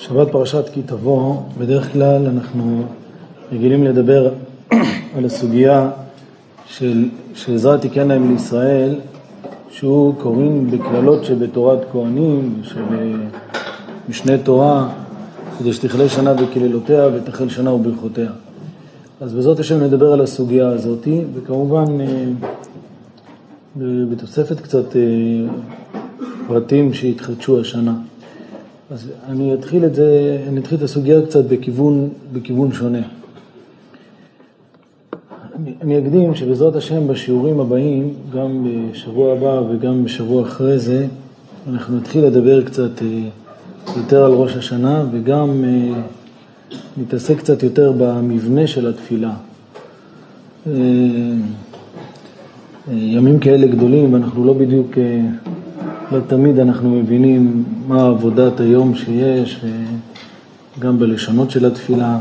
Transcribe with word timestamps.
שבת 0.00 0.30
פרשת 0.32 0.64
כי 0.72 0.82
תבוא, 0.82 1.36
בדרך 1.58 1.92
כלל 1.92 2.26
אנחנו 2.26 2.82
רגילים 3.52 3.84
לדבר 3.84 4.30
על 5.16 5.24
הסוגיה 5.24 5.90
של, 6.66 7.08
שעזרה 7.34 7.78
תיקן 7.78 8.08
להם 8.08 8.32
לישראל, 8.32 8.94
שהוא 9.70 10.14
קוראים 10.14 10.70
בקללות 10.70 11.24
שבתורת 11.24 11.78
כהנים, 11.92 12.62
שבמשנה 12.62 14.38
תורה, 14.38 14.88
כדי 15.58 15.72
שתכלה 15.72 16.08
שנה 16.08 16.34
בקללותיה 16.34 17.06
ותחל 17.14 17.48
שנה 17.48 17.72
וברכותיה. 17.72 18.30
אז 19.20 19.32
בעזרת 19.34 19.58
השם 19.58 19.82
נדבר 19.82 20.12
על 20.12 20.20
הסוגיה 20.20 20.68
הזאת, 20.68 21.08
וכמובן 21.34 22.00
אה, 22.00 22.24
בתוספת 24.10 24.60
קצת 24.60 24.96
אה, 24.96 25.02
פרטים 26.48 26.94
שהתחדשו 26.94 27.60
השנה. 27.60 27.94
אז 28.90 29.08
אני 29.28 29.54
אתחיל 29.54 29.84
את 29.84 29.94
זה, 29.94 30.38
אני 30.48 30.60
אתחיל 30.60 30.78
את 30.78 30.82
הסוגיה 30.82 31.26
קצת 31.26 31.44
בכיוון, 31.44 32.08
בכיוון 32.32 32.72
שונה. 32.72 33.02
אני, 35.56 35.74
אני 35.82 35.98
אקדים 35.98 36.34
שבעזרת 36.34 36.76
השם 36.76 37.08
בשיעורים 37.08 37.60
הבאים, 37.60 38.14
גם 38.34 38.66
בשבוע 38.90 39.32
הבא 39.32 39.62
וגם 39.70 40.04
בשבוע 40.04 40.42
אחרי 40.42 40.78
זה, 40.78 41.06
אנחנו 41.68 41.96
נתחיל 41.96 42.24
לדבר 42.24 42.64
קצת 42.64 43.02
אה, 43.02 43.28
יותר 43.96 44.24
על 44.24 44.32
ראש 44.32 44.56
השנה 44.56 45.04
וגם 45.12 45.64
אה, 45.64 46.02
נתעסק 46.96 47.38
קצת 47.38 47.62
יותר 47.62 47.92
במבנה 47.98 48.66
של 48.66 48.88
התפילה. 48.88 49.34
אה, 50.66 50.72
ימים 52.88 53.38
כאלה 53.38 53.66
גדולים, 53.66 54.12
ואנחנו 54.12 54.44
לא 54.44 54.52
בדיוק 54.52 54.98
לא 56.12 56.20
תמיד 56.26 56.58
אנחנו 56.58 56.90
מבינים 56.90 57.64
מה 57.88 58.06
עבודת 58.06 58.60
היום 58.60 58.94
שיש, 58.94 59.60
וגם 60.78 60.98
בלשונות 60.98 61.50
של 61.50 61.66
התפילה, 61.66 62.18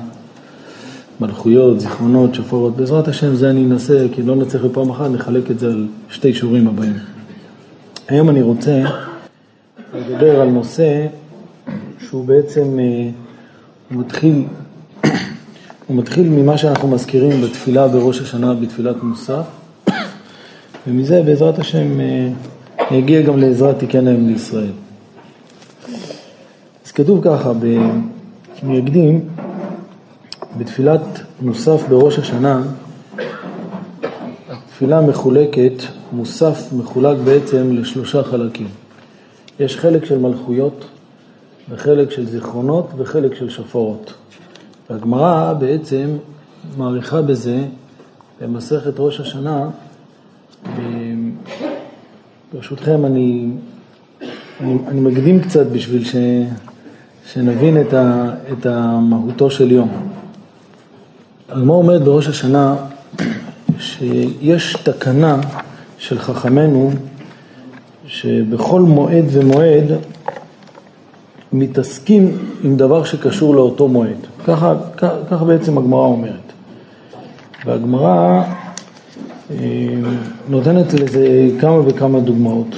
מלכויות, 1.21 1.79
זיכרונות, 1.79 2.35
שופרות. 2.35 2.75
בעזרת 2.75 3.07
השם 3.07 3.35
זה 3.35 3.49
אני 3.49 3.65
אנסה, 3.65 4.05
כי 4.11 4.21
לא 4.21 4.35
נצליח 4.35 4.63
בפעם 4.65 4.89
אחת 4.89 5.11
לחלק 5.11 5.51
את 5.51 5.59
זה 5.59 5.67
על 5.67 5.87
שתי 6.09 6.33
שיעורים 6.33 6.67
הבאים. 6.67 6.93
היום 8.07 8.29
אני 8.29 8.41
רוצה 8.41 8.83
לדבר 9.93 10.41
על 10.41 10.49
נושא 10.49 11.07
שהוא 11.99 12.25
בעצם, 12.25 12.79
אה, 12.79 13.09
הוא 13.89 13.99
מתחיל, 13.99 14.43
הוא 15.87 15.97
מתחיל 15.97 16.29
ממה 16.29 16.57
שאנחנו 16.57 16.87
מזכירים 16.87 17.41
בתפילה 17.41 17.87
בראש 17.87 18.21
השנה, 18.21 18.53
בתפילת 18.53 19.03
מוסף, 19.03 19.45
ומזה 20.87 21.23
בעזרת 21.25 21.59
השם 21.59 21.99
אה, 21.99 22.29
יגיע 22.91 23.21
גם 23.21 23.37
לעזרת 23.37 23.79
תיקן 23.79 24.05
להם 24.05 24.27
לישראל. 24.27 24.71
אז 26.85 26.91
כתוב 26.91 27.19
ככה, 27.23 27.51
אני 28.63 28.79
אקדים, 28.79 29.29
בתפילת 30.57 31.01
מוסף 31.41 31.87
בראש 31.89 32.19
השנה, 32.19 32.61
התפילה 34.49 35.01
מחולקת, 35.01 35.73
מוסף 36.11 36.69
מחולק 36.77 37.17
בעצם 37.17 37.73
לשלושה 37.73 38.23
חלקים. 38.23 38.67
יש 39.59 39.77
חלק 39.77 40.05
של 40.05 40.17
מלכויות, 40.17 40.85
וחלק 41.69 42.11
של 42.11 42.25
זיכרונות, 42.25 42.89
וחלק 42.97 43.35
של 43.35 43.49
שופרות. 43.49 44.13
והגמרא 44.89 45.53
בעצם 45.53 46.07
מעריכה 46.77 47.21
בזה, 47.21 47.63
במסכת 48.41 48.93
ראש 48.97 49.19
השנה, 49.19 49.69
ברשותכם, 52.53 53.05
אני, 53.05 53.47
אני, 54.61 54.77
אני 54.87 54.99
מקדים 54.99 55.39
קצת 55.39 55.65
בשביל 55.65 56.03
ש, 56.05 56.15
שנבין 57.33 57.81
את, 57.81 57.93
ה, 57.93 58.33
את 58.51 58.65
המהותו 58.65 59.51
של 59.51 59.71
יום. 59.71 59.89
הגמרא 61.49 61.75
אומרת 61.75 62.01
בראש 62.01 62.27
השנה 62.27 62.75
שיש 63.79 64.73
תקנה 64.83 65.37
של 65.97 66.19
חכמינו 66.19 66.91
שבכל 68.05 68.81
מועד 68.81 69.25
ומועד 69.31 69.85
מתעסקים 71.53 72.37
עם 72.63 72.75
דבר 72.77 73.03
שקשור 73.03 73.55
לאותו 73.55 73.87
מועד. 73.87 74.27
ככה, 74.45 74.73
ככה 75.29 75.45
בעצם 75.45 75.77
הגמרא 75.77 76.05
אומרת. 76.05 76.51
והגמרא 77.65 78.43
נותנת 80.49 80.93
לזה 80.93 81.49
כמה 81.59 81.79
וכמה 81.87 82.19
דוגמאות. 82.19 82.75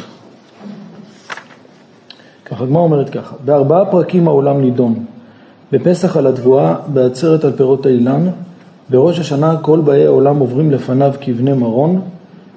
ככה, 2.46 2.64
הגמרא 2.64 2.82
אומרת 2.82 3.10
ככה, 3.10 3.36
בארבעה 3.46 3.86
פרקים 3.86 4.28
העולם 4.28 4.62
נידון, 4.62 5.06
בפסח 5.72 6.18
על 6.18 6.28
התבואה, 6.28 6.76
בעצרת 6.88 7.44
על 7.44 7.52
פירות 7.52 7.86
האילן, 7.86 8.28
בראש 8.90 9.20
השנה 9.20 9.58
כל 9.62 9.80
באי 9.80 10.06
העולם 10.06 10.40
עוברים 10.40 10.72
לפניו 10.72 11.14
כבני 11.22 11.54
מרון, 11.54 12.02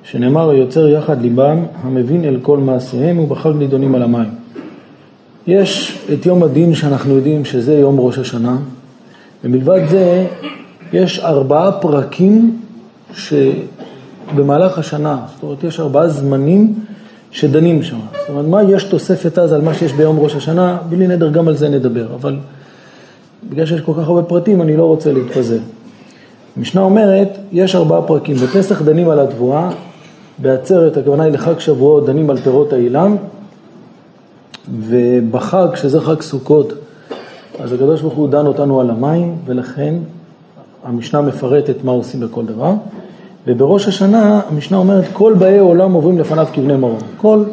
שנאמר 0.04 0.50
היוצר 0.50 0.88
יחד 0.88 1.22
ליבם, 1.22 1.58
המבין 1.82 2.24
אל 2.24 2.38
כל 2.42 2.58
מעשיהם, 2.58 3.18
ובחג 3.18 3.50
נידונים 3.58 3.94
על 3.94 4.02
המים. 4.02 4.28
יש 5.46 5.98
את 6.12 6.26
יום 6.26 6.42
הדין 6.42 6.74
שאנחנו 6.74 7.14
יודעים 7.14 7.44
שזה 7.44 7.74
יום 7.74 8.00
ראש 8.00 8.18
השנה, 8.18 8.56
ומלבד 9.44 9.80
זה 9.88 10.26
יש 10.92 11.18
ארבעה 11.18 11.72
פרקים 11.72 12.58
ש... 13.14 13.32
במהלך 14.36 14.78
השנה, 14.78 15.18
זאת 15.34 15.42
אומרת 15.42 15.64
יש 15.64 15.80
ארבעה 15.80 16.08
זמנים 16.08 16.74
שדנים 17.30 17.82
שם. 17.82 17.98
זאת 18.20 18.28
אומרת, 18.28 18.46
מה 18.46 18.62
יש 18.62 18.84
תוספת 18.84 19.38
אז 19.38 19.52
על 19.52 19.60
מה 19.60 19.74
שיש 19.74 19.92
ביום 19.92 20.18
ראש 20.18 20.34
השנה, 20.34 20.78
בלי 20.88 21.06
נדר 21.06 21.30
גם 21.30 21.48
על 21.48 21.56
זה 21.56 21.68
נדבר, 21.68 22.06
אבל 22.14 22.36
בגלל 23.50 23.66
שיש 23.66 23.80
כל 23.80 23.92
כך 23.92 24.08
הרבה 24.08 24.22
פרטים 24.22 24.62
אני 24.62 24.76
לא 24.76 24.84
רוצה 24.84 25.12
להתפזר. 25.12 25.58
המשנה 26.56 26.80
אומרת, 26.80 27.28
יש 27.52 27.74
ארבעה 27.74 28.02
פרקים, 28.02 28.36
בפסח 28.36 28.82
דנים 28.82 29.08
על 29.10 29.20
התבואה, 29.20 29.70
בעצרת, 30.38 30.96
הכוונה 30.96 31.22
היא 31.22 31.32
לחג 31.32 31.58
שבועות, 31.58 32.06
דנים 32.06 32.30
על 32.30 32.36
פירות 32.36 32.72
האילן, 32.72 33.16
ובחג, 34.80 35.66
שזה 35.74 36.00
חג 36.00 36.20
סוכות, 36.20 36.72
אז 37.60 37.72
הקדוש 37.72 38.00
ברוך 38.00 38.14
הוא 38.14 38.28
דן 38.28 38.46
אותנו 38.46 38.80
על 38.80 38.90
המים, 38.90 39.36
ולכן 39.44 39.94
המשנה 40.84 41.20
מפרטת 41.20 41.84
מה 41.84 41.92
עושים 41.92 42.20
בכל 42.20 42.44
דבר. 42.44 42.72
ובראש 43.46 43.88
השנה 43.88 44.40
המשנה 44.48 44.76
אומרת 44.76 45.04
כל 45.12 45.34
באי 45.38 45.58
עולם 45.58 45.92
עוברים 45.92 46.18
לפניו 46.18 46.46
כבני 46.52 46.76
מרום. 46.76 46.98
כל, 47.16 47.44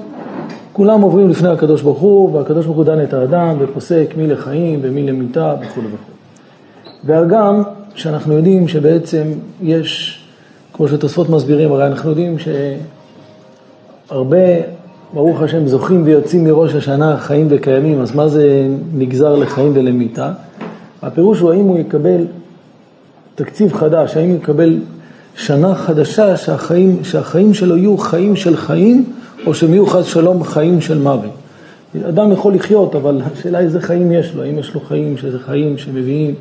כולם 0.73 1.01
עוברים 1.01 1.29
לפני 1.29 1.49
הקדוש 1.49 1.81
ברוך 1.81 1.99
הוא, 1.99 2.35
והקדוש 2.35 2.65
ברוך 2.65 2.77
הוא 2.77 2.85
דן 2.85 3.03
את 3.03 3.13
האדם 3.13 3.55
ופוסק 3.59 4.13
מי 4.17 4.27
לחיים 4.27 4.79
ומי 4.81 5.03
למיתה 5.03 5.55
וכו' 5.61 5.81
וכו'. 5.81 6.11
והגם 7.03 7.63
שאנחנו 7.95 8.33
יודעים 8.33 8.67
שבעצם 8.67 9.23
יש, 9.61 10.19
כמו 10.73 10.87
שתוספות 10.87 11.29
מסבירים, 11.29 11.71
הרי 11.71 11.87
אנחנו 11.87 12.09
יודעים 12.09 12.35
שהרבה, 14.09 14.37
ברוך 15.13 15.41
השם, 15.41 15.67
זוכים 15.67 16.01
ויוצאים 16.05 16.43
מראש 16.43 16.75
השנה 16.75 17.17
חיים 17.17 17.47
וקיימים, 17.49 18.01
אז 18.01 18.15
מה 18.15 18.27
זה 18.27 18.67
נגזר 18.93 19.35
לחיים 19.35 19.71
ולמיתה? 19.75 20.31
הפירוש 21.01 21.39
הוא 21.39 21.51
האם 21.51 21.65
הוא 21.65 21.79
יקבל 21.79 22.25
תקציב 23.35 23.73
חדש, 23.73 24.17
האם 24.17 24.29
הוא 24.29 24.37
יקבל 24.37 24.79
שנה 25.35 25.75
חדשה 25.75 26.37
שהחיים, 26.37 26.99
שהחיים 27.03 27.53
שלו 27.53 27.77
יהיו 27.77 27.97
חיים 27.97 28.35
של 28.35 28.57
חיים, 28.57 29.05
או 29.45 29.53
שהם 29.53 29.73
יהיו 29.73 29.85
חס 29.87 30.05
שלום 30.05 30.43
חיים 30.43 30.81
של 30.81 30.97
מוות. 30.97 31.31
אדם 32.09 32.31
יכול 32.31 32.53
לחיות, 32.53 32.95
אבל 32.95 33.21
השאלה 33.33 33.59
איזה 33.59 33.81
חיים 33.81 34.11
יש 34.11 34.35
לו, 34.35 34.43
האם 34.43 34.59
יש 34.59 34.73
לו 34.73 34.79
חיים 34.79 35.17
שזה 35.17 35.39
חיים 35.39 35.77
שמביאים 35.77 36.35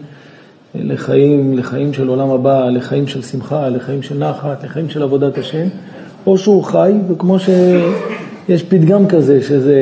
לחיים, 0.74 1.58
לחיים 1.58 1.92
של 1.92 2.08
עולם 2.08 2.30
הבא, 2.30 2.68
לחיים 2.68 3.06
של 3.06 3.22
שמחה, 3.22 3.68
לחיים 3.68 4.02
של 4.02 4.18
נחת, 4.18 4.64
לחיים 4.64 4.88
של 4.88 5.02
עבודת 5.02 5.38
השם, 5.38 5.66
או 6.26 6.38
שהוא 6.38 6.64
חי, 6.64 6.92
וכמו 7.08 7.38
שיש 7.38 8.62
פתגם 8.62 9.06
כזה, 9.06 9.42
שזה, 9.42 9.76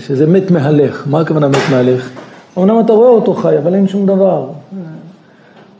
שזה 0.00 0.26
מת 0.26 0.50
מהלך. 0.50 1.04
מה 1.10 1.20
הכוונה 1.20 1.48
מת 1.48 1.70
מהלך? 1.70 2.10
אמנם 2.58 2.80
אתה 2.84 2.92
רואה 2.92 3.08
אותו 3.08 3.34
חי, 3.34 3.58
אבל 3.58 3.74
אין 3.74 3.88
שום 3.88 4.06
דבר. 4.06 4.46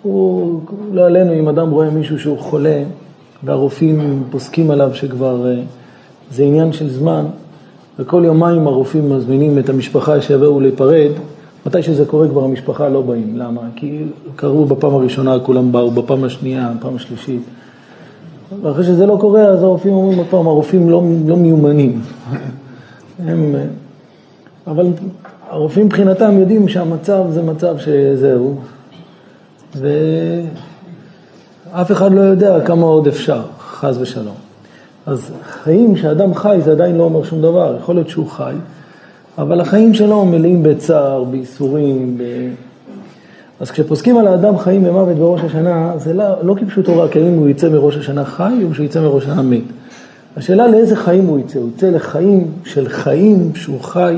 הוא, 0.03 0.61
לא 0.93 1.07
עלינו, 1.07 1.35
אם 1.35 1.49
אדם 1.49 1.71
רואה 1.71 1.91
מישהו 1.91 2.19
שהוא 2.19 2.39
חולה 2.39 2.83
והרופאים 3.45 4.23
פוסקים 4.31 4.71
עליו 4.71 4.95
שכבר 4.95 5.47
אה, 5.47 5.63
זה 6.31 6.43
עניין 6.43 6.73
של 6.73 6.91
זמן, 6.91 7.25
וכל 7.99 8.23
יומיים 8.25 8.67
הרופאים 8.67 9.13
מזמינים 9.13 9.59
את 9.59 9.69
המשפחה 9.69 10.21
שיבואו 10.21 10.61
להיפרד, 10.61 11.11
מתי 11.67 11.83
שזה 11.83 12.05
קורה 12.05 12.29
כבר 12.29 12.45
המשפחה 12.45 12.89
לא 12.89 13.03
באים. 13.03 13.39
למה? 13.39 13.61
כי 13.77 14.03
קראו 14.37 14.65
בפעם 14.65 14.95
הראשונה, 14.95 15.39
כולם 15.39 15.73
באו, 15.73 15.91
בפעם 15.91 16.25
השנייה, 16.25 16.73
בפעם 16.79 16.97
השלישית. 16.97 17.43
ואחרי 18.63 18.85
שזה 18.85 19.07
לא 19.07 19.17
קורה, 19.21 19.43
אז 19.43 19.63
הרופאים 19.63 19.95
אומרים 19.95 20.19
עוד 20.19 20.27
פעם, 20.31 20.47
הרופאים 20.47 20.91
לא, 20.91 21.03
לא 21.27 21.37
מיומנים. 21.37 22.01
הם, 23.27 23.55
אה, 23.55 23.65
אבל 24.67 24.87
הרופאים 25.51 25.87
מבחינתם 25.87 26.39
יודעים 26.39 26.69
שהמצב 26.69 27.25
זה 27.31 27.43
מצב 27.43 27.79
שזהו, 27.79 28.55
ואף 29.75 29.93
אחד 31.93 32.13
לא 32.13 32.21
יודע 32.21 32.61
כמה 32.61 32.87
עוד 32.87 33.07
אפשר, 33.07 33.43
חס 33.59 33.97
ושלום. 34.01 34.35
אז 35.07 35.31
חיים 35.51 35.97
שאדם 35.97 36.35
חי 36.35 36.59
זה 36.65 36.73
עדיין 36.73 36.97
לא 36.97 37.03
אומר 37.03 37.25
שום 37.25 37.43
דבר, 37.43 37.77
יכול 37.79 37.95
להיות 37.95 38.09
שהוא 38.09 38.29
חי, 38.29 38.55
אבל 39.39 39.61
החיים 39.61 39.95
שלו 39.95 40.25
מלאים 40.25 40.63
בצער, 40.63 41.25
בייסורים, 41.25 42.19
ב... 42.19 42.23
אז 43.61 43.71
כשפוסקים 43.71 44.19
על 44.19 44.27
האדם 44.27 44.59
חיים 44.59 44.87
ומוות 44.87 45.17
בראש 45.17 45.41
השנה, 45.41 45.93
זה 45.97 46.13
לא, 46.13 46.25
לא 46.43 46.55
כפשוטו 46.55 46.99
רק 46.99 47.17
האם 47.17 47.39
הוא 47.39 47.49
יצא 47.49 47.69
מראש 47.69 47.97
השנה 47.97 48.25
חי 48.25 48.53
או 48.65 48.75
שהוא 48.75 48.87
יצא 48.87 49.01
מראש 49.01 49.23
השנה 49.23 49.43
מת. 49.43 49.63
השאלה 50.37 50.69
לאיזה 50.69 50.97
חיים 50.97 51.27
הוא 51.27 51.39
יצא, 51.39 51.59
הוא 51.59 51.71
יצא 51.77 51.91
לחיים 51.91 52.47
של 52.65 52.89
חיים 52.89 53.51
שהוא 53.55 53.81
חי, 53.81 54.17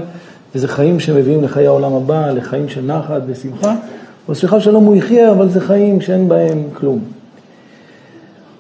וזה 0.55 0.69
חיים 0.69 1.01
שמביאים 1.01 1.45
לחיי 1.45 1.67
העולם 1.67 1.95
הבא, 1.95 2.31
לחיים 2.31 2.69
של 2.69 2.85
נחת 2.85 3.23
ושמחה, 3.27 3.75
או 4.29 4.35
סליחה 4.35 4.61
שלום 4.61 4.85
הוא 4.85 4.97
יחיה, 4.97 5.31
אבל 5.31 5.49
זה 5.49 5.61
חיים 5.61 6.01
שאין 6.01 6.29
בהם 6.29 6.63
כלום. 6.75 6.99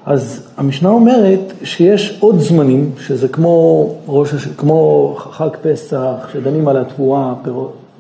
אז 0.06 0.49
המשנה 0.56 0.88
אומרת 0.88 1.53
שיש 1.64 2.19
עוד 2.20 2.41
זמנים, 2.41 2.91
שזה 2.99 3.29
כמו, 3.29 3.88
ראש, 4.09 4.35
כמו 4.56 5.14
חג 5.19 5.49
פסח, 5.62 6.29
שדנים 6.32 6.69
על 6.69 6.76
התבואה, 6.76 7.35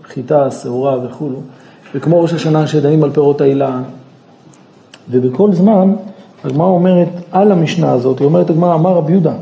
חיטה, 0.04 0.50
שעורה 0.50 1.06
וכולו, 1.06 1.38
וכמו 1.94 2.22
ראש 2.22 2.32
השנה 2.32 2.66
שדנים 2.66 3.04
על 3.04 3.10
פירות 3.10 3.40
האילן, 3.40 3.82
ובכל 5.10 5.52
זמן 5.52 5.92
הגמרא 6.44 6.66
אומרת 6.66 7.08
על 7.32 7.52
המשנה 7.52 7.92
הזאת, 7.92 8.18
היא 8.18 8.26
אומרת 8.26 8.50
הגמרא, 8.50 8.74
אמר 8.74 8.92
רבי 8.92 9.12
יהודה, 9.12 9.34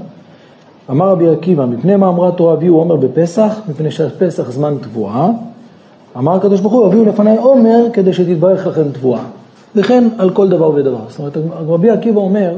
אמר 0.91 1.09
רבי 1.09 1.29
עקיבא, 1.29 1.67
מפני 1.67 1.97
מה 1.97 2.09
אמרה 2.09 2.33
תורה 2.33 2.55
אביהו 2.55 2.77
עומר 2.77 2.97
בפסח? 2.97 3.61
מפני 3.69 3.91
שהפסח 3.91 4.51
זמן 4.51 4.75
תבואה. 4.81 5.31
אמר 6.17 6.35
הקדוש 6.35 6.61
ברוך 6.61 6.73
הוא, 6.73 6.87
אביהו 6.87 7.05
לפניי 7.05 7.37
עומר 7.37 7.87
כדי 7.93 8.13
שתתברך 8.13 8.67
לכם 8.67 8.91
תבואה. 8.93 9.23
וכן 9.77 10.05
על 10.19 10.31
כל 10.31 10.49
דבר 10.49 10.71
ודבר. 10.71 11.01
זאת 11.09 11.19
אומרת, 11.19 11.37
רבי 11.69 11.91
עקיבא 11.91 12.21
אומר 12.21 12.55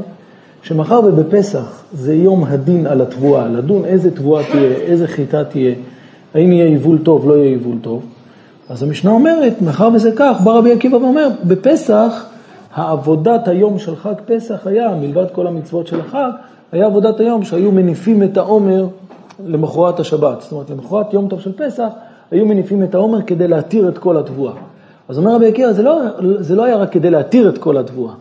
שמאחר 0.63 1.01
ובפסח 1.05 1.83
זה 1.93 2.15
יום 2.15 2.43
הדין 2.43 2.87
על 2.87 3.01
התבואה, 3.01 3.47
לדון 3.47 3.85
איזה 3.85 4.11
תבואה 4.11 4.43
תהיה, 4.51 4.71
איזה 4.71 5.07
חיטה 5.07 5.43
תהיה, 5.43 5.73
האם 6.33 6.51
יהיה 6.51 6.67
יבול 6.67 6.97
טוב, 7.03 7.29
לא 7.29 7.33
יהיה 7.33 7.51
יבול 7.51 7.77
טוב. 7.81 8.01
אז 8.69 8.83
המשנה 8.83 9.11
אומרת, 9.11 9.61
מאחר 9.61 9.89
וזה 9.93 10.11
כך, 10.15 10.41
בא 10.43 10.51
רבי 10.51 10.71
עקיבא 10.71 10.95
ואומר, 10.95 11.27
בפסח 11.43 12.25
העבודת 12.75 13.47
היום 13.47 13.79
של 13.79 13.95
חג 13.95 14.13
פסח 14.25 14.67
היה, 14.67 14.95
מלבד 15.01 15.25
כל 15.31 15.47
המצוות 15.47 15.87
של 15.87 15.99
החג, 15.99 16.29
היה 16.71 16.85
עבודת 16.85 17.19
היום 17.19 17.43
שהיו 17.43 17.71
מניפים 17.71 18.23
את 18.23 18.37
העומר 18.37 18.87
למחרת 19.45 19.99
השבת. 19.99 20.41
זאת 20.41 20.51
אומרת, 20.51 20.69
למחרת 20.69 21.13
יום 21.13 21.27
טוב 21.27 21.39
של 21.39 21.51
פסח, 21.57 21.87
היו 22.33 22.45
מניפים 22.45 22.83
את 22.83 22.95
העומר 22.95 23.21
כדי 23.21 23.47
להתיר 23.47 23.89
את 23.89 23.97
כל 23.97 24.17
התבואה. 24.17 24.53
אז 25.09 25.17
אומר 25.17 25.35
רבי 25.35 25.47
עקיבא, 25.47 25.71
זה, 25.71 25.83
לא, 25.83 25.99
זה 26.39 26.55
לא 26.55 26.63
היה 26.63 26.75
רק 26.75 26.91
כדי 26.91 27.09
להתיר 27.09 27.49
את 27.49 27.57
כל 27.57 27.77
התבואה, 27.77 28.13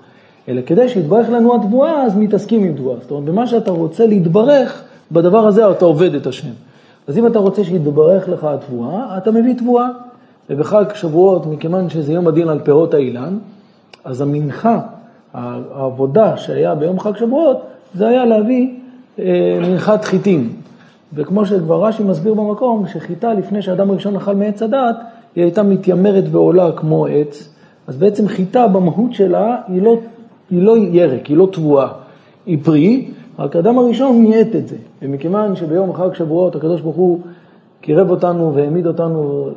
אלא 0.49 0.61
כדי 0.67 0.88
שיתברך 0.88 1.31
לנו 1.31 1.55
התבואה, 1.55 2.03
אז 2.03 2.17
מתעסקים 2.17 2.64
עם 2.64 2.75
תבואה. 2.75 2.97
זאת 3.03 3.11
אומרת, 3.11 3.25
במה 3.25 3.47
שאתה 3.47 3.70
רוצה 3.70 4.06
להתברך, 4.06 4.82
בדבר 5.12 5.47
הזה 5.47 5.70
אתה 5.70 5.85
עובד 5.85 6.14
את 6.14 6.26
השם. 6.26 6.49
אז 7.06 7.19
אם 7.19 7.26
אתה 7.26 7.38
רוצה 7.38 7.64
שיתברך 7.64 8.29
לך 8.29 8.44
התבואה, 8.44 9.19
אתה 9.19 9.31
מביא 9.31 9.55
תבואה. 9.55 9.88
ובחג 10.50 10.85
שבועות, 10.94 11.47
מכיוון 11.47 11.91
שזה 11.91 12.12
יום 12.12 12.29
הדין 12.29 12.49
על 12.49 12.58
פירות 12.58 12.94
האילן, 12.94 13.38
אז 14.05 14.20
המנחה, 14.20 14.81
העבודה 15.35 16.37
שהיה 16.37 16.75
ביום 16.75 17.00
חג 17.00 17.17
שבועות, 17.17 17.62
זה 17.94 18.08
היה 18.08 18.25
להביא 18.25 18.69
אה, 19.19 19.58
מנחת 19.62 20.05
חיטים. 20.05 20.53
וכמו 21.14 21.47
שכבר 21.47 21.85
רש"י 21.85 22.03
מסביר 22.03 22.35
במקום, 22.35 22.87
שחיטה 22.87 23.35
לפני 23.35 23.62
שאדם 23.62 23.91
הראשון 23.91 24.17
אכל 24.17 24.35
מעץ 24.35 24.62
הדת, 24.62 24.97
היא 25.35 25.44
הייתה 25.44 25.62
מתיימרת 25.62 26.25
ועולה 26.31 26.73
כמו 26.73 27.06
עץ. 27.06 27.55
אז 27.87 27.97
בעצם 27.97 28.29
חיטה 28.29 28.69
במהות 28.69 29.14
שלה 29.14 29.56
היא 29.69 29.82
לא, 29.82 29.97
היא 30.50 30.62
לא 30.62 30.79
ירק, 30.79 31.26
היא 31.26 31.37
לא 31.37 31.49
תבואה, 31.53 31.88
היא 32.47 32.59
פרי, 32.64 33.09
רק 33.38 33.56
האדם 33.56 33.79
הראשון 33.79 34.23
ניית 34.23 34.56
את 34.56 34.69
זה. 34.69 34.76
ומכיוון 35.03 35.56
שביום 35.56 35.93
חג 35.94 36.14
שבועות 36.14 36.56
הקדוש 36.56 36.81
ברוך 36.81 36.97
הוא 36.97 37.20
קירב 37.81 38.11
אותנו 38.11 38.55
והעמיד 38.55 38.87
אותנו 38.87 39.49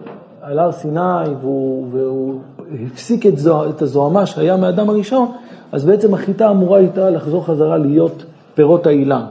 על 0.42 0.60
הר 0.60 0.72
סיני 0.72 1.30
והוא, 1.42 1.88
והוא 1.92 2.36
הפסיק 2.86 3.25
את, 3.25 3.38
זוה, 3.38 3.69
את 3.69 3.81
הזוהמה 3.81 4.25
שהיה 4.25 4.58
מהאדם 4.58 4.90
הראשון, 4.90 5.31
אז 5.72 5.86
בעצם 5.86 6.13
החיטה 6.13 6.50
אמורה 6.50 6.78
הייתה 6.78 7.10
לחזור 7.10 7.46
חזרה 7.46 7.78
להיות 7.78 8.24
פירות 8.56 8.88
האילן. 8.88 9.25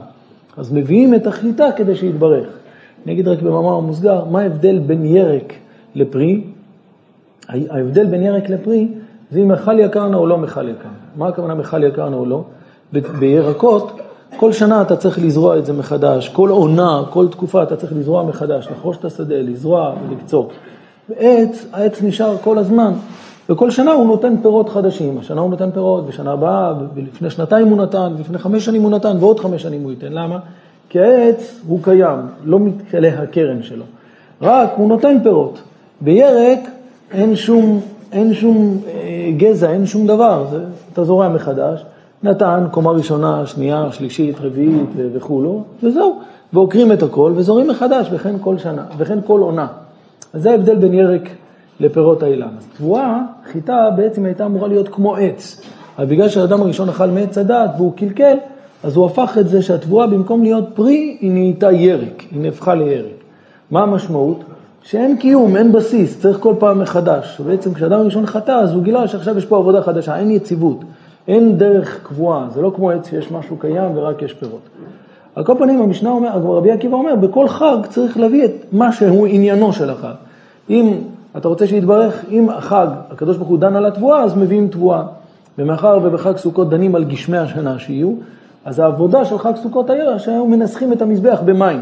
אז 0.57 0.73
מביאים 0.73 1.15
את 1.15 1.27
החיטה 1.27 1.71
כדי 1.75 1.95
שיתברך. 1.95 2.47
אני 3.05 3.13
אגיד 3.13 3.27
רק 3.27 3.41
במאמר 3.41 3.79
מוסגר, 3.79 4.25
מה 4.25 4.41
ההבדל 4.41 4.79
בין 4.79 5.05
ירק 5.05 5.53
לפרי? 5.95 6.43
ההבדל 7.49 8.05
בין 8.05 8.23
ירק 8.23 8.49
לפרי 8.49 8.87
זה 9.31 9.39
אם 9.39 9.47
מכל 9.47 9.79
יקרנה 9.79 10.17
או 10.17 10.27
לא 10.27 10.37
מכל 10.37 10.69
יקרנה. 10.69 10.93
מה 11.15 11.27
הכוונה 11.27 11.55
מכל 11.55 11.83
יקרנה 11.83 12.15
או 12.15 12.25
לא? 12.25 12.43
בירקות, 13.19 13.99
כל 14.37 14.51
שנה 14.51 14.81
אתה 14.81 14.95
צריך 14.95 15.19
לזרוע 15.19 15.57
את 15.57 15.65
זה 15.65 15.73
מחדש, 15.73 16.29
כל 16.29 16.49
עונה, 16.49 17.03
כל 17.09 17.27
תקופה 17.27 17.63
אתה 17.63 17.75
צריך 17.75 17.93
לזרוע 17.95 18.23
מחדש, 18.23 18.67
לחרוש 18.71 18.97
את 18.97 19.05
השדה, 19.05 19.35
לזרוע 19.35 19.93
ולקצור. 20.09 20.49
בעץ, 21.09 21.65
העץ 21.73 22.01
נשאר 22.01 22.37
כל 22.37 22.57
הזמן, 22.57 22.93
וכל 23.49 23.71
שנה 23.71 23.91
הוא 23.91 24.07
נותן 24.07 24.35
פירות 24.41 24.69
חדשים. 24.69 25.17
השנה 25.17 25.41
הוא 25.41 25.49
נותן 25.49 25.71
פירות, 25.71 26.07
בשנה 26.07 26.31
הבאה, 26.31 26.73
ולפני 26.95 27.29
שנתיים 27.29 27.67
הוא 27.67 27.77
נתן, 27.77 28.13
ולפני 28.17 28.37
חמש 28.37 28.65
שנים 28.65 28.81
הוא 28.81 28.91
נתן, 28.91 29.17
ועוד 29.19 29.39
חמש 29.39 29.61
שנים 29.61 29.83
הוא 29.83 29.91
ייתן. 29.91 30.13
למה? 30.13 30.39
כי 30.89 30.99
העץ 30.99 31.59
הוא 31.67 31.79
קיים, 31.83 32.19
לא 32.43 32.59
מתכלה 32.59 33.09
הקרן 33.17 33.63
שלו. 33.63 33.83
רק 34.41 34.69
הוא 34.77 34.89
נותן 34.89 35.17
פירות. 35.23 35.59
בירק 36.01 36.59
אין 37.11 37.35
שום, 37.35 37.81
אין 38.11 38.33
שום 38.33 38.77
אה, 38.87 39.31
גזע, 39.37 39.71
אין 39.71 39.85
שום 39.85 40.07
דבר. 40.07 40.45
זה, 40.51 40.63
אתה 40.93 41.03
זורע 41.03 41.29
מחדש, 41.29 41.85
נתן 42.23 42.65
קומה 42.71 42.91
ראשונה, 42.91 43.47
שנייה, 43.47 43.87
שלישית, 43.91 44.35
רביעית 44.41 44.89
וכולו, 45.13 45.63
וזהו. 45.83 46.19
ועוקרים 46.53 46.91
את 46.91 47.03
הכל 47.03 47.33
וזורים 47.35 47.67
מחדש, 47.67 48.07
וכן 48.11 48.35
כל 48.41 48.57
שנה, 48.57 48.83
וכן 48.97 49.19
כל 49.25 49.41
עונה. 49.41 49.67
אז 50.33 50.41
זה 50.41 50.51
ההבדל 50.51 50.75
בין 50.75 50.93
ירק 50.93 51.29
לפירות 51.79 52.23
האילן. 52.23 52.49
אז 52.57 52.65
תבואה, 52.77 53.21
חיטה 53.51 53.89
בעצם 53.95 54.25
הייתה 54.25 54.45
אמורה 54.45 54.67
להיות 54.67 54.89
כמו 54.89 55.15
עץ. 55.15 55.61
אבל 55.97 56.05
בגלל 56.05 56.29
שהאדם 56.29 56.61
הראשון 56.61 56.89
אכל 56.89 57.07
מעץ 57.07 57.37
הדת 57.37 57.69
והוא 57.77 57.93
קלקל, 57.95 58.37
אז 58.83 58.95
הוא 58.95 59.05
הפך 59.05 59.37
את 59.39 59.49
זה 59.49 59.61
שהתבואה 59.61 60.07
במקום 60.07 60.43
להיות 60.43 60.69
פרי, 60.73 61.17
היא 61.21 61.31
נהייתה 61.31 61.71
ירק, 61.71 62.23
היא 62.31 62.41
נהפכה 62.41 62.75
לירק. 62.75 63.23
מה 63.71 63.83
המשמעות? 63.83 64.43
שאין 64.83 65.17
קיום, 65.17 65.55
אין 65.55 65.71
בסיס, 65.71 66.19
צריך 66.19 66.37
כל 66.39 66.53
פעם 66.59 66.79
מחדש. 66.79 67.41
בעצם 67.45 67.73
כשאדם 67.73 67.99
הראשון 67.99 68.25
חטא, 68.25 68.51
אז 68.51 68.73
הוא 68.73 68.83
גילה 68.83 69.07
שעכשיו 69.07 69.37
יש 69.37 69.45
פה 69.45 69.57
עבודה 69.57 69.81
חדשה, 69.81 70.17
אין 70.17 70.31
יציבות, 70.31 70.79
אין 71.27 71.57
דרך 71.57 71.99
קבועה, 72.03 72.47
זה 72.53 72.61
לא 72.61 72.71
כמו 72.75 72.91
עץ 72.91 73.09
שיש 73.09 73.31
משהו 73.31 73.57
קיים 73.57 73.91
ורק 73.97 74.21
יש 74.21 74.33
פירות. 74.33 74.61
על 75.35 75.43
כל 75.43 75.53
פנים, 75.57 75.81
המשנה 75.81 76.09
אומר, 76.09 76.29
רבי 76.33 76.71
עקיבא 76.71 76.97
אומר, 76.97 77.15
בכל 77.15 77.47
חג 77.47 77.77
צריך 77.89 78.17
להביא 78.17 78.45
את 78.45 78.51
מה 78.71 78.91
שהוא 78.91 79.27
עניינו 79.27 79.73
של 79.73 79.89
החג. 79.89 80.13
אם 80.69 80.93
אתה 81.37 81.47
רוצה 81.47 81.67
שיתברך, 81.67 82.25
אם 82.31 82.49
החג, 82.49 82.87
הקדוש 83.11 83.37
ברוך 83.37 83.49
הוא 83.49 83.57
דן 83.57 83.75
על 83.75 83.85
התבואה, 83.85 84.23
אז 84.23 84.37
מביאים 84.37 84.67
תבואה. 84.67 85.03
ומאחר 85.57 85.99
ובחג 86.03 86.37
סוכות 86.37 86.69
דנים 86.69 86.95
על 86.95 87.03
גשמי 87.03 87.37
השנה 87.37 87.79
שיהיו, 87.79 88.11
אז 88.65 88.79
העבודה 88.79 89.25
של 89.25 89.37
חג 89.37 89.55
סוכות 89.55 89.89
היה 89.89 90.19
שהיו 90.19 90.45
מנסחים 90.45 90.93
את 90.93 91.01
המזבח 91.01 91.41
במים. 91.45 91.81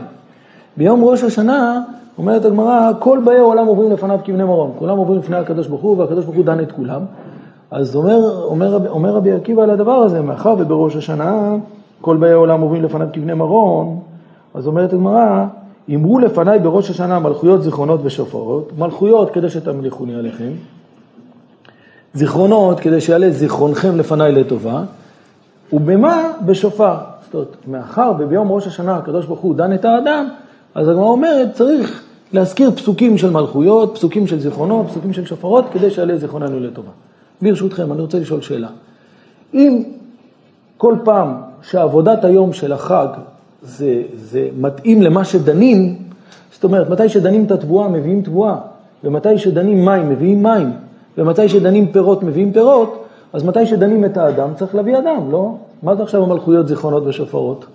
ביום 0.77 1.03
ראש 1.03 1.23
השנה, 1.23 1.81
אומרת 2.17 2.45
הגמרא, 2.45 2.91
כל 2.99 3.19
באי 3.25 3.37
העולם 3.37 3.65
עוברים 3.65 3.91
לפניו 3.91 4.19
כבני 4.23 4.43
מרום. 4.43 4.71
כולם 4.79 4.97
עוברים 4.97 5.19
לפני 5.19 5.37
הקדוש 5.37 5.67
ברוך 5.67 5.81
הוא, 5.81 5.97
והקדוש 5.97 6.25
ברוך 6.25 6.37
הוא 6.37 6.45
דן 6.45 6.59
את 6.59 6.71
כולם. 6.71 7.01
אז 7.71 7.95
אומר, 7.95 8.45
אומר, 8.45 8.89
אומר 8.89 9.09
רבי 9.09 9.31
עקיבא 9.31 9.63
על 9.63 9.69
הדבר 9.69 9.91
הזה, 9.91 10.21
מאחר 10.21 10.55
ובראש 10.57 10.95
השנה 10.95 11.55
כל 12.01 12.17
באי 12.17 12.31
העולם 12.31 12.61
עוברים 12.61 12.83
לפניו 12.83 13.07
כבני 13.13 13.33
מרום, 13.33 13.99
אז 14.53 14.67
אומרת 14.67 14.93
הגמרא, 14.93 15.45
אמרו 15.89 16.19
לפניי 16.19 16.59
בראש 16.59 16.89
השנה 16.89 17.19
מלכויות, 17.19 17.63
זיכרונות 17.63 17.99
ושופרות, 18.03 18.71
מלכויות 18.77 19.31
כדי 19.31 19.49
שתמליכוני 19.49 20.15
עליכם, 20.15 20.51
זיכרונות 22.13 22.79
כדי 22.79 23.01
שיעלה 23.01 23.31
זיכרונכם 23.31 23.97
לפניי 23.97 24.31
לטובה, 24.31 24.83
ובמה? 25.73 26.31
בשופר. 26.45 26.95
זאת 27.25 27.33
אומרת, 27.33 27.55
מאחר 27.67 28.11
וביום 28.19 28.51
ראש 28.51 28.67
השנה 28.67 28.97
הקדוש 28.97 29.25
ברוך 29.25 29.39
הוא 29.39 29.55
דן 29.55 29.73
את 29.73 29.85
האדם, 29.85 30.29
אז 30.75 30.89
הגמרא 30.89 31.05
אומרת, 31.05 31.53
צריך 31.53 32.03
להזכיר 32.33 32.71
פסוקים 32.71 33.17
של 33.17 33.29
מלכויות, 33.29 33.95
פסוקים 33.95 34.27
של 34.27 34.39
זיכרונות, 34.39 34.87
פסוקים 34.87 35.13
של 35.13 35.25
שופרות, 35.25 35.65
כדי 35.73 35.91
שיעלה 35.91 36.17
זיכרוננו 36.17 36.59
לטובה. 36.59 36.91
ברשותכם, 37.41 37.93
אני 37.93 38.01
רוצה 38.01 38.19
לשאול 38.19 38.41
שאלה. 38.41 38.67
אם 39.53 39.83
כל 40.77 40.95
פעם 41.03 41.33
שעבודת 41.61 42.25
היום 42.25 42.53
של 42.53 42.73
החג 42.73 43.07
זה, 43.63 44.01
זה 44.15 44.47
מתאים 44.57 45.01
למה 45.01 45.25
שדנים, 45.25 45.95
זאת 46.53 46.63
אומרת, 46.63 46.89
מתי 46.89 47.09
שדנים 47.09 47.45
את 47.45 47.51
התבואה 47.51 47.87
מביאים 47.87 48.21
תבואה, 48.21 48.55
ומתי 49.03 49.37
שדנים 49.37 49.85
מים 49.85 50.09
מביאים 50.09 50.43
מים, 50.43 50.71
ומתי 51.17 51.49
שדנים 51.49 51.91
פירות 51.91 52.23
מביאים 52.23 52.53
פירות, 52.53 53.05
אז 53.33 53.43
מתי 53.43 53.65
שדנים 53.65 54.05
את 54.05 54.17
האדם 54.17 54.49
צריך 54.55 54.75
להביא 54.75 54.97
אדם, 54.97 55.31
לא? 55.31 55.55
מה 55.83 55.95
זה 55.95 56.03
עכשיו 56.03 56.23
המלכויות, 56.23 56.67
זיכרונות 56.67 57.03
ושופרות? 57.05 57.65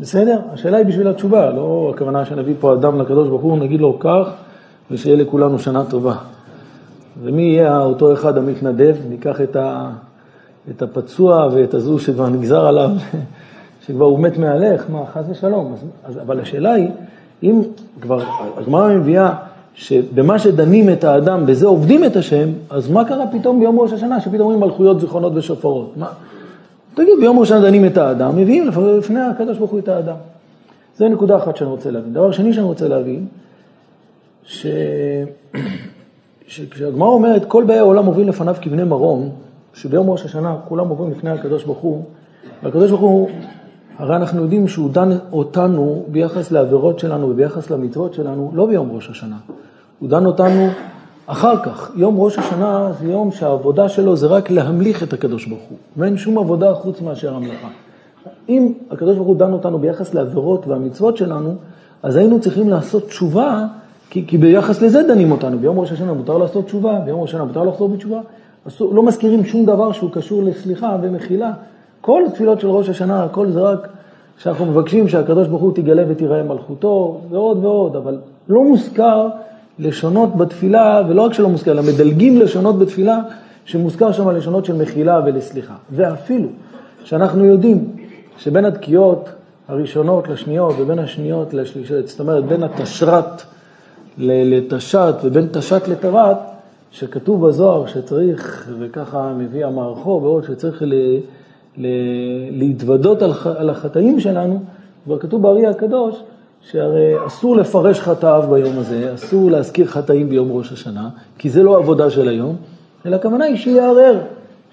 בסדר? 0.00 0.40
השאלה 0.52 0.76
היא 0.76 0.86
בשביל 0.86 1.08
התשובה, 1.08 1.50
לא 1.50 1.92
הכוונה 1.94 2.24
שנביא 2.24 2.54
פה 2.60 2.74
אדם 2.74 3.00
לקדוש 3.00 3.28
ברוך 3.28 3.42
הוא, 3.42 3.58
נגיד 3.58 3.80
לו 3.80 3.98
כך, 3.98 4.28
ושיהיה 4.90 5.16
לכולנו 5.16 5.58
שנה 5.58 5.84
טובה. 5.84 6.14
ומי 7.22 7.42
יהיה 7.42 7.78
אותו 7.78 8.12
אחד 8.12 8.38
המתנדב, 8.38 8.96
ניקח 9.08 9.40
את, 9.40 9.56
ה, 9.56 9.90
את 10.70 10.82
הפצוע 10.82 11.48
ואת 11.52 11.74
הזו 11.74 11.98
שכבר 11.98 12.28
נגזר 12.28 12.66
עליו 12.66 12.90
שכבר 13.88 14.04
הוא 14.04 14.18
מת 14.18 14.38
מהלך, 14.38 14.84
מה, 14.90 15.06
חס 15.12 15.24
ושלום. 15.28 15.72
אז, 15.72 15.84
אז, 16.04 16.22
אבל 16.22 16.40
השאלה 16.40 16.72
היא, 16.72 16.88
אם 17.42 17.62
כבר 18.00 18.22
הגמרא 18.56 18.88
מביאה 18.88 19.34
שבמה 19.74 20.38
שדנים 20.38 20.90
את 20.90 21.04
האדם, 21.04 21.46
בזה 21.46 21.66
עובדים 21.66 22.04
את 22.04 22.16
השם, 22.16 22.48
אז 22.70 22.90
מה 22.90 23.04
קרה 23.04 23.24
פתאום 23.26 23.60
ביום 23.60 23.80
ראש 23.80 23.92
השנה, 23.92 24.20
שפתאום 24.20 24.40
אומרים 24.40 24.60
מלכויות, 24.60 25.00
זיכרונות 25.00 25.32
ושופרות? 25.36 25.92
מה? 25.96 26.08
תגיד, 26.94 27.14
ביום 27.20 27.38
ראש 27.38 27.50
השנה 27.50 27.60
דנים 27.60 27.86
את 27.86 27.96
האדם, 27.96 28.36
מביאים 28.36 28.68
לפני 28.98 29.20
הקדוש 29.20 29.58
ברוך 29.58 29.70
הוא 29.70 29.78
את 29.78 29.88
האדם. 29.88 30.16
זה 30.96 31.08
נקודה 31.08 31.36
אחת 31.36 31.56
שאני 31.56 31.70
רוצה 31.70 31.90
להבין. 31.90 32.12
דבר 32.12 32.32
שני 32.32 32.52
שאני 32.52 32.66
רוצה 32.66 32.88
להבין, 32.88 33.26
ש... 34.44 34.66
שכשהגמרא 36.46 37.08
אומרת, 37.08 37.44
כל 37.44 37.64
באי 37.64 37.78
העולם 37.78 38.06
עוברים 38.06 38.28
לפניו 38.28 38.56
כבני 38.60 38.84
מרום, 38.84 39.30
שביום 39.74 40.10
ראש 40.10 40.24
השנה 40.24 40.56
כולם 40.68 40.88
עוברים 40.88 41.10
לפני 41.10 41.30
הקדוש 41.30 41.64
ברוך 41.64 41.78
הוא, 41.78 42.02
והקדוש 42.62 42.90
ברוך 42.90 43.00
הוא, 43.00 43.28
הרי 43.98 44.16
אנחנו 44.16 44.42
יודעים 44.42 44.68
שהוא 44.68 44.90
דן 44.90 45.08
אותנו 45.32 46.04
ביחס 46.08 46.52
לעבירות 46.52 46.98
שלנו 46.98 47.30
וביחס 47.30 47.70
למצוות 47.70 48.14
שלנו, 48.14 48.50
לא 48.54 48.66
ביום 48.66 48.90
ראש 48.92 49.10
השנה. 49.10 49.36
הוא 49.98 50.08
דן 50.08 50.26
אותנו 50.26 50.68
אחר 51.26 51.62
כך. 51.62 51.90
יום 51.96 52.20
ראש 52.20 52.38
השנה 52.38 52.92
זה 53.00 53.06
יום 53.06 53.32
שהעבודה 53.32 53.88
שלו 53.88 54.16
זה 54.16 54.26
רק 54.26 54.50
להמליך 54.50 55.02
את 55.02 55.12
הקדוש 55.12 55.46
ברוך 55.46 55.62
הוא, 55.68 55.78
ואין 55.96 56.16
שום 56.16 56.38
עבודה 56.38 56.74
חוץ 56.74 57.00
מאשר 57.00 57.34
המלאכה. 57.34 57.68
אם 58.48 58.72
הקדוש 58.90 59.16
ברוך 59.16 59.28
הוא 59.28 59.36
דן 59.36 59.52
אותנו 59.52 59.78
ביחס 59.78 60.14
לעבירות 60.14 60.66
והמצוות 60.66 61.16
שלנו, 61.16 61.54
אז 62.02 62.16
היינו 62.16 62.40
צריכים 62.40 62.68
לעשות 62.68 63.08
תשובה, 63.08 63.66
כי, 64.10 64.26
כי 64.26 64.38
ביחס 64.38 64.82
לזה 64.82 65.02
דנים 65.02 65.32
אותנו. 65.32 65.58
ביום 65.58 65.78
ראש 65.78 65.92
השנה 65.92 66.12
מותר 66.12 66.38
לעשות 66.38 66.64
תשובה, 66.64 67.00
ביום 67.00 67.20
ראש 67.20 67.30
השנה 67.30 67.44
מותר 67.44 67.64
לחזור 67.64 67.88
בתשובה. 67.88 68.20
לא 68.80 69.02
מזכירים 69.02 69.44
שום 69.44 69.66
דבר 69.66 69.92
שהוא 69.92 70.10
קשור 70.10 70.42
לסליחה 70.42 70.96
ומחילה. 71.02 71.52
כל 72.08 72.22
התפילות 72.26 72.60
של 72.60 72.68
ראש 72.68 72.88
השנה, 72.88 73.24
הכל 73.24 73.50
זה 73.50 73.60
רק 73.60 73.88
שאנחנו 74.38 74.66
מבקשים 74.66 75.08
שהקדוש 75.08 75.48
ברוך 75.48 75.62
הוא 75.62 75.72
תגלה 75.74 76.04
ותיראה 76.08 76.42
מלכותו, 76.42 77.20
ועוד 77.30 77.64
ועוד, 77.64 77.96
אבל 77.96 78.18
לא 78.48 78.64
מוזכר 78.64 79.28
לשונות 79.78 80.36
בתפילה, 80.36 81.02
ולא 81.08 81.22
רק 81.22 81.32
שלא 81.32 81.48
מוזכר, 81.48 81.72
אלא 81.72 81.82
מדלגים 81.82 82.40
לשונות 82.40 82.78
בתפילה, 82.78 83.18
שמוזכר 83.64 84.12
שם 84.12 84.30
לשונות 84.30 84.64
של 84.64 84.76
מחילה 84.82 85.20
ולסליחה. 85.26 85.74
ואפילו 85.90 86.48
שאנחנו 87.04 87.44
יודעים 87.44 87.96
שבין 88.38 88.64
התקיעות 88.64 89.28
הראשונות 89.68 90.28
לשניות 90.28 90.74
ובין 90.78 90.98
השניות 90.98 91.54
לשלישית, 91.54 92.08
זאת 92.08 92.20
אומרת 92.20 92.44
בין 92.44 92.62
התשרת 92.62 93.42
לתש"ת 94.18 95.14
ובין 95.24 95.48
תש"ת 95.52 95.88
לתרת, 95.88 96.36
שכתוב 96.90 97.46
בזוהר 97.46 97.86
שצריך, 97.86 98.68
וככה 98.78 99.32
מביא 99.38 99.66
המערכו 99.66 100.20
ועוד, 100.22 100.44
שצריך 100.44 100.82
ל, 100.82 100.94
להתוודות 102.50 103.22
על, 103.22 103.32
על 103.56 103.70
החטאים 103.70 104.20
שלנו, 104.20 104.60
כבר 105.04 105.18
כתוב 105.18 105.42
בארי 105.42 105.66
הקדוש, 105.66 106.22
שהרי 106.70 107.26
אסור 107.26 107.56
לפרש 107.56 108.00
חטאיו 108.00 108.44
ביום 108.50 108.78
הזה, 108.78 109.14
אסור 109.14 109.50
להזכיר 109.50 109.86
חטאים 109.86 110.28
ביום 110.28 110.48
ראש 110.52 110.72
השנה, 110.72 111.08
כי 111.38 111.50
זה 111.50 111.62
לא 111.62 111.78
עבודה 111.78 112.10
של 112.10 112.28
היום, 112.28 112.56
אלא 113.06 113.16
הכוונה 113.16 113.44
היא 113.44 113.56
שיערער, 113.56 114.18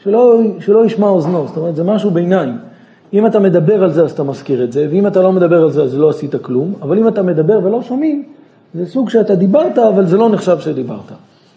שלא, 0.04 0.42
שלא 0.60 0.86
ישמע 0.86 1.08
אוזנו, 1.08 1.48
זאת 1.48 1.58
אומרת 1.58 1.76
זה 1.76 1.84
משהו 1.84 2.12
ביניים. 2.12 2.58
אם 3.14 3.26
אתה 3.26 3.40
מדבר 3.40 3.84
על 3.84 3.92
זה 3.92 4.04
אז 4.04 4.12
אתה 4.12 4.24
מזכיר 4.24 4.64
את 4.64 4.72
זה, 4.72 4.88
ואם 4.92 5.08
אתה 5.08 5.22
לא 5.22 5.32
מדבר 5.32 5.64
על 5.64 5.72
זה 5.72 5.84
אז 5.84 5.98
לא 5.98 6.10
עשית 6.10 6.36
כלום, 6.36 6.74
אבל 6.82 6.98
אם 6.98 7.08
אתה 7.08 7.22
מדבר 7.22 7.60
ולא 7.64 7.82
שומעים, 7.82 8.24
זה 8.74 8.86
סוג 8.86 9.10
שאתה 9.10 9.36
דיברת, 9.36 9.78
אבל 9.78 10.06
זה 10.06 10.18
לא 10.18 10.30
נחשב 10.30 10.60
שדיברת. 10.60 11.12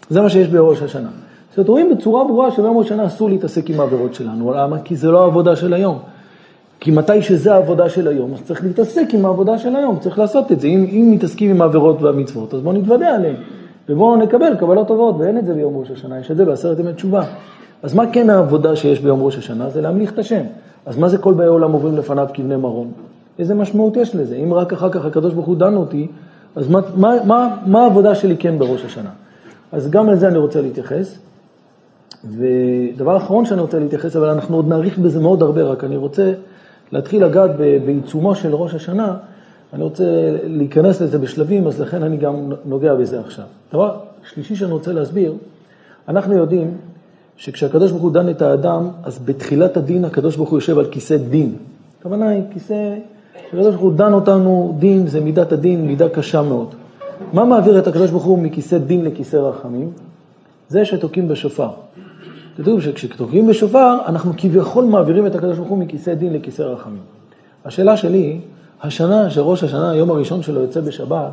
זה 0.09 0.21
מה 0.21 0.29
שיש 0.29 0.47
בראש 0.47 0.81
השנה. 0.81 1.09
זאת 1.49 1.57
אומרת, 1.57 1.69
רואים 1.69 1.95
בצורה 1.95 2.23
ברורה 2.23 2.51
שביום 2.51 2.77
ראש 2.77 2.85
השנה 2.85 3.05
אסור 3.05 3.29
להתעסק 3.29 3.69
עם 3.69 3.79
העבירות 3.79 4.13
שלנו. 4.13 4.53
למה? 4.53 4.79
כי 4.79 4.95
זה 4.95 5.11
לא 5.11 5.23
העבודה 5.23 5.55
של 5.55 5.73
היום. 5.73 5.99
כי 6.79 6.91
מתי 6.91 7.21
שזה 7.21 7.53
העבודה 7.53 7.89
של 7.89 8.07
היום, 8.07 8.33
אז 8.33 8.41
צריך 8.43 8.63
להתעסק 8.63 9.13
עם 9.13 9.25
העבודה 9.25 9.57
של 9.57 9.75
היום, 9.75 9.99
צריך 9.99 10.19
לעשות 10.19 10.51
את 10.51 10.59
זה. 10.59 10.67
אם, 10.67 10.85
אם 10.91 11.11
מתעסקים 11.11 11.49
עם 11.49 11.61
העבירות 11.61 12.01
והמצוות, 12.01 12.53
אז 12.53 12.61
בואו 12.61 12.73
נתוודע 12.73 13.15
עליהן. 13.15 13.35
ובואו 13.89 14.15
נקבל 14.15 14.55
קבלות 14.55 14.87
טובות, 14.87 15.15
ואין 15.19 15.37
את 15.37 15.45
זה 15.45 15.53
ביום 15.53 15.77
ראש 15.77 15.91
השנה, 15.91 16.19
יש 16.19 16.31
את 16.31 16.37
זה 16.37 16.45
בעשרת 16.45 16.79
ימי 16.79 16.93
תשובה. 16.93 17.23
אז 17.83 17.93
מה 17.93 18.11
כן 18.11 18.29
העבודה 18.29 18.75
שיש 18.75 18.99
ביום 18.99 19.23
ראש 19.23 19.37
השנה? 19.37 19.69
זה 19.69 19.81
להמליך 19.81 20.13
את 20.13 20.19
השם. 20.19 20.43
אז 20.85 20.97
מה 20.97 21.09
זה 21.09 21.17
כל 21.17 21.33
באי 21.33 21.47
עולם 21.47 21.71
עוברים 21.71 21.97
לפניו 21.97 22.27
כבני 22.33 22.55
מרום? 22.55 22.91
איזה 23.39 23.55
משמעות 23.55 23.97
יש 23.97 24.15
לזה? 24.15 24.35
אם 24.35 24.53
רק 24.53 24.73
אחר 24.73 24.89
כך 24.89 25.05
הקדוש 25.05 25.33
ברוך 25.33 25.45
הוא 25.45 25.55
דן 25.55 25.75
אותי, 25.75 26.07
אז 26.55 26.69
מה, 26.69 26.79
מה, 26.95 27.15
מה, 27.25 27.57
מה 27.65 27.83
העבודה 27.83 28.15
שלי 28.15 28.37
כן 28.37 28.59
בראש 28.59 28.85
השנה? 28.85 29.09
אז 29.71 29.89
גם 29.89 30.09
לזה 30.09 30.27
אני 30.27 30.37
רוצה 30.37 30.61
להתייחס. 30.61 31.17
ודבר 32.25 33.17
אחרון 33.17 33.45
שאני 33.45 33.61
רוצה 33.61 33.79
להתייחס, 33.79 34.15
אבל 34.15 34.29
אנחנו 34.29 34.55
עוד 34.55 34.67
נאריך 34.67 34.99
בזה 34.99 35.19
מאוד 35.19 35.41
הרבה, 35.41 35.63
רק 35.63 35.83
אני 35.83 35.97
רוצה 35.97 36.33
להתחיל 36.91 37.25
לגעת 37.25 37.51
בעיצומו 37.85 38.35
של 38.35 38.55
ראש 38.55 38.73
השנה, 38.73 39.17
אני 39.73 39.83
רוצה 39.83 40.03
להיכנס 40.43 41.01
לזה 41.01 41.17
בשלבים, 41.17 41.67
אז 41.67 41.81
לכן 41.81 42.03
אני 42.03 42.17
גם 42.17 42.51
נוגע 42.65 42.95
בזה 42.95 43.19
עכשיו. 43.19 43.45
דבר 43.73 43.97
שלישי 44.33 44.55
שאני 44.55 44.71
רוצה 44.71 44.93
להסביר, 44.93 45.33
אנחנו 46.07 46.33
יודעים 46.33 46.77
שכשהקדוש 47.37 47.91
ברוך 47.91 48.03
הוא 48.03 48.11
דן 48.11 48.29
את 48.29 48.41
האדם, 48.41 48.89
אז 49.03 49.19
בתחילת 49.19 49.77
הדין 49.77 50.05
הקדוש 50.05 50.35
ברוך 50.35 50.49
הוא 50.49 50.57
יושב 50.57 50.79
על 50.79 50.85
כיסא 50.85 51.17
דין. 51.17 51.55
הכוונה 51.99 52.29
היא 52.29 52.43
כיסא, 52.53 52.95
הקדוש 53.47 53.67
ברוך 53.67 53.81
הוא 53.81 53.93
דן 53.93 54.13
אותנו, 54.13 54.75
דין 54.79 55.07
זה 55.07 55.19
מידת 55.19 55.51
הדין, 55.51 55.87
מידה 55.87 56.09
קשה 56.09 56.41
מאוד. 56.41 56.75
מה 57.33 57.45
מעביר 57.45 57.79
את 57.79 57.87
הקדוש 57.87 58.11
ברוך 58.11 58.23
הוא 58.23 58.39
מכיסא 58.39 58.77
דין 58.77 59.05
לכיסא 59.05 59.35
רחמים? 59.35 59.91
זה 60.69 60.85
שתוקעים 60.85 61.27
בשופר. 61.27 61.69
כתוב 62.61 62.81
שכשתוקעים 62.81 63.47
בשופר, 63.47 63.97
אנחנו 64.05 64.33
כביכול 64.37 64.83
מעבירים 64.83 65.27
את 65.27 65.35
הקדוש 65.35 65.57
ברוך 65.57 65.69
הוא 65.69 65.77
מכיסא 65.77 66.13
דין 66.13 66.33
לכיסא 66.33 66.61
רחמים. 66.61 67.01
השאלה 67.65 67.97
שלי, 67.97 68.39
השנה 68.81 69.29
שראש 69.29 69.63
השנה, 69.63 69.91
היום 69.91 70.11
הראשון 70.11 70.41
שלו 70.41 70.61
יוצא 70.61 70.81
בשבת, 70.81 71.31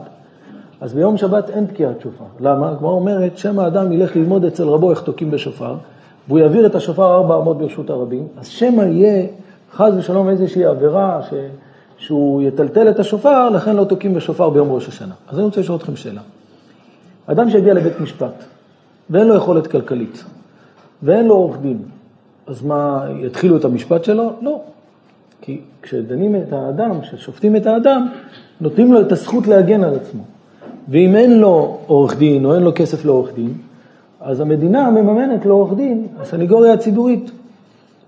אז 0.80 0.95
ביום 0.95 1.16
שבת 1.16 1.50
אין 1.50 1.66
תקיעת 1.66 2.00
שופר. 2.00 2.25
למה? 2.40 2.71
הגמרא 2.71 2.90
אומרת, 2.90 3.38
שם 3.38 3.59
האדם 3.59 3.92
ילך 3.92 4.16
ללמוד 4.16 4.45
אצל 4.45 4.68
רבו 4.68 4.90
איך 4.90 5.02
תוקעים 5.02 5.30
בשופר, 5.30 5.75
והוא 6.28 6.38
יעביר 6.38 6.66
את 6.66 6.75
השופר 6.75 7.14
ארבע 7.14 7.37
אמות 7.37 7.59
ברשות 7.59 7.90
הרבים, 7.90 8.26
אז 8.38 8.47
שמא 8.47 8.83
יהיה 8.83 9.26
חס 9.73 9.92
ושלום 9.97 10.28
איזושהי 10.28 10.64
עבירה 10.64 11.21
ש... 11.30 11.35
שהוא 11.99 12.42
יטלטל 12.42 12.90
את 12.90 12.99
השופר, 12.99 13.50
לכן 13.50 13.76
לא 13.76 13.85
תוקעים 13.85 14.14
בשופר 14.14 14.50
ביום 14.50 14.73
ראש 14.73 14.88
השנה. 14.88 15.14
אז 15.28 15.38
אני 15.38 15.45
רוצה 15.45 15.61
לשאול 15.61 15.78
אתכם 15.78 15.97
שאלה. 15.97 16.21
אדם 17.26 17.50
שהגיע 17.50 17.75
לבית 17.75 18.00
משפט 18.00 18.45
ואין 19.11 19.28
לו 19.28 19.35
יכולת 19.35 19.66
כלכלית 19.66 20.25
ואין 21.02 21.26
לו 21.26 21.34
עורך 21.34 21.56
דין, 21.60 21.78
אז 22.46 22.62
מה, 22.62 23.06
יתחילו 23.20 23.56
את 23.56 23.64
המשפט 23.64 24.04
שלו? 24.04 24.32
לא. 24.42 24.60
כי 25.40 25.60
כשדנים 25.82 26.36
את 26.36 26.52
האדם, 26.52 27.00
כששופטים 27.00 27.56
את 27.56 27.66
האדם, 27.66 28.06
נותנים 28.60 28.92
לו 28.92 29.00
את 29.00 29.12
הזכות 29.12 29.46
להגן 29.46 29.84
על 29.84 29.94
עצמו. 29.94 30.22
ואם 30.88 31.16
אין 31.16 31.38
לו 31.38 31.78
עורך 31.86 32.18
דין 32.18 32.44
או 32.44 32.54
אין 32.54 32.62
לו 32.62 32.72
כסף 32.74 33.04
לעורך 33.04 33.34
דין, 33.34 33.52
אז 34.20 34.40
המדינה 34.40 34.90
מממנת 34.90 35.46
לו 35.46 35.54
עורך 35.54 35.74
דין, 35.74 36.06
הסניגוריה 36.20 36.72
הציבורית. 36.72 37.30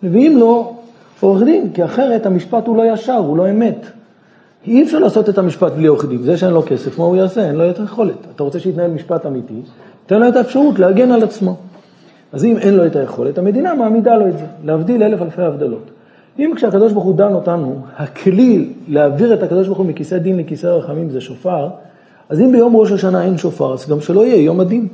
מביאים 0.03 0.39
לו 0.39 0.75
עורך 1.21 1.43
דין, 1.43 1.71
כי 1.75 1.85
אחרת 1.85 2.27
המשפט 2.27 2.67
הוא 2.67 2.77
לא 2.77 2.93
ישר, 2.93 3.17
הוא 3.17 3.37
לא 3.37 3.51
אמת. 3.51 3.87
אי 4.67 4.83
אפשר 4.83 4.99
לעשות 4.99 5.29
את 5.29 5.39
המשפט 5.39 5.73
בלי 5.73 5.87
עורך 5.87 6.05
דין. 6.05 6.23
זה 6.23 6.37
שאין 6.37 6.53
לו 6.53 6.63
כסף, 6.67 6.99
מה 6.99 7.05
הוא 7.05 7.17
יעשה? 7.17 7.47
אין 7.47 7.55
לו 7.55 7.71
את 7.71 7.81
היכולת. 7.81 8.27
אתה 8.35 8.43
רוצה 8.43 8.61
שיתנהל 8.61 8.91
משפט 8.91 9.27
אמיתי, 9.27 9.61
תן 10.07 10.21
לו 10.21 10.29
את 10.29 10.37
האפשרות 10.37 10.79
להגן 10.79 11.13
על 11.13 11.23
עצמו. 11.23 11.57
אז 12.33 12.45
אם 12.45 12.57
אין 12.57 12.75
לו 12.75 12.87
את 12.87 12.97
היכולת, 12.97 13.39
המדינה 13.39 13.75
מעמידה 13.75 14.17
לו 14.17 14.29
את 14.29 14.39
זה, 14.39 14.45
להבדיל 14.65 15.03
אלף 15.03 15.23
אלפי 15.23 15.43
הבדלות. 15.43 15.91
אם 16.39 16.53
כשהקדוש 16.57 16.93
ברוך 16.93 17.05
הוא 17.05 17.17
דן 17.17 17.33
אותנו, 17.33 17.81
הכלי 17.97 18.73
להעביר 18.89 19.35
את 19.35 19.43
הקדוש 19.43 19.67
ברוך 19.67 19.79
הוא 19.79 19.87
מכיסא 19.87 20.19
דין 20.19 20.37
לכיסא 20.37 20.67
רחמים 20.67 21.11
זה 21.11 21.21
שופר, 21.21 21.69
אז 22.29 22.41
אם 22.41 22.53
ביום 22.53 22.77
ראש 22.77 22.93
השנה 22.93 23.25
אין 23.25 23.39
שופר, 23.39 23.75
אז 23.75 23.89
גם 23.89 24.01
שלא 24.01 24.27
יהיה 24.27 24.43
יום 24.43 24.61
הדין. 24.61 24.89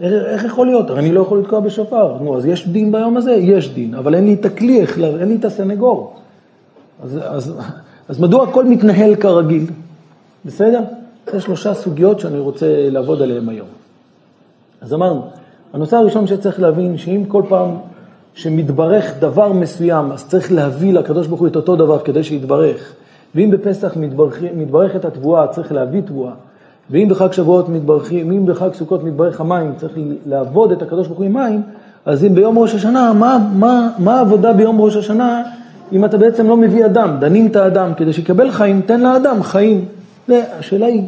איך 0.00 0.44
יכול 0.44 0.66
להיות? 0.66 0.90
הרי 0.90 1.00
אני 1.00 1.12
לא 1.12 1.20
יכול 1.20 1.38
לתקוע 1.38 1.60
בשופר. 1.60 2.16
נו, 2.20 2.36
אז 2.36 2.46
יש 2.46 2.68
דין 2.68 2.92
ביום 2.92 3.16
הזה? 3.16 3.32
יש 3.32 3.74
דין, 3.74 3.94
אבל 3.94 4.14
אין 4.14 4.24
לי 4.24 4.34
את 4.34 4.44
הכלי, 4.44 4.84
אין 5.20 5.28
לי 5.28 5.36
את 5.36 5.44
הסנגור. 5.44 6.16
אז, 7.02 7.18
אז, 7.24 7.52
אז 8.08 8.20
מדוע 8.20 8.48
הכל 8.48 8.64
מתנהל 8.64 9.14
כרגיל? 9.14 9.66
בסדר? 10.44 10.80
זה 11.32 11.40
שלושה 11.40 11.74
סוגיות 11.74 12.20
שאני 12.20 12.38
רוצה 12.38 12.66
לעבוד 12.90 13.22
עליהן 13.22 13.48
היום. 13.48 13.68
אז 14.80 14.94
אמרנו, 14.94 15.22
הנושא 15.72 15.96
הראשון 15.96 16.26
שצריך 16.26 16.60
להבין, 16.60 16.98
שאם 16.98 17.24
כל 17.28 17.42
פעם 17.48 17.70
שמתברך 18.34 19.12
דבר 19.18 19.52
מסוים, 19.52 20.12
אז 20.12 20.26
צריך 20.26 20.52
להביא 20.52 20.92
לקדוש 20.92 21.26
ברוך 21.26 21.40
הוא 21.40 21.48
את 21.48 21.56
אותו 21.56 21.76
דבר 21.76 21.98
כדי 21.98 22.24
שיתברך. 22.24 22.92
ואם 23.34 23.50
בפסח 23.50 23.96
מתברך, 23.96 24.38
מתברכת 24.56 25.04
התבואה, 25.04 25.46
צריך 25.46 25.72
להביא 25.72 26.00
תבואה. 26.00 26.32
ואם 26.90 27.08
בחג 27.10 27.32
שבועות 27.32 27.68
מתברכים, 27.68 28.32
אם 28.32 28.46
בחג 28.46 28.74
סוכות 28.74 29.04
מתברך 29.04 29.40
המים, 29.40 29.72
צריך 29.76 29.92
לעבוד 30.26 30.72
את 30.72 30.82
הקדוש 30.82 31.06
ברוך 31.06 31.18
הוא 31.18 31.26
עם 31.26 31.32
מים, 31.32 31.62
אז 32.06 32.24
אם 32.24 32.34
ביום 32.34 32.58
ראש 32.58 32.74
השנה, 32.74 33.12
מה, 33.12 33.38
מה, 33.54 33.90
מה 33.98 34.18
העבודה 34.18 34.52
ביום 34.52 34.80
ראש 34.80 34.96
השנה 34.96 35.42
אם 35.92 36.04
אתה 36.04 36.18
בעצם 36.18 36.48
לא 36.48 36.56
מביא 36.56 36.84
אדם, 36.84 37.16
דנים 37.20 37.46
את 37.46 37.56
האדם, 37.56 37.94
כדי 37.94 38.12
שיקבל 38.12 38.50
חיים, 38.50 38.80
תן 38.86 39.00
לאדם 39.00 39.42
חיים. 39.42 39.84
השאלה 40.28 40.86
היא, 40.86 41.02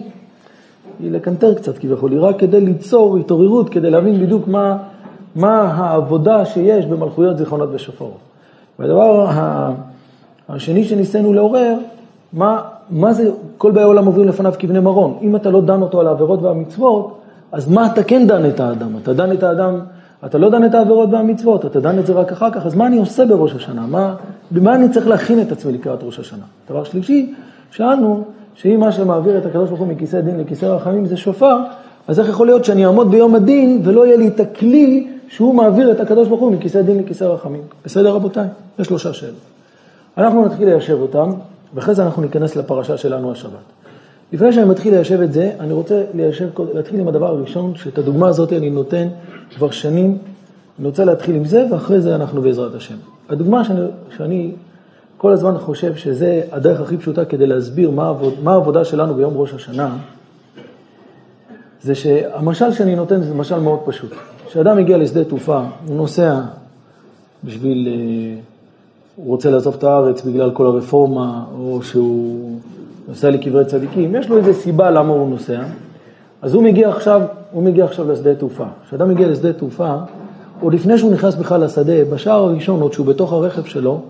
היא 1.00 1.10
לקנטר 1.10 1.54
קצת 1.54 1.78
כביכול, 1.78 2.12
היא 2.12 2.20
רק 2.20 2.38
כדי 2.38 2.60
ליצור 2.60 3.16
התעוררות, 3.16 3.68
כדי 3.68 3.90
להבין 3.90 4.20
בדיוק 4.20 4.48
מה, 4.48 4.76
מה 5.36 5.60
העבודה 5.60 6.44
שיש 6.44 6.86
במלכויות 6.86 7.38
זיכרונות 7.38 7.68
ושופרות. 7.72 8.18
והדבר 8.78 9.30
השני 10.48 10.84
שניסינו 10.84 11.32
לעורר, 11.32 11.74
מה 12.32 12.62
מה 12.90 13.12
זה 13.12 13.30
כל 13.58 13.70
באי 13.70 13.84
עולם 13.84 14.06
עוברים 14.06 14.28
לפניו 14.28 14.54
כבני 14.58 14.80
מרון? 14.80 15.18
אם 15.22 15.36
אתה 15.36 15.50
לא 15.50 15.60
דן 15.60 15.82
אותו 15.82 16.00
על 16.00 16.06
העבירות 16.06 16.42
והמצוות, 16.42 17.20
אז 17.52 17.68
מה 17.68 17.86
אתה 17.86 18.02
כן 18.02 18.26
דן 18.26 18.48
את 18.48 18.60
האדם? 18.60 18.96
אתה 19.02 19.12
דן 19.12 19.32
את 19.32 19.42
האדם, 19.42 19.78
אתה 20.24 20.38
לא 20.38 20.50
דן 20.50 20.64
את 20.64 20.74
העבירות 20.74 21.08
והמצוות, 21.12 21.66
אתה 21.66 21.80
דן 21.80 21.98
את 21.98 22.06
זה 22.06 22.12
רק 22.12 22.32
אחר 22.32 22.50
כך, 22.50 22.66
אז 22.66 22.74
מה 22.74 22.86
אני 22.86 22.98
עושה 22.98 23.26
בראש 23.26 23.54
השנה? 23.54 23.86
מה, 23.86 24.14
במה 24.50 24.74
אני 24.74 24.88
צריך 24.88 25.06
להכין 25.06 25.42
את 25.42 25.52
עצמי 25.52 25.72
לקראת 25.72 25.98
ראש 26.02 26.18
השנה? 26.18 26.44
דבר 26.70 26.84
שלישי, 26.84 27.34
שאלנו, 27.70 28.24
שאם 28.54 28.80
מה 28.80 28.92
שמעביר 28.92 29.38
את 29.38 29.46
הקדוש 29.46 29.68
ברוך 29.68 29.80
הוא 29.80 29.88
מכיסא 29.88 30.20
דין 30.20 30.40
לכיסא 30.40 30.66
רחמים 30.66 31.06
זה 31.06 31.16
שופר, 31.16 31.56
אז 32.08 32.20
איך 32.20 32.28
יכול 32.28 32.46
להיות 32.46 32.64
שאני 32.64 32.86
אעמוד 32.86 33.10
ביום 33.10 33.34
הדין 33.34 33.80
ולא 33.84 34.06
יהיה 34.06 34.16
לי 34.16 34.28
את 34.28 34.40
הכלי 34.40 35.08
שהוא 35.28 35.54
מעביר 35.54 35.92
את 35.92 36.00
הקדוש 36.00 36.28
ברוך 36.28 36.40
הוא 36.40 36.52
מכיסא 36.52 36.82
דין 36.82 36.98
לכיסא 36.98 37.24
רחמים? 37.24 37.62
בסדר 37.84 38.14
רבותיי? 38.14 38.46
יש 38.78 38.86
שלושה 38.86 39.12
שאלות. 39.12 39.34
אנחנו 40.18 40.44
נתחיל 40.44 40.68
ליישב 40.68 40.98
אותם, 41.00 41.32
ואחרי 41.74 41.94
זה 41.94 42.04
אנחנו 42.04 42.22
ניכנס 42.22 42.56
לפרשה 42.56 42.96
שלנו 42.96 43.32
השבת. 43.32 43.52
לפני 44.32 44.52
שאני 44.52 44.68
מתחיל 44.68 44.94
ליישב 44.94 45.20
את 45.20 45.32
זה, 45.32 45.52
אני 45.60 45.72
רוצה 45.72 46.02
ליישב, 46.14 46.48
להתחיל 46.74 47.00
עם 47.00 47.08
הדבר 47.08 47.26
הראשון, 47.26 47.72
שאת 47.74 47.98
הדוגמה 47.98 48.28
הזאת 48.28 48.52
אני 48.52 48.70
נותן 48.70 49.08
כבר 49.56 49.70
שנים. 49.70 50.18
אני 50.78 50.86
רוצה 50.86 51.04
להתחיל 51.04 51.36
עם 51.36 51.44
זה, 51.44 51.66
ואחרי 51.70 52.00
זה 52.00 52.14
אנחנו 52.14 52.42
בעזרת 52.42 52.74
השם. 52.74 52.94
הדוגמה 53.28 53.64
שאני, 53.64 53.80
שאני 54.16 54.52
כל 55.24 55.32
הזמן 55.32 55.58
חושב 55.58 55.94
שזה 55.94 56.42
הדרך 56.52 56.80
הכי 56.80 56.96
פשוטה 56.96 57.24
כדי 57.24 57.46
להסביר 57.46 57.90
מה, 57.90 58.08
עבוד, 58.08 58.34
מה 58.42 58.52
העבודה 58.52 58.84
שלנו 58.84 59.14
ביום 59.14 59.34
ראש 59.36 59.54
השנה, 59.54 59.96
זה 61.82 61.94
שהמשל 61.94 62.72
שאני 62.72 62.96
נותן 62.96 63.22
זה 63.22 63.34
משל 63.34 63.60
מאוד 63.60 63.78
פשוט. 63.84 64.12
כשאדם 64.46 64.76
מגיע 64.76 64.98
לשדה 64.98 65.24
תעופה, 65.24 65.62
הוא 65.86 65.96
נוסע 65.96 66.40
בשביל, 67.44 67.88
אה, 67.88 68.40
הוא 69.16 69.26
רוצה 69.26 69.50
לעזוב 69.50 69.74
את 69.78 69.84
הארץ 69.84 70.22
בגלל 70.22 70.50
כל 70.50 70.66
הרפורמה, 70.66 71.44
או 71.58 71.82
שהוא 71.82 72.58
נוסע 73.08 73.30
לקברי 73.30 73.64
צדיקים, 73.64 74.14
יש 74.14 74.28
לו 74.28 74.38
איזו 74.38 74.54
סיבה 74.54 74.90
למה 74.90 75.12
הוא 75.12 75.30
נוסע, 75.30 75.62
אז 76.42 76.54
הוא 76.54 76.62
מגיע 76.62 76.88
עכשיו, 76.88 77.22
הוא 77.52 77.62
מגיע 77.62 77.84
עכשיו 77.84 78.12
לשדה 78.12 78.34
תעופה. 78.34 78.66
כשאדם 78.86 79.08
מגיע 79.08 79.28
לשדה 79.28 79.52
תעופה, 79.52 79.94
עוד 80.60 80.74
לפני 80.74 80.98
שהוא 80.98 81.12
נכנס 81.12 81.34
בכלל 81.34 81.64
לשדה, 81.64 82.04
בשער 82.04 82.42
הראשון, 82.42 82.80
עוד 82.80 82.92
שהוא 82.92 83.06
בתוך 83.06 83.32
הרכב 83.32 83.64
שלו, 83.64 84.00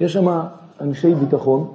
יש 0.00 0.12
שם 0.12 0.40
אנשי 0.80 1.14
ביטחון, 1.14 1.66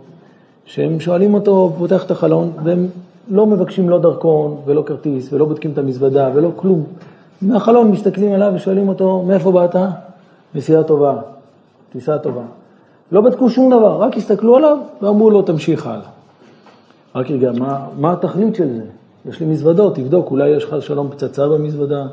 שהם 0.66 1.00
שואלים 1.00 1.34
אותו, 1.34 1.74
פותח 1.78 2.06
את 2.06 2.12
החלון, 2.12 2.52
והם 2.64 2.88
לא 3.30 3.46
מבקשים 3.46 3.90
לא 3.90 4.00
דרכון 4.00 4.58
ולא 4.66 4.84
כרטיס, 4.86 5.34
ולא 5.34 5.46
בודקים 5.46 5.72
את 5.72 5.78
המזוודה 5.78 6.30
ולא 6.34 6.52
כלום. 6.56 6.84
מהחלון 7.42 7.92
מסתכלים 7.92 8.34
עליו 8.34 8.52
ושואלים 8.56 8.90
אותו, 8.90 9.24
מאיפה 9.28 9.52
באת? 9.52 9.76
נסיעה 10.56 10.84
טובה, 10.84 11.16
טיסה 11.92 12.18
טובה. 12.18 12.42
לא 13.12 13.22
בדקו 13.22 13.50
שום 13.50 13.70
דבר, 13.70 13.98
רק 14.02 14.18
הסתכלו 14.18 14.56
עליו 14.56 14.78
ואמרו 15.02 15.30
לו, 15.30 15.42
תמשיך 15.42 15.88
הלאה. 15.88 16.10
רק 17.16 17.32
רגע, 17.32 17.52
מה, 17.52 17.86
מה 18.00 18.14
התכלית 18.14 18.56
של 18.56 18.74
זה? 18.74 18.84
יש 19.30 19.40
לי 19.40 19.46
מזוודות, 19.46 19.96
תבדוק, 19.96 20.32
אולי 20.32 20.50
יש 20.50 20.64
לך 20.64 20.76
שלום 20.82 21.10
פצצה 21.10 21.48
במזוודה, 21.48 22.08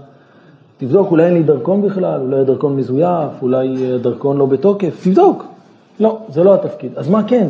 תבדוק, 0.79 1.11
אולי 1.11 1.25
אין 1.25 1.35
לי 1.35 1.43
דרכון 1.43 1.83
בכלל, 1.83 2.21
אולי 2.21 2.41
הדרכון 2.41 2.77
מזויף, 2.77 3.43
אולי 3.43 3.95
הדרכון 3.95 4.37
לא 4.37 4.47
בתוקף, 4.47 5.05
תבדוק. 5.05 5.56
לא, 6.01 6.19
זה 6.29 6.45
לא 6.45 6.55
התפקיד. 6.55 6.93
אז 6.97 7.09
מה 7.09 7.23
כן? 7.29 7.49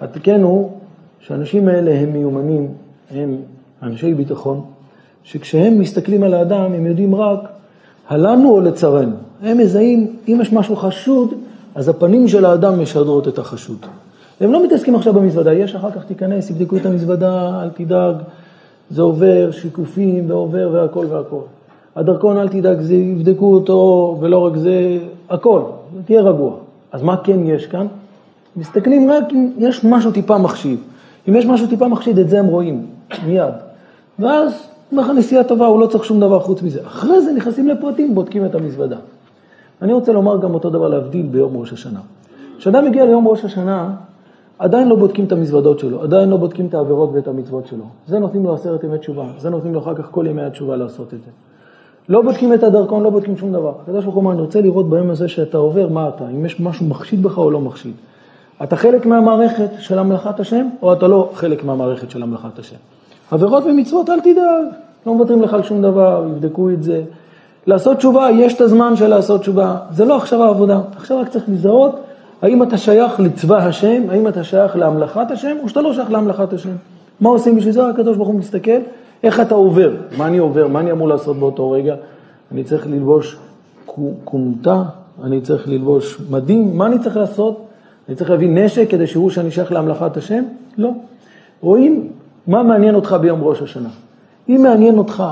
התקן 0.00 0.42
הוא 0.42 0.70
שהאנשים 1.20 1.68
האלה 1.68 1.94
הם 1.94 2.12
מיומנים, 2.12 2.68
הם 3.10 3.36
אנשי 3.82 4.14
ביטחון, 4.14 4.60
שכשהם 5.24 5.78
מסתכלים 5.78 6.22
על 6.22 6.34
האדם 6.34 6.72
הם 6.72 6.86
יודעים 6.86 7.14
רק 7.14 7.40
הלנו 8.08 8.50
או 8.50 8.60
לצרנו. 8.60 9.16
הם 9.42 9.58
מזהים, 9.58 10.16
אם 10.28 10.38
יש 10.40 10.52
משהו 10.52 10.76
חשוד, 10.76 11.34
אז 11.74 11.88
הפנים 11.88 12.28
של 12.28 12.44
האדם 12.44 12.82
משדרות 12.82 13.28
את 13.28 13.38
החשוד. 13.38 13.86
והם 14.40 14.52
לא 14.52 14.64
מתעסקים 14.64 14.94
עכשיו 14.94 15.12
במזוודה, 15.12 15.52
יש 15.52 15.74
אחר 15.74 15.90
כך 15.90 16.04
תיכנס, 16.04 16.50
יבדקו 16.50 16.76
את 16.76 16.86
המזוודה, 16.86 17.62
אל 17.62 17.70
תדאג, 17.70 18.14
זה 18.90 19.02
עובר, 19.02 19.50
שיקופים 19.50 20.30
ועובר 20.30 20.70
והכל 20.72 21.06
והכל. 21.08 21.40
הדרכון, 21.96 22.36
אל 22.36 22.48
תדאג, 22.48 22.80
זה, 22.80 22.94
יבדקו 22.94 23.54
אותו, 23.54 24.16
ולא 24.20 24.38
רק 24.38 24.56
זה, 24.56 24.98
הכל, 25.30 25.62
תהיה 26.04 26.20
רגוע. 26.20 26.52
אז 26.92 27.02
מה 27.02 27.16
כן 27.16 27.46
יש 27.46 27.66
כאן? 27.66 27.86
מסתכלים 28.56 29.10
רק 29.10 29.24
אם 29.32 29.50
יש 29.58 29.84
משהו 29.84 30.12
טיפה 30.12 30.38
מחשיד. 30.38 30.78
אם 31.28 31.36
יש 31.36 31.46
משהו 31.46 31.66
טיפה 31.66 31.88
מחשיד, 31.88 32.18
את 32.18 32.28
זה 32.28 32.38
הם 32.38 32.46
רואים, 32.46 32.86
מיד. 33.26 33.54
ואז, 34.18 34.66
אומר 34.92 35.02
לך 35.02 35.08
נסיעה 35.10 35.44
טובה, 35.44 35.66
הוא 35.66 35.80
לא 35.80 35.86
צריך 35.86 36.04
שום 36.04 36.20
דבר 36.20 36.40
חוץ 36.40 36.62
מזה. 36.62 36.80
אחרי 36.86 37.20
זה 37.20 37.32
נכנסים 37.32 37.68
לפרטים, 37.68 38.14
בודקים 38.14 38.46
את 38.46 38.54
המזוודה. 38.54 38.96
אני 39.82 39.92
רוצה 39.92 40.12
לומר 40.12 40.38
גם 40.40 40.54
אותו 40.54 40.70
דבר 40.70 40.88
להבדיל 40.88 41.26
ביום 41.26 41.56
ראש 41.56 41.72
השנה. 41.72 42.00
כשאדם 42.58 42.84
מגיע 42.84 43.04
ליום 43.04 43.28
ראש 43.28 43.44
השנה, 43.44 43.90
עדיין 44.58 44.88
לא 44.88 44.96
בודקים 44.96 45.24
את 45.24 45.32
המזוודות 45.32 45.78
שלו, 45.78 46.02
עדיין 46.02 46.28
לא 46.28 46.36
בודקים 46.36 46.66
את 46.66 46.74
העבירות 46.74 47.10
ואת 47.12 47.28
המצוות 47.28 47.66
שלו. 47.66 47.84
זה 48.06 48.18
נותנים 48.18 48.44
לו 48.44 48.54
עשרת 48.54 48.84
ימי 48.84 48.98
תשובה, 48.98 49.26
זה 49.38 49.50
נותנים 49.50 49.74
לו 49.74 49.80
אחר 49.80 49.94
כך 49.94 50.08
כל 50.10 50.26
ימי 50.26 50.42
התשובה 50.42 50.76
לעשות 50.76 51.14
את 51.14 51.22
זה. 51.22 51.30
לא 52.08 52.22
בודקים 52.22 52.54
את 52.54 52.62
הדרכון, 52.62 53.02
לא 53.02 53.10
בודקים 53.10 53.36
שום 53.36 53.52
דבר. 53.52 53.72
הקדוש 53.82 54.04
ברוך 54.04 54.14
הוא 54.14 54.22
אומר, 54.22 54.32
אני 54.32 54.40
רוצה 54.40 54.60
לראות 54.60 54.90
ביום 54.90 55.10
הזה 55.10 55.28
שאתה 55.28 55.58
עובר, 55.58 55.88
מה 55.88 56.08
אתה, 56.08 56.24
אם 56.28 56.46
יש 56.46 56.60
משהו 56.60 56.86
מחשיד 56.86 57.22
בך 57.22 57.38
או 57.38 57.50
לא 57.50 57.60
מחשיד. 57.60 57.92
אתה 58.62 58.76
חלק 58.76 59.06
מהמערכת 59.06 59.68
של 59.78 59.98
המלאכת 59.98 60.40
השם, 60.40 60.68
או 60.82 60.92
אתה 60.92 61.08
לא 61.08 61.30
חלק 61.34 61.64
מהמערכת 61.64 62.10
של 62.10 62.22
המלאכת 62.22 62.58
השם. 62.58 62.76
עבירות 63.30 63.64
ומצוות, 63.66 64.10
אל 64.10 64.20
תדאג, 64.20 64.64
לא 65.06 65.14
מוותרים 65.14 65.42
לך 65.42 65.54
על 65.54 65.62
שום 65.62 65.82
דבר, 65.82 66.26
יבדקו 66.30 66.70
את 66.70 66.82
זה. 66.82 67.02
לעשות 67.66 67.96
תשובה, 67.96 68.30
יש 68.30 68.54
את 68.54 68.60
הזמן 68.60 68.96
של 68.96 69.08
לעשות 69.08 69.40
תשובה, 69.40 69.76
זה 69.90 70.04
לא 70.04 70.16
עכשיו 70.16 70.42
העבודה. 70.42 70.80
עכשיו 70.96 71.18
רק 71.18 71.28
צריך 71.28 71.44
לזהות 71.48 72.00
האם 72.42 72.62
אתה 72.62 72.78
שייך 72.78 73.20
לצבא 73.20 73.56
השם, 73.56 74.02
האם 74.10 74.28
אתה 74.28 74.44
שייך 74.44 74.76
להמלכת 74.76 75.30
השם, 75.30 75.56
או 75.62 75.68
שאתה 75.68 75.80
לא 75.80 75.94
שייך 75.94 76.10
להמלכת 76.10 76.52
השם. 76.52 76.76
מה 77.20 77.28
עושים 77.28 77.56
בשביל 77.56 77.72
זה? 77.72 77.86
הקדוש 77.88 78.16
ברוך 78.16 78.28
הוא 78.28 78.38
מסתכל, 78.38 78.80
איך 79.22 79.40
אתה 79.40 79.54
עובר, 79.54 79.90
מה 80.18 80.26
אני 80.26 80.38
עובר, 80.38 80.68
מה 80.68 80.80
אני 80.80 80.92
אמור 80.92 81.08
לעשות 81.08 81.36
באותו 81.36 81.70
רגע. 81.70 81.94
אני 82.52 82.64
צריך 82.64 82.86
ללבוש 82.86 83.36
כומתה, 84.24 84.82
אני 85.24 85.40
צריך 85.40 85.68
ללבוש 85.68 86.20
מדים, 86.30 86.78
מה 86.78 86.86
אני 86.86 86.98
צריך 86.98 87.16
לעשות? 87.16 87.66
אני 88.08 88.16
צריך 88.16 88.30
להביא 88.30 88.48
נשק 88.50 88.90
כדי 88.90 89.06
שיראו 89.06 89.30
שאני 89.30 89.50
שייך 89.50 89.72
להמלכת 89.72 90.16
השם? 90.16 90.44
לא. 90.78 90.90
רואים 91.60 92.08
מה 92.46 92.62
מעניין 92.62 92.94
אותך 92.94 93.16
ביום 93.20 93.40
ראש 93.42 93.62
השנה. 93.62 93.88
אם 94.48 94.62
מעניין 94.62 94.98
אותך 94.98 95.24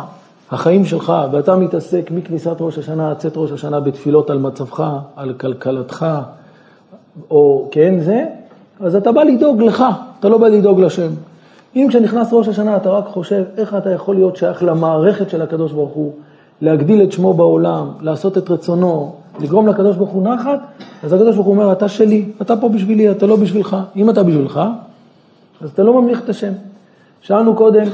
החיים 0.51 0.85
שלך, 0.85 1.13
ואתה 1.33 1.57
מתעסק 1.57 2.11
מכניסת 2.11 2.57
ראש 2.61 2.79
השנה 2.79 3.11
עד 3.11 3.19
צאת 3.19 3.33
ראש 3.37 3.53
השנה 3.53 3.81
בתפילות 3.81 4.31
על 4.31 4.39
מצבך, 4.39 4.93
על 5.17 5.33
כלכלתך, 5.33 6.07
או 7.31 7.69
כן 7.71 8.01
זה, 8.01 8.25
אז 8.81 8.97
אתה 8.97 9.13
בא 9.13 9.23
לדאוג 9.23 9.63
לך, 9.63 9.85
אתה 10.21 10.29
לא 10.29 10.39
בא 10.39 10.49
לדאוג 10.49 10.81
לשם. 10.81 11.09
אם 11.79 11.87
כשנכנס 11.89 12.29
ראש 12.33 12.49
השנה 12.49 12.77
אתה 12.77 12.91
רק 12.91 13.07
חושב 13.07 13.45
איך 13.57 13.75
אתה 13.75 13.91
יכול 13.91 14.15
להיות 14.15 14.37
שייך 14.37 14.63
למערכת 14.63 15.31
של 15.31 15.43
הקדוש 15.43 15.73
ברוך 15.73 15.93
הוא, 15.93 16.13
להגדיל 16.61 17.03
את 17.03 17.13
שמו 17.13 17.35
בעולם, 17.35 17.87
לעשות 18.01 18.39
את 18.39 18.51
רצונו, 18.51 19.13
לגרום 19.41 19.67
לקדוש 19.67 19.97
ברוך 19.97 20.11
הוא 20.11 20.23
נחת, 20.23 20.61
אז 21.05 21.13
הקדוש 21.13 21.35
ברוך 21.35 21.47
הוא 21.47 21.55
אומר, 21.55 21.73
אתה 21.73 21.89
שלי, 21.89 22.25
אתה 22.43 22.57
פה 22.57 22.69
בשבילי, 22.69 23.11
אתה 23.11 23.27
לא 23.27 23.37
בשבילך. 23.37 23.77
אם 23.97 24.11
אתה 24.11 24.23
בשבילך, 24.23 24.61
אז 25.61 25.71
אתה 25.71 25.83
לא 25.83 26.01
ממליך 26.01 26.21
את 26.25 26.29
השם. 26.29 26.53
שאלנו 27.21 27.55
קודם, 27.55 27.87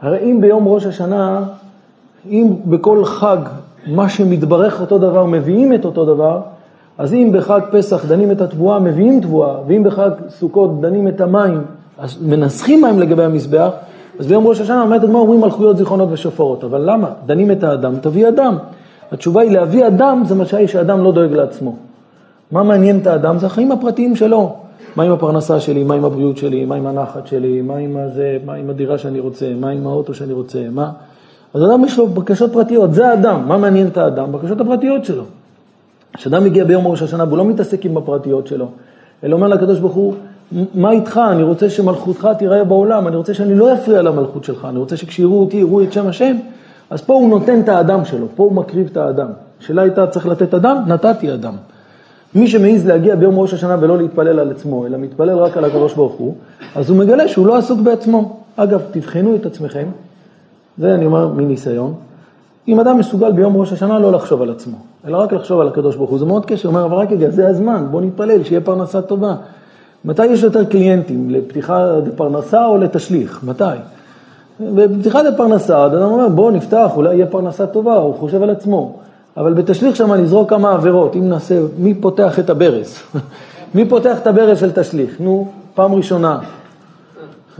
הרי 0.00 0.18
אם 0.30 0.40
ביום 0.40 0.68
ראש 0.68 0.86
השנה, 0.86 1.44
אם 2.26 2.52
בכל 2.66 3.04
חג 3.04 3.38
מה 3.86 4.08
שמתברך 4.08 4.80
אותו 4.80 4.98
דבר, 4.98 5.24
מביאים 5.24 5.74
את 5.74 5.84
אותו 5.84 6.04
דבר, 6.04 6.40
אז 6.98 7.14
אם 7.14 7.30
בחג 7.34 7.60
פסח 7.72 8.04
דנים 8.06 8.30
את 8.30 8.40
התבואה, 8.40 8.78
מביאים 8.78 9.20
תבואה, 9.20 9.54
ואם 9.66 9.84
בחג 9.84 10.10
סוכות 10.28 10.80
דנים 10.80 11.08
את 11.08 11.20
המים, 11.20 11.62
אז 11.98 12.22
מנסחים 12.22 12.82
מים 12.82 12.98
לגבי 12.98 13.24
המזבח, 13.24 13.70
אז 14.18 14.26
ביום 14.26 14.46
ראש 14.46 14.60
השנה 14.60 14.82
אומרת 14.82 15.02
הגמרא 15.04 15.20
אומרים 15.20 15.40
מלכויות, 15.40 15.76
זיכרונות 15.76 16.08
ושופרות. 16.12 16.64
אבל 16.64 16.90
למה? 16.90 17.08
דנים 17.26 17.50
את 17.50 17.64
האדם, 17.64 17.94
תביא 18.00 18.28
אדם. 18.28 18.56
התשובה 19.12 19.40
היא 19.40 19.50
להביא 19.50 19.86
אדם, 19.86 20.22
זה 20.26 20.34
משאי 20.34 20.68
שאדם 20.68 21.04
לא 21.04 21.12
דואג 21.12 21.32
לעצמו. 21.32 21.76
מה 22.52 22.62
מעניין 22.62 22.98
את 22.98 23.06
האדם? 23.06 23.38
זה 23.38 23.46
החיים 23.46 23.72
הפרטיים 23.72 24.16
שלו. 24.16 24.56
מה 24.96 25.04
עם 25.04 25.12
הפרנסה 25.12 25.60
שלי, 25.60 25.84
מה 25.84 25.94
עם 25.94 26.04
הבריאות 26.04 26.36
שלי, 26.36 26.64
מה 26.64 26.74
עם 26.74 26.86
הנחת 26.86 27.26
שלי, 27.26 27.60
מה 27.60 27.76
עם, 27.76 27.96
הזה, 27.96 28.38
מה 28.46 28.54
עם 28.54 28.70
הדירה 28.70 28.98
שאני 28.98 29.20
רוצה, 29.20 29.46
מה 29.60 29.68
עם 29.68 29.86
האוטו 29.86 30.14
שאני 30.14 30.32
רוצה, 30.32 30.58
מה? 30.70 30.90
אז 31.54 31.62
אדם 31.62 31.84
יש 31.84 31.98
לו 31.98 32.06
בקשות 32.06 32.52
פרטיות, 32.52 32.94
זה 32.94 33.08
האדם. 33.08 33.48
מה 33.48 33.56
מעניין 33.56 33.86
את 33.86 33.96
האדם? 33.96 34.32
בקשות 34.32 34.60
הפרטיות 34.60 35.04
שלו. 35.04 35.22
כשאדם 36.12 36.44
מגיע 36.44 36.64
ביום 36.64 36.86
ראש 36.86 37.02
השנה 37.02 37.24
והוא 37.24 37.38
לא 37.38 37.44
מתעסק 37.44 37.84
עם 37.84 37.96
הפרטיות 37.96 38.46
שלו, 38.46 38.68
אלא 39.24 39.34
אומר 39.34 39.48
לקדוש 39.48 39.78
ברוך 39.78 39.94
הוא, 39.94 40.14
מה 40.74 40.90
איתך? 40.90 41.20
אני 41.30 41.42
רוצה 41.42 41.70
שמלכותך 41.70 42.28
תיראה 42.38 42.64
בעולם, 42.64 43.08
אני 43.08 43.16
רוצה 43.16 43.34
שאני 43.34 43.54
לא 43.54 43.74
אפריע 43.74 44.02
למלכות 44.02 44.44
שלך, 44.44 44.66
אני 44.70 44.78
רוצה 44.78 44.96
שכשיראו 44.96 45.40
אותי, 45.40 45.56
יראו 45.56 45.82
את 45.82 45.92
שם 45.92 46.06
השם. 46.06 46.36
אז 46.90 47.02
פה 47.02 47.14
הוא 47.14 47.28
נותן 47.28 47.60
את 47.60 47.68
האדם 47.68 48.04
שלו, 48.04 48.26
פה 48.36 48.42
הוא 48.42 48.52
מקריב 48.52 48.88
את 48.92 48.96
האדם. 48.96 49.28
השאלה 49.60 49.82
הייתה 49.82 50.06
צריך 50.06 50.26
לתת 50.26 50.54
אדם, 50.54 50.76
נתתי 50.86 51.34
אדם. 51.34 51.54
מי 52.34 52.48
שמעז 52.48 52.86
להגיע 52.86 53.16
ביום 53.16 53.38
ראש 53.38 53.54
השנה 53.54 53.76
ולא 53.80 53.98
להתפלל 53.98 54.38
על 54.38 54.50
עצמו, 54.50 54.86
אלא 54.86 54.98
מתפלל 54.98 55.38
רק 55.38 55.56
על 55.56 55.64
הקדוש 55.64 55.94
ברוך 55.94 56.12
הוא, 56.12 56.34
אז 56.74 56.90
הוא 56.90 56.98
מגלה 56.98 57.28
שהוא 57.28 57.46
לא 57.46 57.56
עסוק 57.56 57.80
בעצמו. 57.80 58.40
אגב, 58.56 58.82
תבחנו 58.90 59.34
את 59.36 59.46
עצמכם, 59.46 59.86
זה 60.78 60.94
אני 60.94 61.06
אומר 61.06 61.28
מניסיון, 61.28 61.94
אם 62.68 62.80
אדם 62.80 62.98
מסוגל 62.98 63.32
ביום 63.32 63.56
ראש 63.56 63.72
השנה 63.72 63.98
לא 63.98 64.12
לחשוב 64.12 64.42
על 64.42 64.50
עצמו, 64.50 64.76
אלא 65.06 65.16
רק 65.16 65.32
לחשוב 65.32 65.60
על 65.60 65.68
הקדוש 65.68 65.96
ברוך 65.96 66.10
הוא, 66.10 66.18
זה 66.18 66.24
מאוד 66.24 66.46
קשה, 66.46 66.68
הוא 66.68 66.76
אומר, 66.76 66.86
אבל 66.86 66.96
רק 66.96 67.12
רגע, 67.12 67.30
זה 67.30 67.48
הזמן, 67.48 67.86
בוא 67.90 68.00
נתפלל, 68.00 68.44
שיהיה 68.44 68.60
פרנסה 68.60 69.02
טובה. 69.02 69.34
מתי 70.04 70.26
יש 70.26 70.42
יותר 70.42 70.64
קליינטים, 70.64 71.30
לפתיחה 71.30 71.94
פרנסה 72.16 72.66
או 72.66 72.78
לתשליך? 72.78 73.40
מתי? 73.44 73.64
בפתיחת 74.60 75.24
הפרנסה, 75.24 75.86
אדם 75.86 76.02
אומר, 76.02 76.28
בואו 76.28 76.50
נפתח, 76.50 76.90
אולי 76.96 77.14
יהיה 77.14 77.26
פרנסה 77.26 77.66
טובה, 77.66 77.94
הוא 77.94 78.14
חושב 78.14 78.42
על 78.42 78.50
עצמו. 78.50 78.98
אבל 79.36 79.52
בתשליך 79.52 79.96
שם 79.96 80.12
נזרוק 80.12 80.50
כמה 80.50 80.72
עבירות, 80.72 81.16
אם 81.16 81.28
נעשה, 81.28 81.60
מי 81.78 81.94
פותח 81.94 82.38
את 82.38 82.50
הברז? 82.50 82.98
מי 83.74 83.88
פותח 83.88 84.18
את 84.18 84.26
הברז 84.26 84.60
של 84.60 84.72
תשליך? 84.72 85.20
נו, 85.20 85.48
פעם 85.74 85.94
ראשונה. 85.94 86.38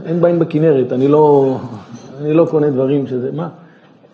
אין 0.05 0.21
בעין 0.21 0.39
בכנרת, 0.39 0.93
אני 0.93 1.07
לא, 1.07 1.57
אני 2.21 2.33
לא 2.33 2.47
קונה 2.51 2.69
דברים 2.69 3.07
שזה, 3.07 3.29
מה? 3.33 3.47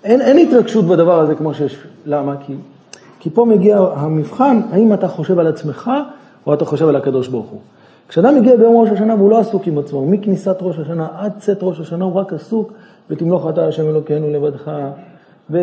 אין, 0.03 0.21
אין 0.21 0.38
התרגשות 0.38 0.85
בדבר 0.85 1.19
הזה 1.19 1.35
כמו 1.35 1.53
שיש, 1.53 1.77
למה? 2.05 2.35
כי, 2.45 2.53
כי 3.19 3.29
פה 3.29 3.45
מגיע 3.45 3.79
המבחן, 3.95 4.61
האם 4.71 4.93
אתה 4.93 5.07
חושב 5.07 5.39
על 5.39 5.47
עצמך 5.47 5.91
או 6.47 6.53
אתה 6.53 6.65
חושב 6.65 6.88
על 6.88 6.95
הקדוש 6.95 7.27
ברוך 7.27 7.49
הוא. 7.49 7.59
כשאדם 8.09 8.35
מגיע 8.35 8.55
ביום 8.55 8.75
ראש 8.75 8.89
השנה 8.89 9.15
והוא 9.15 9.29
לא 9.29 9.39
עסוק 9.39 9.67
עם 9.67 9.77
עצמו, 9.77 10.05
מכניסת 10.05 10.57
ראש 10.61 10.79
השנה 10.79 11.07
עד 11.17 11.31
צאת 11.39 11.57
ראש 11.61 11.79
השנה 11.79 12.05
הוא 12.05 12.13
רק 12.13 12.33
עסוק 12.33 12.73
ותמלוך 13.09 13.49
אתה 13.49 13.67
השם 13.67 13.89
אלוקינו 13.89 14.29
לבדך, 14.29 14.71
ו... 15.49 15.59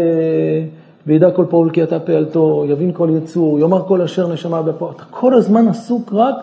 וידע 1.07 1.31
כל 1.31 1.44
פעול 1.50 1.70
כי 1.70 1.83
אתה 1.83 2.00
פעלתו, 2.00 2.64
יבין 2.68 2.90
כל 2.92 3.09
יצור, 3.16 3.59
יאמר 3.59 3.83
כל 3.87 4.02
אשר 4.02 4.33
נשמה 4.33 4.62
בפועל. 4.62 4.92
אתה 4.96 5.05
כל 5.11 5.35
הזמן 5.35 5.68
עסוק 5.68 6.12
רק 6.12 6.35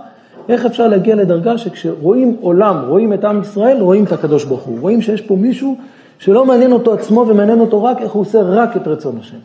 איך 0.50 0.66
אפשר 0.66 0.88
להגיע 0.88 1.16
לדרגה 1.16 1.58
שכשרואים 1.58 2.38
עולם, 2.42 2.78
רואים 2.88 3.14
את 3.14 3.26
עם 3.26 3.42
ישראל, 3.42 3.82
רואים 3.82 4.04
את 4.04 4.12
הקדוש 4.12 4.46
ברוך 4.46 4.62
הוא. 4.62 4.80
רואים 4.80 5.02
שיש 5.02 5.22
פה 5.22 5.36
מישהו 5.36 5.78
שלא 6.20 6.46
מעניין 6.46 6.72
אותו 6.72 6.94
עצמו 6.94 7.26
ומעניין 7.28 7.60
אותו 7.60 7.84
רק 7.84 8.02
איך 8.02 8.12
הוא 8.12 8.22
עושה 8.22 8.42
רק 8.42 8.78
את 8.78 8.88
רצון 8.88 9.18
השם. 9.20 9.38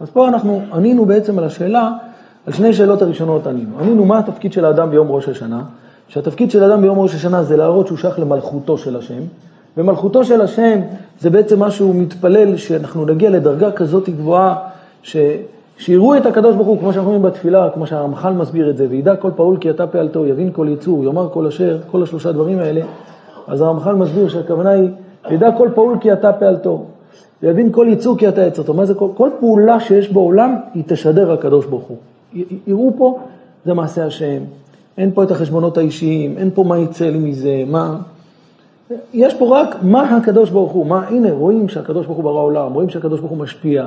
אז 0.00 0.10
פה 0.10 0.28
אנחנו 0.28 0.60
ענינו 0.72 1.04
בעצם 1.04 1.38
על 1.38 1.44
השאלה, 1.44 1.92
על 2.46 2.52
שני 2.52 2.72
שאלות 2.72 3.02
הראשונות 3.02 3.46
ענינו. 3.46 3.78
ענינו 3.80 4.04
מה 4.04 4.18
התפקיד 4.18 4.52
של 4.52 4.64
האדם 4.64 4.90
ביום 4.90 5.10
ראש 5.10 5.28
השנה, 5.28 5.62
שהתפקיד 6.08 6.50
של 6.50 6.62
האדם 6.62 6.82
ביום 6.82 6.98
ראש 6.98 7.14
השנה 7.14 7.42
זה 7.42 7.56
להראות 7.56 7.86
שהוא 7.86 7.98
שייך 7.98 8.18
למלכותו 8.18 8.78
של 8.78 8.96
השם, 8.96 9.22
ומלכותו 9.76 10.24
של 10.24 10.40
השם 10.40 10.80
זה 11.20 11.30
בעצם 11.30 11.58
מה 11.58 11.70
שהוא 11.70 11.94
מתפלל 11.94 12.56
שאנחנו 12.56 13.04
נגיע 13.04 13.30
לדרגה 13.30 13.72
כזאת 13.72 14.08
גבוהה, 14.08 14.56
ש... 15.02 15.16
שיראו 15.78 16.16
את 16.16 16.26
הקדוש 16.26 16.54
ברוך 16.54 16.66
הוא, 16.66 16.78
כמו 16.78 16.92
שאנחנו 16.92 17.12
אומרים 17.12 17.32
בתפילה, 17.32 17.70
כמו 17.74 17.86
שהרמח"ל 17.86 18.32
מסביר 18.32 18.70
את 18.70 18.76
זה, 18.76 18.86
וידע 18.90 19.16
כל 19.16 19.30
פעול 19.36 19.56
כי 19.60 19.70
אתה 19.70 19.86
פעלתו, 19.86 20.26
יבין 20.26 20.50
כל 20.52 20.66
יצור, 20.70 21.04
יאמר 21.04 21.28
כל 21.32 21.46
אשר, 21.46 21.78
כל 21.90 22.02
השלושה 22.02 22.32
דברים 22.32 22.58
האלה, 22.58 22.80
אז 23.46 23.60
הרמח"ל 23.60 23.94
מסביר 23.94 24.28
שהכוונה 24.28 24.70
היא, 24.70 24.90
וידע 25.30 25.50
כל 25.58 25.68
פעול 25.74 25.96
כי 26.00 26.12
אתה 26.12 26.32
פעלתו, 26.32 26.84
ויבין 27.42 27.72
כל 27.72 27.86
יצור 27.90 28.18
כי 28.18 28.28
אתה 28.28 28.46
יצרתו. 28.46 28.74
מה 28.74 28.86
זה 28.86 28.94
כל, 28.94 29.08
כל 29.16 29.30
פעולה 29.40 29.80
שיש 29.80 30.12
בעולם, 30.12 30.54
היא 30.74 30.82
תשדר 30.86 31.32
הקדוש 31.32 31.66
ברוך 31.66 31.84
הוא. 31.84 31.96
יראו 32.66 32.92
פה, 32.96 33.18
זה 33.64 33.74
מעשה 33.74 34.06
השם, 34.06 34.42
אין 34.98 35.10
פה 35.14 35.22
את 35.22 35.30
החשבונות 35.30 35.78
האישיים, 35.78 36.38
אין 36.38 36.50
פה 36.54 36.64
מה 36.64 36.78
יצא 36.78 37.10
לי 37.10 37.18
מזה, 37.18 37.64
מה... 37.66 37.96
יש 39.14 39.34
פה 39.34 39.60
רק 39.60 39.76
מה 39.82 40.16
הקדוש 40.16 40.50
ברוך 40.50 40.72
הוא, 40.72 40.86
מה, 40.86 41.08
הנה, 41.08 41.32
רואים 41.32 41.68
שהקדוש 41.68 42.06
ברוך 42.06 42.16
הוא 42.16 42.24
ברא 42.24 42.40
עולם, 42.40 42.72
רואים 42.72 42.88
שהקדוש 42.88 43.20
ברוך 43.20 43.30
הוא 43.30 43.38
משפיע, 43.38 43.86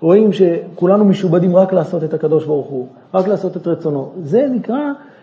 רואים 0.00 0.30
שכולנו 0.32 1.04
משובדים 1.04 1.56
רק 1.56 1.72
לעשות 1.72 2.04
את 2.04 2.14
הקדוש 2.14 2.44
ברוך 2.44 2.66
הוא, 2.66 2.86
רק 3.14 3.28
לעשות 3.28 3.56
את 3.56 3.66
רצונו. 3.66 4.08
זה 4.22 4.46
נקרא 4.50 4.80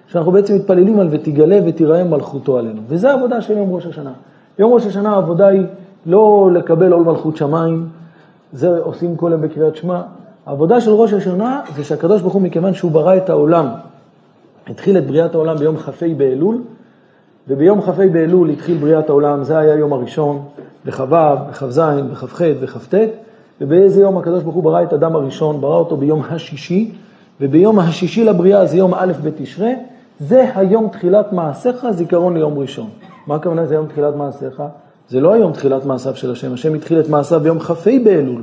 שאנחנו 0.08 0.32
בעצם 0.32 0.56
מתפללים 0.56 1.00
על 1.00 1.08
ותגלה 1.12 1.60
ותיראה 1.66 2.04
מלכותו 2.04 2.58
עלינו. 2.58 2.82
וזה 2.88 3.12
העבודה 3.12 3.42
של 3.42 3.58
יום 3.58 3.74
ראש 3.74 3.86
השנה. 3.86 4.12
יום 4.60 4.74
ראש 4.74 4.86
השנה 4.86 5.10
העבודה 5.10 5.48
היא 5.48 5.64
לא 6.06 6.50
לקבל 6.54 6.92
עול 6.92 7.04
מלכות 7.04 7.38
שמיים, 7.38 7.88
זה 8.54 8.78
עושים 8.78 9.16
כל 9.16 9.30
יום 9.32 9.42
בקריאת 9.42 9.76
שמע. 9.76 10.02
העבודה 10.46 10.82
של 10.82 10.92
ראש 10.92 11.14
השנה 11.14 11.62
זה 11.76 11.84
שהקדוש 11.84 12.22
ברוך 12.22 12.34
הוא, 12.34 12.42
מכיוון 12.42 12.74
שהוא 12.74 12.92
ברא 12.92 13.18
את 13.18 13.30
העולם, 13.30 13.68
התחיל 14.70 14.98
את 14.98 15.08
בריאת 15.08 15.36
העולם 15.36 15.58
ביום 15.58 15.78
כ"ה 15.78 16.06
באלול, 16.18 16.62
וביום 17.48 17.82
כ"ה 17.82 18.08
באלול 18.12 18.50
התחיל 18.50 18.78
בריאת 18.78 19.10
העולם, 19.10 19.44
זה 19.44 19.58
היה 19.58 19.74
היום 19.74 19.94
הראשון, 19.94 20.42
בכ"ו, 20.86 21.06
בכ"ז, 21.50 21.82
בכ"ח 22.12 22.42
וכ"ט, 22.62 22.94
ובאיזה 23.62 24.02
יום 24.02 24.18
הקדוש 24.18 24.44
ברוך 24.44 24.56
הוא 24.56 24.64
ברא 24.64 24.84
את 24.84 24.94
אדם 24.94 25.16
הראשון, 25.16 25.62
ברא 25.62 25.76
אותו 25.76 25.98
ביום 25.98 26.22
השישי, 26.30 26.92
וביום 27.42 27.80
השישי 27.80 28.24
לבריאה 28.24 28.66
זה 28.66 28.78
יום 28.78 28.94
א' 28.94 29.14
בתשרי, 29.24 29.76
זה 30.20 30.52
היום 30.56 30.90
תחילת 30.90 31.34
מעשיך, 31.34 31.88
זיכרון 31.92 32.34
ליום 32.34 32.60
ראשון. 32.60 32.90
מה 33.28 33.36
הכוונה 33.36 33.66
זה 33.66 33.76
יום 33.76 33.88
תחילת 33.88 34.16
מעשיך? 34.16 34.64
זה 35.10 35.20
לא 35.20 35.34
היום 35.34 35.52
תחילת 35.52 35.86
מעשיו 35.86 36.16
של 36.16 36.32
השם, 36.32 36.54
השם 36.54 36.74
התחיל 36.74 37.00
את 37.00 37.10
מעשיו 37.10 37.40
ביום 37.40 37.60
כ"ה 37.60 37.92
באלול. 38.04 38.42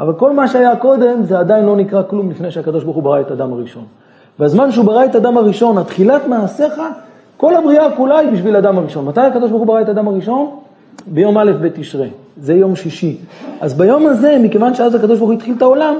אבל 0.00 0.12
כל 0.12 0.32
מה 0.32 0.48
שהיה 0.48 0.76
קודם 0.76 1.22
זה 1.22 1.38
עדיין 1.38 1.66
לא 1.66 1.76
נקרא 1.76 2.02
כלום 2.10 2.30
לפני 2.30 2.50
שהקדוש 2.50 2.84
ברוך 2.84 2.96
הוא 2.96 3.04
ברא 3.04 3.20
את 3.20 3.30
אדם 3.30 3.52
הראשון. 3.52 3.84
בזמן 4.40 4.72
שהוא 4.72 4.84
ברא 4.84 5.04
את 5.04 5.16
אדם 5.16 5.36
הראשון, 5.36 5.78
התחילת 5.78 6.26
מעשיך, 6.26 6.74
כל 7.36 7.54
הבריאה 7.54 7.96
כולה 7.96 8.18
היא 8.18 8.30
בשביל 8.30 8.56
אדם 8.56 8.78
הראשון. 8.78 9.04
מתי 9.04 9.20
הקדוש 9.20 9.50
ברוך 9.50 9.60
הוא 9.60 9.66
ברא 9.66 9.80
את 9.80 9.88
אדם 9.88 10.08
הראשון? 10.08 10.50
ביום 11.06 11.38
א' 11.38 11.52
בתשרי, 11.62 12.08
זה 12.40 12.54
יום 12.54 12.76
שישי. 12.76 13.16
אז 13.60 13.74
ביום 13.74 14.06
הזה, 14.06 14.38
מכיוון 14.42 14.74
שאז 14.74 14.94
הקדוש 14.94 15.18
ברוך 15.18 15.30
הוא 15.30 15.36
התחיל 15.36 15.54
את 15.56 15.62
העולם, 15.62 15.94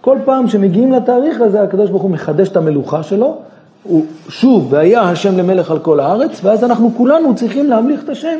כל 0.00 0.18
פעם 0.24 0.48
שמגיעים 0.48 0.92
לתאריך 0.92 1.40
הזה, 1.40 1.62
הקדוש 1.62 1.90
ברוך 1.90 2.02
הוא 2.02 2.10
מחדש 2.10 2.48
את 2.48 2.56
המלוכה 2.56 3.02
שלו, 3.02 3.36
הוא 3.82 4.04
שוב, 4.28 4.66
והיה 4.70 5.02
השם 5.02 5.38
למלך 5.38 5.70
על 5.70 5.78
כל 5.78 6.00
הארץ, 6.00 6.40
ואז 6.44 6.64
אנחנו 6.64 6.90
כולנו 6.96 7.34
צריכים 7.34 7.70
להמליך 7.70 8.04
את 8.04 8.08
השם 8.08 8.38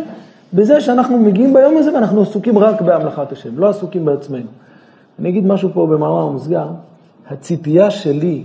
בזה 0.53 0.81
שאנחנו 0.81 1.19
מגיעים 1.19 1.53
ביום 1.53 1.77
הזה 1.77 1.95
ואנחנו 1.95 2.23
עסוקים 2.23 2.59
רק 2.59 2.81
בהמלכת 2.81 3.33
השם, 3.33 3.59
לא 3.59 3.69
עסוקים 3.69 4.05
בעצמנו. 4.05 4.47
אני 5.19 5.29
אגיד 5.29 5.47
משהו 5.47 5.71
פה 5.75 5.87
במאמר 5.87 6.27
מוסגר, 6.27 6.67
הציפייה 7.31 7.91
שלי 7.91 8.43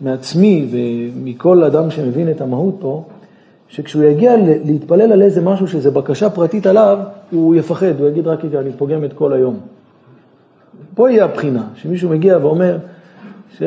מעצמי 0.00 0.68
ומכל 0.70 1.64
אדם 1.64 1.90
שמבין 1.90 2.30
את 2.30 2.40
המהות 2.40 2.76
פה, 2.80 3.04
שכשהוא 3.68 4.04
יגיע 4.04 4.36
להתפלל 4.64 5.12
על 5.12 5.22
איזה 5.22 5.40
משהו 5.40 5.68
שזה 5.68 5.90
בקשה 5.90 6.30
פרטית 6.30 6.66
עליו, 6.66 6.98
הוא 7.30 7.54
יפחד, 7.54 8.00
הוא 8.00 8.08
יגיד 8.08 8.26
רק 8.26 8.44
רגע, 8.44 8.60
אני 8.60 8.70
פוגם 8.72 9.04
את 9.04 9.12
כל 9.12 9.32
היום. 9.32 9.56
פה 10.94 11.10
יהיה 11.10 11.24
הבחינה, 11.24 11.62
שמישהו 11.74 12.10
מגיע 12.10 12.38
ואומר 12.42 12.78
ש... 13.58 13.62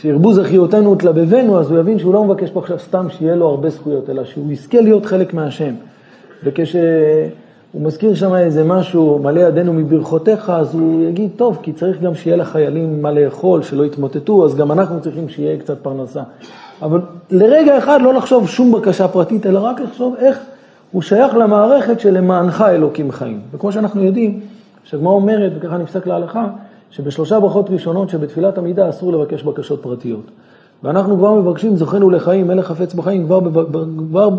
שירבו 0.00 0.32
זכיותנו 0.32 0.92
ותלבבנו, 0.92 1.60
אז 1.60 1.70
הוא 1.70 1.78
יבין 1.78 1.98
שהוא 1.98 2.14
לא 2.14 2.24
מבקש 2.24 2.50
פה 2.50 2.60
עכשיו 2.60 2.78
סתם 2.78 3.06
שיהיה 3.10 3.36
לו 3.36 3.48
הרבה 3.48 3.70
זכויות, 3.70 4.10
אלא 4.10 4.24
שהוא 4.24 4.52
יזכה 4.52 4.80
להיות 4.80 5.06
חלק 5.06 5.34
מהשם. 5.34 5.74
וכשהוא 7.68 7.86
מזכיר 7.86 8.14
שם 8.14 8.34
איזה 8.34 8.64
משהו, 8.64 9.18
מלא 9.22 9.40
ידינו 9.40 9.72
מברכותיך, 9.72 10.50
אז 10.50 10.74
הוא 10.74 11.04
יגיד, 11.04 11.30
טוב, 11.36 11.58
כי 11.62 11.72
צריך 11.72 12.00
גם 12.00 12.14
שיהיה 12.14 12.36
לחיילים 12.36 13.02
מה 13.02 13.10
לאכול, 13.10 13.62
שלא 13.62 13.84
יתמוטטו, 13.84 14.44
אז 14.44 14.54
גם 14.54 14.72
אנחנו 14.72 15.00
צריכים 15.00 15.28
שיהיה 15.28 15.58
קצת 15.58 15.78
פרנסה. 15.82 16.22
אבל 16.82 17.00
לרגע 17.30 17.78
אחד 17.78 18.00
לא 18.02 18.14
לחשוב 18.14 18.48
שום 18.48 18.72
בקשה 18.72 19.08
פרטית, 19.08 19.46
אלא 19.46 19.58
רק 19.58 19.80
לחשוב 19.80 20.14
איך 20.18 20.38
הוא 20.92 21.02
שייך 21.02 21.34
למערכת 21.34 22.00
שלמענך 22.00 22.64
אלוקים 22.68 23.12
חיים. 23.12 23.40
וכמו 23.52 23.72
שאנחנו 23.72 24.02
יודעים, 24.02 24.40
שהגמרא 24.84 25.12
אומרת, 25.12 25.52
וככה 25.56 25.78
נפסק 25.78 26.06
להלכה, 26.06 26.46
שבשלושה 26.90 27.40
ברכות 27.40 27.70
ראשונות 27.70 28.10
שבתפילת 28.10 28.58
עמידה 28.58 28.88
אסור 28.88 29.12
לבקש 29.12 29.42
בקשות 29.42 29.82
פרטיות. 29.82 30.30
ואנחנו 30.82 31.16
כבר 31.16 31.34
מבקשים 31.34 31.76
זוכנו 31.76 32.10
לחיים, 32.10 32.46
מלך 32.48 32.66
חפץ 32.66 32.94
בחיים, 32.94 33.26
כבר, 33.26 33.40
כבר 34.10 34.30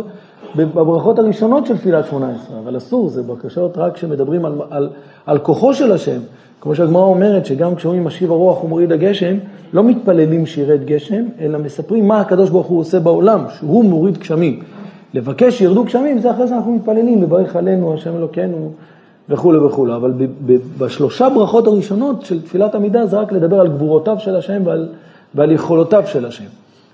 בברכות 0.55 1.19
הראשונות 1.19 1.65
של 1.65 1.77
תפילת 1.77 2.05
שמונה 2.05 2.29
עשרה, 2.29 2.59
אבל 2.59 2.77
אסור, 2.77 3.09
זה 3.09 3.23
בקשות 3.23 3.77
רק 3.77 3.93
כשמדברים 3.93 4.45
על, 4.45 4.53
על, 4.69 4.89
על 5.25 5.37
כוחו 5.37 5.73
של 5.73 5.91
השם. 5.91 6.19
כמו 6.61 6.75
שהגמרא 6.75 7.03
אומרת, 7.03 7.45
שגם 7.45 7.75
כשאומרים 7.75 8.03
משיב 8.03 8.31
הרוח 8.31 8.63
ומוריד 8.63 8.91
הגשם, 8.91 9.35
לא 9.73 9.83
מתפללים 9.83 10.45
שירד 10.45 10.85
גשם, 10.85 11.25
אלא 11.39 11.59
מספרים 11.59 12.07
מה 12.07 12.19
הקדוש 12.19 12.49
ברוך 12.49 12.67
הוא 12.67 12.79
עושה 12.79 12.99
בעולם, 12.99 13.45
שהוא 13.59 13.85
מוריד 13.85 14.17
גשמים. 14.17 14.59
לבקש 15.13 15.57
שירדו 15.57 15.83
גשמים, 15.83 16.19
זה 16.19 16.31
אחרי 16.31 16.47
זה 16.47 16.55
אנחנו 16.55 16.71
מתפללים, 16.71 17.21
לברך 17.21 17.55
עלינו, 17.55 17.93
השם 17.93 18.15
אלוקינו, 18.17 18.71
וכולי 19.29 19.57
וכולי. 19.57 19.95
אבל 19.95 20.13
בשלושה 20.77 21.29
ברכות 21.29 21.67
הראשונות 21.67 22.25
של 22.25 22.41
תפילת 22.41 22.75
עמידה 22.75 23.05
זה 23.05 23.19
רק 23.19 23.31
לדבר 23.31 23.59
על 23.59 23.67
גבורותיו 23.67 24.15
של 24.19 24.35
השם 24.35 24.61
ועל, 24.65 24.89
ועל 25.35 25.51
יכולותיו 25.51 26.03
של 26.05 26.25
השם. 26.25 26.45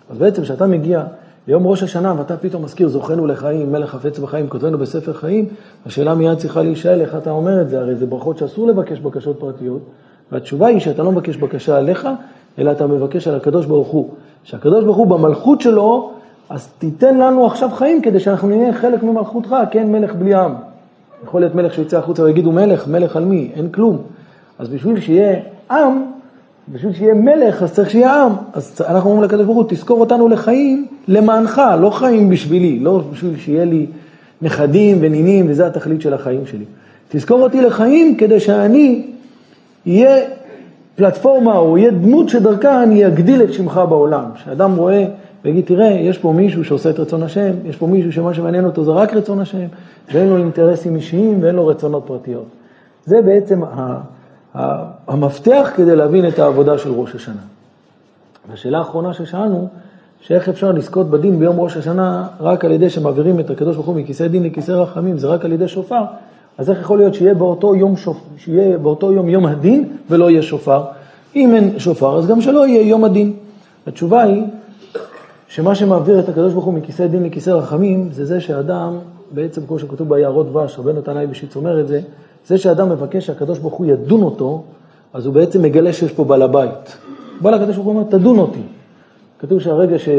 אז 0.09 0.17
בעצם 0.17 0.41
כשאתה 0.41 0.65
מגיע 0.65 1.03
ליום 1.47 1.67
ראש 1.67 1.83
השנה 1.83 2.13
ואתה 2.17 2.37
פתאום 2.37 2.63
מזכיר 2.63 2.87
זוכנו 2.87 3.27
לחיים, 3.27 3.71
מלך 3.71 3.89
חפץ 3.89 4.19
בחיים, 4.19 4.49
כותבנו 4.49 4.77
בספר 4.77 5.13
חיים, 5.13 5.45
השאלה 5.85 6.15
מיד 6.15 6.37
צריכה 6.37 6.63
להישאל 6.63 7.01
איך 7.01 7.15
אתה 7.15 7.31
אומר 7.31 7.61
את 7.61 7.69
זה, 7.69 7.79
הרי 7.79 7.95
זה 7.95 8.05
ברכות 8.05 8.37
שאסור 8.37 8.67
לבקש 8.67 8.99
בקשות 8.99 9.39
פרטיות, 9.39 9.81
והתשובה 10.31 10.67
היא 10.67 10.79
שאתה 10.79 11.03
לא 11.03 11.11
מבקש 11.11 11.37
בקשה 11.37 11.77
עליך, 11.77 12.07
אלא 12.59 12.71
אתה 12.71 12.87
מבקש 12.87 13.27
על 13.27 13.35
הקדוש 13.35 13.65
ברוך 13.65 13.87
הוא. 13.87 14.09
שהקדוש 14.43 14.83
ברוך 14.83 14.97
הוא 14.97 15.07
במלכות 15.07 15.61
שלו, 15.61 16.11
אז 16.49 16.67
תיתן 16.79 17.17
לנו 17.17 17.45
עכשיו 17.45 17.69
חיים 17.73 18.01
כדי 18.01 18.19
שאנחנו 18.19 18.47
נהיה 18.47 18.73
חלק 18.73 19.03
ממלכותך, 19.03 19.55
כן 19.71 19.91
מלך 19.91 20.15
בלי 20.15 20.33
עם. 20.33 20.53
יכול 21.23 21.41
להיות 21.41 21.55
מלך 21.55 21.73
שיוצא 21.73 21.97
החוצה 21.97 22.23
ויגידו 22.23 22.51
מלך, 22.51 22.87
מלך 22.87 23.15
על 23.15 23.25
מי? 23.25 23.51
אין 23.55 23.69
כלום. 23.69 23.97
אז 24.59 24.69
בשביל 24.69 24.99
שיהיה 24.99 25.39
עם, 25.71 26.05
בשביל 26.73 26.93
שיהיה 26.93 27.13
מלך, 27.13 27.63
אז 27.63 27.73
צריך 27.73 27.89
שיהיה 27.89 28.23
עם. 28.23 28.31
אז 28.53 28.81
אנחנו 28.87 29.09
אומרים 29.09 29.29
לקדוש 29.29 29.45
ברוך 29.45 29.57
הוא, 29.57 29.65
תזכור 29.69 29.99
אותנו 29.99 30.27
לחיים 30.27 30.87
למענך, 31.07 31.61
לא 31.79 31.89
חיים 31.89 32.29
בשבילי, 32.29 32.79
לא 32.79 33.01
בשביל 33.11 33.37
שיהיה 33.37 33.65
לי 33.65 33.85
נכדים 34.41 34.97
ונינים, 35.01 35.45
וזה 35.49 35.67
התכלית 35.67 36.01
של 36.01 36.13
החיים 36.13 36.45
שלי. 36.45 36.65
תזכור 37.09 37.41
אותי 37.41 37.61
לחיים 37.61 38.15
כדי 38.15 38.39
שאני 38.39 39.05
אהיה 39.87 40.25
פלטפורמה 40.95 41.57
או 41.57 41.77
יהיה 41.77 41.91
דמות 41.91 42.29
שדרכה 42.29 42.83
אני 42.83 43.07
אגדיל 43.07 43.43
את 43.43 43.53
שמך 43.53 43.81
בעולם. 43.89 44.25
כשאדם 44.35 44.75
רואה 44.75 45.05
ויגיד, 45.43 45.65
תראה, 45.65 45.91
יש 45.91 46.17
פה 46.17 46.33
מישהו 46.33 46.63
שעושה 46.63 46.89
את 46.89 46.99
רצון 46.99 47.23
השם, 47.23 47.51
יש 47.65 47.75
פה 47.75 47.87
מישהו 47.87 48.11
שמה 48.11 48.33
שמעניין 48.33 48.65
אותו 48.65 48.83
זה 48.83 48.91
רק 48.91 49.13
רצון 49.13 49.39
השם, 49.39 49.65
ואין 50.13 50.29
לו 50.29 50.37
אינטרסים 50.37 50.95
אישיים 50.95 51.37
ואין 51.41 51.55
לו 51.55 51.67
רצונות 51.67 52.03
פרטיות. 52.07 52.45
זה 53.05 53.21
בעצם 53.21 53.61
המפתח 55.07 55.71
כדי 55.75 55.95
להבין 55.95 56.27
את 56.27 56.39
העבודה 56.39 56.77
של 56.77 56.91
ראש 56.91 57.15
השנה. 57.15 57.41
והשאלה 58.49 58.77
האחרונה 58.77 59.13
ששאלנו, 59.13 59.67
שאיך 60.21 60.49
אפשר 60.49 60.71
לזכות 60.71 61.09
בדין 61.09 61.39
ביום 61.39 61.59
ראש 61.59 61.77
השנה 61.77 62.27
רק 62.39 62.65
על 62.65 62.71
ידי 62.71 62.89
שמעבירים 62.89 63.39
את 63.39 63.49
הקדוש 63.49 63.75
ברוך 63.75 63.87
הוא 63.87 63.95
מכיסא 63.95 64.27
דין 64.27 64.43
לכיסא 64.43 64.71
רחמים, 64.71 65.17
זה 65.17 65.27
רק 65.27 65.45
על 65.45 65.51
ידי 65.51 65.67
שופר, 65.67 66.03
אז 66.57 66.69
איך 66.69 66.81
יכול 66.81 66.97
להיות 66.97 67.13
שיהיה 67.13 67.33
באותו 67.33 67.75
יום, 67.75 67.97
שופ... 67.97 68.17
שיהיה 68.37 68.77
באותו 68.77 69.11
יום 69.11 69.29
יום 69.29 69.45
הדין 69.45 69.89
ולא 70.09 70.29
יהיה 70.29 70.41
שופר? 70.41 70.83
אם 71.35 71.55
אין 71.55 71.79
שופר, 71.79 72.17
אז 72.17 72.27
גם 72.27 72.41
שלא 72.41 72.67
יהיה 72.67 72.87
יום 72.87 73.03
הדין. 73.03 73.33
התשובה 73.87 74.21
היא 74.21 74.43
שמה 75.47 75.75
שמעביר 75.75 76.19
את 76.19 76.29
הקדוש 76.29 76.53
ברוך 76.53 76.65
הוא 76.65 76.73
מכיסא 76.73 77.07
דין 77.07 77.23
לכיסא 77.23 77.49
רחמים, 77.49 78.09
זה 78.11 78.25
זה 78.25 78.41
שאדם, 78.41 78.97
בעצם 79.31 79.61
כמו 79.67 79.79
שכתוב 79.79 80.09
ביערות 80.09 80.49
דבש, 80.49 80.79
רבנו 80.79 81.01
תנאי 81.01 81.27
בשיץ 81.27 81.55
אומר 81.55 81.79
את 81.79 81.87
זה, 81.87 82.01
זה 82.47 82.57
שאדם 82.57 82.89
מבקש 82.89 83.25
שהקדוש 83.25 83.59
ברוך 83.59 83.73
הוא 83.73 83.85
ידון 83.85 84.21
אותו, 84.21 84.63
אז 85.13 85.25
הוא 85.25 85.33
בעצם 85.33 85.61
מגלה 85.61 85.93
שיש 85.93 86.11
פה 86.11 86.23
בעל 86.23 86.41
הבית. 86.41 86.97
בא 87.41 87.51
לקדוש 87.51 87.75
ברוך 87.75 87.87
הוא 87.87 87.95
ואומר, 87.95 88.09
תדון 88.09 88.39
אותי. 88.39 88.61
כתוב 89.39 89.59
שהרגע 89.59 89.99
ש, 89.99 90.09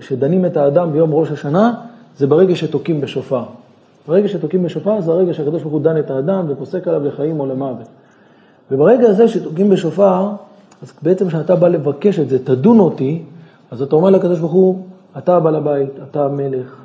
שדנים 0.00 0.46
את 0.46 0.56
האדם 0.56 0.92
ביום 0.92 1.14
ראש 1.14 1.30
השנה, 1.30 1.74
זה 2.18 2.26
ברגע 2.26 2.56
שתוקעים 2.56 3.00
בשופר. 3.00 3.44
ברגע 4.08 4.28
שתוקעים 4.28 4.62
בשופר, 4.62 5.00
זה 5.00 5.10
הרגע 5.10 5.34
שהקדוש 5.34 5.62
ברוך 5.62 5.72
הוא 5.72 5.80
דן 5.80 5.98
את 5.98 6.10
האדם 6.10 6.44
ופוסק 6.48 6.88
עליו 6.88 7.04
לחיים 7.04 7.40
או 7.40 7.46
למוות. 7.46 7.86
וברגע 8.70 9.08
הזה 9.08 9.28
שתוקעים 9.28 9.70
בשופר, 9.70 10.28
אז 10.82 10.92
בעצם 11.02 11.28
כשאתה 11.28 11.56
בא 11.56 11.68
לבקש 11.68 12.18
את 12.18 12.28
זה, 12.28 12.44
תדון 12.44 12.78
אותי, 12.78 13.22
אז 13.70 13.82
אתה 13.82 13.96
אומר 13.96 14.10
לקדוש 14.10 14.38
ברוך 14.38 14.52
הוא, 14.52 14.78
אתה 15.18 15.40
בעל 15.40 15.54
הבית, 15.54 15.90
אתה 16.10 16.24
המלך, 16.24 16.76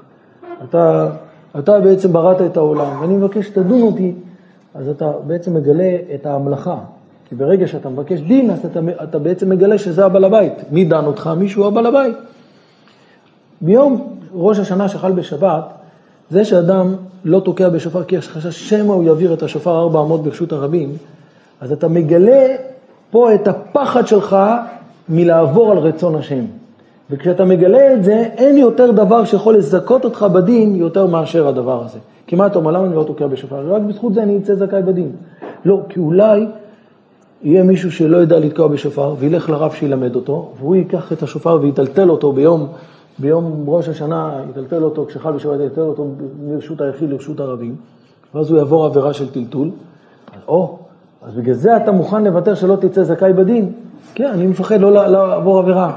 אתה, 0.64 1.10
אתה 1.60 1.80
בעצם 1.80 2.14
בראת 2.14 2.42
את 2.42 2.58
העולם, 2.58 3.02
ואני 3.02 3.16
מבקש 3.16 3.46
שתדון 3.46 3.82
אותי, 3.82 4.14
אז 4.76 4.88
אתה 4.88 5.12
בעצם 5.28 5.54
מגלה 5.54 5.98
את 6.16 6.26
ההמלכה. 6.26 6.78
כי 7.30 7.36
ברגע 7.36 7.68
שאתה 7.68 7.90
מבקש 7.90 8.20
דין, 8.20 8.52
אז 8.52 8.66
אתה, 8.66 8.80
אתה 9.04 9.20
בעצם 9.20 9.50
מגלה 9.50 9.78
שזה 9.78 10.06
הבעל 10.06 10.24
הבית. 10.24 10.54
מי 10.72 10.86
דן 10.86 11.06
אותך? 11.06 11.30
מישהו 11.38 11.68
הבעל 11.68 11.86
הבית. 11.86 12.16
ביום 13.62 14.18
ראש 14.34 14.60
השנה 14.60 14.90
שחל 14.90 15.12
בשבת, 15.12 15.64
זה 16.30 16.46
שאדם 16.46 16.96
לא 17.26 17.40
תוקע 17.40 17.70
בשופר 17.70 18.04
כי 18.04 18.16
יש 18.16 18.30
חשש 18.30 18.70
שמא 18.70 18.94
הוא 18.94 19.04
יעביר 19.04 19.34
את 19.34 19.44
השופר 19.44 19.80
ארבע 19.80 20.02
אמות 20.02 20.24
ברשות 20.24 20.52
הרבים, 20.52 20.98
אז 21.62 21.72
אתה 21.72 21.88
מגלה 21.88 22.56
פה 23.12 23.34
את 23.34 23.48
הפחד 23.48 24.08
שלך 24.08 24.38
מלעבור 25.10 25.72
על 25.72 25.78
רצון 25.78 26.16
השם. 26.16 26.46
וכשאתה 27.10 27.46
מגלה 27.46 27.94
את 27.94 28.04
זה, 28.04 28.30
אין 28.38 28.58
יותר 28.58 28.92
דבר 28.92 29.26
שיכול 29.26 29.56
לזכות 29.58 30.06
אותך 30.06 30.26
בדין 30.34 30.76
יותר 30.76 31.06
מאשר 31.06 31.48
הדבר 31.48 31.84
הזה. 31.86 32.00
אתה 32.34 32.60
אומר, 32.60 32.72
למה 32.72 32.86
אני 32.86 32.96
לא 32.96 33.04
תוקע 33.04 33.28
בשופר? 33.28 33.74
רק 33.74 33.82
בזכות 33.82 34.14
זה 34.14 34.24
אני 34.24 34.38
אצא 34.38 34.56
זכאי 34.56 34.82
בדין. 34.82 35.12
לא, 35.66 35.82
כי 35.90 36.00
אולי 36.00 36.46
יהיה 37.42 37.64
מישהו 37.64 37.92
שלא 37.92 38.18
יודע 38.18 38.40
לתקוע 38.40 38.68
בשופר, 38.68 39.16
וילך 39.20 39.50
לרב 39.50 39.72
שילמד 39.72 40.16
אותו, 40.16 40.52
והוא 40.60 40.76
ייקח 40.76 41.14
את 41.14 41.24
השופר 41.24 41.60
ויטלטל 41.62 42.10
אותו 42.10 42.34
ביום, 42.34 42.68
ביום 43.20 43.64
ראש 43.68 43.90
השנה, 43.90 44.42
יטלטל 44.50 44.84
אותו, 44.84 45.06
כשחל 45.06 45.32
בשבת 45.32 45.60
יטלטל 45.60 45.82
אותו 45.82 46.08
מרשות 46.48 46.82
היחיד 46.82 47.10
לרשות 47.10 47.40
הרבים, 47.40 47.76
ואז 48.36 48.50
הוא 48.50 48.58
יעבור 48.58 48.86
עבירה 48.86 49.14
של 49.14 49.30
טלטול. 49.30 49.70
או, 50.48 50.78
אז 51.22 51.34
בגלל 51.34 51.54
זה 51.54 51.78
אתה 51.78 51.92
מוכן 51.92 52.24
לוותר 52.24 52.56
שלא 52.56 52.76
תצא 52.76 53.04
זכאי 53.04 53.34
בדין? 53.34 53.72
כן, 54.16 54.30
אני 54.34 54.48
מפחד 54.48 54.80
לא 54.80 54.92
לעבור 54.92 55.60
עבירה. 55.60 55.94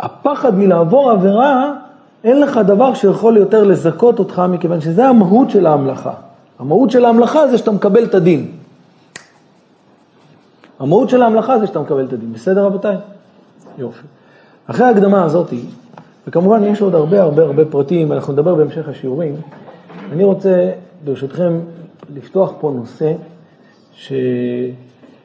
הפחד 0.00 0.54
מלעבור 0.54 1.10
עבירה, 1.10 1.74
אין 2.24 2.40
לך 2.40 2.60
דבר 2.66 2.94
שיכול 2.94 3.36
יותר 3.36 3.64
לזכות 3.64 4.18
אותך, 4.18 4.42
מכיוון 4.48 4.80
שזה 4.80 5.08
המהות 5.08 5.50
של 5.50 5.66
ההמלכה. 5.66 6.12
המהות 6.58 6.90
של 6.90 7.04
ההמלכה 7.04 7.48
זה 7.48 7.58
שאתה 7.58 7.70
מקבל 7.70 8.04
את 8.04 8.14
הדין. 8.14 8.50
המהות 10.78 11.10
של 11.10 11.22
ההמלכה 11.22 11.58
זה 11.58 11.66
שאתה 11.66 11.80
מקבל 11.80 12.04
את 12.04 12.12
הדין. 12.12 12.32
בסדר 12.32 12.64
רבותיי? 12.64 12.96
יופי. 13.78 14.06
אחרי 14.66 14.86
ההקדמה 14.86 15.24
הזאת, 15.24 15.54
וכמובן 16.26 16.64
יש 16.64 16.80
עוד 16.80 16.94
הרבה 16.94 17.22
הרבה 17.22 17.42
הרבה 17.42 17.64
פרטים, 17.64 18.12
אנחנו 18.12 18.32
נדבר 18.32 18.54
בהמשך 18.54 18.88
השיעורים, 18.88 19.34
אני 20.12 20.24
רוצה 20.24 20.70
ברשותכם 21.04 21.58
לפתוח 22.14 22.52
פה 22.60 22.72
נושא 22.76 23.12
ש... 23.94 24.12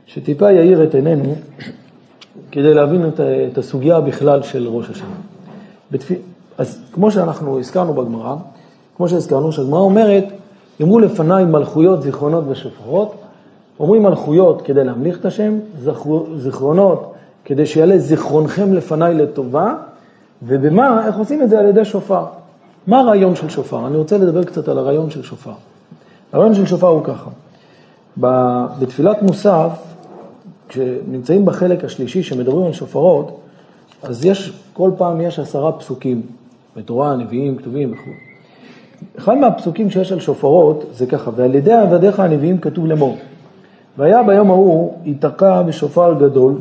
שטיפה 0.06 0.52
יאיר 0.52 0.84
את 0.84 0.96
עינינו 0.96 1.36
כדי 2.52 2.74
להבין 2.74 3.08
את, 3.08 3.20
את 3.52 3.58
הסוגיה 3.58 4.02
בכלל 4.02 4.44
של 4.44 4.68
ראש 4.68 4.90
השנה. 4.90 5.16
בתפ... 5.92 6.12
אז 6.62 6.80
כמו 6.94 7.12
שאנחנו 7.12 7.60
הזכרנו 7.60 7.94
בגמרא, 7.94 8.36
כמו 8.98 9.10
שהזכרנו, 9.10 9.52
שהגמרא 9.52 9.80
אומרת, 9.80 10.26
יאמרו 10.80 11.00
לפניי 11.00 11.46
מלכויות, 11.46 12.02
זיכרונות 12.02 12.44
ושופרות, 12.48 13.16
אומרים 13.80 14.04
מלכויות 14.04 14.62
כדי 14.62 14.84
להמליך 14.84 15.20
את 15.20 15.26
השם, 15.26 15.60
זיכרונות 16.38 17.14
כדי 17.46 17.66
שיעלה 17.66 17.98
זיכרונכם 17.98 18.74
לפניי 18.74 19.14
לטובה, 19.14 19.76
ובמה, 20.44 21.08
איך 21.08 21.18
עושים 21.18 21.42
את 21.42 21.50
זה? 21.50 21.60
על 21.60 21.66
ידי 21.66 21.86
שופר. 21.86 22.26
מה 22.88 23.00
הרעיון 23.00 23.36
של 23.36 23.50
שופר? 23.50 23.88
אני 23.88 23.98
רוצה 23.98 24.18
לדבר 24.18 24.44
קצת 24.44 24.68
על 24.68 24.78
הרעיון 24.78 25.10
של 25.10 25.24
שופר. 25.24 25.54
הרעיון 26.34 26.56
של 26.56 26.66
שופר 26.66 26.88
הוא 26.88 27.04
ככה, 27.04 27.30
בתפילת 28.80 29.22
מוסף, 29.22 29.72
כשנמצאים 30.70 31.46
בחלק 31.46 31.84
השלישי 31.84 32.24
שמדברים 32.24 32.66
על 32.66 32.74
שופרות, 32.74 33.38
אז 34.04 34.26
יש, 34.26 34.54
כל 34.74 34.92
פעם 34.98 35.22
יש 35.22 35.40
עשרה 35.40 35.72
פסוקים, 35.72 36.22
בתורה, 36.76 37.16
נביאים, 37.16 37.58
כתובים 37.58 37.94
וכו'. 37.94 38.12
אחד 39.18 39.38
מהפסוקים 39.38 39.90
שיש 39.90 40.12
על 40.12 40.20
שופרות 40.20 40.86
זה 40.94 41.06
ככה, 41.06 41.32
ועל 41.36 41.56
ידי 41.56 41.74
עבדיך 41.74 42.20
הנביאים 42.20 42.58
כתוב 42.58 42.86
לאמור. 42.86 43.18
והיה 43.98 44.24
ביום 44.24 44.52
ההוא 44.52 44.94
ייתקע 45.06 45.62
בשופר 45.62 46.14
גדול, 46.20 46.56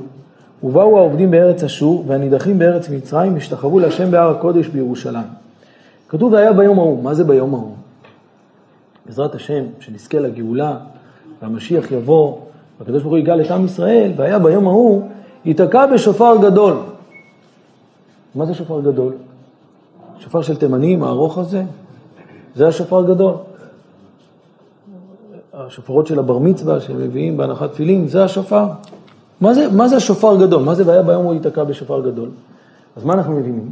ובאו 0.63 0.99
העובדים 0.99 1.31
בארץ 1.31 1.65
אשור 1.65 2.05
והנידחים 2.07 2.59
בארץ 2.59 2.89
מצרים, 2.89 3.37
השתחוו 3.37 3.79
להשם 3.79 4.11
בהר 4.11 4.31
הקודש 4.31 4.67
בירושלים. 4.67 5.27
כתוב 6.09 6.33
והיה 6.33 6.53
ביום 6.53 6.79
ההוא, 6.79 7.03
מה 7.03 7.15
זה 7.15 7.25
ביום 7.25 7.55
ההוא? 7.55 7.75
בעזרת 9.07 9.35
השם, 9.35 9.65
שנזכה 9.81 10.19
לגאולה, 10.19 10.77
והמשיח 11.43 11.93
יבוא, 11.93 12.39
והקדוש 12.79 13.03
ברוך 13.03 13.13
הוא 13.13 13.19
יגאל 13.19 13.41
את 13.41 13.51
עם 13.51 13.65
ישראל, 13.65 14.13
והיה 14.17 14.39
ביום 14.39 14.69
ההוא, 14.69 15.03
ייתקע 15.45 15.87
בשופר 15.87 16.37
גדול. 16.43 16.77
מה 18.35 18.47
זה 18.47 18.55
שופר 18.55 18.81
גדול? 18.81 19.13
שופר 20.21 20.43
של 20.43 20.57
תימנים, 20.57 21.03
הארוך 21.03 21.39
הזה? 21.39 21.63
זה 22.55 22.69
השופר 22.69 23.03
גדול. 23.03 23.35
השופרות 25.55 26.07
של 26.07 26.19
הבר 26.19 26.39
מצווה 26.39 26.81
שמביאים 26.81 27.37
בהנחת 27.37 27.73
תפילין, 27.73 28.09
זה 28.09 28.25
השופר. 28.25 28.65
מה 29.41 29.55
זה, 29.55 29.69
מה 29.73 29.89
זה 29.89 29.97
השופר 29.97 30.37
גדול? 30.37 30.63
מה 30.63 30.75
זה 30.75 30.87
והיה 30.87 31.03
ביום 31.03 31.25
הוא 31.25 31.35
ייתקע 31.35 31.65
בשופר 31.65 32.01
גדול? 32.01 32.29
אז 32.97 33.05
מה 33.05 33.15
אנחנו 33.15 33.33
מבינים? 33.33 33.71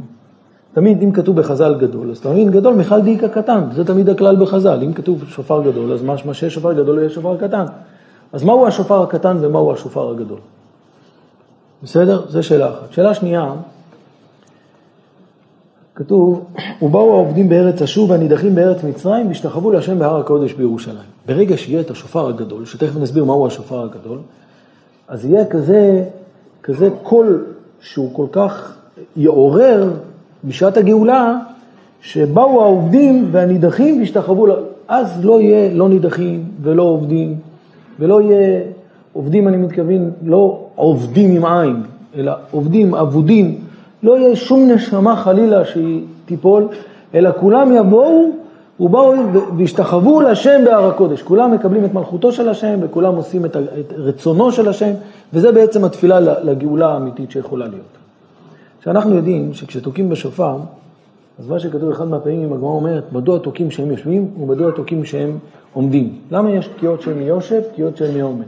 תמיד 0.73 1.03
אם 1.03 1.11
כתוב 1.11 1.35
בחז"ל 1.41 1.75
גדול, 1.79 2.11
אז 2.11 2.25
מבין 2.25 2.51
גדול 2.51 2.73
מיכל 2.73 3.01
דאיקה 3.01 3.29
קטן, 3.29 3.63
זה 3.73 3.85
תמיד 3.85 4.09
הכלל 4.09 4.35
בחז"ל. 4.35 4.79
אם 4.83 4.93
כתוב 4.93 5.23
שופר 5.27 5.61
גדול, 5.63 5.93
אז 5.93 6.03
משמע 6.03 6.33
שיש 6.33 6.53
שופר 6.53 6.73
גדול 6.73 6.95
לא 6.95 7.01
יהיה 7.01 7.09
שופר 7.09 7.37
קטן. 7.37 7.65
אז 8.33 8.43
מהו 8.43 8.67
השופר 8.67 9.01
הקטן 9.03 9.37
ומהו 9.41 9.73
השופר 9.73 10.09
הגדול? 10.09 10.39
בסדר? 11.83 12.21
זו 12.29 12.43
שאלה 12.43 12.69
אחת. 12.69 12.91
שאלה 12.91 13.13
שנייה, 13.13 13.53
כתוב, 15.99 16.45
ובאו 16.81 17.13
העובדים 17.13 17.49
בארץ 17.49 17.81
אשור 17.81 18.09
והנידחים 18.09 18.55
בארץ 18.55 18.83
מצרים 18.83 19.27
והשתחוו 19.27 19.71
להשם 19.71 19.99
בהר 19.99 20.19
הקודש 20.19 20.53
בירושלים. 20.53 21.09
ברגע 21.25 21.57
שיהיה 21.57 21.81
את 21.81 21.91
השופר 21.91 22.27
הגדול, 22.27 22.65
שתכף 22.65 22.95
נסביר 23.01 23.25
מהו 23.25 23.47
השופר 23.47 23.83
הגדול, 23.83 24.17
אז 25.07 25.25
יהיה 25.25 25.45
כזה, 25.45 26.03
כזה 26.63 26.89
קול 27.03 27.45
שהוא 27.81 28.09
כל 28.13 28.25
כך 28.31 28.77
יעורר 29.15 29.91
בשעת 30.43 30.77
הגאולה, 30.77 31.37
שבאו 32.01 32.61
העובדים 32.61 33.27
והנידחים 33.31 33.99
והשתחוו, 33.99 34.47
אז 34.87 35.25
לא 35.25 35.41
יהיה 35.41 35.73
לא 35.73 35.89
נידחים 35.89 36.43
ולא 36.61 36.83
עובדים, 36.83 37.35
ולא 37.99 38.21
יהיה 38.21 38.61
עובדים, 39.13 39.47
אני 39.47 39.57
מתכוון, 39.57 40.11
לא 40.23 40.59
עובדים 40.75 41.35
עם 41.35 41.45
עין, 41.45 41.83
אלא 42.15 42.31
עובדים, 42.51 42.95
אבודים, 42.95 43.59
לא 44.03 44.17
יהיה 44.17 44.35
שום 44.35 44.71
נשמה 44.71 45.15
חלילה 45.15 45.65
שהיא 45.65 46.03
תיפול, 46.25 46.67
אלא 47.13 47.29
כולם 47.39 47.71
יבואו 47.75 48.29
ובאו 48.79 49.13
והשתחוו 49.57 50.21
להשם 50.21 50.61
בהר 50.65 50.89
הקודש. 50.89 51.21
כולם 51.21 51.51
מקבלים 51.51 51.85
את 51.85 51.93
מלכותו 51.93 52.31
של 52.31 52.49
השם 52.49 52.79
וכולם 52.81 53.15
עושים 53.15 53.45
את 53.45 53.55
רצונו 53.97 54.51
של 54.51 54.69
השם, 54.69 54.91
וזה 55.33 55.51
בעצם 55.51 55.85
התפילה 55.85 56.19
לגאולה 56.19 56.87
האמיתית 56.87 57.31
שיכולה 57.31 57.67
להיות. 57.67 57.97
שאנחנו 58.83 59.15
יודעים 59.15 59.53
שכשתוקעים 59.53 60.09
בשופר, 60.09 60.57
אז 61.39 61.47
מה 61.47 61.59
שכתוב 61.59 61.91
אחד 61.91 62.07
מהפעמים, 62.07 62.53
הגמרא 62.53 62.69
אומרת, 62.69 63.03
מדוע 63.11 63.39
תוקעים 63.39 63.71
שהם 63.71 63.91
יושבים 63.91 64.31
ומדוע 64.39 64.71
תוקעים 64.71 65.05
שהם 65.05 65.37
עומדים. 65.73 66.15
למה 66.31 66.51
יש 66.51 66.67
תקיעות 66.67 67.01
שהן 67.01 67.17
מיושב, 67.17 67.61
תקיעות 67.71 67.97
שהן 67.97 68.17
מעומד? 68.17 68.45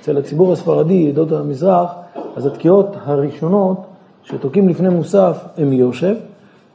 אצל 0.00 0.18
הציבור 0.18 0.52
הספרדי, 0.52 1.08
עדות 1.08 1.32
המזרח, 1.32 1.90
אז 2.36 2.46
התקיעות 2.46 2.96
הראשונות 3.04 3.78
שתוקעים 4.28 4.68
לפני 4.68 4.88
מוסף 4.88 5.44
הם 5.56 5.70
מיושב, 5.70 6.14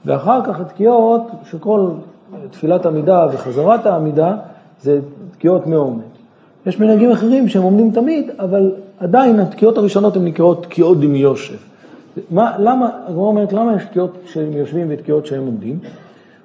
ואחר 0.05 0.45
כך 0.45 0.59
התקיעות, 0.59 1.21
שכל 1.51 1.89
תפילת 2.51 2.85
עמידה 2.85 3.27
וחזרת 3.33 3.85
העמידה 3.85 4.37
זה 4.81 4.99
תקיעות 5.31 5.67
מעומד. 5.67 6.03
יש 6.65 6.79
מנהגים 6.79 7.11
אחרים 7.11 7.49
שהם 7.49 7.63
עומדים 7.63 7.91
תמיד, 7.91 8.29
אבל 8.39 8.71
עדיין 8.99 9.39
התקיעות 9.39 9.77
הראשונות 9.77 10.15
הן 10.15 10.25
נקראות 10.25 10.63
תקיעות 10.63 10.99
דמיושב. 10.99 11.57
מה, 12.31 12.55
למה, 12.59 12.89
הגמרא 13.07 13.25
אומרת, 13.25 13.53
למה 13.53 13.75
יש 13.75 13.83
תקיעות 13.85 14.17
שהם 14.25 14.53
יושבים 14.53 14.87
ותקיעות 14.89 15.25
שהם 15.25 15.45
עומדים? 15.45 15.79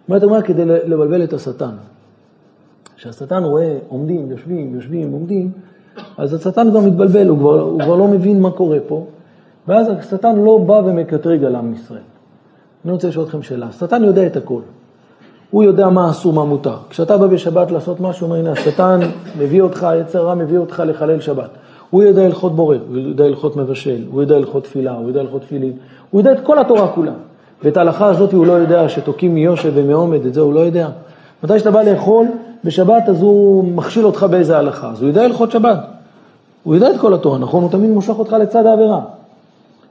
אומרת 0.09 0.23
הגמרא 0.23 0.41
כדי 0.41 0.65
לבלבל 0.65 1.25
את 1.25 1.33
השטן. 1.33 1.71
כשהשטן 2.97 3.45
רואה 3.45 3.79
עומדים, 3.89 4.31
יושבים, 4.31 4.75
יושבים, 4.75 5.13
עומדים, 5.13 5.51
אז 6.19 6.35
השטן 6.35 6.71
כבר 6.71 6.81
מתבלבל, 6.81 7.29
הוא 7.29 7.39
כבר, 7.39 7.61
הוא 7.61 7.81
כבר 7.81 7.97
לא 7.97 8.09
מבין 8.09 8.41
מה 8.41 8.51
קורה 8.51 8.79
פה, 8.87 9.07
ואז 9.69 9.89
השטן 9.99 10.37
לא 10.37 10.59
בא 10.59 10.81
ומקטרג 10.85 11.45
על 11.45 11.57
עם 11.57 11.75
ישראל. 11.75 12.01
אני 12.85 12.93
רוצה 12.93 13.09
לשאול 13.09 13.25
אתכם 13.25 13.43
שאלה, 13.43 13.67
השטן 13.67 14.05
יודע 14.05 14.27
את 14.27 14.37
הכל. 14.37 14.61
הוא 15.51 15.65
יודע 15.65 15.89
מה 15.89 16.11
אסור, 16.11 16.33
מה 16.33 16.45
מותר. 16.45 16.77
כשאתה 16.91 17.19
בא 17.19 17.27
בשבת 17.27 17.71
לעשות 17.71 18.01
משהו, 18.01 18.27
הוא 18.27 18.37
אומר, 18.37 18.49
הנה, 18.49 18.61
השטן 18.61 19.01
מביא 19.39 19.63
אותך, 19.63 19.87
יצר 20.01 20.27
רע 20.27 20.35
מביא 20.35 20.59
אותך 20.59 20.83
לחלל 20.87 21.21
שבת. 21.21 21.51
הוא 21.91 22.03
יודע 22.03 22.23
הלכות 22.23 22.57
בורא, 22.57 22.77
הוא 22.89 22.97
יודע 22.97 23.25
הלכות 23.25 23.57
מבשל, 23.57 24.05
הוא 24.11 24.21
יודע 24.21 24.37
הלכות 24.37 24.65
תפילה, 24.65 24.93
הוא 24.93 25.09
יודע 25.09 25.21
הלכות 25.21 25.43
תפילין, 25.43 25.73
הוא 26.11 26.21
יודע 26.21 26.33
את 26.33 26.41
כל 26.43 26.59
התורה 26.59 26.89
כולה. 26.89 27.13
ואת 27.65 27.77
ההלכה 27.77 28.07
הזאת 28.07 28.33
הוא 28.33 28.47
לא 28.47 28.53
יודע, 28.53 28.89
שתוקים 28.89 29.35
מיושב 29.35 29.73
ומעומד, 29.75 30.27
את 30.27 30.35
זה 30.35 30.41
הוא 30.41 30.55
לא 30.55 30.61
יודע. 30.61 30.89
מתי 31.45 31.59
שאתה 31.59 31.71
בא 31.71 31.83
לאכול 31.83 32.27
בשבת, 32.65 33.09
אז 33.09 33.23
הוא 33.23 33.65
מכשיל 33.65 34.07
אותך 34.07 34.27
באיזה 34.31 34.59
הלכה. 34.59 34.91
אז 34.91 35.01
הוא 35.01 35.09
יודע 35.09 35.23
הלכות 35.23 35.51
שבת. 35.51 35.79
הוא 36.63 36.75
יודע 36.75 36.91
את 36.91 37.01
כל 37.01 37.15
התורה, 37.15 37.39
נכון? 37.39 37.63
הוא 37.63 37.71
תמיד 37.71 37.91
מושך 37.91 38.19
אותך 38.19 38.33
לצד 38.33 38.67
העבירה. 38.67 39.01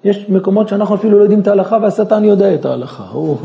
יש 0.04 0.30
מקומות 0.30 0.68
שאנחנו 0.68 0.96
אפילו 0.96 1.18
לא 1.18 1.24
יודעים 1.24 1.40
את 1.40 1.48
ההלכה 1.48 1.78
והשטן 1.82 2.24
יודע 2.24 2.56
את 2.56 2.66
ההלכה. 2.66 3.04
הוא, 3.12 3.38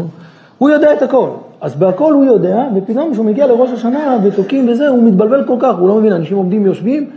הוא 0.59 0.71
יודע 0.71 0.93
את 0.93 1.03
הכל. 1.03 1.29
אז 1.61 1.75
בהכל 1.75 2.13
הוא 2.13 2.25
יודע, 2.25 2.65
ופתאום 2.77 3.13
כשהוא 3.13 3.27
מגיע 3.27 3.47
לראש 3.47 3.71
השנה 3.71 4.19
ותוקים 4.25 4.69
וזה, 4.69 4.89
הוא 4.89 5.03
מתבלבל 5.03 5.45
כל 5.47 5.57
כך, 5.61 5.77
הוא 5.79 5.89
לא 5.89 5.95
מבין, 5.95 6.13
אנשים 6.13 6.37
עומדים 6.37 6.65
ויושבים, 6.65 7.11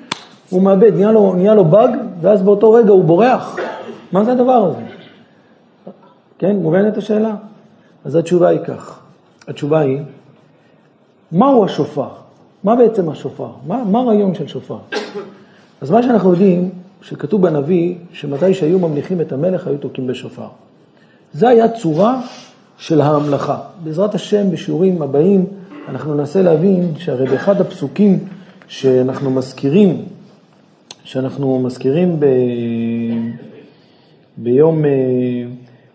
הוא 0.50 0.62
מאבד, 0.62 0.96
נהיה 0.96 1.12
לו, 1.12 1.34
נהיה 1.36 1.54
לו 1.54 1.66
באג, 1.66 1.90
ואז 2.22 2.42
באותו 2.42 2.72
רגע 2.72 2.92
הוא 2.92 3.04
בורח. 3.04 3.58
מה 4.12 4.24
זה 4.24 4.32
הדבר 4.32 4.66
הזה? 4.66 4.80
כן, 6.40 6.56
מובנת 6.56 6.98
השאלה? 6.98 7.36
אז 8.06 8.16
התשובה 8.16 8.48
היא 8.48 8.60
כך, 8.60 9.00
התשובה 9.48 9.80
היא, 9.80 10.00
מהו 11.32 11.66
השופר? 11.66 12.10
מה 12.64 12.76
בעצם 12.76 13.10
השופר? 13.10 13.50
מה, 13.68 13.84
מה 13.92 14.00
הרעיון 14.00 14.36
של 14.36 14.48
שופר? 14.48 14.78
אז 15.82 15.92
מה 15.92 16.04
שאנחנו 16.04 16.30
יודעים, 16.32 16.70
שכתוב 17.02 17.42
בנביא, 17.42 17.96
שמתי 18.14 18.54
שהיו 18.54 18.80
ממליכים 18.80 19.22
את 19.22 19.32
המלך, 19.32 19.68
היו 19.68 19.78
תוקעים 19.78 20.08
בשופר. 20.08 20.48
זה 21.34 21.48
היה 21.48 21.70
צורה 21.70 22.22
של 22.78 23.02
ההמלכה. 23.02 23.60
בעזרת 23.84 24.16
השם, 24.16 24.52
בשיעורים 24.52 25.02
הבאים, 25.02 25.46
אנחנו 25.90 26.16
ננסה 26.16 26.42
להבין 26.42 26.94
שהרי 26.98 27.26
באחד 27.26 27.62
הפסוקים 27.62 28.20
שאנחנו 28.68 29.32
מזכירים, 29.32 30.06
שאנחנו 31.04 31.60
מזכירים 31.60 32.20
ב... 32.20 32.26
ביום, 34.38 34.86
אה, 34.86 34.92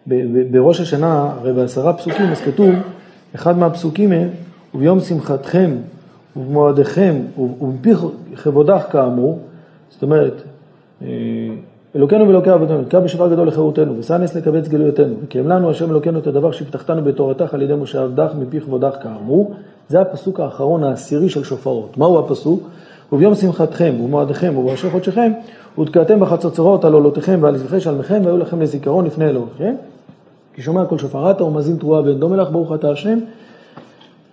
ב... 0.06 0.14
ב... 0.14 0.52
בראש 0.52 0.80
השנה, 0.80 1.32
הרי 1.40 1.52
בעשרה 1.52 1.92
פסוקים, 1.92 2.26
אז 2.26 2.40
כתוב, 2.40 2.70
אחד 3.34 3.58
מהפסוקים 3.58 4.12
הם, 4.12 4.28
וביום 4.74 5.00
שמחתכם 5.00 5.70
ובמועדיכם 6.36 7.16
ובמפי 7.38 7.90
כבודך 8.42 8.82
כאמור, 8.92 9.38
זאת 9.90 10.02
אומרת, 10.02 10.42
אלוקינו 11.96 12.26
ואלוקי 12.26 12.54
אבותינו, 12.54 12.84
תקע 12.84 13.00
בשופר 13.00 13.28
גדול 13.28 13.48
לחירותנו, 13.48 13.98
ושא 13.98 14.12
נס 14.12 14.34
לקבץ 14.34 14.68
גלויותינו, 14.68 15.14
וקיים 15.24 15.48
לנו 15.48 15.70
השם 15.70 15.90
אלוקינו 15.90 16.18
את 16.18 16.26
הדבר 16.26 16.52
שהבטחתנו 16.52 17.04
בתורתך 17.04 17.54
על 17.54 17.62
ידי 17.62 17.74
משה 17.74 18.02
עבדך 18.02 18.30
מפי 18.38 18.60
כבודך 18.60 18.96
כאמור. 19.02 19.54
זה 19.88 20.00
הפסוק 20.00 20.40
האחרון 20.40 20.84
העשירי 20.84 21.28
של 21.28 21.44
שופרות. 21.44 21.98
מהו 21.98 22.18
הפסוק? 22.18 22.68
וביום 23.12 23.34
שמחתכם 23.34 23.94
ובמועדיכם 24.00 24.54
ובראשי 24.56 24.90
חודשיכם, 24.90 25.32
ותקעתם 25.78 26.20
בחצוצרות 26.20 26.84
על 26.84 26.92
עולותיכם 26.92 27.38
ועל 27.42 27.56
זבחי 27.58 27.80
שלמיכם, 27.80 28.20
והיו 28.24 28.36
לכם 28.36 28.62
לזיכרון 28.62 29.04
לפני 29.04 29.28
אלוהיכם. 29.28 29.74
כי 30.54 30.62
שומע 30.62 30.84
כל 30.84 30.98
שופרת 30.98 31.40
ומזין 31.40 31.76
תרועה 31.76 32.02
ואין 32.02 32.20
דומה 32.20 32.36
לך, 32.36 32.50
ברוך 32.50 32.74
אתה 32.74 32.90
השם. 32.90 33.18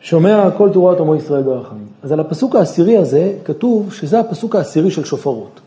שומע 0.02 0.50
כל 0.58 0.70
תרועת 0.70 1.00
עמו 1.00 1.16
ישראל 1.16 1.44
ברחמים. 1.44 1.88
אז 2.04 2.12
על 2.12 2.20
הפסוק 2.20 2.56
העשירי 2.56 2.98
הזה 2.98 3.34
כתוב 3.46 3.94
שזה 3.94 4.20
הפסוק 4.20 4.56
העשירי 4.56 4.92
של 4.92 5.04
שופרות. 5.04 5.60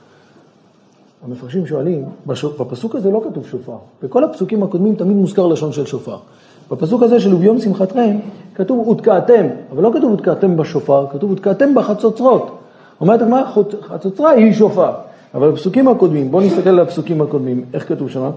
המפרשים 1.26 1.66
שואלים, 1.66 2.04
בפסוק 2.26 2.94
הזה 2.94 3.10
לא 3.10 3.22
כתוב 3.30 3.46
שופר, 3.46 3.76
בכל 4.02 4.24
הפסוקים 4.24 4.62
הקודמים 4.62 4.94
תמיד 4.94 5.16
מוזכר 5.16 5.46
לשון 5.46 5.72
של 5.72 5.86
שופר. 5.86 6.16
בפסוק 6.70 7.02
הזה 7.02 7.20
של 7.20 7.34
וביום 7.34 7.58
שמחתכם, 7.58 8.16
כתוב 8.54 8.88
ותקעתם, 8.88 9.46
אבל 9.72 9.82
לא 9.82 9.90
כתוב 9.94 10.12
ותקעתם 10.12 10.56
בשופר, 10.56 11.06
כתוב 11.12 11.30
ותקעתם 11.30 11.74
בחצוצרות. 11.74 12.58
אומרת 13.00 13.22
הגמרא, 13.22 13.42
חצוצרה 13.82 14.30
היא 14.30 14.52
שופר. 14.52 14.92
אבל 15.34 15.50
בפסוקים 15.50 15.88
הקודמים, 15.88 16.30
בואו 16.30 16.42
נסתכל 16.42 16.68
על 16.68 16.80
הפסוקים 16.80 17.22
הקודמים, 17.22 17.64
איך 17.74 17.88
כתוב 17.88 18.10
שם? 18.10 18.30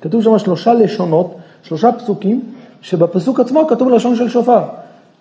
כתוב 0.00 0.22
שם 0.22 0.38
שלושה 0.38 0.74
לשונות, 0.74 1.34
שלושה 1.62 1.92
פסוקים, 1.92 2.42
שבפסוק 2.80 3.40
עצמו 3.40 3.66
כתוב 3.68 3.88
לשון 3.88 4.16
של 4.16 4.28
שופר. 4.28 4.62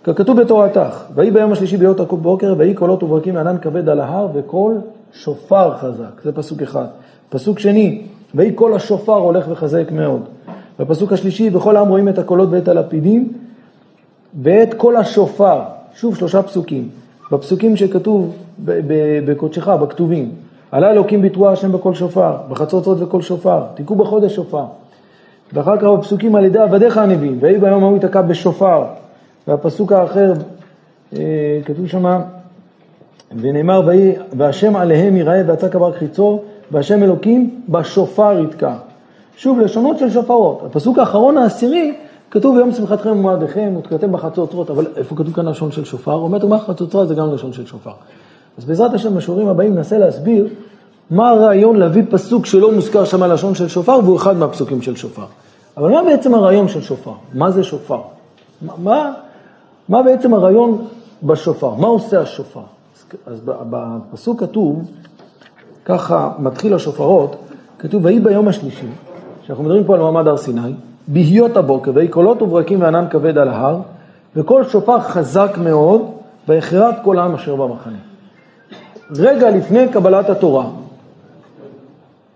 ככתוב 0.03 0.41
בתורתך, 0.41 1.03
ויהי 1.15 1.31
ביום 1.31 1.51
השלישי 1.51 1.77
ביות 1.77 2.01
בוקר, 2.11 2.55
ויהי 2.57 2.73
קולות 2.73 3.03
וברקים 3.03 3.33
מענן 3.33 3.57
כבד 3.57 3.89
על 3.89 3.99
ההר, 3.99 4.27
וקול 4.33 4.77
שופר 5.13 5.77
חזק. 5.77 6.21
זה 6.23 6.31
פסוק 6.31 6.61
אחד. 6.61 6.85
פסוק 7.29 7.59
שני, 7.59 8.01
ויהי 8.35 8.51
קול 8.51 8.73
השופר 8.73 9.15
הולך 9.15 9.45
וחזק 9.49 9.91
מאוד. 9.91 10.21
בפסוק 10.79 11.13
השלישי, 11.13 11.49
וכל 11.49 11.77
העם 11.77 11.87
רואים 11.87 12.09
את 12.09 12.17
הקולות 12.17 12.49
ואת 12.51 12.67
הלפידים, 12.67 13.33
ואת 14.41 14.73
קול 14.73 14.95
השופר. 14.95 15.61
שוב 15.95 16.15
שלושה 16.15 16.43
פסוקים. 16.43 16.89
בפסוקים 17.31 17.77
שכתוב 17.77 18.35
בקודשך, 19.25 19.67
בכתובים. 19.67 20.31
עלה 20.71 20.91
אלוקים 20.91 21.21
בתרועה 21.21 21.53
השם 21.53 21.71
בקול 21.71 21.93
שופר, 21.93 22.33
בחצוצרות 22.49 23.01
וקול 23.01 23.21
שופר, 23.21 23.63
תיקעו 23.75 23.95
בחודש 23.95 24.35
שופר. 24.35 24.65
ואחר 25.53 25.77
כך 25.77 25.83
בפסוקים 25.83 26.35
על 26.35 26.45
ידי 26.45 26.59
עבדיך 26.59 26.97
הנביאים, 26.97 27.37
ויהי 27.41 27.57
ביום 27.57 27.83
ההוא 27.83 27.93
ייתקע 27.93 28.21
בשופר. 28.21 28.83
והפסוק 29.47 29.91
האחר, 29.91 30.33
אה, 31.17 31.59
כתוב 31.65 31.87
שמה, 31.87 32.21
ונאמר, 33.41 33.89
והשם 34.37 34.75
עליהם 34.75 35.15
יראה 35.15 35.41
ויצא 35.47 35.69
כבר 35.69 35.91
חיצו, 35.93 36.41
והשם 36.71 37.03
אלוקים 37.03 37.61
בשופר 37.69 38.39
יתקע. 38.43 38.75
שוב, 39.37 39.59
לשונות 39.59 39.99
של 39.99 40.09
שופרות. 40.09 40.63
הפסוק 40.65 40.97
האחרון 40.97 41.37
העשירי, 41.37 41.95
כתוב 42.31 42.55
ביום 42.55 42.71
שמחתכם 42.71 43.09
ומועדיכם, 43.09 43.73
ותקעתם 43.77 44.11
בחצוצרות, 44.11 44.69
אבל 44.69 44.85
איפה 44.95 45.15
כתוב 45.15 45.33
כאן 45.33 45.45
לשון 45.45 45.71
של 45.71 45.85
שופר? 45.85 46.13
אומרת 46.13 46.43
מה 46.43 46.59
חצוצרה 46.59 47.05
זה 47.05 47.15
גם 47.15 47.33
לשון 47.33 47.53
של 47.53 47.65
שופר. 47.65 47.91
אז 48.57 48.65
בעזרת 48.65 48.93
השם 48.93 49.15
בשיעורים 49.15 49.47
הבאים 49.47 49.75
ננסה 49.75 49.97
להסביר 49.97 50.47
מה 51.11 51.29
הרעיון 51.29 51.75
להביא 51.75 52.03
פסוק 52.09 52.45
שלא 52.45 52.71
מוזכר 52.71 53.05
שם 53.05 53.23
לשון 53.23 53.55
של 53.55 53.67
שופר, 53.67 53.99
והוא 54.03 54.17
אחד 54.17 54.37
מהפסוקים 54.37 54.81
של 54.81 54.95
שופר. 54.95 55.25
אבל 55.77 55.91
מה 55.91 56.03
בעצם 56.03 56.35
הרעיון 56.35 56.67
של 56.67 56.81
שופר? 56.81 57.11
מה 57.33 57.51
זה 57.51 57.63
שופר? 57.63 58.01
מה, 58.77 59.11
מה 59.89 60.03
בעצם 60.03 60.33
הרעיון 60.33 60.85
בשופר? 61.23 61.73
מה 61.73 61.87
עושה 61.87 62.21
השופר? 62.21 62.61
אז 63.25 63.41
בפסוק 63.45 64.39
כתוב, 64.39 64.91
ככה 65.85 66.31
מתחיל 66.39 66.73
השופרות, 66.73 67.35
כתוב, 67.79 68.05
ויהי 68.05 68.19
ביום 68.19 68.47
השלישי, 68.47 68.87
שאנחנו 69.43 69.63
מדברים 69.63 69.83
פה 69.83 69.95
על 69.95 70.01
מעמד 70.01 70.27
הר 70.27 70.37
סיני, 70.37 70.73
בהיות 71.07 71.57
הבוקר, 71.57 71.91
ויהי 71.93 72.07
קולות 72.07 72.41
וברקים 72.41 72.81
וענן 72.81 73.05
כבד 73.09 73.37
על 73.37 73.47
ההר, 73.47 73.79
וכל 74.35 74.63
שופר 74.63 74.99
חזק 74.99 75.57
מאוד, 75.63 76.01
ויחרת 76.47 76.95
כל 77.03 77.19
העם 77.19 77.35
אשר 77.35 77.55
במחנה. 77.55 77.97
רגע 79.17 79.49
לפני 79.49 79.89
קבלת 79.89 80.29
התורה, 80.29 80.65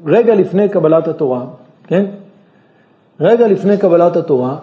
רגע 0.06 0.36
לפני 0.36 0.69
קבלת 0.69 1.08
התורה, 1.08 1.41
כן? 1.88 2.06
רגע 3.19 3.47
לפני 3.47 3.77
קבלת 3.77 4.15
התורה, 4.15 4.56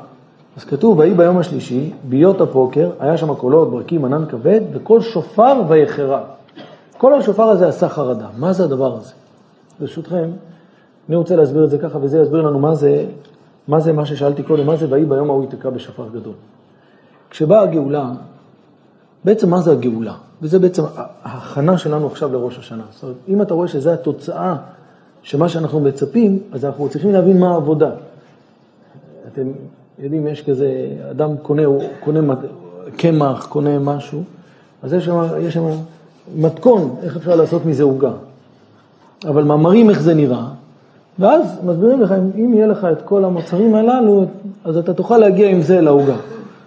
אז 0.56 0.64
כתוב, 0.64 0.98
ויהי 0.98 1.14
ביום 1.14 1.38
השלישי, 1.38 1.90
בהיות 2.04 2.40
הפוקר, 2.40 2.90
היה 3.00 3.16
שם 3.16 3.34
קולות, 3.34 3.70
ברקים, 3.70 4.04
ענן 4.04 4.24
כבד, 4.28 4.60
וכל 4.72 5.00
שופר 5.00 5.62
ויחרה. 5.68 6.20
כל 7.00 7.14
השופר 7.14 7.42
הזה 7.42 7.68
עשה 7.68 7.88
חרדה. 7.88 8.26
מה 8.36 8.52
זה 8.52 8.64
הדבר 8.64 8.96
הזה? 8.96 9.12
ברשותכם, 9.80 10.30
אני 11.08 11.16
רוצה 11.16 11.36
להסביר 11.36 11.64
את 11.64 11.70
זה 11.70 11.78
ככה, 11.78 11.98
וזה 12.02 12.20
יסביר 12.20 12.42
לנו 12.42 12.58
מה 12.58 12.74
זה, 12.74 13.04
מה 13.68 13.80
זה 13.80 13.92
מה 13.92 14.06
ששאלתי 14.06 14.42
קודם, 14.42 14.66
מה 14.66 14.76
זה 14.76 14.86
ויהי 14.90 15.04
ביום 15.04 15.30
ההוא 15.30 15.42
ייתקע 15.42 15.70
בשופר 15.70 16.08
גדול. 16.08 16.32
כשבאה 17.30 17.60
הגאולה, 17.60 18.12
בעצם 19.24 19.50
מה 19.50 19.60
זה 19.60 19.72
הגאולה? 19.72 20.14
וזה 20.42 20.58
בעצם 20.58 20.82
ההכנה 21.22 21.78
שלנו 21.78 22.06
עכשיו 22.06 22.32
לראש 22.32 22.58
השנה. 22.58 22.84
זאת 22.90 23.02
אומרת, 23.02 23.16
אם 23.28 23.42
אתה 23.42 23.54
רואה 23.54 23.68
שזו 23.68 23.90
התוצאה 23.90 24.56
של 25.22 25.38
מה 25.38 25.48
שאנחנו 25.48 25.80
מצפים, 25.80 26.38
אז 26.52 26.64
אנחנו 26.64 26.88
צריכים 26.88 27.12
להבין 27.12 27.40
מה 27.40 27.50
העבודה. 27.50 27.90
אתם 29.32 29.48
יודעים, 29.98 30.26
יש 30.26 30.42
כזה, 30.42 30.96
אדם 31.10 31.36
קונה, 31.36 31.62
קונה 32.00 32.34
קמח, 32.96 33.46
קונה 33.46 33.78
משהו, 33.78 34.22
אז 34.82 34.92
יש 34.92 35.04
שם, 35.04 35.22
יש 35.38 35.54
שם 35.54 35.64
מתכון, 36.36 36.94
איך 37.02 37.16
אפשר 37.16 37.36
לעשות 37.36 37.66
מזה 37.66 37.82
עוגה. 37.82 38.12
אבל 39.24 39.42
מאמרים 39.44 39.90
איך 39.90 40.02
זה 40.02 40.14
נראה, 40.14 40.46
ואז 41.18 41.60
מסבירים 41.64 42.00
לך, 42.00 42.14
אם 42.38 42.54
יהיה 42.54 42.66
לך 42.66 42.86
את 42.92 43.02
כל 43.02 43.24
המוצרים 43.24 43.74
הללו, 43.74 44.24
אז 44.64 44.76
אתה 44.76 44.94
תוכל 44.94 45.18
להגיע 45.18 45.50
עם 45.50 45.62
זה 45.62 45.80
לעוגה. 45.80 46.16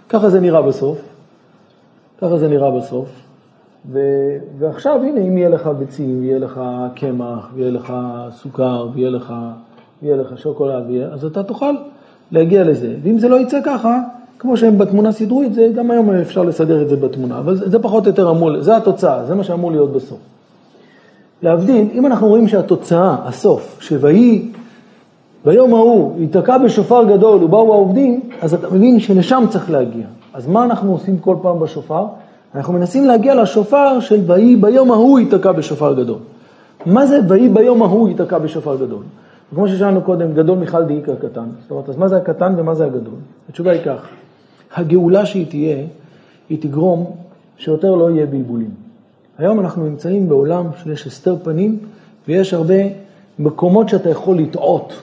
ככה 0.10 0.30
זה 0.30 0.40
נראה 0.40 0.62
בסוף. 0.62 0.98
ככה 2.22 2.38
זה 2.38 2.48
נראה 2.48 2.72
בסוף. 2.72 3.10
ו... 3.92 4.00
ועכשיו, 4.58 5.00
הנה, 5.04 5.20
אם 5.20 5.38
יהיה 5.38 5.50
לך 5.50 5.68
ביצים, 5.68 6.24
יהיה 6.24 6.40
לך 6.40 6.62
קמח, 6.96 7.50
ויהיה 7.56 7.72
לך 7.72 7.94
סוכר, 8.32 8.88
ויהיה 8.94 9.10
לך, 9.10 9.34
ויהיה 10.02 10.18
לך 10.18 10.38
שוקולד, 10.38 10.84
ויהיה... 10.88 11.08
אז 11.08 11.26
אתה 11.26 11.44
תוכל 11.44 11.76
להגיע 12.32 12.64
לזה. 12.64 12.96
ואם 13.04 13.20
זה 13.20 13.30
לא 13.30 13.40
יצא 13.40 13.60
ככה, 13.66 14.00
כמו 14.44 14.58
שהם 14.58 14.78
בתמונה 14.78 15.12
סידרו 15.12 15.44
את 15.44 15.54
זה, 15.54 15.68
גם 15.76 15.92
היום 15.92 16.12
אפשר 16.12 16.44
לסדר 16.44 16.82
את 16.82 16.90
זה 16.90 16.96
בתמונה. 16.96 17.40
אבל 17.40 17.56
זה, 17.56 17.70
זה 17.70 17.80
פחות 17.80 18.06
או 18.06 18.10
יותר 18.10 18.32
אמור, 18.32 18.62
זה 18.62 18.78
התוצאה, 18.78 19.26
זה 19.26 19.36
מה 19.36 19.44
שאמור 19.44 19.72
להיות 19.72 19.94
בסוף. 19.94 20.18
להבדיל, 21.44 21.88
אם 21.94 22.06
אנחנו 22.06 22.28
רואים 22.28 22.48
שהתוצאה, 22.48 23.16
הסוף, 23.26 23.78
שויהי 23.80 24.52
ביום 25.46 25.74
ההוא 25.74 26.22
ייתקע 26.22 26.58
בשופר 26.58 27.04
גדול 27.04 27.44
ובאו 27.44 27.74
העובדים, 27.74 28.20
אז 28.42 28.54
אתה 28.54 28.70
מבין 28.70 29.00
שלשם 29.00 29.44
צריך 29.50 29.72
להגיע. 29.72 30.06
אז 30.34 30.48
מה 30.48 30.64
אנחנו 30.64 30.92
עושים 30.92 31.18
כל 31.18 31.36
פעם 31.42 31.60
בשופר? 31.60 32.06
אנחנו 32.56 32.74
מנסים 32.74 33.06
להגיע 33.06 33.36
לשופר 33.36 34.00
של 34.00 34.20
ויהי 34.26 34.56
ביום 34.56 34.92
ההוא 34.92 35.20
ייתקע 35.20 35.52
בשופר 35.52 35.94
גדול. 35.94 36.20
מה 36.86 37.06
זה 37.06 37.20
ויהי 37.28 37.50
ביום 37.50 37.84
ההוא 37.84 38.10
ייתקע 38.10 38.38
בשופר 38.38 38.76
גדול? 38.76 39.04
כמו 39.56 39.68
ששאלנו 39.68 40.02
קודם, 40.02 40.34
גדול 40.34 40.58
מיכל 40.58 40.84
דאיקה 40.84 41.16
קטן. 41.16 41.46
זאת 41.62 41.72
אומרת, 41.72 41.90
אז 41.90 41.98
מה 41.98 42.08
זה 42.08 42.18
הקטן 42.18 42.54
ומה 42.58 42.76
זה 42.76 42.86
הגדול? 42.86 43.14
התשובה 43.50 43.72
היא 43.72 43.82
כך, 43.86 44.08
הגאולה 44.76 45.26
שהיא 45.26 45.46
תהיה, 45.50 45.78
היא 46.50 46.62
תגרום 46.62 47.12
שיותר 47.58 47.96
לא 47.96 48.12
יהיה 48.12 48.26
בלבולים. 48.26 48.70
היום 49.38 49.60
אנחנו 49.60 49.86
נמצאים 49.86 50.30
בעולם 50.30 50.66
שיש 50.84 51.08
הסתר 51.08 51.36
פנים 51.44 51.78
ויש 52.28 52.54
הרבה 52.54 52.76
מקומות 53.40 53.90
שאתה 53.90 54.10
יכול 54.10 54.38
לטעות. 54.38 54.94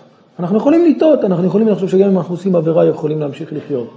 אנחנו 0.40 0.56
יכולים 0.56 0.86
לטעות, 0.86 1.24
אנחנו 1.24 1.46
יכולים 1.46 1.68
לחשוב 1.68 1.88
שגם 1.88 2.08
אם 2.08 2.18
אנחנו 2.18 2.34
עושים 2.34 2.56
עבירה 2.56 2.86
יכולים 2.86 3.20
להמשיך 3.20 3.52
לחיות. 3.52 3.90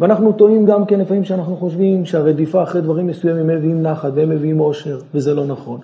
ואנחנו 0.00 0.32
טועים 0.32 0.66
גם 0.66 0.86
כן 0.86 1.00
לפעמים 1.00 1.24
שאנחנו 1.24 1.56
חושבים 1.56 2.04
שהרדיפה 2.04 2.62
אחרי 2.62 2.80
דברים 2.80 3.06
מסוימים 3.06 3.46
מביאים 3.46 3.82
נחת 3.82 4.10
והם 4.14 4.30
מביאים 4.30 4.58
עושר, 4.58 4.98
וזה 5.14 5.34
לא 5.34 5.46
נכון. 5.46 5.80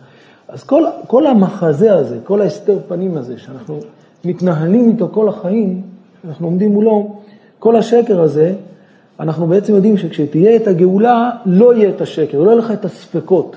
אז 0.48 0.64
כל, 0.64 0.82
כל 1.06 1.26
המחזה 1.26 1.94
הזה, 1.94 2.18
כל 2.24 2.40
ההסתר 2.40 2.78
פנים 2.88 3.16
הזה, 3.16 3.38
שאנחנו 3.38 3.80
מתנהלים 4.24 4.88
איתו 4.88 5.08
כל 5.12 5.28
החיים, 5.28 5.82
אנחנו 6.28 6.46
עומדים 6.46 6.72
מולו, 6.72 7.16
כל 7.58 7.76
השקר 7.76 8.20
הזה, 8.20 8.54
אנחנו 9.20 9.46
בעצם 9.46 9.74
יודעים 9.74 9.96
שכשתהיה 9.96 10.56
את 10.56 10.66
הגאולה, 10.66 11.30
לא 11.46 11.74
יהיה 11.74 11.88
את 11.88 12.00
השקר, 12.00 12.38
לא 12.38 12.50
יהיה 12.50 12.58
לך 12.58 12.70
את 12.70 12.84
הספקות. 12.84 13.56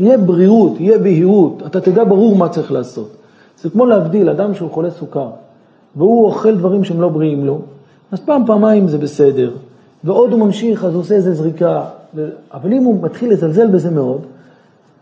יהיה 0.00 0.18
בריאות, 0.18 0.80
יהיה 0.80 0.98
בהירות, 0.98 1.62
אתה 1.66 1.80
תדע 1.80 2.04
ברור 2.04 2.36
מה 2.36 2.48
צריך 2.48 2.72
לעשות. 2.72 3.16
זה 3.62 3.70
כמו 3.70 3.86
להבדיל 3.86 4.28
אדם 4.28 4.54
שהוא 4.54 4.70
חולה 4.70 4.90
סוכר, 4.90 5.30
והוא 5.96 6.26
אוכל 6.26 6.56
דברים 6.56 6.84
שהם 6.84 7.00
לא 7.00 7.08
בריאים 7.08 7.46
לו, 7.46 7.60
אז 8.12 8.20
פעם, 8.20 8.46
פעמיים 8.46 8.88
זה 8.88 8.98
בסדר, 8.98 9.50
ועוד 10.04 10.32
הוא 10.32 10.40
ממשיך, 10.40 10.84
אז 10.84 10.94
הוא 10.94 11.00
עושה 11.00 11.14
איזה 11.14 11.34
זריקה, 11.34 11.84
אבל 12.54 12.72
אם 12.72 12.84
הוא 12.84 13.02
מתחיל 13.02 13.32
לזלזל 13.32 13.66
בזה 13.66 13.90
מאוד, 13.90 14.26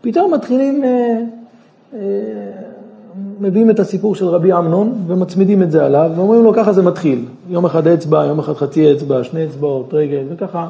פתאום 0.01 0.33
מתחילים, 0.33 0.83
אה, 0.83 1.21
אה, 1.93 1.99
מביאים 3.39 3.69
את 3.69 3.79
הסיפור 3.79 4.15
של 4.15 4.25
רבי 4.25 4.53
אמנון 4.53 4.93
ומצמידים 5.07 5.63
את 5.63 5.71
זה 5.71 5.85
עליו, 5.85 6.11
ואומרים 6.15 6.43
לו 6.43 6.53
ככה 6.53 6.73
זה 6.73 6.81
מתחיל, 6.81 7.25
יום 7.49 7.65
אחד 7.65 7.87
אצבע, 7.87 8.25
יום 8.25 8.39
אחד 8.39 8.53
חצי 8.53 8.93
אצבע, 8.93 9.23
שני 9.23 9.45
אצבעות, 9.45 9.93
רגל, 9.93 10.23
וככה, 10.29 10.67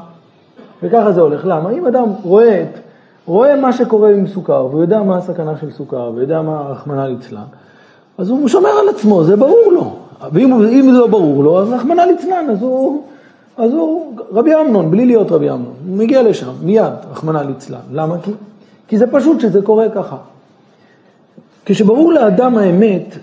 וככה 0.84 1.12
זה 1.12 1.22
הולך. 1.22 1.46
למה? 1.46 1.70
אם 1.70 1.88
אדם 1.88 2.06
רואה 2.24 2.62
את 2.62 2.80
רואה 3.26 3.56
מה 3.56 3.74
שקורה 3.74 4.10
עם 4.10 4.28
סוכר, 4.28 4.68
והוא 4.72 4.82
יודע 4.82 5.04
מה 5.04 5.18
הסכנה 5.18 5.58
של 5.62 5.72
סוכר, 5.72 6.12
ויודע 6.16 6.42
מה 6.42 6.62
רחמנא 6.70 7.02
ליצלן, 7.02 7.42
אז 8.18 8.30
הוא 8.30 8.48
שומר 8.48 8.70
על 8.70 8.90
עצמו, 8.90 9.24
זה 9.24 9.36
ברור 9.36 9.72
לו. 9.72 9.96
ואם 10.32 10.92
זה 10.92 11.00
לא 11.00 11.08
ברור 11.08 11.44
לו, 11.44 11.60
אז 11.60 11.70
רחמנא 11.70 12.02
ליצלן, 12.02 12.50
אז 12.52 12.62
הוא, 12.62 13.04
אז 13.58 13.74
הוא 13.74 14.14
רבי 14.32 14.56
אמנון, 14.56 14.92
בלי 14.92 15.06
להיות 15.06 15.32
רבי 15.32 15.50
אמנון, 15.50 15.74
הוא 15.88 15.98
מגיע 15.98 16.24
לשם, 16.24 16.52
מיד, 16.62 16.94
רחמנא 17.12 17.38
ליצלן. 17.38 17.80
למה? 17.92 18.16
כי, 18.24 18.32
כי 18.88 18.98
זה 18.98 19.08
פשוט 19.08 19.40
שזה 19.40 19.62
קורה 19.62 19.90
ככה. 19.90 20.16
כשברור 21.70 22.14
לאדם 22.14 22.58
האמת, 22.58 23.18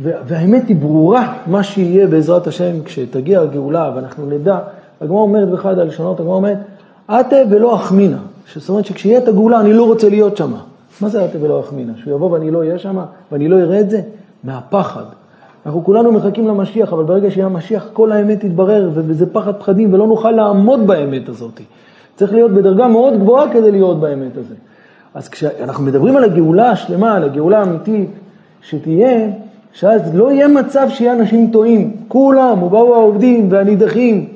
והאמת 0.00 0.68
היא 0.68 0.76
ברורה, 0.76 1.34
מה 1.46 1.62
שיהיה 1.62 2.06
בעזרת 2.06 2.46
השם 2.46 2.82
כשתגיע 2.84 3.40
הגאולה 3.40 3.92
ואנחנו 3.96 4.26
נדע, 4.26 4.58
הגמרא 5.00 5.18
אומרת 5.18 5.48
באחד 5.48 5.78
הלשונות, 5.78 6.20
הגמרא 6.20 6.34
אומרת, 6.34 6.58
עתה 7.08 7.36
ולא 7.50 7.74
אחמינה. 7.74 8.18
זאת 8.56 8.68
אומרת 8.68 8.86
שכשיהיה 8.86 9.18
את 9.18 9.28
הגאולה 9.28 9.60
אני 9.60 9.72
לא 9.72 9.84
רוצה 9.84 10.08
להיות 10.08 10.36
שם. 10.36 10.52
מה 11.00 11.08
זה 11.08 11.24
עתה 11.24 11.38
ולא 11.40 11.60
אחמינה? 11.60 11.92
שהוא 11.96 12.14
יבוא 12.14 12.30
ואני 12.30 12.50
לא 12.50 12.58
אהיה 12.58 12.78
שם 12.78 12.98
ואני 13.32 13.48
לא 13.48 13.60
אראה 13.60 13.80
את 13.80 13.90
זה? 13.90 14.00
מהפחד. 14.44 15.04
אנחנו 15.66 15.84
כולנו 15.84 16.12
מחכים 16.12 16.48
למשיח, 16.48 16.92
אבל 16.92 17.04
ברגע 17.04 17.30
שיהיה 17.30 17.46
המשיח 17.46 17.88
כל 17.92 18.12
האמת 18.12 18.40
תתברר, 18.40 18.90
וזה 18.94 19.26
פחד 19.26 19.54
פחדים, 19.54 19.94
ולא 19.94 20.06
נוכל 20.06 20.30
לעמוד 20.30 20.86
באמת 20.86 21.28
הזאת. 21.28 21.60
צריך 22.16 22.32
להיות 22.32 22.50
בדרגה 22.50 22.88
מאוד 22.88 23.14
גבוהה 23.20 23.52
כדי 23.52 23.70
להיות 23.70 24.00
באמת 24.00 24.36
הזה. 24.36 24.54
אז 25.16 25.28
כשאנחנו 25.28 25.84
מדברים 25.84 26.16
על 26.16 26.24
הגאולה 26.24 26.70
השלמה, 26.70 27.14
על 27.14 27.24
הגאולה 27.24 27.58
האמיתית, 27.58 28.10
שתהיה, 28.62 29.28
שאז 29.72 30.14
לא 30.14 30.32
יהיה 30.32 30.48
מצב 30.48 30.88
שיהיה 30.90 31.12
אנשים 31.12 31.50
טועים. 31.52 31.96
כולם, 32.08 32.62
ובאו 32.62 32.94
העובדים 32.94 33.52
והנידחים. 33.52 34.28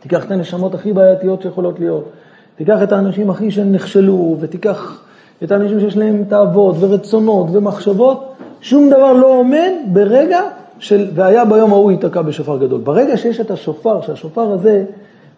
תיקח 0.00 0.24
את 0.24 0.30
הנשמות 0.30 0.74
הכי 0.74 0.92
בעייתיות 0.92 1.42
שיכולות 1.42 1.80
להיות. 1.80 2.08
תיקח 2.56 2.82
את 2.82 2.92
האנשים 2.92 3.30
הכי 3.30 3.50
שנכשלו, 3.50 4.36
ותיקח 4.40 5.02
את 5.42 5.52
האנשים 5.52 5.80
שיש 5.80 5.96
להם 5.96 6.24
תאוות 6.28 6.76
ורצונות 6.80 7.46
ומחשבות, 7.52 8.34
שום 8.60 8.90
דבר 8.90 9.12
לא 9.12 9.26
עומד 9.26 9.72
ברגע 9.92 10.40
של, 10.78 11.08
והיה 11.14 11.44
ביום 11.44 11.72
ההוא 11.72 11.90
ייתקע 11.90 12.22
בשופר 12.22 12.58
גדול. 12.58 12.80
ברגע 12.80 13.16
שיש 13.16 13.40
את 13.40 13.50
השופר, 13.50 14.00
שהשופר 14.00 14.52
הזה, 14.52 14.84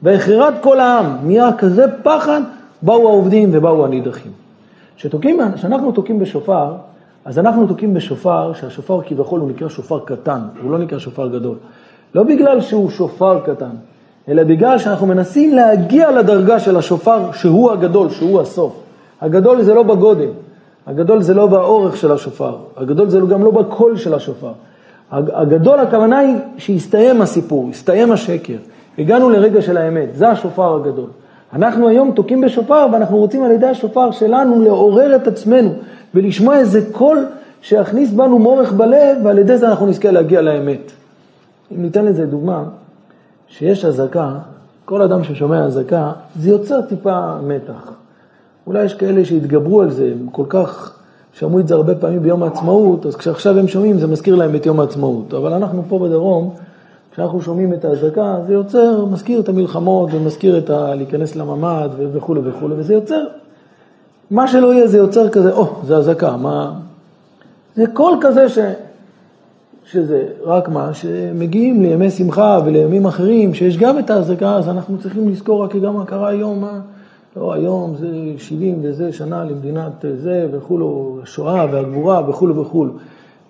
והחררת 0.02 0.54
כל 0.60 0.80
העם, 0.80 1.16
נהיה 1.22 1.50
כזה 1.58 1.84
פחד, 2.02 2.40
באו 2.82 3.08
העובדים 3.08 3.48
ובאו 3.52 3.84
הנידחים. 3.84 4.39
כשאנחנו 5.55 5.92
תוקעים 5.92 6.18
בשופר, 6.18 6.72
אז 7.24 7.38
אנחנו 7.38 7.66
תוקעים 7.66 7.94
בשופר, 7.94 8.53
שהשופר 8.53 9.01
כביכול 9.07 9.40
הוא 9.40 9.51
נקרא 9.51 9.68
שופר 9.68 10.01
קטן, 10.05 10.40
הוא 10.62 10.70
לא 10.70 10.78
נקרא 10.78 10.98
שופר 10.98 11.28
גדול. 11.28 11.57
לא 12.14 12.22
בגלל 12.22 12.61
שהוא 12.61 12.90
שופר 12.90 13.40
קטן, 13.40 13.70
אלא 14.28 14.44
בגלל 14.44 14.78
שאנחנו 14.78 15.07
מנסים 15.07 15.55
להגיע 15.55 16.11
לדרגה 16.11 16.61
של 16.61 16.76
השופר 16.76 17.32
שהוא 17.32 17.70
הגדול, 17.70 18.11
שהוא 18.11 18.40
הסוף. 18.40 18.82
הגדול 19.20 19.62
זה 19.62 19.74
לא 19.74 19.82
בגודל, 19.82 20.30
הגדול 20.86 21.22
זה 21.22 21.34
לא 21.34 21.46
באורך 21.46 21.96
של 21.96 22.12
השופר, 22.12 22.57
הגדול 22.76 23.09
זה 23.09 23.20
גם 23.20 23.44
לא 23.44 23.51
בקול 23.51 23.96
של 23.96 24.14
השופר. 24.14 24.53
הגדול 25.11 25.78
הכוונה 25.78 26.18
היא 26.18 26.36
שהסתיים 26.59 27.22
הסיפור, 27.22 27.68
הסתיים 27.70 28.12
השקר, 28.12 28.57
הגענו 28.98 29.30
לרגע 29.30 29.62
של 29.62 29.76
האמת, 29.76 30.09
זה 30.14 30.28
השופר 30.28 30.74
הגדול. 30.74 31.09
אנחנו 31.53 31.88
היום 31.88 32.12
תוקעים 32.12 32.40
בשופר 32.40 32.86
ואנחנו 32.92 33.16
רוצים 33.16 33.42
על 33.42 33.51
ידי 33.51 33.66
השופר 33.66 34.11
שלנו 34.11 34.62
לעורר 34.62 35.16
את 35.16 35.26
עצמנו 35.26 35.70
ולשמוע 36.14 36.59
איזה 36.59 36.80
קול 36.92 37.26
שיכניס 37.62 38.11
בנו 38.11 38.38
מורך 38.38 38.72
בלב 38.72 39.16
ועל 39.24 39.38
ידי 39.38 39.59
זה 39.59 39.68
אנחנו 39.68 39.86
נזכה 39.86 40.11
להגיע 40.11 40.40
לאמת. 40.40 40.92
אם 41.72 41.82
ניתן 41.82 42.05
לזה 42.05 42.26
דוגמה, 42.26 42.64
שיש 43.48 43.84
אזעקה, 43.84 44.34
כל 44.84 45.03
אדם 45.03 45.24
ששומע 45.24 45.64
אזעקה, 45.64 46.12
זה 46.36 46.51
יוצר 46.51 46.80
טיפה 46.80 47.40
מתח. 47.42 47.92
אולי 48.66 48.84
יש 48.84 48.94
כאלה 48.94 49.24
שהתגברו 49.24 49.82
על 49.82 49.90
זה, 49.90 50.12
הם 50.20 50.26
כל 50.32 50.44
כך 50.48 50.96
שמעו 51.32 51.61
את 51.61 51.68
זה 51.68 51.74
הרבה 51.74 51.94
פעמים 51.94 52.22
ביום 52.22 52.42
העצמאות, 52.42 53.07
אז 53.07 53.16
כשעכשיו 53.16 53.59
הם 53.59 53.68
שומעים 53.68 53.98
זה 53.98 54.07
מזכיר 54.07 54.34
להם 54.34 54.55
את 54.55 54.66
יום 54.66 54.80
העצמאות. 54.80 55.34
אבל 55.34 55.53
אנחנו 55.53 55.82
פה 55.88 55.98
בדרום, 55.98 56.55
כשאנחנו 57.12 57.42
שומעים 57.42 57.74
את 57.74 57.84
האזעקה, 57.84 58.36
זה 58.46 58.52
יוצר, 58.52 59.04
מזכיר 59.04 59.40
את 59.40 59.48
המלחמות 59.48 60.08
ומזכיר 60.12 60.58
את 60.58 60.70
ה... 60.70 60.94
להיכנס 60.94 61.36
לממ"ד 61.36 61.88
וכולי 62.12 62.40
וכולי, 62.44 62.74
וזה 62.78 62.94
יוצר, 62.94 63.24
מה 64.30 64.48
שלא 64.48 64.74
יהיה 64.74 64.86
זה 64.86 64.98
יוצר 64.98 65.28
כזה, 65.28 65.52
או, 65.52 65.64
oh, 65.64 65.86
זה 65.86 65.96
אזעקה, 65.96 66.36
מה... 66.36 66.72
זה 67.76 67.84
קול 67.94 68.18
כזה 68.20 68.48
ש... 68.48 68.58
שזה 69.84 70.26
רק 70.44 70.68
מה, 70.68 70.94
שמגיעים 70.94 71.82
לימי 71.82 72.11
שמחה 72.11 72.61
ולימים 72.64 73.06
אחרים, 73.06 73.54
שיש 73.54 73.78
גם 73.78 73.98
את 73.98 74.11
ההזקה, 74.11 74.56
אז 74.56 74.68
אנחנו 74.68 74.98
צריכים 74.98 75.28
לזכור 75.28 75.64
רק 75.64 75.76
גם 75.76 75.94
מה 75.94 76.04
קרה 76.04 76.28
היום, 76.28 76.61
מה, 76.61 76.80
לא, 77.36 77.52
היום 77.52 77.94
זה 77.98 78.08
70 78.38 78.78
וזה 78.82 79.12
שנה 79.12 79.44
למדינת 79.44 80.04
זה 80.16 80.48
וכולו, 80.52 81.18
השואה 81.22 81.66
והגבורה 81.72 82.30
וכולו 82.30 82.56
וכולו. 82.56 82.92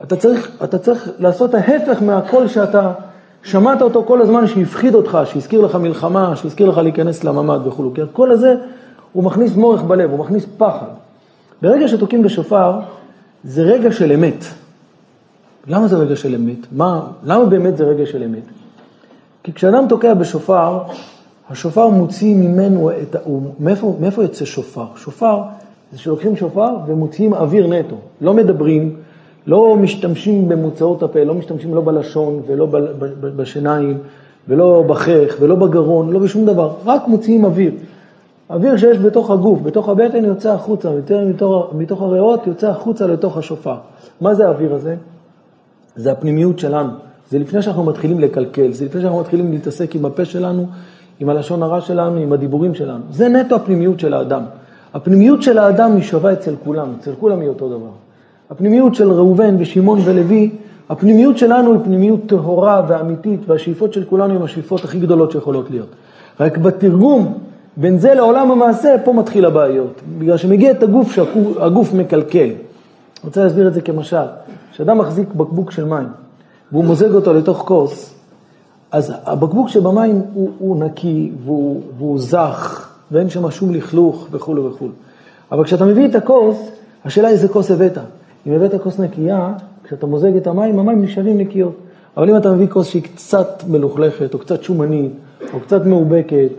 אתה 0.02 0.16
צריך, 0.16 0.50
אתה 0.64 0.78
צריך 0.78 1.10
לעשות 1.18 1.54
ההפך 1.54 2.02
מהקול 2.02 2.48
שאתה 2.48 2.92
שמעת 3.42 3.82
אותו 3.82 4.04
כל 4.04 4.22
הזמן 4.22 4.46
שהפחיד 4.46 4.94
אותך, 4.94 5.18
שהזכיר 5.24 5.60
לך 5.60 5.74
מלחמה, 5.74 6.36
שהזכיר 6.36 6.68
לך 6.70 6.78
להיכנס 6.78 7.24
לממ"ד 7.24 7.66
וכולו, 7.66 7.94
כי 7.94 8.02
הקול 8.02 8.32
הזה 8.32 8.54
הוא 9.12 9.24
מכניס 9.24 9.56
מורך 9.56 9.82
בלב, 9.82 10.10
הוא 10.10 10.18
מכניס 10.18 10.46
פחד. 10.56 10.86
ברגע 11.62 11.88
שתוקעים 11.88 12.22
בשופר, 12.22 12.80
זה 13.44 13.62
רגע 13.62 13.92
של 13.92 14.12
אמת. 14.12 14.44
למה 15.66 15.88
זה 15.88 15.96
רגע 15.96 16.16
של 16.16 16.34
אמת? 16.34 16.66
מה, 16.72 17.00
למה 17.22 17.44
באמת 17.44 17.76
זה 17.76 17.84
רגע 17.84 18.06
של 18.06 18.22
אמת? 18.22 18.42
כי 19.42 19.52
כשאדם 19.52 19.84
תוקע 19.88 20.14
בשופר, 20.14 20.82
השופר 21.50 21.88
מוציא 21.88 22.34
ממנו 22.34 22.90
את 22.90 23.14
ה... 23.14 23.18
מאיפה, 23.60 23.96
מאיפה 24.00 24.22
יוצא 24.22 24.44
שופר? 24.44 24.86
שופר 24.96 25.42
זה 25.92 25.98
שלוקחים 25.98 26.36
שופר 26.36 26.76
ומוציאים 26.86 27.34
אוויר 27.34 27.66
נטו. 27.66 27.96
לא 28.20 28.34
מדברים, 28.34 28.96
לא 29.46 29.76
משתמשים 29.76 30.48
במוצאות 30.48 31.02
הפה, 31.02 31.24
לא 31.24 31.34
משתמשים 31.34 31.74
לא 31.74 31.80
בלשון 31.80 32.42
ולא 32.46 32.66
בשיניים 33.36 33.98
ולא 34.48 34.84
בחך 34.86 35.36
ולא 35.40 35.54
בגרון, 35.54 36.12
לא 36.12 36.18
בשום 36.18 36.46
דבר, 36.46 36.72
רק 36.84 37.08
מוציאים 37.08 37.44
אוויר. 37.44 37.72
אוויר 38.50 38.76
שיש 38.76 38.98
בתוך 38.98 39.30
הגוף, 39.30 39.60
בתוך 39.62 39.88
הבטן 39.88 40.24
יוצא 40.24 40.52
החוצה, 40.52 40.90
מתוך, 41.26 41.72
מתוך 41.74 42.02
הריאות 42.02 42.46
יוצא 42.46 42.68
החוצה 42.70 43.06
לתוך 43.06 43.36
השופר. 43.36 43.76
מה 44.20 44.34
זה 44.34 44.46
האוויר 44.46 44.74
הזה? 44.74 44.96
זה 45.96 46.12
הפנימיות 46.12 46.58
שלנו. 46.58 46.90
זה 47.30 47.38
לפני 47.38 47.62
שאנחנו 47.62 47.84
מתחילים 47.84 48.20
לקלקל, 48.20 48.72
זה 48.72 48.84
לפני 48.84 49.00
שאנחנו 49.00 49.20
מתחילים 49.20 49.52
להתעסק 49.52 49.94
עם 49.94 50.04
הפה 50.04 50.24
שלנו, 50.24 50.66
עם 51.20 51.28
הלשון 51.28 51.62
הרע 51.62 51.80
שלנו, 51.80 52.16
עם 52.16 52.32
הדיבורים 52.32 52.74
שלנו. 52.74 53.04
זה 53.10 53.28
נטו 53.28 53.56
הפנימיות 53.56 54.00
של 54.00 54.14
האדם. 54.14 54.42
הפנימיות 54.94 55.42
של 55.42 55.58
האדם 55.58 55.92
היא 55.94 56.02
שווה 56.02 56.32
אצל 56.32 56.54
כולם, 56.64 56.92
אצל 57.00 57.12
כולם 57.20 57.40
היא 57.40 57.48
אותו 57.48 57.68
דבר. 57.68 57.90
הפנימיות 58.50 58.94
של 58.94 59.12
ראובן 59.12 59.56
ושמעון 59.58 59.98
ולוי, 60.04 60.50
הפנימיות 60.90 61.38
שלנו 61.38 61.72
היא 61.72 61.80
פנימיות 61.84 62.20
טהורה 62.26 62.82
ואמיתית, 62.88 63.40
והשאיפות 63.46 63.92
של 63.92 64.04
כולנו 64.04 64.34
הן 64.34 64.42
השאיפות 64.42 64.84
הכי 64.84 64.98
גדולות 64.98 65.30
שיכולות 65.30 65.70
להיות. 65.70 65.88
רק 66.40 66.58
בתרגום 66.58 67.38
בין 67.76 67.98
זה 67.98 68.14
לעולם 68.14 68.50
המעשה, 68.50 68.96
פה 69.04 69.12
מתחיל 69.12 69.44
הבעיות. 69.44 70.00
בגלל 70.18 70.36
שמגיע 70.36 70.70
את 70.70 70.82
הגוף 70.82 71.12
שהגוף 71.12 71.94
מקלקל. 71.94 72.38
אני 72.38 72.54
רוצה 73.24 73.44
להסביר 73.44 73.68
את 73.68 73.74
זה 73.74 73.80
כמשל. 73.80 74.16
כשאדם 74.72 74.98
מחזיק 74.98 75.28
בקבוק 75.34 75.70
של 75.70 75.84
מים, 75.84 76.08
והוא 76.72 76.84
מוזג 76.84 77.14
אותו 77.14 77.32
לתוך 77.34 77.58
כוס, 77.58 78.14
אז 78.92 79.12
הבקבוק 79.24 79.68
שבמים 79.68 80.22
הוא, 80.34 80.50
הוא 80.58 80.84
נקי 80.84 81.32
והוא, 81.44 81.80
והוא 81.98 82.18
זך, 82.18 82.88
ואין 83.10 83.30
שם 83.30 83.50
שום 83.50 83.74
לכלוך 83.74 84.26
וכולו 84.30 84.64
וכולו. 84.64 84.92
אבל 85.52 85.64
כשאתה 85.64 85.84
מביא 85.84 86.06
את 86.06 86.14
הכוס, 86.14 86.56
השאלה 87.04 87.28
איזה 87.28 87.48
כוס 87.48 87.70
הבאת. 87.70 87.98
אם 88.46 88.52
הבאת 88.52 88.82
כוס 88.82 88.98
נקייה, 88.98 89.52
כשאתה 89.84 90.06
מוזג 90.06 90.36
את 90.36 90.46
המים, 90.46 90.78
המים 90.78 91.02
נשארים 91.02 91.38
נקיות. 91.38 91.74
אבל 92.16 92.30
אם 92.30 92.36
אתה 92.36 92.52
מביא 92.52 92.66
כוס 92.68 92.88
שהיא 92.88 93.02
קצת 93.02 93.62
מלוכלכת, 93.68 94.34
או 94.34 94.38
קצת 94.38 94.62
שומנית, 94.62 95.12
או 95.54 95.60
קצת 95.60 95.86
מאובקת, 95.86 96.50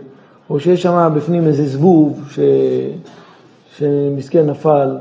או 0.50 0.60
שיש 0.60 0.82
שם 0.82 1.12
בפנים 1.14 1.46
איזה 1.46 1.66
זבוב 1.66 2.20
ש... 2.30 2.38
שמסכן 3.76 4.46
נפל, 4.46 4.96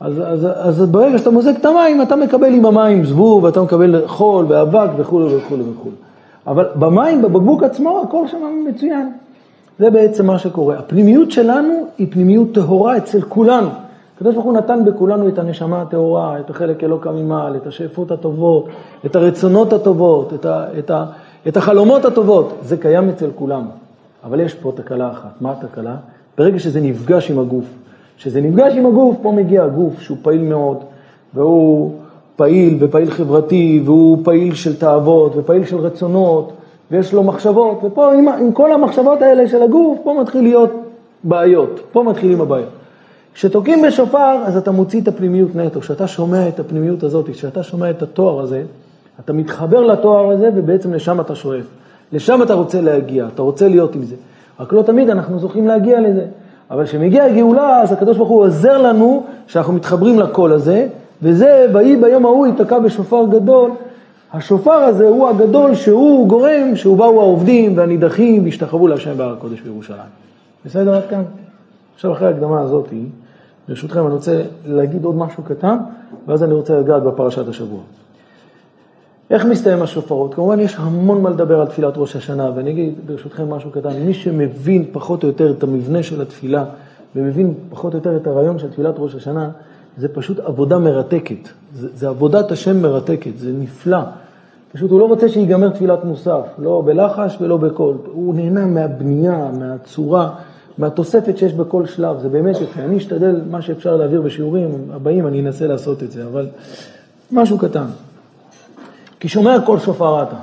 אז, 0.00 0.22
אז, 0.26 0.46
אז 0.54 0.80
ברגע 0.90 1.18
שאתה 1.18 1.30
מוזג 1.30 1.54
את 1.60 1.64
המים, 1.64 2.02
אתה 2.02 2.16
מקבל 2.16 2.54
עם 2.54 2.66
המים 2.66 3.04
זבוב, 3.04 3.44
ואתה 3.44 3.62
מקבל 3.62 4.06
חול 4.06 4.44
ואבק 4.48 4.90
וכולי 4.96 5.36
וכולי 5.36 5.62
וכולי. 5.62 5.94
אבל 6.46 6.66
במים, 6.74 7.22
בבקבוק 7.22 7.62
עצמו, 7.62 8.02
הכל 8.08 8.28
שם 8.28 8.38
מצוין. 8.68 9.12
זה 9.78 9.90
בעצם 9.90 10.26
מה 10.26 10.38
שקורה. 10.38 10.78
הפנימיות 10.78 11.30
שלנו 11.30 11.86
היא 11.98 12.06
פנימיות 12.10 12.54
טהורה 12.54 12.96
אצל 12.96 13.20
כולנו. 13.20 13.68
הקדוש 14.20 14.34
ברוך 14.34 14.46
הוא 14.46 14.54
נתן 14.54 14.84
בכולנו 14.84 15.28
את 15.28 15.38
הנשמה 15.38 15.82
הטהורה, 15.82 16.40
את 16.40 16.50
החלק 16.50 16.84
אלוקא 16.84 17.08
ממעל, 17.08 17.56
את 17.56 17.66
השאיפות 17.66 18.10
הטובות, 18.10 18.68
את 19.06 19.16
הרצונות 19.16 19.72
הטובות, 19.72 20.32
את, 20.34 20.44
ה, 20.44 20.64
את, 20.78 20.90
ה, 20.90 21.04
את 21.48 21.56
החלומות 21.56 22.04
הטובות. 22.04 22.54
זה 22.62 22.76
קיים 22.76 23.08
אצל 23.08 23.30
כולם. 23.34 23.62
אבל 24.24 24.40
יש 24.40 24.54
פה 24.54 24.72
תקלה 24.74 25.10
אחת. 25.10 25.30
מה 25.40 25.52
התקלה? 25.52 25.96
ברגע 26.38 26.58
שזה 26.58 26.80
נפגש 26.80 27.30
עם 27.30 27.38
הגוף. 27.38 27.64
כשזה 28.16 28.40
נפגש 28.40 28.74
עם 28.76 28.86
הגוף, 28.86 29.16
פה 29.22 29.32
מגיע 29.32 29.64
הגוף 29.64 30.00
שהוא 30.00 30.16
פעיל 30.22 30.42
מאוד, 30.42 30.76
והוא 31.34 31.92
פעיל 32.36 32.76
ופעיל 32.80 33.10
חברתי, 33.10 33.82
והוא 33.84 34.18
פעיל 34.24 34.54
של 34.54 34.76
תאוות 34.76 35.32
ופעיל 35.36 35.64
של 35.64 35.76
רצונות, 35.76 36.52
ויש 36.90 37.12
לו 37.12 37.22
מחשבות, 37.22 37.80
ופה 37.84 38.12
עם, 38.14 38.28
עם 38.28 38.52
כל 38.52 38.72
המחשבות 38.72 39.22
האלה 39.22 39.48
של 39.48 39.62
הגוף, 39.62 39.98
פה 40.04 40.18
מתחיל 40.20 40.42
להיות 40.42 40.70
בעיות, 41.24 41.80
פה 41.92 42.02
מתחילים 42.02 42.40
הבעיות. 42.40 42.79
כשתוקעים 43.34 43.82
בשופר, 43.82 44.42
אז 44.44 44.56
אתה 44.56 44.70
מוציא 44.70 45.00
את 45.00 45.08
הפנימיות 45.08 45.56
נטו. 45.56 45.80
כשאתה 45.80 46.06
שומע 46.06 46.48
את 46.48 46.60
הפנימיות 46.60 47.02
הזאת, 47.02 47.30
כשאתה 47.30 47.62
שומע 47.62 47.90
את 47.90 48.02
התואר 48.02 48.40
הזה, 48.40 48.62
אתה 49.24 49.32
מתחבר 49.32 49.80
לתואר 49.80 50.30
הזה, 50.30 50.50
ובעצם 50.54 50.94
לשם 50.94 51.20
אתה 51.20 51.34
שואף. 51.34 51.64
לשם 52.12 52.42
אתה 52.42 52.54
רוצה 52.54 52.80
להגיע, 52.80 53.26
אתה 53.34 53.42
רוצה 53.42 53.68
להיות 53.68 53.94
עם 53.94 54.02
זה. 54.02 54.14
רק 54.60 54.72
לא 54.72 54.82
תמיד 54.82 55.10
אנחנו 55.10 55.38
זוכים 55.38 55.66
להגיע 55.66 56.00
לזה. 56.00 56.24
אבל 56.70 56.84
כשמגיעה 56.84 57.26
הגאולה, 57.26 57.82
אז 57.82 57.92
הקדוש 57.92 58.16
ברוך 58.16 58.28
הוא 58.28 58.42
עוזר 58.42 58.78
לנו 58.78 59.24
שאנחנו 59.46 59.72
מתחברים 59.72 60.18
לקול 60.18 60.52
הזה, 60.52 60.88
וזה, 61.22 61.66
ויהי 61.72 61.96
ביום 61.96 62.26
ההוא 62.26 62.46
ייתקע 62.46 62.78
בשופר 62.78 63.24
גדול. 63.30 63.70
השופר 64.32 64.70
הזה 64.70 65.08
הוא 65.08 65.28
הגדול 65.28 65.74
שהוא 65.74 66.28
גורם, 66.28 66.76
שהוא 66.76 66.96
באו 66.96 67.20
העובדים 67.20 67.78
והנידחים 67.78 68.44
והשתחררו 68.44 68.88
להשם 68.88 69.16
בהר 69.16 69.32
הקודש 69.32 69.60
בירושלים. 69.60 70.10
בסדר 70.66 70.94
עד 70.94 71.02
כאן? 71.10 71.22
עכשיו 72.00 72.12
אחרי 72.12 72.26
ההקדמה 72.26 72.60
הזאת, 72.60 72.88
ברשותכם 73.68 74.06
אני 74.06 74.14
רוצה 74.14 74.42
להגיד 74.66 75.04
עוד 75.04 75.14
משהו 75.14 75.42
קטן, 75.42 75.76
ואז 76.26 76.42
אני 76.42 76.52
רוצה 76.52 76.80
לגעת 76.80 77.02
בפרשת 77.02 77.48
השבוע. 77.48 77.80
איך 79.30 79.44
מסתיים 79.44 79.82
השופרות? 79.82 80.34
כמובן 80.34 80.60
יש 80.60 80.76
המון 80.78 81.22
מה 81.22 81.30
לדבר 81.30 81.60
על 81.60 81.66
תפילת 81.66 81.92
ראש 81.96 82.16
השנה, 82.16 82.50
ואני 82.56 82.70
אגיד 82.70 82.94
ברשותכם 83.06 83.50
משהו 83.50 83.70
קטן. 83.70 83.92
מי 83.92 84.14
שמבין 84.14 84.84
פחות 84.92 85.22
או 85.22 85.28
יותר 85.28 85.50
את 85.50 85.62
המבנה 85.62 86.02
של 86.02 86.22
התפילה, 86.22 86.64
ומבין 87.16 87.54
פחות 87.70 87.92
או 87.92 87.98
יותר 87.98 88.16
את 88.16 88.26
הרעיון 88.26 88.58
של 88.58 88.70
תפילת 88.70 88.94
ראש 88.98 89.14
השנה, 89.14 89.50
זה 89.96 90.08
פשוט 90.08 90.38
עבודה 90.38 90.78
מרתקת. 90.78 91.48
זה, 91.74 91.88
זה 91.94 92.08
עבודת 92.08 92.52
השם 92.52 92.82
מרתקת, 92.82 93.38
זה 93.38 93.52
נפלא. 93.52 94.00
פשוט 94.72 94.90
הוא 94.90 95.00
לא 95.00 95.04
רוצה 95.04 95.28
שיגמר 95.28 95.68
תפילת 95.68 96.04
מוסף, 96.04 96.42
לא 96.58 96.82
בלחש 96.86 97.38
ולא 97.40 97.56
בקול. 97.56 97.96
הוא 98.12 98.34
נהנה 98.34 98.66
מהבנייה, 98.66 99.50
מהצורה, 99.58 100.30
מהתוספת 100.80 101.38
שיש 101.38 101.52
בכל 101.52 101.86
שלב. 101.86 102.20
זה 102.20 102.28
באמת 102.28 102.56
יפה. 102.60 102.80
אני 102.80 102.96
אשתדל 102.96 103.40
מה 103.50 103.62
שאפשר 103.62 103.96
להעביר 103.96 104.20
בשיעורים 104.22 104.70
הבאים, 104.92 105.26
אני 105.26 105.40
אנסה 105.40 105.66
לעשות 105.66 106.02
את 106.02 106.12
זה, 106.12 106.24
אבל 106.26 106.46
משהו 107.32 107.58
קטן. 107.58 107.86
כי 109.20 109.28
שומע 109.28 109.56
קול 109.66 109.78
שופר 109.78 110.22
אתה. 110.22 110.36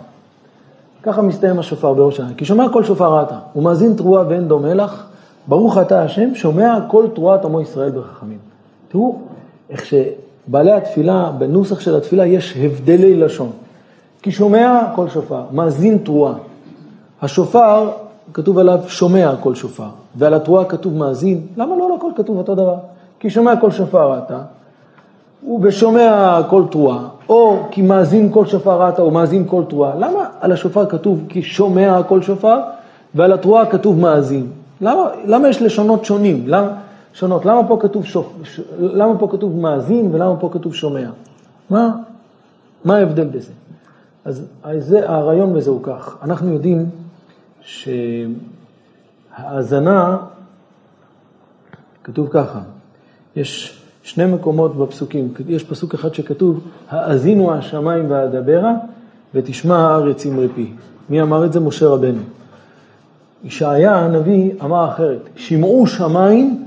ככה 1.04 1.22
מסתיים 1.22 1.60
השופר 1.60 1.94
בראש 1.94 2.14
השנה. 2.14 2.34
כי 2.38 2.46
שומע 2.46 2.70
קול 2.70 2.84
שופר 2.84 3.24
אתה, 3.24 3.40
הוא 3.54 3.64
מאזין 3.64 3.94
תרועה 3.94 4.28
ואין 4.28 4.48
דומה 4.48 4.64
לך, 4.64 5.08
ברוך 5.48 5.78
אתה 5.78 6.04
השם, 6.04 6.36
שומע 6.36 6.80
קול 6.88 7.08
תרועת 7.16 7.46
עמו 7.46 7.62
ישראל 7.62 7.92
ברחמים. 7.92 8.38
תראו 8.90 9.20
איך 9.70 9.86
שבעלי 9.86 10.72
התפילה, 10.72 11.32
בנוסח 11.38 11.80
של 11.80 11.96
התפילה 11.96 12.26
יש 12.26 12.58
הבדלי 12.58 13.16
לשון. 13.16 13.52
כי 14.22 14.32
שומע 14.32 14.82
קול 14.96 15.10
שופר, 15.10 15.44
מאזין 15.52 15.98
תרועה. 15.98 16.34
השופר, 17.22 17.90
כתוב 18.34 18.58
עליו 18.58 18.80
שומע 18.88 19.36
קול 19.40 19.56
שופר, 19.56 19.90
ועל 20.16 20.34
התרועה 20.34 20.66
כתוב 20.66 20.94
מאזין. 20.94 21.42
למה 21.58 21.76
לא 21.76 21.96
לכל 21.98 22.12
כתוב 22.16 22.38
אותו 22.38 22.56
דבר? 22.56 22.76
כי 23.20 23.30
שומע 23.30 23.56
קול 23.56 23.72
שופר 23.72 24.18
אתה, 24.18 24.40
ושומע 25.62 26.40
קול 26.50 26.66
תרועה, 26.72 27.08
או 27.30 27.58
כי 27.72 27.82
מאזין 27.82 28.32
קול 28.32 28.46
שופר 28.46 28.90
אתה, 28.90 29.02
או 29.02 29.12
מאזין 29.12 29.46
קול 29.46 29.64
תרועה. 29.64 29.96
למה 29.96 30.26
על 30.40 30.52
השופר 30.52 30.86
כתוב 30.86 31.24
כי 31.30 31.42
שומע 31.42 32.04
קול 32.08 32.22
שופר, 32.22 32.60
ועל 33.16 33.34
התרועה 33.34 33.66
כתוב 33.66 34.00
מאזין? 34.00 34.48
למה, 34.82 35.02
למה 35.26 35.50
יש 35.50 35.62
לשונות 35.62 36.06
שונים? 36.06 36.44
למה, 36.48 36.70
שונות? 37.14 37.46
למה 37.46 37.68
פה 37.68 37.78
כתוב, 37.82 38.06
שופ, 38.06 38.34
ש, 38.44 38.62
למה 38.80 39.18
פה 39.18 39.28
כתוב 39.32 39.60
מאזין 39.60 40.10
ולמה 40.12 40.36
פה 40.36 40.50
כתוב 40.54 40.74
שומע? 40.74 41.10
מה, 41.70 41.92
מה 42.86 42.98
ההבדל 42.98 43.28
בזה? 43.28 43.52
אז 44.26 44.44
זה, 44.78 45.10
הרעיון 45.10 45.54
בזה 45.54 45.70
הוא 45.70 45.80
כך, 45.84 46.18
אנחנו 46.22 46.54
יודעים 46.54 46.86
שהאזנה, 49.38 50.18
כתוב 52.04 52.28
ככה, 52.32 52.60
יש 53.36 53.82
שני 54.04 54.26
מקומות 54.26 54.78
בפסוקים, 54.78 55.34
יש 55.48 55.64
פסוק 55.64 55.94
אחד 55.94 56.14
שכתוב, 56.14 56.60
האזינו 56.90 57.54
השמיים 57.54 58.06
ואדברה 58.12 58.74
ותשמע 59.34 59.78
הארץ 59.78 60.26
אמרי 60.26 60.48
פי. 60.56 60.72
מי 61.10 61.22
אמר 61.22 61.46
את 61.46 61.54
זה? 61.54 61.60
משה 61.60 61.88
רבנו. 61.88 62.22
ישעיה 63.44 63.96
הנביא 63.96 64.52
אמר 64.64 64.90
אחרת, 64.90 65.30
שמעו 65.36 65.88
שמיים, 65.88 66.64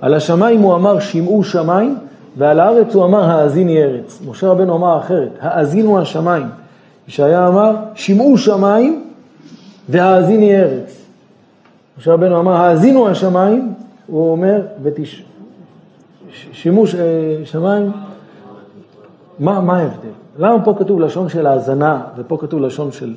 על 0.00 0.14
השמיים 0.14 0.60
הוא 0.60 0.74
אמר 0.74 1.00
שמעו 1.00 1.44
שמיים, 1.44 1.98
ועל 2.36 2.60
הארץ 2.60 2.94
הוא 2.94 3.04
אמר 3.04 3.30
האזיני 3.30 3.82
ארץ. 3.82 4.20
משה 4.26 4.48
רבנו 4.48 4.76
אמר 4.76 4.98
אחרת, 4.98 5.30
האזינו 5.40 5.98
השמיים. 5.98 6.46
ישעיה 7.08 7.48
אמר, 7.48 7.76
שמעו 7.94 8.38
שמיים 8.38 9.09
והאזיני 9.90 10.60
ארץ. 10.60 11.06
משה 11.98 12.12
רבנו 12.12 12.40
אמר, 12.40 12.52
האזינו 12.52 13.08
השמיים, 13.08 13.74
הוא 14.06 14.32
אומר, 14.32 14.60
ותש... 14.82 15.24
שימוש 16.52 16.94
אה, 16.94 17.00
שמיים, 17.44 17.92
מה, 19.38 19.60
מה 19.60 19.78
ההבדל? 19.78 20.08
למה 20.38 20.64
פה 20.64 20.74
כתוב 20.78 21.00
לשון 21.00 21.28
של 21.28 21.46
האזנה 21.46 22.02
ופה 22.16 22.36
כתוב 22.40 22.60
לשון 22.60 22.92
של... 22.92 23.14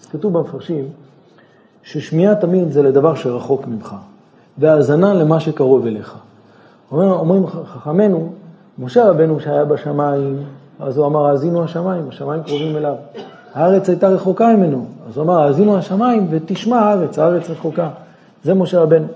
אז 0.00 0.06
כתוב 0.06 0.38
במפרשים 0.38 0.84
ששמיעה 1.82 2.34
תמיד 2.34 2.72
זה 2.72 2.82
לדבר 2.82 3.14
שרחוק 3.14 3.66
ממך, 3.66 3.94
והאזנה 4.58 5.14
למה 5.14 5.40
שקרוב 5.40 5.86
אליך. 5.86 6.14
אומר, 6.92 7.12
אומרים 7.12 7.46
חכמינו, 7.46 8.32
משה 8.78 9.10
רבנו 9.10 9.40
שהיה 9.40 9.64
בשמיים, 9.64 10.36
אז 10.80 10.96
הוא 10.96 11.06
אמר, 11.06 11.26
האזינו 11.26 11.64
השמיים, 11.64 12.08
השמיים 12.08 12.42
קרובים 12.42 12.76
אליו. 12.76 12.94
הארץ 13.54 13.88
הייתה 13.88 14.08
רחוקה 14.08 14.56
ממנו, 14.56 14.86
אז 15.08 15.16
הוא 15.16 15.24
אמר, 15.24 15.42
האזינו 15.42 15.78
השמיים 15.78 16.26
ותשמע 16.30 16.78
הארץ, 16.78 17.18
הארץ 17.18 17.50
רחוקה. 17.50 17.88
זה 18.44 18.54
משה 18.54 18.80
רבנו. 18.80 19.06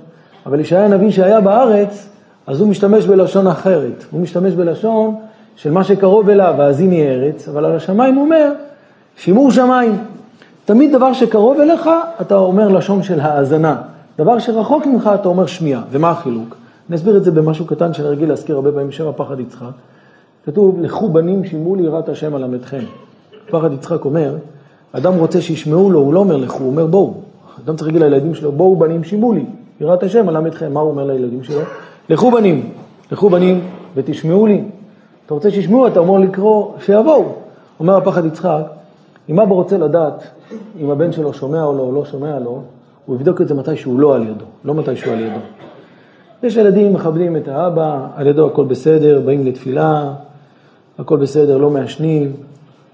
אבל 0.46 0.60
ישעיה 0.60 0.84
הנביא 0.84 1.10
שהיה 1.10 1.40
בארץ, 1.40 2.08
אז 2.46 2.60
הוא 2.60 2.68
משתמש 2.68 3.06
בלשון 3.06 3.46
אחרת. 3.46 4.04
הוא 4.10 4.20
משתמש 4.20 4.54
בלשון 4.54 5.14
של 5.56 5.70
מה 5.70 5.84
שקרוב 5.84 6.28
אליו, 6.28 6.54
והאזיני 6.58 7.08
ארץ, 7.08 7.48
אבל 7.48 7.64
על 7.64 7.76
השמיים 7.76 8.14
הוא 8.14 8.24
אומר, 8.24 8.52
שימור 9.16 9.50
שמיים. 9.50 9.98
תמיד 10.64 10.92
דבר 10.92 11.12
שקרוב 11.12 11.60
אליך, 11.60 11.90
אתה 12.20 12.34
אומר 12.34 12.68
לשון 12.68 13.02
של 13.02 13.20
האזנה. 13.20 13.76
דבר 14.18 14.38
שרחוק 14.38 14.86
ממך, 14.86 15.10
אתה 15.14 15.28
אומר 15.28 15.46
שמיעה. 15.46 15.82
ומה 15.90 16.10
החילוק? 16.10 16.56
אני 16.88 16.96
אסביר 16.96 17.16
את 17.16 17.24
זה 17.24 17.30
במשהו 17.30 17.66
קטן 17.66 17.94
שאני 17.94 18.08
רגיל 18.08 18.28
להזכיר 18.28 18.56
הרבה 18.56 18.72
פעמים, 18.72 18.92
שם 18.92 19.08
הפחד 19.08 19.40
יצחק. 19.40 19.70
כתוב, 20.46 20.80
לכו 20.80 21.08
בנים 21.08 21.44
שימו 21.44 21.76
לי 21.76 21.82
יראת 21.82 22.08
השם 22.08 22.34
הלמדכם. 22.34 22.84
פחד 23.50 23.72
יצחק 23.72 24.04
אומר, 24.04 24.36
אדם 24.92 25.14
רוצה 25.14 25.40
שישמעו 25.40 25.90
לו, 25.90 26.00
הוא 26.00 26.14
לא 26.14 26.20
אומר 26.20 26.36
לכו, 26.36 26.58
הוא 26.58 26.70
אומר 26.70 26.86
בואו. 26.86 27.14
אדם 27.64 27.76
צריך 27.76 27.86
להגיד 27.88 28.02
לילדים 28.02 28.34
שלו, 28.34 28.52
בואו 28.52 28.76
בנים 28.76 29.04
שימו 29.04 29.32
לי, 29.32 29.44
יראת 29.80 30.02
השם 30.02 30.28
הלמדכם. 30.28 30.72
מה 30.72 30.80
הוא 30.80 30.90
אומר 30.90 31.04
לילדים 31.04 31.44
שלו? 31.44 31.60
לכו 32.08 32.30
בנים, 32.30 32.70
לכו 33.12 33.30
בנים 33.30 33.60
ותשמעו 33.94 34.46
לי. 34.46 34.64
אתה 35.26 35.34
רוצה 35.34 35.50
שישמעו, 35.50 35.86
אתה 35.86 36.00
אומר 36.00 36.18
לקרוא, 36.18 36.72
שיבואו. 36.80 37.24
אומר 37.80 37.96
הפחד 37.96 38.24
יצחק, 38.24 38.62
אם 39.28 39.40
אבא 39.40 39.54
רוצה 39.54 39.78
לדעת 39.78 40.24
אם 40.80 40.90
הבן 40.90 41.12
שלו 41.12 41.32
שומע 41.32 41.64
או 41.64 41.76
לא, 41.76 41.82
או 41.82 41.92
לא 41.92 42.04
שומע 42.04 42.38
לו, 42.38 42.62
הוא 43.06 43.16
יבדוק 43.16 43.40
את 43.40 43.48
זה 43.48 43.54
מתי 43.54 43.76
שהוא 43.76 44.00
לא 44.00 44.14
על 44.14 44.22
ידו, 44.22 44.44
לא 44.64 44.74
מתי 44.74 44.96
שהוא 44.96 45.12
על 45.12 45.20
ידו. 45.20 45.38
יש 46.42 46.56
ילדים 46.56 46.92
מכבדים 46.92 47.36
את 47.36 47.48
האבא, 47.48 48.06
על 48.16 48.26
ידו 48.26 48.46
הכל 48.46 48.64
בסדר, 48.64 49.20
באים 49.24 49.46
לתפילה, 49.46 50.12
הכל 50.98 51.16
בסדר, 51.16 51.58
לא 51.58 51.70
מעשנים. 51.70 52.32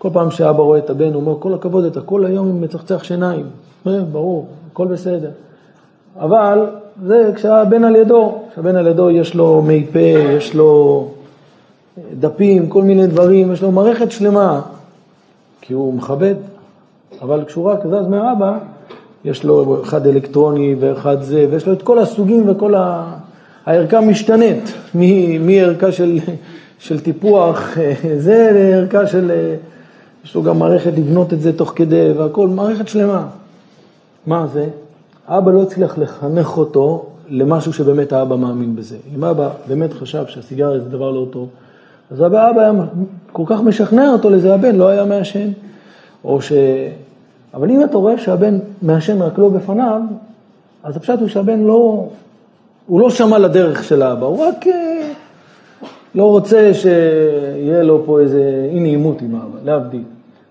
כל 0.04 0.10
פעם 0.12 0.30
שאבא 0.30 0.62
רואה 0.62 0.78
את 0.78 0.90
הבן, 0.90 1.12
הוא 1.12 1.22
אומר, 1.22 1.34
כל 1.38 1.54
הכבוד, 1.54 1.84
אתה 1.84 2.00
כל 2.00 2.26
היום 2.26 2.48
עם 2.48 2.60
מצחצח 2.60 3.04
שיניים. 3.04 3.46
ברור, 3.84 4.46
הכל 4.72 4.86
בסדר. 4.86 5.30
אבל 6.20 6.66
זה 7.04 7.30
כשהבן 7.34 7.84
על 7.84 7.96
ידו, 7.96 8.38
כשהבן 8.52 8.76
על 8.76 8.86
ידו 8.86 9.10
יש 9.10 9.34
לו 9.34 9.62
מי 9.62 9.86
פה, 9.92 9.98
יש 9.98 10.54
לו 10.54 11.08
דפים, 12.20 12.68
כל 12.68 12.82
מיני 12.82 13.06
דברים, 13.06 13.52
יש 13.52 13.62
לו 13.62 13.72
מערכת 13.72 14.10
שלמה, 14.10 14.60
כי 15.60 15.74
הוא 15.74 15.94
מכבד. 15.94 16.34
אבל 17.22 17.44
כשהוא 17.44 17.64
רק 17.64 17.86
זז 17.86 18.06
מהאבא, 18.08 18.58
יש 19.24 19.44
לו 19.44 19.82
אחד 19.82 20.06
אלקטרוני 20.06 20.76
ואחד 20.80 21.22
זה, 21.22 21.46
ויש 21.50 21.66
לו 21.66 21.72
את 21.72 21.82
כל 21.82 21.98
הסוגים 21.98 22.44
וכל 22.50 22.74
ה... 22.74 23.14
הערכה 23.66 24.00
משתנית, 24.00 24.74
מערכה 25.40 25.92
של, 25.92 26.18
של 26.78 27.00
טיפוח 27.00 27.78
זה 28.16 28.50
לערכה 28.54 29.06
של... 29.06 29.54
יש 30.24 30.34
לו 30.34 30.42
גם 30.42 30.58
מערכת 30.58 30.92
לבנות 30.96 31.32
את 31.32 31.40
זה 31.40 31.58
תוך 31.58 31.72
כדי 31.76 32.12
והכל, 32.16 32.48
מערכת 32.48 32.88
שלמה. 32.88 33.26
מה 34.26 34.46
זה? 34.46 34.66
האבא 35.26 35.50
לא 35.52 35.62
הצליח 35.62 35.98
לחנך 35.98 36.58
אותו 36.58 37.06
למשהו 37.28 37.72
שבאמת 37.72 38.12
האבא 38.12 38.36
מאמין 38.36 38.76
בזה. 38.76 38.96
אם 39.16 39.24
האבא 39.24 39.50
באמת 39.68 39.92
חשב 39.92 40.26
שהסיגריה 40.26 40.80
זה 40.80 40.88
דבר 40.88 41.10
לא 41.10 41.26
טוב, 41.30 41.48
אז 42.10 42.20
האבא 42.20 42.60
היה 42.60 42.72
כל 43.32 43.42
כך 43.46 43.60
משכנע 43.60 44.10
אותו 44.12 44.30
לזה, 44.30 44.54
הבן 44.54 44.76
לא 44.76 44.88
היה 44.88 45.04
מעשן. 45.04 45.48
או 46.24 46.42
ש... 46.42 46.52
אבל 47.54 47.70
אם 47.70 47.84
אתה 47.84 47.96
רואה 47.96 48.18
שהבן 48.18 48.58
מעשן 48.82 49.22
רק 49.22 49.38
לא 49.38 49.48
בפניו, 49.48 50.00
אז 50.82 50.96
הפשט 50.96 51.20
הוא 51.20 51.28
שהבן 51.28 51.60
לא, 51.60 52.08
הוא 52.86 53.00
לא 53.00 53.10
שמע 53.10 53.38
לדרך 53.38 53.84
של 53.84 54.02
האבא, 54.02 54.26
הוא 54.26 54.44
רק 54.44 54.66
אה, 54.66 55.12
לא 56.14 56.24
רוצה 56.30 56.74
שיהיה 56.74 57.82
לו 57.82 58.02
פה 58.06 58.20
איזה 58.20 58.68
אי 58.72 58.80
נעימות 58.80 59.22
עם 59.22 59.34
האבא, 59.34 59.58
להבדיל. 59.64 60.02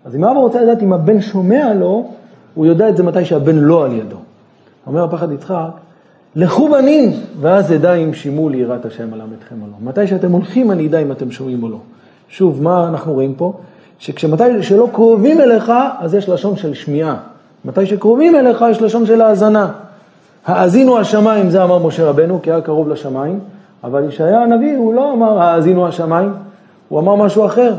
אז 0.06 0.16
אם 0.16 0.24
האבא 0.24 0.40
רוצה 0.40 0.62
לדעת 0.62 0.84
אם 0.84 0.94
הבן 0.94 1.22
שומע 1.22 1.74
לו, 1.74 2.08
הוא 2.54 2.66
יודע 2.66 2.90
את 2.90 2.98
זה 2.98 3.04
מתי 3.04 3.26
שהבן 3.26 3.56
לא 3.56 3.86
על 3.86 3.92
ידו. 3.92 4.18
אומר 4.88 5.04
הפחד 5.04 5.32
יצחק, 5.32 5.70
לכו 6.36 6.70
בנים, 6.70 7.12
ואז 7.42 7.74
אדע 7.74 7.94
אם 7.94 8.14
שימו 8.14 8.52
יראת 8.52 8.86
השם 8.86 9.14
עליו 9.14 9.26
אתכם 9.40 9.56
או 9.62 9.68
לא. 9.68 9.90
מתי 9.90 10.08
שאתם 10.08 10.32
הולכים 10.32 10.72
אני 10.72 10.88
אדע 10.88 11.00
אם 11.00 11.12
אתם 11.12 11.32
שומעים 11.32 11.64
או 11.64 11.70
לא. 11.70 11.78
שוב, 12.30 12.64
מה 12.64 12.88
אנחנו 12.88 13.14
רואים 13.14 13.36
פה? 13.36 13.54
שכשמתי 14.00 14.64
שלא 14.64 14.90
קרובים 14.92 15.42
אליך, 15.42 15.72
אז 16.00 16.14
יש 16.14 16.30
לשון 16.30 16.56
של 16.56 16.74
שמיעה. 16.74 17.16
מתי 17.66 17.86
שקרובים 17.86 18.36
אליך, 18.36 18.66
יש 18.72 18.82
לשון 18.82 19.06
של 19.06 19.22
האזנה. 19.22 19.72
האזינו 20.46 20.98
השמיים, 20.98 21.50
זה 21.50 21.64
אמר 21.64 21.78
משה 21.78 22.06
רבנו, 22.06 22.40
כי 22.42 22.52
היה 22.52 22.62
קרוב 22.62 22.90
לשמיים, 22.90 23.40
אבל 23.84 24.08
ישעיה 24.08 24.44
הנביא, 24.44 24.78
הוא 24.78 24.94
לא 24.94 25.14
אמר 25.14 25.40
האזינו 25.40 25.88
השמיים, 25.88 26.34
הוא 26.90 27.00
אמר 27.00 27.16
משהו 27.16 27.46
אחר. 27.46 27.74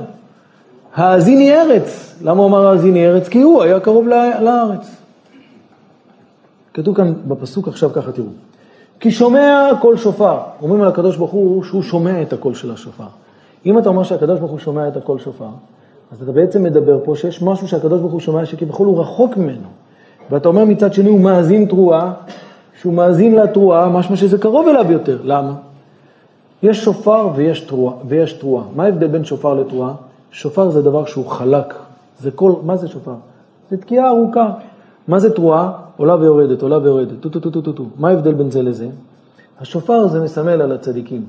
האזיני 0.95 1.53
ארץ. 1.53 2.19
למה 2.23 2.43
הוא 2.43 2.49
אמר 2.49 2.67
האזיני 2.67 3.07
ארץ? 3.07 3.29
כי 3.29 3.43
הוא 3.43 3.63
היה 3.63 3.81
קרוב 3.81 4.09
לארץ. 4.41 4.97
כתוב 6.75 6.97
כאן 6.97 7.13
בפסוק 7.29 7.69
עכשיו 7.69 7.93
ככה, 7.93 8.13
תראו. 8.13 8.29
כי 9.01 9.11
שומע 9.11 9.71
קול 9.81 9.97
שופר. 9.97 10.39
אומרים 10.63 10.83
על 10.83 10.89
הקדוש 10.89 11.17
ברוך 11.17 11.31
הוא 11.31 11.65
שהוא 11.65 11.83
שומע 11.83 12.23
את 12.23 12.33
הקול 12.33 12.55
של 12.55 12.73
השופר. 12.73 13.05
אם 13.67 13.79
אתה 13.79 13.89
אומר 13.89 14.03
שהקדוש 14.03 14.39
ברוך 14.39 14.51
הוא 14.51 14.59
שומע 14.59 14.89
את 14.89 14.97
הקול 14.97 15.19
שופר, 15.19 15.49
אז 16.13 16.23
אתה 16.23 16.33
בעצם 16.33 16.63
מדבר 16.63 16.99
פה 17.05 17.17
שיש 17.17 17.43
משהו 17.43 17.69
שהקדוש 17.69 18.01
ברוך 18.01 18.13
הוא 18.13 18.21
שומע 18.21 18.47
שכביכול 18.47 18.87
הוא 18.87 19.01
רחוק 19.01 19.37
ממנו. 19.37 19.69
ואתה 20.31 20.49
אומר 20.49 20.65
מצד 20.65 20.95
שני 20.95 21.09
הוא 21.09 21.21
מאזין 21.21 21.67
תרועה, 21.67 22.13
שהוא 22.81 22.95
מאזין 22.95 23.35
לתרועה, 23.35 23.89
משמע 23.89 24.17
שזה 24.17 24.39
קרוב 24.39 24.69
אליו 24.69 24.93
יותר. 24.93 25.19
למה? 25.25 25.53
יש 26.63 26.85
שופר 26.85 27.29
ויש 27.35 27.61
תרועה. 27.61 27.95
ויש 28.09 28.33
תרועה. 28.33 28.65
מה 28.77 28.85
ההבדל 28.85 29.07
בין 29.07 29.25
שופר 29.25 29.55
לתרועה? 29.55 29.93
שופר 30.35 30.71
זה 30.71 30.83
דבר 30.83 31.05
שהוא 31.05 31.27
חלק. 31.27 31.75
זה 32.19 32.31
כל, 32.31 32.53
מה 32.63 32.77
זה 32.77 32.89
שופר? 32.89 33.15
זה 33.71 33.77
תקיעה 33.77 34.09
ארוכה. 34.09 34.51
מה 35.09 35.19
זה 35.19 35.35
תרועה? 35.35 35.73
עולה 35.97 36.17
ויורדת, 36.17 36.63
עולה 36.63 36.79
ויורדת, 36.79 37.21
טו 37.21 37.29
טו 37.29 37.41
טו 37.41 37.51
טו 37.51 37.63
טו 37.63 37.73
טו. 37.73 37.85
מה 37.99 38.09
ההבדל 38.09 38.35
בין 38.35 38.51
זה 38.51 38.63
לזה? 38.63 38.89
השופר 39.61 40.09
זה 40.09 40.21
מסמל 40.21 40.63
על 40.63 40.73
הצדיקים. 40.73 41.25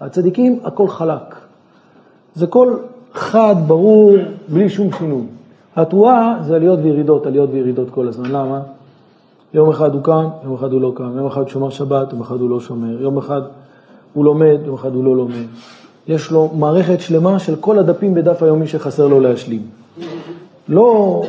הצדיקים 0.00 0.60
הכל 0.64 0.88
חלק. 0.88 1.36
זה 2.34 2.46
קול 2.46 2.78
חד, 3.12 3.54
ברור, 3.66 4.12
בלי 4.48 4.68
שום 4.68 4.92
שינוי. 4.92 5.24
התרועה 5.76 6.38
זה 6.42 6.56
עליות 6.56 6.78
וירידות, 6.82 7.26
עליות 7.26 7.50
וירידות 7.52 7.90
כל 7.90 8.08
הזמן. 8.08 8.30
למה? 8.30 8.60
יום 9.54 9.70
אחד 9.70 9.94
הוא 9.94 10.02
קם, 10.02 10.28
יום 10.44 10.54
אחד 10.54 10.72
הוא 10.72 10.80
לא 10.80 10.92
קם, 10.96 11.16
יום 11.16 11.26
אחד 11.26 11.40
הוא 11.40 11.48
שומר 11.48 11.70
שבת, 11.70 12.12
יום 12.12 12.20
אחד 12.20 12.40
הוא 12.40 12.50
לא 12.50 12.60
שומר, 12.60 13.02
יום 13.02 13.18
אחד 13.18 13.42
הוא 14.12 14.24
לומד, 14.24 14.58
יום 14.64 14.74
אחד 14.74 14.94
הוא 14.94 15.04
לא 15.04 15.16
לומד. 15.16 15.46
יש 16.08 16.30
לו 16.30 16.50
מערכת 16.54 17.00
שלמה 17.00 17.38
של 17.38 17.56
כל 17.56 17.78
הדפים 17.78 18.14
בדף 18.14 18.42
היומי 18.42 18.66
שחסר 18.66 19.06
לו 19.06 19.20
להשלים. 19.20 19.62
לא, 20.68 21.22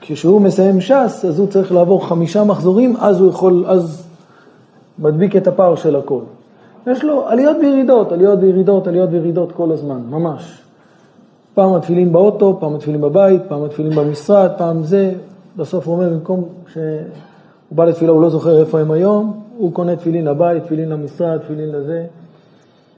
כשהוא 0.00 0.40
מסיים 0.40 0.80
ש"ס, 0.80 1.24
אז 1.28 1.38
הוא 1.38 1.48
צריך 1.48 1.72
לעבור 1.72 2.06
חמישה 2.06 2.44
מחזורים, 2.44 2.96
אז 2.98 3.20
הוא 3.20 3.28
יכול, 3.28 3.64
אז 3.68 4.06
מדביק 4.98 5.36
את 5.36 5.46
הפער 5.46 5.76
של 5.76 5.96
הכל. 5.96 6.20
יש 6.86 7.04
לו 7.04 7.28
עליות 7.28 7.56
וירידות, 7.60 8.12
עליות 8.12 8.38
וירידות, 8.42 8.86
עליות 8.86 9.10
וירידות 9.12 9.52
כל 9.52 9.72
הזמן, 9.72 10.00
ממש. 10.10 10.58
פעם 11.54 11.74
התפילין 11.74 12.12
באוטו, 12.12 12.56
פעם 12.60 12.74
התפילין 12.74 13.00
בבית, 13.00 13.42
פעם 13.48 13.64
התפילין 13.64 13.94
במשרד, 13.94 14.50
פעם 14.58 14.82
זה. 14.82 15.12
בסוף 15.56 15.86
הוא 15.86 15.94
אומר, 15.94 16.08
במקום 16.08 16.44
שהוא 16.72 16.82
בא 17.70 17.84
לתפילה, 17.84 18.12
הוא 18.12 18.22
לא 18.22 18.30
זוכר 18.30 18.60
איפה 18.60 18.80
הם 18.80 18.90
היום, 18.90 19.40
הוא 19.58 19.72
קונה 19.72 19.96
תפילין 19.96 20.24
לבית, 20.24 20.64
תפילין 20.64 20.88
למשרד, 20.88 21.38
תפילין 21.38 21.68
לזה. 21.68 22.04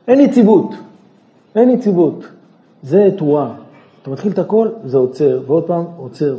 אין 0.08 0.20
יציבות, 0.20 0.74
אין 1.56 1.70
יציבות. 1.70 2.24
זה 2.82 3.08
תרועה. 3.16 3.48
אתה 4.02 4.10
מתחיל 4.10 4.32
את 4.32 4.38
הכל, 4.38 4.68
זה 4.84 4.96
עוצר, 4.96 5.40
ועוד 5.46 5.64
פעם 5.64 5.84
עוצר. 5.96 6.36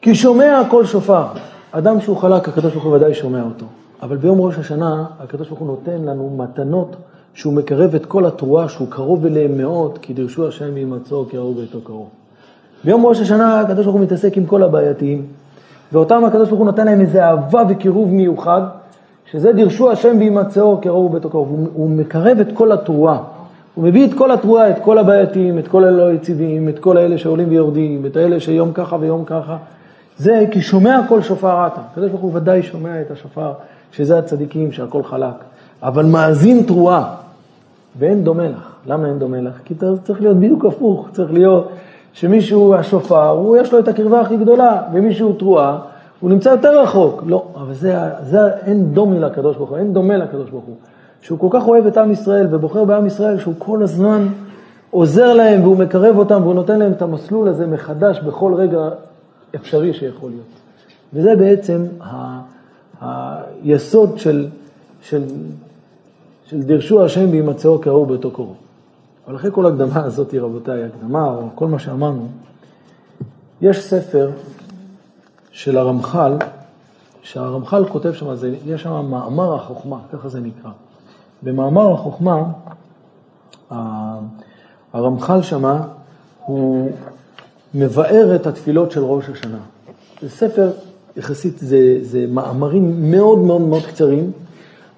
כי 0.00 0.14
שומע 0.14 0.62
קול 0.70 0.86
שופר. 0.86 1.26
אדם 1.72 2.00
שהוא 2.00 2.16
חלק, 2.16 2.48
הקדוש 2.48 2.72
ברוך 2.72 2.84
הוא 2.84 2.96
ודאי 2.96 3.14
שומע 3.14 3.42
אותו. 3.42 3.66
אבל 4.02 4.16
ביום 4.16 4.40
ראש 4.40 4.58
השנה, 4.58 5.04
הקדוש 5.20 5.48
ברוך 5.48 5.60
הוא 5.60 5.68
נותן 5.68 6.02
לנו 6.04 6.36
מתנות 6.36 6.96
שהוא 7.34 7.52
מקרב 7.52 7.94
את 7.94 8.06
כל 8.06 8.26
התרועה, 8.26 8.68
שהוא 8.68 8.88
קרוב 8.90 9.26
אליהם 9.26 9.58
מאוד, 9.58 9.98
כי 10.02 10.14
דרשו 10.14 10.48
השם 10.48 10.74
להימצאו 10.74 11.26
כי 11.30 11.36
ראו 11.36 11.54
ביתו 11.54 11.80
קרוב. 11.80 12.08
ביום 12.84 13.06
ראש 13.06 13.20
השנה 13.20 13.60
הקדוש 13.60 13.84
ברוך 13.84 13.96
הוא 13.96 14.04
מתעסק 14.04 14.36
עם 14.36 14.46
כל 14.46 14.62
הבעייתיים, 14.62 15.26
ואותם 15.92 16.24
הקדוש 16.24 16.48
ברוך 16.48 16.58
הוא 16.58 16.66
נותן 16.66 16.86
להם 16.86 17.00
איזה 17.00 17.24
אהבה 17.24 17.62
וקירוב 17.68 18.12
מיוחד, 18.12 18.62
שזה 19.30 19.52
דרשו 19.52 19.90
השם 19.90 20.18
בהימצאו 20.18 20.80
כי 20.80 20.88
ראו 20.88 21.08
ביתו 21.08 21.30
קרוב. 21.30 21.48
הוא, 21.48 21.66
הוא 21.74 21.90
מקרב 21.90 22.38
את 22.40 22.48
כל 22.54 22.72
התרועה. 22.72 23.18
הוא 23.74 23.84
מביא 23.84 24.06
את 24.06 24.14
כל 24.14 24.30
התרועה, 24.30 24.70
את 24.70 24.78
כל 24.84 24.98
הבעייתיים, 24.98 25.58
את 25.58 25.68
כל 25.68 25.84
הלא 25.84 26.12
יציבים, 26.12 26.68
את 26.68 26.78
כל 26.78 26.96
האלה 26.96 27.18
שעולים 27.18 27.48
ויורדים, 27.48 28.06
את 28.06 28.16
האלה 28.16 28.40
שיום 28.40 28.72
ככה 28.72 28.96
ויום 29.00 29.24
ככה. 29.24 29.56
זה 30.18 30.44
כי 30.50 30.62
שומע 30.62 31.00
כל 31.08 31.22
שופר 31.22 31.64
עתה. 31.64 31.80
הקדוש 31.92 32.10
ברוך 32.10 32.22
הוא 32.22 32.30
ודאי 32.34 32.62
שומע 32.62 33.00
את 33.00 33.10
השופר, 33.10 33.52
שזה 33.92 34.18
הצדיקים, 34.18 34.72
שהכל 34.72 35.02
חלק. 35.02 35.34
אבל 35.82 36.04
מאזין 36.04 36.62
תרועה. 36.66 37.14
ואין 37.98 38.24
דומה 38.24 38.48
לך. 38.48 38.72
למה 38.86 39.08
אין 39.08 39.18
דומה 39.18 39.40
לך? 39.40 39.54
כי 39.64 39.74
צריך 40.04 40.20
להיות 40.20 40.36
בדיוק 40.36 40.64
הפוך, 40.64 41.08
צריך 41.12 41.32
להיות 41.32 41.68
שמישהו 42.12 42.74
השופר, 42.74 43.28
הוא 43.28 43.56
יש 43.56 43.72
לו 43.72 43.78
את 43.78 43.88
הקרבה 43.88 44.20
הכי 44.20 44.36
גדולה, 44.36 44.82
ומישהו 44.92 45.32
תרועה, 45.32 45.78
הוא 46.20 46.30
נמצא 46.30 46.48
יותר 46.48 46.82
רחוק. 46.82 47.22
לא, 47.26 47.46
אבל 47.54 47.74
זה, 47.74 47.96
זה 48.22 48.38
אין 48.56 48.94
דומה 48.94 49.18
לקדוש 49.18 49.56
ברוך 49.56 49.70
הוא, 49.70 49.78
אין 49.78 49.92
דומה 49.92 50.16
לקדוש 50.16 50.50
ברוך 50.50 50.64
הוא. 50.64 50.76
שהוא 51.20 51.38
כל 51.38 51.48
כך 51.50 51.68
אוהב 51.68 51.86
את 51.86 51.96
עם 51.96 52.12
ישראל 52.12 52.46
ובוחר 52.50 52.84
בעם 52.84 53.06
ישראל, 53.06 53.38
שהוא 53.38 53.54
כל 53.58 53.82
הזמן 53.82 54.28
עוזר 54.90 55.34
להם 55.34 55.62
והוא 55.62 55.76
מקרב 55.76 56.18
אותם 56.18 56.42
והוא 56.42 56.54
נותן 56.54 56.78
להם 56.78 56.92
את 56.92 57.02
המסלול 57.02 57.48
הזה 57.48 57.66
מחדש 57.66 58.20
בכל 58.20 58.54
רגע 58.54 58.88
אפשרי 59.54 59.94
שיכול 59.94 60.30
להיות. 60.30 60.46
וזה 61.12 61.36
בעצם 61.36 61.84
ה, 62.00 62.40
היסוד 63.62 64.18
של, 64.18 64.46
של 65.02 65.22
של 66.46 66.62
דרשו 66.62 67.04
השם 67.04 67.30
בהימצאו 67.30 67.78
קראו 67.78 68.06
באותו 68.06 68.30
קורו. 68.30 68.54
אבל 69.26 69.36
אחרי 69.36 69.50
כל 69.52 69.66
ההקדמה 69.66 70.04
הזאת, 70.04 70.34
רבותיי, 70.34 70.84
הקדמה 70.84 71.24
או 71.24 71.48
כל 71.54 71.66
מה 71.66 71.78
שאמרנו, 71.78 72.26
יש 73.60 73.84
ספר 73.84 74.30
של 75.56 75.78
הרמח"ל, 75.78 76.32
שהרמח"ל 77.22 77.84
כותב 77.88 78.12
שם, 78.12 78.34
זה, 78.34 78.54
יש 78.66 78.82
שם 78.82 79.06
מאמר 79.10 79.54
החוכמה, 79.54 79.98
ככה 80.12 80.28
זה 80.28 80.40
נקרא. 80.40 80.70
במאמר 81.42 81.92
החוכמה, 81.92 82.44
הרמח"ל 84.92 85.42
שמה, 85.42 85.82
הוא 86.46 86.90
מבאר 87.74 88.36
את 88.36 88.46
התפילות 88.46 88.90
של 88.90 89.04
ראש 89.04 89.28
השנה. 89.28 89.58
זה 90.22 90.30
ספר, 90.30 90.70
יחסית, 91.16 91.58
זה, 91.58 91.98
זה 92.02 92.26
מאמרים 92.28 93.10
מאוד 93.10 93.38
מאוד 93.38 93.60
מאוד 93.60 93.82
קצרים, 93.86 94.32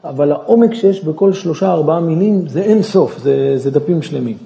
אבל 0.04 0.32
העומק 0.32 0.74
שיש 0.74 1.04
בכל 1.04 1.32
שלושה 1.32 1.72
ארבעה 1.72 2.00
מילים 2.00 2.48
זה 2.48 2.60
אין 2.60 2.82
סוף, 2.82 3.18
זה, 3.18 3.54
זה 3.56 3.70
דפים 3.70 4.02
שלמים. 4.02 4.36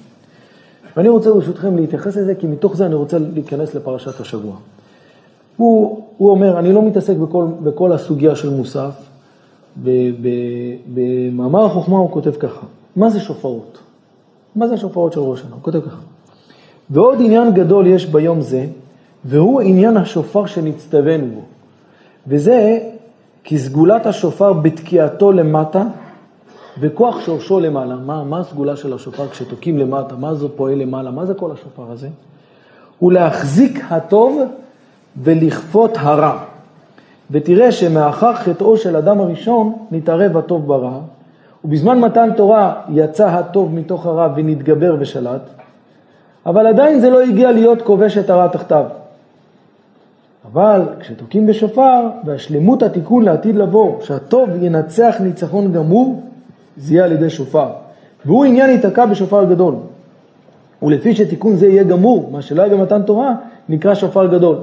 ואני 0.96 1.08
רוצה 1.08 1.32
ברשותכם 1.32 1.76
להתייחס 1.76 2.16
לזה, 2.16 2.34
כי 2.34 2.46
מתוך 2.46 2.76
זה 2.76 2.86
אני 2.86 2.94
רוצה 2.94 3.18
להיכנס 3.18 3.74
לפרשת 3.74 4.20
השבוע. 4.20 4.56
הוא, 5.57 6.03
הוא 6.16 6.30
אומר, 6.30 6.59
אני 6.59 6.72
לא 6.72 6.82
מתעסק 6.82 7.16
בכל, 7.16 7.46
בכל 7.62 7.92
הסוגיה 7.92 8.36
של 8.36 8.50
מוסף, 8.50 8.94
במאמר 10.94 11.64
החוכמה 11.64 11.98
הוא 11.98 12.11
כותב 12.11 12.32
ככה, 12.32 12.66
מה 12.96 13.11
זה 13.11 13.20
שופרות? 13.20 13.78
מה 14.57 14.68
זה 14.68 14.74
השופרות 14.74 15.12
של 15.12 15.20
ראש 15.20 15.40
השנה? 15.40 15.55
הוא 15.55 15.62
כותב 15.62 15.80
ככה. 15.80 16.00
ועוד 16.90 17.18
עניין 17.20 17.55
גדול 17.55 17.86
יש 17.86 18.07
ביום 18.07 18.40
זה, 18.40 18.66
והוא 19.24 19.61
עניין 19.61 19.96
השופר 19.96 20.46
שנצטווינו 20.46 21.26
בו. 21.34 21.40
וזה 22.26 22.78
כי 23.44 23.59
סגולת 23.59 24.07
השופר 24.07 24.53
בתקיעתו 24.53 25.32
למטה 25.32 25.84
וכוח 26.80 27.20
שורשו 27.20 27.61
למעלה. 27.61 27.96
מה, 27.96 28.24
מה 28.24 28.40
הסגולה 28.40 28.76
של 28.76 28.92
השופר 28.92 29.28
כשתוקעים 29.28 29.78
למטה? 29.78 30.16
מה 30.16 30.34
זה 30.34 30.48
פועל 30.48 30.74
למעלה? 30.74 31.11
מה 31.11 31.26
זה 31.26 31.34
כל 31.34 31.50
השופר 31.53 31.90
הזה? 31.90 32.09
הוא 32.98 33.12
להחזיק 33.12 33.84
הטוב 33.90 34.42
ולכפות 35.16 35.96
הרע. 36.00 36.38
ותראה 37.30 37.72
שמאחר 37.72 38.34
חטאו 38.34 38.76
של 38.76 38.96
אדם 38.96 39.20
הראשון 39.20 39.72
נתערב 39.90 40.36
הטוב 40.36 40.66
ברע, 40.66 40.98
ובזמן 41.64 42.00
מתן 42.00 42.28
תורה 42.36 42.74
יצא 42.88 43.28
הטוב 43.28 43.74
מתוך 43.74 44.06
הרע 44.06 44.28
ונתגבר 44.36 44.96
ושלט, 44.98 45.42
אבל 46.46 46.66
עדיין 46.66 47.00
זה 47.00 47.10
לא 47.10 47.22
הגיע 47.22 47.52
להיות 47.52 47.82
כובש 47.82 48.18
את 48.18 48.30
הרע 48.30 48.48
תחתיו. 48.48 48.84
אבל 50.52 50.82
כשתוקעים 51.00 51.46
בשופר, 51.46 52.08
והשלמות 52.24 52.82
התיקון 52.82 53.24
לעתיד 53.24 53.56
לבוא, 53.56 54.00
שהטוב 54.00 54.50
ינצח 54.62 55.16
ניצחון 55.20 55.72
גמור, 55.72 56.22
זה 56.76 56.94
יהיה 56.94 57.04
על 57.04 57.12
ידי 57.12 57.30
שופר. 57.30 57.68
והוא 58.24 58.44
עניין 58.44 58.70
ייתקע 58.70 59.06
בשופר 59.06 59.44
גדול. 59.44 59.74
ולפי 60.82 61.14
שתיקון 61.14 61.56
זה 61.56 61.66
יהיה 61.66 61.84
גמור, 61.84 62.28
מה 62.32 62.42
שלא 62.42 62.62
היה 62.62 62.76
במתן 62.76 63.02
תורה, 63.02 63.34
נקרא 63.68 63.94
שופר 63.94 64.26
גדול. 64.26 64.56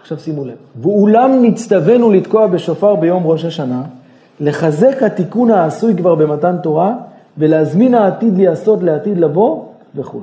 עכשיו 0.00 0.18
שימו 0.18 0.44
לב. 0.44 0.56
ואולם 0.82 1.42
נצטווינו 1.42 2.10
לתקוע 2.10 2.46
בשופר 2.46 2.94
ביום 2.94 3.26
ראש 3.26 3.44
השנה, 3.44 3.82
לחזק 4.40 5.02
התיקון 5.02 5.50
העשוי 5.50 5.96
כבר 5.96 6.14
במתן 6.14 6.56
תורה, 6.62 6.94
ולהזמין 7.38 7.94
העתיד 7.94 8.36
להיעשות 8.36 8.82
לעתיד 8.82 9.18
לבוא 9.18 9.64
וכו'. 9.94 10.20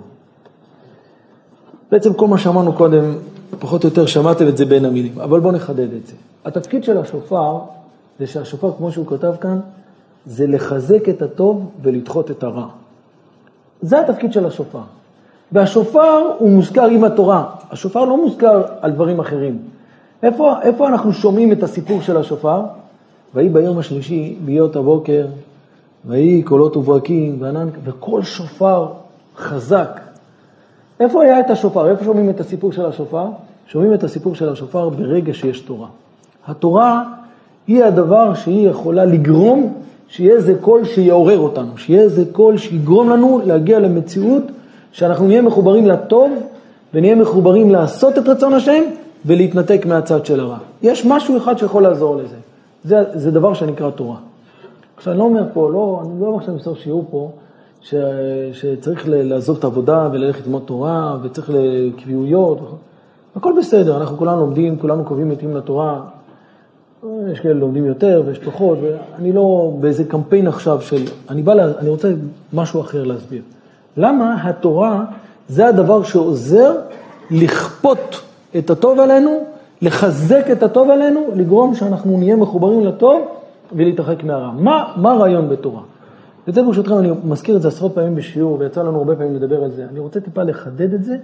בעצם 1.91 2.13
כל 2.13 2.27
מה 2.27 2.37
שאמרנו 2.37 2.73
קודם, 2.73 3.15
פחות 3.59 3.83
או 3.83 3.89
יותר 3.89 4.05
שמעתם 4.05 4.47
את 4.47 4.57
זה 4.57 4.65
בין 4.65 4.85
המילים, 4.85 5.19
אבל 5.19 5.39
בואו 5.39 5.53
נחדד 5.53 5.93
את 5.93 6.07
זה. 6.07 6.13
התפקיד 6.45 6.83
של 6.83 6.97
השופר, 6.97 7.59
זה 8.19 8.27
שהשופר, 8.27 8.71
כמו 8.77 8.91
שהוא 8.91 9.05
כתב 9.07 9.33
כאן, 9.41 9.59
זה 10.25 10.47
לחזק 10.47 11.09
את 11.09 11.21
הטוב 11.21 11.69
ולדחות 11.81 12.31
את 12.31 12.43
הרע. 12.43 12.67
זה 13.81 13.99
התפקיד 13.99 14.33
של 14.33 14.45
השופר. 14.45 14.81
והשופר 15.51 16.31
הוא 16.37 16.49
מוזכר 16.49 16.85
עם 16.85 17.03
התורה, 17.03 17.43
השופר 17.71 18.05
לא 18.05 18.17
מוזכר 18.17 18.61
על 18.81 18.91
דברים 18.91 19.19
אחרים. 19.19 19.57
איפה, 20.23 20.61
איפה 20.61 20.87
אנחנו 20.87 21.13
שומעים 21.13 21.51
את 21.51 21.63
הסיפור 21.63 22.01
של 22.01 22.17
השופר? 22.17 22.61
ויהי 23.35 23.49
ביום 23.49 23.77
השלישי, 23.77 24.37
בהיות 24.45 24.75
הבוקר, 24.75 25.27
ויהי 26.05 26.43
קולות 26.43 26.77
וברקים 26.77 27.37
וענן, 27.39 27.67
וכל 27.83 28.23
שופר 28.23 28.87
חזק. 29.37 29.99
איפה 30.99 31.23
היה 31.23 31.39
את 31.39 31.49
השופר? 31.49 31.89
איפה 31.89 32.05
שומעים 32.05 32.29
את 32.29 32.39
הסיפור 32.39 32.71
של 32.71 32.85
השופר? 32.85 33.25
שומעים 33.67 33.93
את 33.93 34.03
הסיפור 34.03 34.35
של 34.35 34.49
השופר 34.49 34.89
ברגע 34.89 35.33
שיש 35.33 35.59
תורה. 35.59 35.87
התורה 36.47 37.03
היא 37.67 37.83
הדבר 37.83 38.33
שהיא 38.33 38.69
יכולה 38.69 39.05
לגרום 39.05 39.73
שיהיה 40.07 40.35
איזה 40.35 40.55
קול 40.61 40.85
שיעורר 40.85 41.39
אותנו, 41.39 41.77
שיהיה 41.77 42.01
איזה 42.01 42.23
קול 42.31 42.57
שיגרום 42.57 43.09
לנו 43.09 43.41
להגיע 43.45 43.79
למציאות 43.79 44.43
שאנחנו 44.91 45.27
נהיה 45.27 45.41
מחוברים 45.41 45.87
לטוב 45.87 46.31
ונהיה 46.93 47.15
מחוברים 47.15 47.71
לעשות 47.71 48.17
את 48.17 48.27
רצון 48.27 48.53
השם 48.53 48.83
ולהתנתק 49.25 49.85
מהצד 49.85 50.25
של 50.25 50.39
הרע. 50.39 50.57
יש 50.81 51.05
משהו 51.05 51.37
אחד 51.37 51.57
שיכול 51.57 51.83
לעזור 51.83 52.15
לזה. 52.15 52.35
זה, 52.83 53.03
זה 53.13 53.31
דבר 53.31 53.53
שנקרא 53.53 53.89
תורה. 53.89 54.17
עכשיו, 54.97 55.13
אני 55.13 55.19
לא 55.19 55.23
אומר 55.23 55.43
פה, 55.53 55.71
לא, 55.71 56.01
אני 56.05 56.21
לא 56.21 56.25
אומר 56.27 56.45
שאני 56.45 56.55
מסתכל 56.55 56.75
שיעור 56.75 57.05
פה, 57.11 57.31
ש, 57.81 57.95
שצריך 58.53 59.03
לעזוב 59.07 59.57
את 59.57 59.63
העבודה 59.63 60.09
וללכת 60.11 60.45
ללמוד 60.45 60.61
תורה 60.65 61.17
וצריך 61.23 61.49
לקביעויות. 61.53 62.59
הכל 63.35 63.53
בסדר, 63.59 63.97
אנחנו 63.97 64.17
כולנו 64.17 64.41
לומדים, 64.41 64.79
כולנו 64.79 65.03
קובעים 65.03 65.29
מתים 65.29 65.55
לתורה. 65.55 66.01
יש 67.31 67.39
כאלה 67.39 67.53
לומדים 67.53 67.85
יותר 67.85 68.23
ויש 68.25 68.39
פחות, 68.39 68.77
ואני 68.81 69.33
לא 69.33 69.73
באיזה 69.79 70.03
קמפיין 70.03 70.47
עכשיו 70.47 70.81
של, 70.81 71.03
אני 71.29 71.41
בא, 71.41 71.53
לה, 71.53 71.71
אני 71.79 71.89
רוצה 71.89 72.11
משהו 72.53 72.81
אחר 72.81 73.03
להסביר. 73.03 73.41
למה 73.97 74.49
התורה 74.49 75.05
זה 75.47 75.67
הדבר 75.67 76.03
שעוזר 76.03 76.75
לכפות 77.31 78.21
את 78.57 78.69
הטוב 78.69 78.99
עלינו, 78.99 79.43
לחזק 79.81 80.45
את 80.51 80.63
הטוב 80.63 80.89
עלינו, 80.89 81.21
לגרום 81.35 81.75
שאנחנו 81.75 82.17
נהיה 82.17 82.35
מחוברים 82.35 82.85
לטוב 82.85 83.21
ולהתרחק 83.71 84.23
מהרע. 84.23 84.51
מה, 84.51 84.93
מה 84.95 85.11
הרעיון 85.11 85.49
בתורה? 85.49 85.81
וזה 86.47 86.63
ברשותכם, 86.63 86.97
אני 86.97 87.11
מזכיר 87.23 87.57
את 87.57 87.61
זה 87.61 87.67
עשרות 87.67 87.95
פעמים 87.95 88.15
בשיעור, 88.15 88.59
ויצא 88.59 88.81
לנו 88.83 88.97
הרבה 88.97 89.15
פעמים 89.15 89.35
לדבר 89.35 89.63
על 89.63 89.71
זה. 89.71 89.85
אני 89.91 89.99
רוצה 89.99 90.19
טיפה 90.21 90.43
לחדד 90.43 90.93
את 90.93 91.03
זה, 91.03 91.17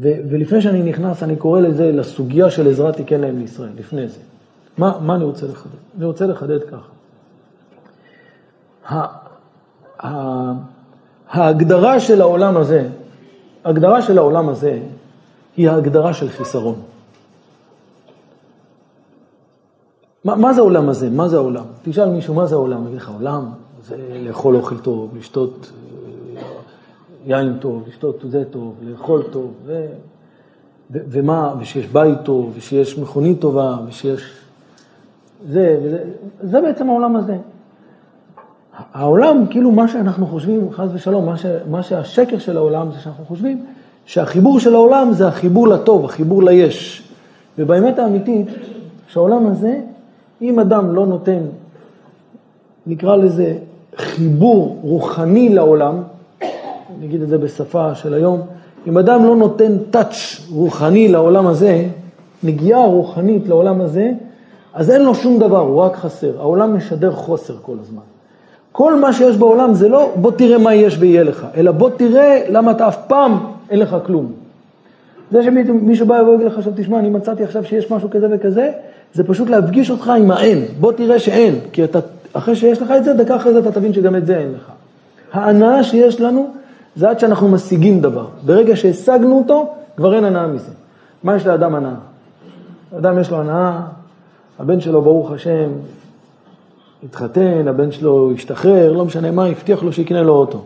ו- 0.00 0.20
ולפני 0.30 0.60
שאני 0.60 0.82
נכנס, 0.82 1.22
אני 1.22 1.36
קורא 1.36 1.60
לזה, 1.60 1.92
לסוגיה 1.92 2.50
של 2.50 2.68
עזרת 2.68 2.96
תיקן 2.96 3.20
להם 3.20 3.38
לישראל, 3.38 3.70
לפני 3.78 4.08
זה. 4.08 4.18
מה, 4.78 4.98
מה 5.00 5.14
אני 5.14 5.24
רוצה 5.24 5.46
לחדד? 5.46 5.72
אני 5.96 6.04
רוצה 6.04 6.26
לחדד 6.26 6.58
ככה. 6.64 6.88
ההגדרה 11.30 12.00
של 12.00 12.20
העולם 12.20 12.56
הזה, 12.56 12.88
ההגדרה 13.64 14.02
של 14.02 14.18
העולם 14.18 14.48
הזה 14.48 14.78
היא 15.56 15.70
ההגדרה 15.70 16.14
של 16.14 16.28
חיסרון. 16.28 16.74
מה, 20.24 20.36
מה 20.36 20.52
זה 20.52 20.60
העולם 20.60 20.88
הזה? 20.88 21.10
מה 21.10 21.28
זה 21.28 21.36
העולם? 21.36 21.64
תשאל 21.82 22.10
מישהו, 22.10 22.34
מה 22.34 22.46
זה 22.46 22.54
העולם? 22.54 22.86
אגיד 22.86 22.96
לך, 22.96 23.10
עולם 23.18 23.50
זה 23.86 23.96
לאכול 24.22 24.56
אוכל 24.56 24.78
טוב, 24.78 25.16
לשתות 25.16 25.72
אה, 26.36 26.42
יין 27.26 27.58
טוב, 27.60 27.84
לשתות 27.88 28.24
זה 28.28 28.44
טוב, 28.50 28.74
לאכול 28.82 29.22
טוב, 29.30 29.52
ו... 29.66 29.86
ו... 30.90 30.98
ומה, 31.08 31.54
ושיש 31.60 31.86
בית 31.86 32.18
טוב, 32.22 32.52
ושיש 32.56 32.98
מכונית 32.98 33.40
טובה, 33.40 33.76
ושיש... 33.88 34.32
זה, 35.48 35.80
וזה, 35.82 36.04
זה 36.42 36.60
בעצם 36.60 36.90
העולם 36.90 37.16
הזה. 37.16 37.36
העולם, 38.94 39.44
כאילו 39.50 39.70
מה 39.70 39.88
שאנחנו 39.88 40.26
חושבים, 40.26 40.68
חס 40.72 40.88
ושלום, 40.94 41.26
מה, 41.26 41.36
ש, 41.36 41.46
מה 41.70 41.82
שהשקר 41.82 42.38
של 42.38 42.56
העולם 42.56 42.92
זה 42.92 43.00
שאנחנו 43.00 43.24
חושבים 43.24 43.64
שהחיבור 44.06 44.60
של 44.60 44.74
העולם 44.74 45.12
זה 45.12 45.28
החיבור 45.28 45.68
לטוב, 45.68 46.04
החיבור 46.04 46.42
ליש. 46.42 47.02
ובאמת 47.58 47.98
האמיתית, 47.98 48.48
שהעולם 49.08 49.46
הזה, 49.46 49.80
אם 50.42 50.60
אדם 50.60 50.94
לא 50.94 51.06
נותן, 51.06 51.40
נקרא 52.86 53.16
לזה 53.16 53.54
חיבור 53.96 54.78
רוחני 54.82 55.48
לעולם, 55.48 56.02
אני 56.98 57.06
אגיד 57.06 57.22
את 57.22 57.28
זה 57.28 57.38
בשפה 57.38 57.94
של 57.94 58.14
היום, 58.14 58.40
אם 58.86 58.98
אדם 58.98 59.24
לא 59.24 59.36
נותן 59.36 59.78
טאץ' 59.90 60.40
רוחני 60.52 61.08
לעולם 61.08 61.46
הזה, 61.46 61.84
נגיעה 62.42 62.86
רוחנית 62.86 63.48
לעולם 63.48 63.80
הזה, 63.80 64.12
אז 64.74 64.90
אין 64.90 65.02
לו 65.02 65.14
שום 65.14 65.38
דבר, 65.38 65.60
הוא 65.60 65.80
רק 65.80 65.96
חסר. 65.96 66.38
העולם 66.38 66.76
משדר 66.76 67.12
חוסר 67.12 67.54
כל 67.62 67.76
הזמן. 67.80 68.02
כל 68.72 69.00
מה 69.00 69.12
שיש 69.12 69.36
בעולם 69.36 69.74
זה 69.74 69.88
לא 69.88 70.12
בוא 70.16 70.30
תראה 70.30 70.58
מה 70.58 70.74
יש 70.74 70.96
ויהיה 70.98 71.22
לך, 71.22 71.46
אלא 71.56 71.72
בוא 71.72 71.90
תראה 71.96 72.42
למה 72.48 72.70
אתה 72.70 72.88
אף 72.88 73.06
פעם 73.06 73.38
אין 73.70 73.78
לך 73.78 73.96
כלום. 74.06 74.32
זה 75.30 75.42
שמישהו 75.42 76.06
בא 76.06 76.14
ויגיד 76.14 76.46
לך 76.46 76.58
עכשיו, 76.58 76.72
תשמע, 76.76 76.98
אני 76.98 77.10
מצאתי 77.10 77.44
עכשיו 77.44 77.64
שיש 77.64 77.90
משהו 77.90 78.10
כזה 78.10 78.26
וכזה, 78.30 78.70
זה 79.14 79.24
פשוט 79.24 79.50
להפגיש 79.50 79.90
אותך 79.90 80.08
עם 80.08 80.30
האין. 80.30 80.64
בוא 80.80 80.92
תראה 80.92 81.18
שאין, 81.18 81.54
כי 81.72 81.84
אתה, 81.84 81.98
אחרי 82.32 82.56
שיש 82.56 82.82
לך 82.82 82.90
את 82.90 83.04
זה, 83.04 83.14
דקה 83.14 83.36
אחרי 83.36 83.52
זה 83.52 83.58
אתה 83.58 83.72
תבין 83.72 83.92
שגם 83.92 84.16
את 84.16 84.26
זה 84.26 84.38
אין 84.38 84.52
לך. 84.56 84.70
ההנאה 85.32 85.84
שיש 85.84 86.20
לנו 86.20 86.50
זה 86.96 87.10
עד 87.10 87.18
שאנחנו 87.18 87.48
משיגים 87.48 88.00
דבר. 88.00 88.26
ברגע 88.46 88.76
שהשגנו 88.76 89.38
אותו, 89.38 89.74
כבר 89.96 90.14
אין 90.14 90.24
הנאה 90.24 90.46
מזה. 90.46 90.70
מה 91.22 91.36
יש 91.36 91.46
לאדם 91.46 91.74
הנאה? 91.74 91.94
אדם 92.98 93.18
יש 93.18 93.30
לו 93.30 93.40
הנאה, 93.40 93.80
הבן 94.58 94.80
שלו, 94.80 95.02
ברוך 95.02 95.32
השם, 95.32 95.68
התחתן, 97.04 97.68
הבן 97.68 97.92
שלו 97.92 98.32
השתחרר, 98.34 98.92
לא 98.92 99.04
משנה 99.04 99.30
מה, 99.30 99.46
הבטיח 99.46 99.82
לו 99.82 99.92
שיקנה 99.92 100.22
לו 100.22 100.32
אוטו. 100.32 100.58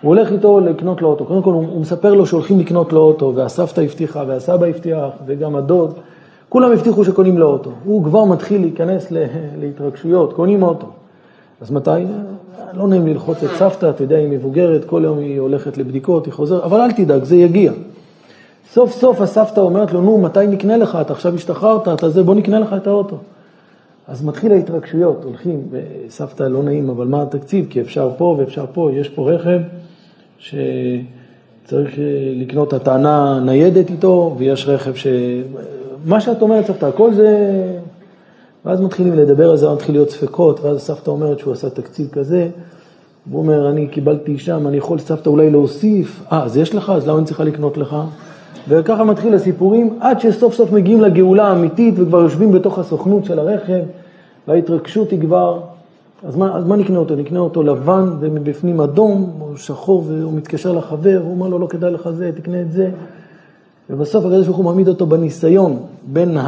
הוא 0.00 0.08
הולך 0.08 0.32
איתו 0.32 0.60
לקנות 0.60 1.02
לו 1.02 1.08
אוטו. 1.08 1.24
קודם 1.24 1.42
כל 1.42 1.52
הוא, 1.52 1.80
מספר 1.80 2.14
לו 2.14 2.26
שהולכים 2.26 2.60
לקנות 2.60 2.92
לו 2.92 3.00
אוטו, 3.00 3.32
והסבתא 3.34 3.80
הבטיחה, 3.80 4.24
והסבא 4.26 4.66
הבטיח, 4.66 5.10
וגם 5.26 5.56
הדוד. 5.56 5.94
כולם 6.48 6.72
הבטיחו 6.72 7.04
שקונים 7.04 7.38
לו 7.38 7.46
אוטו. 7.46 7.70
הוא 7.84 8.04
כבר 8.04 8.24
מתחיל 8.24 8.60
להיכנס 8.60 9.12
להתרגשויות, 9.60 10.32
קונים 10.32 10.62
אוטו. 10.62 10.86
אז 11.60 11.70
מתי? 11.70 11.90
לא 12.74 12.88
נעים 12.88 13.06
ללחוץ 13.06 13.42
את 13.42 13.50
סבתא, 13.58 13.90
אתה 13.90 14.02
יודע, 14.02 14.16
היא 14.16 14.28
מבוגרת, 14.28 14.84
כל 14.84 15.02
יום 15.04 15.18
היא 15.18 15.40
הולכת 15.40 15.78
לבדיקות, 15.78 16.26
היא 16.26 16.32
חוזרת, 16.32 16.62
אבל 16.62 16.80
אל 16.80 16.92
תדאג, 16.92 17.24
זה 17.24 17.36
יגיע. 17.36 17.72
סוף 18.72 18.92
סוף 18.92 19.20
הסבתא 19.20 19.60
אומרת 19.60 19.92
לו, 19.92 20.00
נו, 20.00 20.18
מתי 20.18 20.46
נקנה 20.46 20.76
לך? 20.76 20.98
אתה 21.00 21.12
עכשיו 21.12 21.34
השתחררת, 21.34 21.88
אתה 21.88 22.08
זה, 22.08 22.22
בוא 22.22 22.34
נקנה 22.34 22.58
לך 22.58 22.74
את 22.76 22.86
האוטו. 22.86 23.16
אז 24.08 24.24
מתחיל 24.24 24.52
ההתרגשויות, 24.52 25.24
הולכים, 25.24 25.68
וסבתא 25.70 26.42
לא 26.42 26.62
נעים, 26.62 26.90
אבל 26.90 27.06
מה 27.06 27.22
התקציב? 27.22 27.66
כי 27.70 27.80
אפשר 27.80 28.10
פה 28.16 28.36
ואפשר 28.38 28.64
פה, 28.72 28.90
יש 28.92 29.08
פה 29.08 29.30
רכב 29.30 29.60
שצריך 30.38 31.98
אה, 31.98 32.32
לקנות 32.36 32.72
הטענה 32.72 33.40
ניידת 33.44 33.90
איתו, 33.90 34.34
ויש 34.38 34.68
רכב 34.68 34.94
ש... 34.94 35.06
מה 36.04 36.20
שאת 36.20 36.42
אומרת, 36.42 36.66
סבתא, 36.66 36.86
הכל 36.86 37.14
זה... 37.14 37.38
ואז 38.64 38.80
מתחילים 38.80 39.14
לדבר 39.14 39.50
על 39.50 39.56
זה, 39.56 39.70
מתחיל 39.70 39.94
להיות 39.94 40.10
ספקות, 40.10 40.60
ואז 40.60 40.80
סבתא 40.80 41.10
אומרת 41.10 41.38
שהוא 41.38 41.52
עשה 41.52 41.70
תקציב 41.70 42.08
כזה, 42.12 42.48
והוא 43.26 43.40
אומר, 43.40 43.70
אני 43.70 43.88
קיבלתי 43.88 44.38
שם, 44.38 44.66
אני 44.66 44.76
יכול 44.76 44.98
סבתא 44.98 45.28
אולי 45.28 45.50
להוסיף, 45.50 46.22
אה, 46.32 46.42
אז 46.42 46.56
יש 46.56 46.74
לך, 46.74 46.92
אז 46.96 47.08
למה 47.08 47.18
אני 47.18 47.26
צריכה 47.26 47.44
לקנות 47.44 47.76
לך? 47.76 47.96
וככה 48.68 49.04
מתחיל 49.04 49.34
הסיפורים, 49.34 49.98
עד 50.00 50.20
שסוף 50.20 50.54
סוף 50.54 50.72
מגיעים 50.72 51.00
לגאולה 51.00 51.48
האמיתית 51.48 51.94
וכבר 51.96 52.20
יושבים 52.20 52.52
בתוך 52.52 52.78
הסוכנות 52.78 53.24
של 53.24 53.38
הרכב, 53.38 53.82
וההתרגשות 54.48 55.10
היא 55.10 55.20
כבר, 55.20 55.60
אז 56.26 56.36
מה, 56.36 56.56
אז 56.56 56.64
מה 56.64 56.76
נקנה 56.76 56.98
אותו? 56.98 57.16
נקנה 57.16 57.38
אותו 57.38 57.62
לבן 57.62 58.08
ומבפנים 58.20 58.80
אדום, 58.80 59.30
או 59.40 59.56
שחור, 59.56 60.04
והוא 60.08 60.32
מתקשר 60.32 60.72
לחבר, 60.72 61.20
הוא 61.24 61.30
אומר 61.30 61.48
לו, 61.48 61.58
לא 61.58 61.66
כדאי 61.66 61.90
לך 61.90 62.10
זה, 62.10 62.30
תקנה 62.36 62.60
את 62.60 62.72
זה. 62.72 62.90
ובסוף 63.90 64.24
הקדוש 64.24 64.46
ברוך 64.46 64.56
הוא 64.56 64.64
מעמיד 64.64 64.88
אותו 64.88 65.06
בניסיון 65.06 65.78
בין 66.12 66.38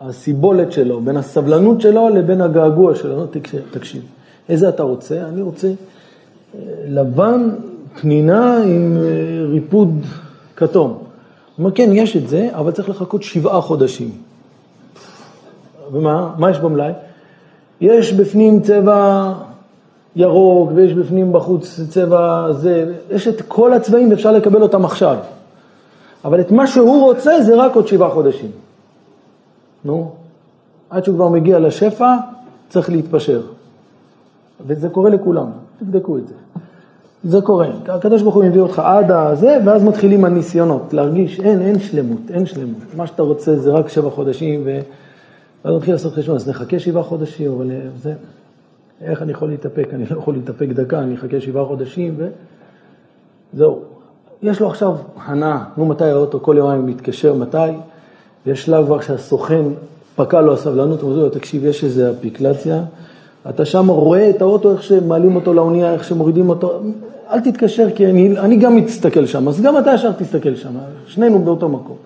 הסיבולת 0.00 0.72
שלו, 0.72 1.00
בין 1.00 1.16
הסבלנות 1.16 1.80
שלו 1.80 2.08
לבין 2.08 2.40
הגעגוע 2.40 2.94
שלו. 2.94 3.26
תקשיב, 3.70 4.02
איזה 4.48 4.68
אתה 4.68 4.82
רוצה? 4.82 5.28
אני 5.28 5.42
רוצה 5.42 5.68
אה, 5.68 5.72
לבן, 6.88 7.50
פנינה 8.00 8.62
עם 8.62 8.96
אה, 8.96 9.44
ריפוד 9.46 9.90
כתום. 10.56 10.90
הוא 10.90 10.98
אומר, 11.58 11.70
כן, 11.70 11.90
יש 11.92 12.16
את 12.16 12.28
זה, 12.28 12.48
אבל 12.52 12.72
צריך 12.72 12.88
לחכות 12.88 13.22
שבעה 13.22 13.60
חודשים. 13.60 14.10
ומה? 15.92 16.34
מה 16.38 16.50
יש 16.50 16.58
במלאי? 16.58 16.92
יש 17.80 18.12
בפנים 18.12 18.60
צבע 18.60 19.32
ירוק, 20.16 20.70
ויש 20.74 20.92
בפנים 20.92 21.32
בחוץ 21.32 21.80
צבע 21.88 22.52
זה, 22.52 22.94
יש 23.10 23.28
את 23.28 23.42
כל 23.48 23.72
הצבעים 23.72 24.10
ואפשר 24.10 24.32
לקבל 24.32 24.62
אותם 24.62 24.84
עכשיו. 24.84 25.16
אבל 26.24 26.40
את 26.40 26.50
מה 26.50 26.66
שהוא 26.66 27.04
רוצה 27.04 27.42
זה 27.42 27.54
רק 27.56 27.74
עוד 27.74 27.86
שבעה 27.86 28.10
חודשים. 28.10 28.50
נו, 29.84 30.12
עד 30.90 31.04
שהוא 31.04 31.16
כבר 31.16 31.28
מגיע 31.28 31.58
לשפע, 31.58 32.14
צריך 32.68 32.90
להתפשר. 32.90 33.40
וזה 34.66 34.88
קורה 34.88 35.10
לכולם, 35.10 35.46
תבדקו 35.80 36.18
את 36.18 36.28
זה. 36.28 36.34
זה 37.28 37.40
קורה. 37.40 37.68
הקדוש 37.88 38.22
ברוך 38.22 38.34
הוא 38.34 38.44
מביא 38.44 38.60
אותך 38.60 38.78
עד 38.78 39.10
הזה, 39.10 39.58
ואז 39.64 39.84
מתחילים 39.84 40.24
הניסיונות, 40.24 40.92
להרגיש, 40.92 41.40
אין, 41.40 41.62
אין 41.62 41.78
שלמות, 41.78 42.20
אין 42.30 42.46
שלמות. 42.46 42.82
מה 42.96 43.06
שאתה 43.06 43.22
רוצה 43.22 43.56
זה 43.56 43.72
רק 43.72 43.88
שבע 43.88 44.10
חודשים, 44.10 44.62
ו... 44.64 44.78
ואז 45.64 45.74
מתחיל 45.74 45.94
לעשות 45.94 46.14
חשבון, 46.14 46.36
אז 46.36 46.48
נחכה 46.48 46.78
שבעה 46.78 47.02
חודשים, 47.02 47.52
אבל 47.52 47.70
זה, 48.02 48.12
איך 49.00 49.22
אני 49.22 49.32
יכול 49.32 49.48
להתאפק? 49.48 49.88
אני 49.92 50.04
לא 50.10 50.18
יכול 50.18 50.34
להתאפק 50.34 50.68
דקה, 50.68 50.98
אני 50.98 51.14
אחכה 51.14 51.40
שבעה 51.40 51.64
חודשים, 51.64 52.16
וזהו. 53.54 53.80
יש 54.42 54.60
לו 54.60 54.66
עכשיו 54.68 54.96
הנאה, 55.24 55.64
נו 55.76 55.86
מתי 55.86 56.04
האוטו, 56.04 56.40
כל 56.40 56.54
יומיים 56.58 56.86
מתקשר, 56.86 57.34
מתי? 57.34 57.58
ויש 58.46 58.64
שלב 58.64 58.86
כבר 58.86 59.00
שהסוכן 59.00 59.62
פקע 60.16 60.40
לו 60.40 60.54
הסבלנות, 60.54 61.00
הוא 61.00 61.12
אומר 61.12 61.28
תקשיב, 61.28 61.64
יש 61.64 61.84
איזו 61.84 62.10
אפליקציה, 62.10 62.82
אתה 63.48 63.64
שם 63.64 63.88
רואה 63.88 64.30
את 64.30 64.42
האוטו, 64.42 64.72
איך 64.72 64.82
שמעלים 64.82 65.36
אותו 65.36 65.54
לאונייה, 65.54 65.92
איך 65.92 66.04
שמורידים 66.04 66.48
אותו, 66.48 66.80
אל 67.30 67.40
תתקשר, 67.40 67.88
כי 67.94 68.06
אני, 68.06 68.38
אני 68.38 68.56
גם 68.56 68.76
מסתכל 68.76 69.26
שם, 69.26 69.48
אז 69.48 69.60
גם 69.60 69.78
אתה 69.78 69.94
ישר 69.94 70.12
תסתכל 70.12 70.54
שם, 70.54 70.70
שנינו 71.06 71.38
באותו 71.38 71.68
מקום. 71.68 71.96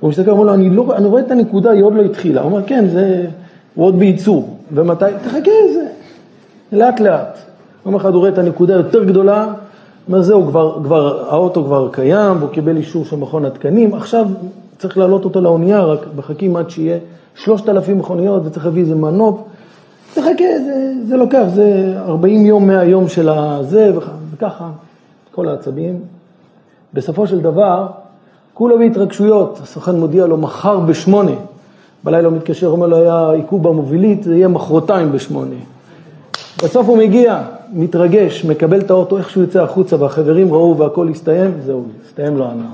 הוא 0.00 0.10
מסתכל, 0.10 0.30
אומר 0.30 0.44
לו, 0.44 0.54
אני, 0.54 0.70
לא, 0.70 0.96
אני 0.96 1.06
רואה 1.06 1.22
את 1.22 1.30
הנקודה, 1.30 1.70
היא 1.70 1.82
עוד 1.82 1.94
לא 1.94 2.02
התחילה. 2.02 2.40
הוא 2.40 2.50
אומר, 2.50 2.62
כן, 2.66 2.88
זה, 2.88 3.26
הוא 3.74 3.86
עוד 3.86 3.98
בייצור. 3.98 4.48
ומתי? 4.72 5.04
תחכה, 5.24 5.50
זה 5.74 5.86
לאט 6.72 7.00
לאט. 7.00 7.38
יום 7.86 7.94
אחד 7.94 8.12
הוא 8.12 8.18
רואה 8.18 8.30
את 8.30 8.38
הנקודה 8.38 8.74
יותר 8.74 9.04
גדולה, 9.04 9.46
אומר, 10.08 10.22
זהו, 10.22 10.46
כבר, 10.46 10.78
כבר, 10.84 11.24
האוטו 11.28 11.64
כבר 11.64 11.88
קיים, 11.92 12.36
והוא 12.38 12.50
קיבל 12.50 12.76
אישור 12.76 13.04
של 13.04 13.16
מכון 13.16 13.44
התקנים, 13.44 13.94
עכשיו 13.94 14.26
צריך 14.78 14.98
להעלות 14.98 15.24
אותו 15.24 15.40
לאונייה, 15.40 15.80
רק 15.80 16.06
מחכים 16.16 16.56
עד 16.56 16.70
שיהיה 16.70 16.98
שלושת 17.34 17.68
אלפים 17.68 17.98
מכוניות 17.98 18.42
וצריך 18.46 18.64
להביא 18.64 18.82
איזה 18.82 18.94
מנוף. 18.94 19.40
תחכה, 20.14 20.44
זה, 20.64 20.92
זה 21.04 21.16
לוקח, 21.16 21.44
זה 21.54 21.94
40 21.98 22.46
יום 22.46 22.66
מהיום 22.66 23.08
של 23.08 23.28
הזה, 23.28 23.92
וככה, 24.32 24.70
כל 25.30 25.48
העצבים. 25.48 26.00
בסופו 26.94 27.26
של 27.26 27.40
דבר, 27.40 27.86
כולו 28.54 28.78
בהתרגשויות, 28.78 29.58
הסוכן 29.62 29.96
מודיע 29.96 30.26
לו 30.26 30.36
מחר 30.36 30.80
בשמונה, 30.80 31.32
בלילה 32.04 32.28
הוא 32.28 32.36
מתקשר, 32.36 32.66
אומר 32.66 32.86
לו, 32.86 32.96
היה 32.96 33.30
עיכוב 33.30 33.68
במובילית, 33.68 34.22
זה 34.22 34.36
יהיה 34.36 34.48
מחרתיים 34.48 35.12
בשמונה. 35.12 35.56
בסוף 36.62 36.88
הוא 36.88 36.98
מגיע, 36.98 37.42
מתרגש, 37.72 38.44
מקבל 38.44 38.80
את 38.80 38.90
האוטו, 38.90 39.18
איך 39.18 39.30
שהוא 39.30 39.42
יוצא 39.42 39.62
החוצה, 39.62 40.02
והחברים 40.02 40.52
ראו 40.52 40.78
והכל 40.78 41.08
הסתיים, 41.08 41.50
זהו, 41.66 41.84
הסתיים 42.06 42.36
לו 42.36 42.44
הנאה. 42.44 42.66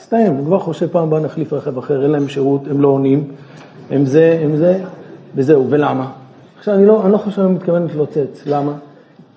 הסתיים, 0.00 0.34
הוא 0.34 0.46
כבר 0.46 0.58
חושב 0.58 0.86
פעם 0.86 1.02
הבאה 1.08 1.20
נחליף 1.20 1.52
רכב 1.52 1.78
אחר, 1.78 2.02
אין 2.02 2.10
להם 2.10 2.28
שירות, 2.28 2.60
הם 2.70 2.80
לא 2.80 2.88
עונים, 2.88 3.24
הם 3.90 4.06
זה, 4.06 4.40
הם 4.44 4.56
זה, 4.56 4.80
וזהו, 5.34 5.66
ולמה? 5.70 6.23
עכשיו, 6.64 6.74
אני 6.74 6.86
לא, 6.86 7.04
אני 7.04 7.12
לא 7.12 7.18
חושב 7.18 7.36
שאני 7.36 7.52
מתכוון 7.52 7.82
להתלוצץ, 7.82 8.42
למה? 8.46 8.72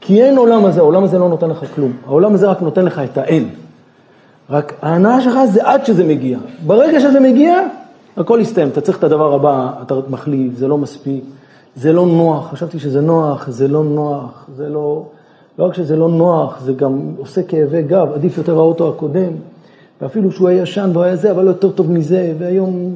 כי 0.01 0.23
אין 0.23 0.37
עולם 0.37 0.65
הזה, 0.65 0.79
העולם 0.79 1.03
הזה 1.03 1.19
לא 1.19 1.29
נותן 1.29 1.49
לך 1.49 1.65
כלום, 1.75 1.91
העולם 2.05 2.33
הזה 2.33 2.47
רק 2.47 2.61
נותן 2.61 2.85
לך 2.85 2.99
את 2.99 3.17
האין. 3.17 3.49
רק 4.49 4.73
ההנאה 4.81 5.21
שלך 5.21 5.39
זה 5.45 5.67
עד 5.67 5.85
שזה 5.85 6.03
מגיע. 6.03 6.37
ברגע 6.65 6.99
שזה 6.99 7.19
מגיע, 7.19 7.67
הכל 8.17 8.39
יסתיים. 8.41 8.67
אתה 8.67 8.81
צריך 8.81 8.97
את 8.97 9.03
הדבר 9.03 9.33
הבא, 9.33 9.71
אתה 9.81 9.95
מחליף, 10.09 10.57
זה 10.57 10.67
לא 10.67 10.77
מספיק, 10.77 11.23
זה 11.75 11.93
לא 11.93 12.05
נוח. 12.05 12.51
חשבתי 12.51 12.79
שזה 12.79 13.01
נוח, 13.01 13.49
זה 13.49 13.67
לא 13.67 13.83
נוח, 13.83 14.45
זה 14.55 14.69
לא... 14.69 15.05
לא 15.59 15.65
רק 15.65 15.73
שזה 15.73 15.95
לא 15.95 16.09
נוח, 16.09 16.59
זה 16.61 16.73
גם 16.73 16.99
עושה 17.17 17.43
כאבי 17.43 17.81
גב, 17.81 18.07
עדיף 18.15 18.37
יותר 18.37 18.57
האוטו 18.57 18.89
הקודם. 18.89 19.31
ואפילו 20.01 20.31
שהוא 20.31 20.47
היה 20.47 20.61
ישן 20.61 20.89
והוא 20.93 21.03
היה 21.03 21.15
זה, 21.15 21.31
אבל 21.31 21.43
לא 21.43 21.49
יותר 21.49 21.71
טוב 21.71 21.91
מזה, 21.91 22.33
והיום 22.37 22.95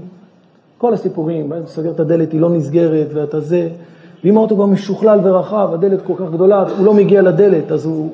כל 0.78 0.94
הסיפורים, 0.94 1.52
סוגר 1.66 1.92
את 1.92 2.00
הדלת, 2.00 2.32
היא 2.32 2.42
לא 2.42 2.50
נסגרת, 2.50 3.08
ואתה 3.14 3.40
זה. 3.40 3.70
ואם 4.24 4.38
האוטו 4.38 4.56
כבר 4.56 4.66
משוכלל 4.66 5.20
ורחב, 5.24 5.70
הדלת 5.74 6.00
כל 6.08 6.14
כך 6.18 6.32
גדולה, 6.34 6.64
הוא 6.78 6.86
לא 6.86 6.94
מגיע 6.94 7.22
לדלת, 7.22 7.72
אז 7.72 7.86
הוא 7.86 8.10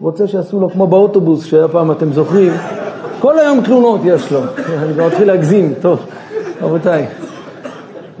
רוצה 0.00 0.26
שיעשו 0.26 0.60
לו 0.60 0.70
כמו 0.70 0.86
באוטובוס 0.86 1.44
שהיה 1.44 1.68
פעם, 1.68 1.90
אתם 1.90 2.12
זוכרים? 2.12 2.52
כל 3.20 3.38
היום 3.38 3.60
תלונות 3.60 4.00
יש 4.04 4.32
לו, 4.32 4.40
אני 4.82 4.94
כבר 4.94 5.06
מתחיל 5.06 5.26
להגזים, 5.26 5.74
טוב, 5.80 6.06
רבותיי. 6.62 7.06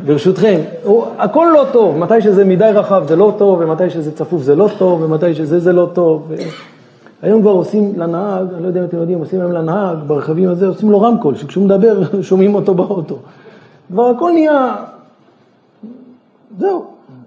ברשותכם, 0.06 0.60
הכל 1.18 1.50
לא 1.54 1.66
טוב, 1.72 1.98
מתי 1.98 2.20
שזה 2.20 2.44
מדי 2.44 2.70
רחב 2.74 3.04
זה 3.08 3.16
לא 3.16 3.34
טוב, 3.38 3.60
ומתי 3.60 3.90
שזה 3.90 4.12
צפוף 4.12 4.42
זה 4.42 4.56
לא 4.56 4.68
טוב, 4.78 5.02
ומתי 5.02 5.34
שזה 5.34 5.58
זה 5.58 5.72
לא 5.72 5.88
טוב. 5.92 6.32
היום 7.22 7.40
כבר 7.40 7.50
עושים 7.50 7.92
לנהג, 7.96 8.46
אני 8.54 8.62
לא 8.62 8.68
יודע 8.68 8.80
אם 8.80 8.84
אתם 8.84 8.96
יודעים, 8.96 9.18
עושים 9.18 9.40
היום 9.40 9.52
לנהג 9.52 9.98
ברכבים 10.06 10.48
הזה, 10.48 10.66
עושים 10.66 10.90
לו 10.90 11.00
רמקול, 11.00 11.34
שכשהוא 11.34 11.64
מדבר 11.64 12.02
שומעים 12.22 12.54
אותו 12.54 12.74
באוטו. 12.74 13.18
כבר 13.92 14.06
הכל 14.06 14.30
נהיה, 14.32 14.76
זהו, 16.58 16.84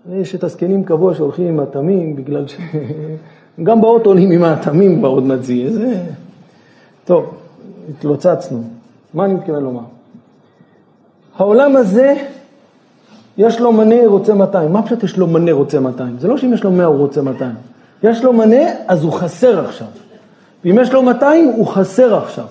יש 0.10 0.36
את 0.36 0.44
הזקנים 0.44 0.84
קבוע 0.84 1.14
שהולכים 1.16 1.48
עם 1.48 1.60
התמים, 1.60 2.16
בגלל 2.16 2.48
ש... 2.48 2.58
גם 3.64 3.82
באוטו 3.82 4.10
עולים 4.10 4.32
עם 4.32 4.44
האטמים 4.44 5.00
כבר 5.00 5.08
עוד 5.08 5.26
נציע, 5.26 5.72
זה... 5.72 6.04
טוב, 7.06 7.38
התלוצצנו. 7.90 8.64
מה 9.14 9.26
אני 9.26 9.34
מתכוון 9.34 9.64
לומר? 9.64 9.82
העולם 11.38 11.76
הזה, 11.76 12.16
יש 13.38 13.60
לו 13.60 13.72
מנה 13.72 13.96
רוצה 14.06 14.34
200. 14.34 14.74
מה 14.74 14.82
פשוט 14.82 15.04
יש 15.04 15.18
לו 15.18 15.28
מנה 15.28 15.52
רוצה 15.52 15.80
200? 15.80 16.20
זה 16.20 16.28
לא 16.28 16.38
שאם 16.38 16.54
יש 16.54 16.64
לו 16.64 16.72
100 16.72 16.86
הוא 16.86 16.98
רוצה 16.98 17.22
200. 17.22 17.52
יש 18.04 18.24
לו 18.24 18.34
מנה, 18.34 18.62
אז 18.88 19.04
הוא 19.04 19.14
חסר 19.14 19.66
עכשיו. 19.66 19.88
ואם 20.66 20.80
יש 20.82 20.94
לו 20.94 21.04
200, 21.04 21.52
הוא 21.56 21.68
חסר 21.68 22.16
עכשיו. 22.16 22.46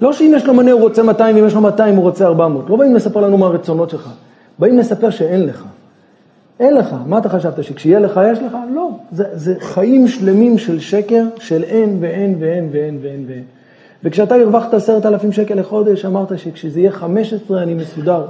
לא 0.00 0.12
שאם 0.12 0.32
יש 0.36 0.46
לו 0.46 0.54
מנה 0.54 0.70
הוא 0.70 0.80
רוצה 0.80 1.02
200, 1.02 1.36
ואם 1.36 1.46
יש 1.46 1.54
לו 1.54 1.60
200 1.60 1.96
הוא 1.96 2.04
רוצה 2.04 2.26
400. 2.26 2.70
לא 2.70 2.76
באים 2.76 2.94
לספר 2.94 3.20
לנו 3.20 3.38
מה 3.38 3.46
הרצונות 3.46 3.90
שלך. 3.90 4.10
באים 4.58 4.78
לספר 4.78 5.10
שאין 5.10 5.46
לך. 5.46 5.64
אין 6.60 6.74
לך. 6.74 6.94
מה 7.06 7.18
אתה 7.18 7.28
חשבת, 7.28 7.64
שכשיהיה 7.64 7.98
לך 7.98 8.20
יש 8.32 8.38
לך? 8.38 8.56
לא. 8.74 8.90
זה, 9.12 9.24
זה 9.32 9.54
חיים 9.60 10.08
שלמים 10.08 10.58
של 10.58 10.80
שקר, 10.80 11.24
של 11.38 11.62
אין 11.62 11.96
ואין 12.00 12.36
ואין 12.40 12.68
ואין 12.72 12.98
ואין 13.02 13.24
ואין. 13.28 13.42
וכשאתה 14.04 14.34
הרווחת 14.34 14.74
עשרת 14.74 15.06
אלפים 15.06 15.32
שקל 15.32 15.54
לחודש, 15.54 16.04
אמרת 16.04 16.38
שכשזה 16.38 16.80
יהיה 16.80 16.92
חמש 16.92 17.32
עשרה 17.32 17.62
אני 17.62 17.74
מסודר. 17.74 18.26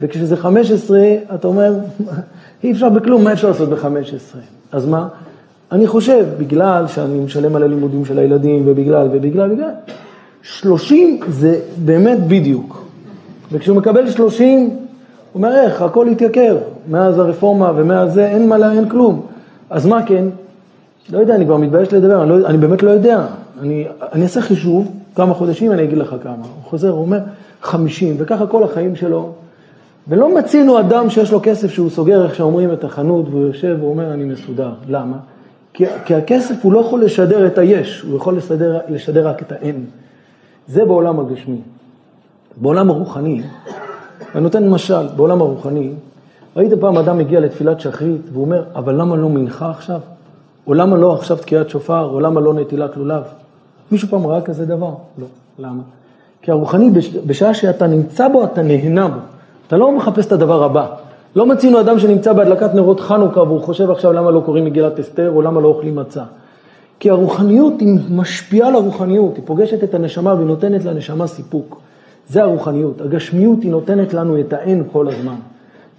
וכשזה 0.00 0.36
חמש 0.36 0.70
עשרה, 0.70 1.14
אתה 1.34 1.48
אומר, 1.48 1.74
אי 2.64 2.72
אפשר 2.72 2.88
בכלום, 2.88 3.24
מה 3.24 3.32
אפשר 3.32 3.48
לעשות 3.48 3.68
בחמש 3.68 4.14
עשרה? 4.14 4.40
אז 4.72 4.86
מה? 4.86 5.08
אני 5.72 5.86
חושב, 5.86 6.26
בגלל 6.38 6.86
שאני 6.86 7.20
משלם 7.20 7.56
על 7.56 7.62
הלימודים 7.62 8.04
של 8.04 8.18
הילדים, 8.18 8.62
ובגלל, 8.66 9.08
ובגלל, 9.12 9.50
ובגלל, 9.52 9.70
30 10.42 11.20
זה 11.28 11.60
באמת 11.84 12.18
בדיוק. 12.28 12.84
וכשהוא 13.52 13.76
מקבל 13.76 14.10
30, 14.10 14.76
הוא 15.34 15.42
אומר, 15.42 15.60
איך, 15.60 15.82
הכל 15.82 16.08
התייקר. 16.08 16.56
מאז 16.88 17.18
הרפורמה 17.18 17.72
ומאז 17.76 18.12
זה, 18.12 18.26
אין 18.26 18.48
מה, 18.48 18.72
אין 18.72 18.88
כלום. 18.88 19.26
אז 19.70 19.86
מה 19.86 20.06
כן? 20.06 20.24
לא 21.10 21.18
יודע, 21.18 21.34
אני 21.34 21.44
כבר 21.44 21.56
מתבייש 21.56 21.92
לדבר, 21.92 22.22
אני, 22.22 22.30
לא, 22.30 22.46
אני 22.46 22.58
באמת 22.58 22.82
לא 22.82 22.90
יודע. 22.90 23.26
אני, 23.60 23.86
אני 24.12 24.22
אעשה 24.22 24.40
חישוב, 24.40 24.92
כמה 25.14 25.34
חודשים 25.34 25.72
אני 25.72 25.84
אגיד 25.84 25.98
לך 25.98 26.14
כמה. 26.22 26.32
הוא 26.32 26.64
חוזר, 26.64 26.90
הוא 26.90 27.00
אומר, 27.00 27.18
50, 27.62 28.14
וככה 28.18 28.46
כל 28.46 28.64
החיים 28.64 28.96
שלו. 28.96 29.32
ולא 30.08 30.34
מצינו 30.34 30.80
אדם 30.80 31.10
שיש 31.10 31.32
לו 31.32 31.40
כסף 31.42 31.70
שהוא 31.70 31.90
סוגר, 31.90 32.24
איך 32.24 32.34
שאומרים, 32.34 32.72
את 32.72 32.84
החנות, 32.84 33.28
והוא 33.30 33.46
יושב 33.46 33.76
ואומר, 33.80 34.12
אני 34.12 34.24
מסודר. 34.24 34.72
למה? 34.88 35.16
כי, 35.72 35.84
כי 36.04 36.14
הכסף 36.14 36.54
הוא 36.62 36.72
לא 36.72 36.80
יכול 36.80 37.04
לשדר 37.04 37.46
את 37.46 37.58
היש, 37.58 38.00
הוא 38.00 38.16
יכול 38.16 38.36
לשדר, 38.36 38.78
לשדר 38.88 39.28
רק 39.28 39.42
את 39.42 39.52
האין. 39.52 39.84
זה 40.68 40.84
בעולם 40.84 41.20
הגשמי. 41.20 41.58
בעולם 42.56 42.90
הרוחני, 42.90 43.42
אני 44.34 44.42
נותן 44.42 44.68
משל, 44.68 45.06
בעולם 45.16 45.40
הרוחני, 45.40 45.90
ראית 46.56 46.72
פעם 46.80 46.98
אדם 46.98 47.18
מגיע 47.18 47.40
לתפילת 47.40 47.80
שחרית 47.80 48.20
והוא 48.32 48.44
אומר, 48.44 48.64
אבל 48.74 48.94
למה 48.94 49.16
לא 49.16 49.28
מנחה 49.28 49.70
עכשיו? 49.70 50.00
או 50.66 50.74
למה 50.74 50.96
לא 50.96 51.14
עכשיו 51.14 51.36
תקיעת 51.36 51.70
שופר? 51.70 52.04
או 52.04 52.20
למה 52.20 52.40
לא 52.40 52.54
נטילת 52.54 52.96
לולב? 52.96 53.22
מישהו 53.92 54.08
פעם 54.08 54.26
ראה 54.26 54.40
כזה 54.40 54.66
דבר? 54.66 54.94
לא. 55.18 55.26
למה? 55.58 55.82
כי 56.42 56.50
הרוחני, 56.50 56.90
בשעה 57.26 57.54
שאתה 57.54 57.86
נמצא 57.86 58.28
בו, 58.28 58.44
אתה 58.44 58.62
נהנה 58.62 59.08
בו. 59.08 59.18
אתה 59.66 59.76
לא 59.76 59.96
מחפש 59.96 60.26
את 60.26 60.32
הדבר 60.32 60.64
הבא. 60.64 60.86
לא 61.36 61.46
מצינו 61.46 61.80
אדם 61.80 61.98
שנמצא 61.98 62.32
בהדלקת 62.32 62.74
נרות 62.74 63.00
חנוכה 63.00 63.42
והוא 63.42 63.60
חושב 63.60 63.90
עכשיו 63.90 64.12
למה 64.12 64.30
לא 64.30 64.42
קוראים 64.44 64.64
מגילת 64.64 65.00
אסתר 65.00 65.30
או 65.30 65.42
למה 65.42 65.60
לא 65.60 65.68
אוכלים 65.68 65.96
מצה. 65.96 66.22
כי 67.00 67.10
הרוחניות 67.10 67.80
היא 67.80 67.98
משפיעה 68.10 68.68
על 68.68 68.74
הרוחניות, 68.74 69.36
היא 69.36 69.44
פוגשת 69.46 69.84
את 69.84 69.94
הנשמה 69.94 70.34
והיא 70.34 70.46
נותנת 70.46 70.84
לנשמה 70.84 71.26
סיפוק. 71.26 71.80
זה 72.28 72.42
הרוחניות. 72.42 73.00
הגשמיות 73.00 73.62
היא 73.62 73.70
נותנת 73.70 74.14
לנו 74.14 74.40
את 74.40 74.52
האין 74.52 74.82
כל 74.92 75.08
הזמן. 75.08 75.34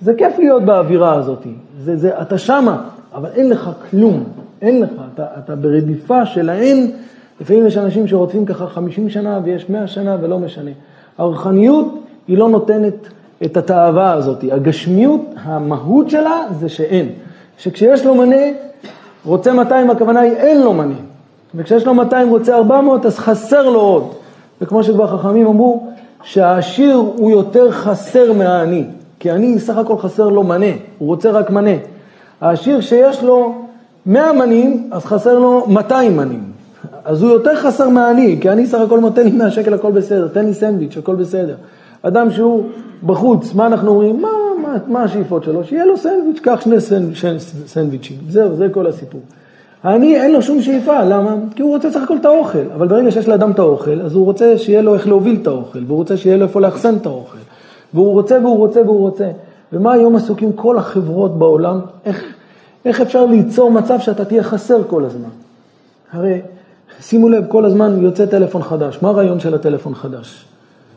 זה 0.02 0.14
כיף 0.14 0.40
להיות 0.40 0.64
באווירה 0.64 1.14
הזאת. 1.14 1.48
זה, 1.80 1.98
זה, 1.98 2.22
אתה 2.22 2.38
שמה, 2.38 2.82
אבל 3.14 3.30
אין 3.36 3.50
לך 3.50 3.70
כלום. 3.92 4.24
אין 4.62 4.82
לך. 4.82 4.90
אתה, 5.14 5.26
אתה 5.40 5.56
ברדיפה 5.56 6.26
של 6.26 6.50
האין. 6.50 6.92
לפעמים 7.42 7.68
יש 7.68 7.78
אנשים 7.78 8.08
שרודפים 8.08 8.46
ככה 8.46 8.68
50 8.68 9.10
שנה 9.10 9.40
ויש 9.44 9.70
100 9.70 9.88
שנה 9.88 10.18
ולא 10.22 10.40
משנה. 10.40 10.72
הרוחניות 11.18 12.04
היא 12.28 12.38
לא 12.38 12.50
נותנת 12.50 13.08
את 13.46 13.58
התאווה 13.58 14.12
הזאת. 14.12 14.44
הגשמיות, 14.52 15.22
המהות 15.44 16.10
שלה 16.10 16.44
זה 16.60 16.70
שאין. 16.70 17.10
שכשיש 17.58 18.06
לו 18.06 18.16
מנה, 18.16 18.46
רוצה 19.26 19.54
200, 19.54 19.90
הכוונה 19.90 20.20
היא 20.20 20.32
אין 20.32 20.62
לו 20.62 20.74
מנה. 20.74 20.96
וכשיש 21.56 21.86
לו 21.86 21.94
200, 21.94 22.30
רוצה 22.30 22.58
400, 22.58 23.06
אז 23.06 23.20
חסר 23.20 23.70
לו 23.70 23.80
עוד. 23.80 24.14
וכמו 24.62 24.84
שכבר 24.84 25.18
חכמים 25.18 25.48
אמרו, 25.48 25.88
שהעשיר 26.26 26.96
הוא 26.96 27.32
יותר 27.32 27.72
חסר 27.72 28.34
מהעני. 28.34 28.84
כי 29.20 29.32
עני 29.32 29.60
סך 29.60 29.78
הכל 29.78 29.98
חסר 29.98 30.30
לו 30.30 30.44
מנה, 30.44 30.72
הוא 30.98 31.08
רוצה 31.08 31.32
רק 31.32 31.50
מנה. 31.50 31.76
העשיר 32.42 32.82
שיש 32.82 33.24
לו 33.24 33.56
100 34.06 34.34
מנים, 34.34 34.90
אז 34.92 35.06
חסר 35.06 35.40
לו 35.40 35.66
200 35.68 36.18
מנים. 36.18 36.44
אז 37.06 37.22
הוא 37.22 37.32
יותר 37.32 37.56
חסר 37.56 37.90
מהעני, 37.90 38.38
כי 38.42 38.50
אני 38.50 38.68
סך 38.68 38.80
הכל 38.80 39.00
נותן 39.00 39.24
לי 39.24 39.32
100 39.32 39.52
שקל, 39.52 39.74
הכל 39.74 39.92
בסדר, 39.92 40.28
תן 40.28 40.46
לי 40.46 40.54
סנדוויץ', 40.54 40.98
הכל 40.98 41.16
בסדר. 41.16 41.56
אדם 42.02 42.32
שהוא 42.32 42.64
בחוץ, 43.04 43.54
מה 43.54 43.68
אנחנו 43.68 43.90
אומרים? 43.90 44.22
מה, 44.22 44.30
מה, 44.62 44.78
מה 44.88 45.04
השאיפות 45.04 45.44
שלו? 45.44 45.64
שיהיה 45.64 45.86
לו 45.86 45.98
סנדוויץ', 45.98 46.40
קח 46.42 46.62
שני 46.62 46.82
סנדוויצ'ים. 47.66 48.18
זהו, 48.30 48.56
זה 48.56 48.68
כל 48.72 48.88
הסיפור. 48.88 49.22
העני 49.86 50.22
אין 50.22 50.32
לו 50.32 50.42
שום 50.42 50.62
שאיפה, 50.62 51.04
למה? 51.04 51.36
כי 51.56 51.62
הוא 51.62 51.76
רוצה 51.76 51.92
סך 51.92 52.02
הכל 52.04 52.18
את 52.18 52.26
האוכל, 52.26 52.64
אבל 52.76 52.88
ברגע 52.88 53.12
שיש 53.12 53.28
לאדם 53.28 53.52
את 53.52 53.60
האוכל, 53.60 54.02
אז 54.02 54.14
הוא 54.14 54.26
רוצה 54.26 54.58
שיהיה 54.58 54.82
לו 54.82 54.94
איך 54.94 55.08
להוביל 55.08 55.38
את 55.42 55.48
האוכל, 55.48 55.80
והוא 55.88 55.98
רוצה 55.98 56.18
שיהיה 56.18 56.38
לו 56.38 56.44
איפה 56.44 56.62
לאחסן 56.62 56.96
את 56.96 57.06
האוכל, 57.06 57.38
והוא 57.94 58.12
רוצה 58.12 58.38
והוא 58.44 58.58
רוצה 58.58 58.82
והוא 58.82 59.00
רוצה. 59.00 59.32
ומה 59.74 59.94
היום 59.94 60.16
עסוקים 60.16 60.54
כל 60.54 60.78
החברות 60.78 61.38
בעולם? 61.38 61.80
איך, 62.06 62.24
איך 62.86 63.02
אפשר 63.02 63.26
ליצור 63.26 63.72
מצב 63.72 64.00
שאתה 64.00 64.26
תהיה 64.26 64.44
חסר 64.44 64.84
כל 64.88 65.06
הזמן? 65.06 65.30
הרי 66.12 66.42
שימו 67.02 67.30
לב, 67.30 67.46
כל 67.48 67.66
הזמן 67.66 68.04
יוצא 68.04 68.26
טלפון 68.26 68.64
חדש. 68.64 69.00
מה 69.02 69.10
הרעיון 69.10 69.40
של 69.40 69.56
הטלפון 69.56 69.96
חדש? 69.96 70.46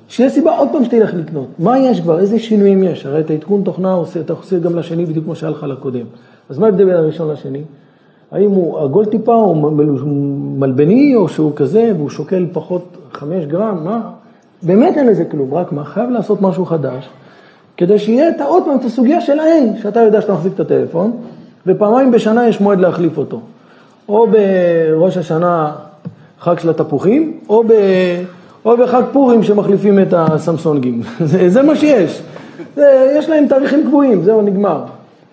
שיהיה 0.08 0.30
סיבה 0.30 0.58
עוד 0.58 0.68
פעם 0.72 0.84
שתלך 0.84 1.14
לקנות. 1.14 1.48
מה 1.58 1.78
יש 1.78 2.00
כבר? 2.00 2.18
איזה 2.18 2.38
שינויים 2.38 2.82
יש? 2.82 3.06
הרי 3.06 3.20
את 3.20 3.30
העדכון 3.30 3.62
תוכנה 3.62 3.92
עושה, 3.92 4.20
אתה 4.20 4.32
עושה 4.32 4.58
גם 4.58 4.76
לשני 4.76 5.06
בדיוק 5.06 5.24
כמו 5.24 5.36
שהיה 5.36 5.50
לך 5.50 5.62
לקודם. 5.62 6.06
אז 6.50 6.58
מה 6.58 6.66
ההבדל 6.66 6.84
בין 6.84 6.94
הראשון 6.94 7.30
לשני? 7.30 7.62
האם 8.32 8.50
הוא 8.50 8.78
עגול 8.78 9.04
טיפה 9.04 9.34
או 9.34 9.54
מלבני 10.58 11.14
או 11.14 11.28
שהוא 11.28 11.52
כזה 11.56 11.92
והוא 11.96 12.10
שוקל 12.10 12.46
פחות 12.52 12.96
חמש 13.12 13.44
גרם, 13.44 13.84
מה? 13.84 14.00
באמת 14.62 14.96
אין 14.96 15.06
לזה 15.06 15.24
כלום, 15.24 15.54
רק 15.54 15.72
מה? 15.72 15.84
חייב 15.84 16.10
לעשות 16.10 16.42
משהו 16.42 16.66
חדש 16.66 17.08
כדי 17.76 17.98
שיהיה 17.98 18.28
את, 18.28 18.40
עוד 18.40 18.64
פעם 18.64 18.76
את 18.76 18.84
הסוגיה 18.84 19.20
של 19.20 19.38
האין, 19.40 19.76
שאתה 19.82 20.00
יודע 20.00 20.20
שאתה 20.20 20.32
מחזיק 20.32 20.52
את 20.54 20.60
הטלפון 20.60 21.12
ופעמיים 21.66 22.10
בשנה 22.10 22.48
יש 22.48 22.60
מועד 22.60 22.80
להחליף 22.80 23.18
אותו. 23.18 23.40
או 24.08 24.26
בראש 24.26 25.16
השנה 25.16 25.72
חג 26.40 26.58
של 26.58 26.70
התפוחים, 26.70 27.38
או, 27.48 27.64
ב, 27.64 27.72
או 28.64 28.76
בחג 28.76 29.02
פורים 29.12 29.42
שמחליפים 29.42 29.98
את 29.98 30.14
הסמסונגים. 30.16 31.02
זה, 31.30 31.48
זה 31.48 31.62
מה 31.62 31.76
שיש. 31.76 32.22
זה, 32.76 33.14
יש 33.18 33.28
להם 33.28 33.46
תאריכים 33.46 33.86
קבועים, 33.86 34.22
זהו, 34.22 34.42
נגמר. 34.42 34.84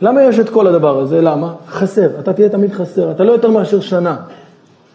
למה 0.02 0.24
יש 0.24 0.39
את 0.39 0.50
כל 0.50 0.68
הדבר 0.68 1.00
הזה? 1.00 1.22
למה? 1.22 1.54
חסר, 1.68 2.20
אתה 2.20 2.34
תהיה 2.34 2.50
תמיד 2.50 2.74
חסר, 2.74 3.12
אתה 3.12 3.24
לא 3.24 3.32
יותר 3.32 3.52
מאשר 3.52 3.80
שנה. 3.80 4.18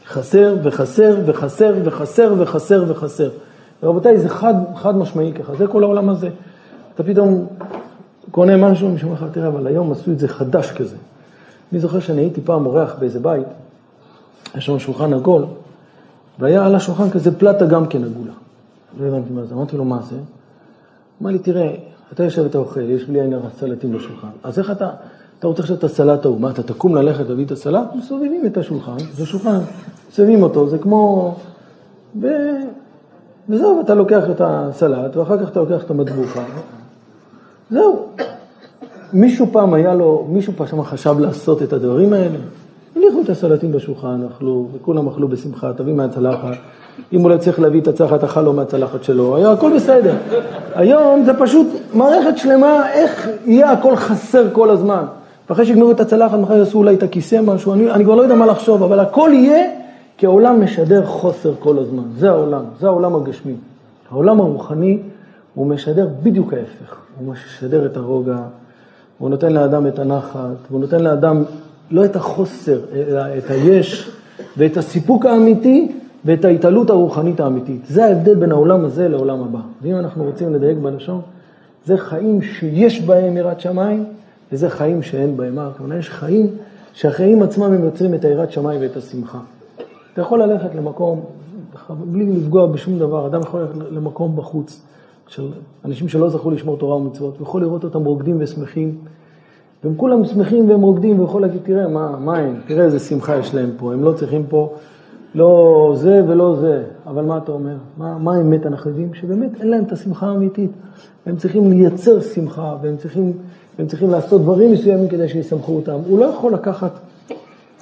חסר 0.07 0.57
וחסר 0.63 1.17
וחסר 1.27 1.75
וחסר 1.85 2.35
וחסר 2.39 2.85
וחסר. 2.89 3.31
רבותיי, 3.83 4.19
זה 4.19 4.29
חד, 4.29 4.55
חד 4.77 4.97
משמעי 4.97 5.33
ככה, 5.33 5.55
זה 5.55 5.67
כל 5.67 5.83
העולם 5.83 6.09
הזה. 6.09 6.29
אתה 6.95 7.03
פתאום 7.03 7.47
קונה 8.31 8.57
משהו, 8.57 8.89
מישהו 8.89 9.09
אומר 9.09 9.27
לך, 9.27 9.33
תראה, 9.33 9.49
אבל 9.49 9.67
היום 9.67 9.93
עשו 9.93 10.11
את 10.11 10.19
זה 10.19 10.29
חדש 10.29 10.73
כזה. 10.73 10.97
אני 11.73 11.81
זוכר 11.81 12.01
שאני 12.01 12.21
הייתי 12.21 12.41
פעם 12.41 12.67
אורח 12.67 12.95
באיזה 12.99 13.21
בית, 13.21 13.47
היה 14.55 14.61
שם 14.61 14.79
שולחן 14.79 15.15
עגול, 15.15 15.45
והיה 16.39 16.67
על 16.67 16.75
השולחן 16.75 17.11
כזה 17.11 17.39
פלטה 17.39 17.67
גם 17.67 17.87
כן 17.87 18.05
עגולה. 18.05 18.33
לא 19.01 19.07
הבנתי 19.07 19.33
מה 19.33 19.45
זה, 19.45 19.55
אמרתי 19.55 19.77
לו, 19.77 19.85
מה 19.85 19.99
זה? 20.03 20.17
אמר 21.23 21.31
לי, 21.31 21.39
תראה, 21.39 21.75
אתה 22.15 22.25
יושב 22.25 22.43
ואתה 22.43 22.59
אוכל, 22.59 22.81
יש 22.81 23.05
בלי 23.05 23.21
עין 23.21 23.33
הרע 23.33 23.49
סלטים 23.59 23.93
בשולחן. 23.93 24.29
אז 24.43 24.59
איך 24.59 24.71
אתה, 24.71 24.91
אתה 25.39 25.47
רוצה 25.47 25.63
עכשיו 25.63 25.77
את 25.77 25.85
הסלט 25.85 26.25
ההוא, 26.25 26.41
מה, 26.41 26.51
אתה 26.51 26.63
תקום 26.63 26.95
ללכת 26.95 27.29
להביא 27.29 27.45
את 27.45 27.51
הסלט? 27.51 27.95
מסובבים 27.95 28.47
את 28.47 28.57
השולחן, 28.57 28.97
זה 29.15 29.27
שולחן, 29.27 29.59
מסובבים 30.11 30.43
אותו, 30.43 30.69
זה 30.69 30.79
כמו... 30.79 31.35
ו... 32.21 32.27
וזהו, 33.49 33.81
אתה 33.81 33.95
לוקח 33.95 34.23
את 34.31 34.41
הסלט, 34.45 35.17
ואחר 35.17 35.45
כך 35.45 35.49
אתה 35.51 35.61
לוקח 35.61 35.85
את 35.85 35.91
המטבוחה. 35.91 36.45
זהו. 37.71 38.07
מישהו 39.13 39.47
פעם 39.53 39.75
היה 39.75 39.95
לו, 39.95 40.27
מישהו 40.29 40.53
פעם 40.57 40.83
חשב 40.83 41.19
לעשות 41.19 41.63
את 41.63 41.73
הדברים 41.73 42.13
האלה? 42.13 42.39
הניחו 42.97 43.21
את 43.25 43.29
הסלטים 43.29 43.73
בשולחן, 43.73 44.21
אכלו, 44.31 44.69
וכולם 44.73 45.09
אכלו 45.09 45.29
בשמחה, 45.29 45.73
תביא 45.73 45.95
מהצלחת. 45.95 46.57
אם 47.13 47.21
הוא 47.21 47.31
לא 47.31 47.37
צריך 47.37 47.61
להביא 47.61 47.81
את 47.81 47.89
הצלחת, 47.89 48.25
אכל 48.25 48.43
לו 48.43 48.53
מהצלחת 48.53 49.05
שלו, 49.05 49.37
היה 49.37 49.51
הכל 49.51 49.73
בסדר. 49.77 50.15
היום 50.75 51.25
זה 51.25 51.33
פשוט 51.39 51.67
מערכת 51.95 52.39
שלמה, 52.39 52.93
איך 52.93 53.29
יהיה 53.45 53.71
הכל 53.71 53.97
חסר 53.97 54.51
כל 54.53 54.71
הזמן. 54.71 55.05
ואחרי 55.51 55.67
שיגמרו 55.67 55.91
את 55.91 56.01
הצלחת, 56.01 56.39
מחר 56.39 56.57
יעשו 56.57 56.79
אולי 56.79 56.95
את 56.95 57.03
הכיסא, 57.03 57.41
משהו, 57.45 57.73
אני, 57.73 57.91
אני 57.91 58.05
כבר 58.05 58.15
לא 58.15 58.23
יודע 58.23 58.35
מה 58.35 58.47
לחשוב, 58.47 58.83
אבל 58.83 59.01
הכל 59.01 59.31
יהיה 59.33 59.71
כי 60.17 60.27
העולם 60.27 60.65
משדר 60.65 61.07
חוסר 61.07 61.53
כל 61.59 61.79
הזמן. 61.79 62.03
זה 62.17 62.31
העולם, 62.31 62.65
זה 62.81 62.87
העולם 62.87 63.15
הגשמי. 63.15 63.55
העולם 64.11 64.41
הרוחני, 64.41 64.99
הוא 65.55 65.67
משדר 65.67 66.09
בדיוק 66.23 66.53
ההפך. 66.53 66.97
הוא 67.19 67.33
משדר 67.33 67.87
את 67.87 67.97
הרוגע, 67.97 68.39
הוא 69.19 69.31
נותן 69.31 69.53
לאדם 69.53 69.87
את 69.87 69.99
הנחת, 69.99 70.57
הוא 70.71 70.81
נותן 70.81 71.01
לאדם 71.01 71.43
לא 71.91 72.05
את 72.05 72.17
החוסר, 72.17 72.79
אלא 72.95 73.21
את 73.39 73.51
היש 73.51 74.11
ואת 74.57 74.77
הסיפוק 74.77 75.27
האמיתי 75.27 75.93
ואת 76.25 76.45
ההתעלות 76.45 76.91
הרוחנית 76.91 77.41
האמיתית. 77.41 77.87
זה 77.87 78.05
ההבדל 78.05 78.35
בין 78.35 78.53
העולם 78.53 78.85
הזה 78.85 79.09
לעולם 79.09 79.43
הבא. 79.43 79.59
ואם 79.83 79.97
אנחנו 79.97 80.25
רוצים 80.25 80.55
לדייק 80.55 80.79
בלשון, 80.79 81.21
זה 81.85 81.99
חיים 81.99 82.43
שיש 82.43 83.01
בהם 83.01 83.37
יראת 83.37 83.61
שמיים, 83.61 84.05
וזה 84.53 84.71
חיים 84.71 85.03
שאין 85.03 85.37
בהם. 85.37 85.55
מה 85.55 85.67
הכוונה? 85.67 85.97
יש 85.97 86.11
חיים 86.11 86.47
שהחיים 86.93 87.43
עצמם 87.43 87.73
הם 87.73 87.85
יוצרים 87.85 88.15
את 88.15 88.25
היראת 88.25 88.53
שמיים 88.53 88.81
ואת 88.81 88.97
השמחה. 88.97 89.39
אתה 90.13 90.21
יכול 90.21 90.43
ללכת 90.43 90.75
למקום, 90.75 91.21
בלי 91.91 92.27
לפגוע 92.27 92.67
בשום 92.67 92.99
דבר, 92.99 93.27
אדם 93.27 93.41
יכול 93.41 93.61
ללכת 93.61 93.75
למקום 93.91 94.37
בחוץ, 94.37 94.83
של 95.29 95.49
אנשים 95.85 96.09
שלא 96.09 96.29
זכו 96.29 96.51
לשמור 96.51 96.79
תורה 96.79 96.97
ומצוות, 96.97 97.41
ויכול 97.41 97.63
לראות 97.63 97.85
אותם 97.85 98.05
רוקדים 98.05 98.37
ושמחים, 98.41 98.99
והם 99.85 99.95
כולם 99.97 100.25
שמחים 100.25 100.71
והם 100.71 100.81
רוקדים, 100.81 101.21
ויכול 101.21 101.43
להגיד, 101.43 101.61
תראה, 101.63 101.89
מה, 101.89 102.17
מה 102.19 102.37
הם, 102.37 102.61
תראה 102.67 102.85
איזה 102.85 102.99
שמחה 102.99 103.37
יש 103.37 103.55
להם 103.55 103.71
פה, 103.77 103.93
הם 103.93 104.05
לא 104.05 104.13
צריכים 104.13 104.47
פה 104.49 104.75
לא 105.35 105.93
זה 105.97 106.23
ולא 106.29 106.57
זה, 106.61 106.83
אבל 107.07 107.25
מה 107.25 107.39
אתה 107.39 107.53
אומר? 107.53 107.77
מה, 107.99 108.19
מה 108.19 108.37
האמת? 108.37 108.67
אנחנו 108.67 108.91
יודעים 108.91 109.15
שבאמת 109.15 109.61
אין 109.61 109.71
להם 109.71 109.85
את 109.85 109.93
השמחה 109.93 110.27
האמיתית. 110.27 110.71
הם 111.27 111.37
צריכים 111.37 111.71
לייצר 111.71 112.21
שמחה, 112.21 112.77
והם 112.83 112.97
צריכים, 112.97 113.33
והם 113.79 113.89
צריכים 113.89 114.11
לעשות 114.11 114.41
דברים 114.41 114.73
מסוימים 114.73 115.09
כדי 115.09 115.29
שיסמכו 115.29 115.77
אותם. 115.77 115.99
הוא 116.09 116.19
לא 116.19 116.25
יכול 116.25 116.55
לקחת 116.55 116.93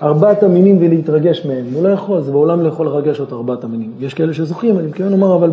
ארבעת 0.03 0.42
המינים 0.42 0.78
ולהתרגש 0.80 1.46
מהם. 1.46 1.64
הוא 1.74 1.84
לא 1.84 1.88
יכול, 1.88 2.20
זה 2.20 2.32
בעולם 2.32 2.62
לא 2.62 2.68
יכול 2.68 2.86
לרגש 2.86 3.20
אותו 3.20 3.36
ארבעת 3.36 3.64
המינים. 3.64 3.92
יש 4.01 4.14
כאלה 4.14 4.34
שזוכים, 4.34 4.78
אני 4.78 4.86
מתכוון 4.86 5.11
לומר, 5.11 5.34
אבל 5.34 5.51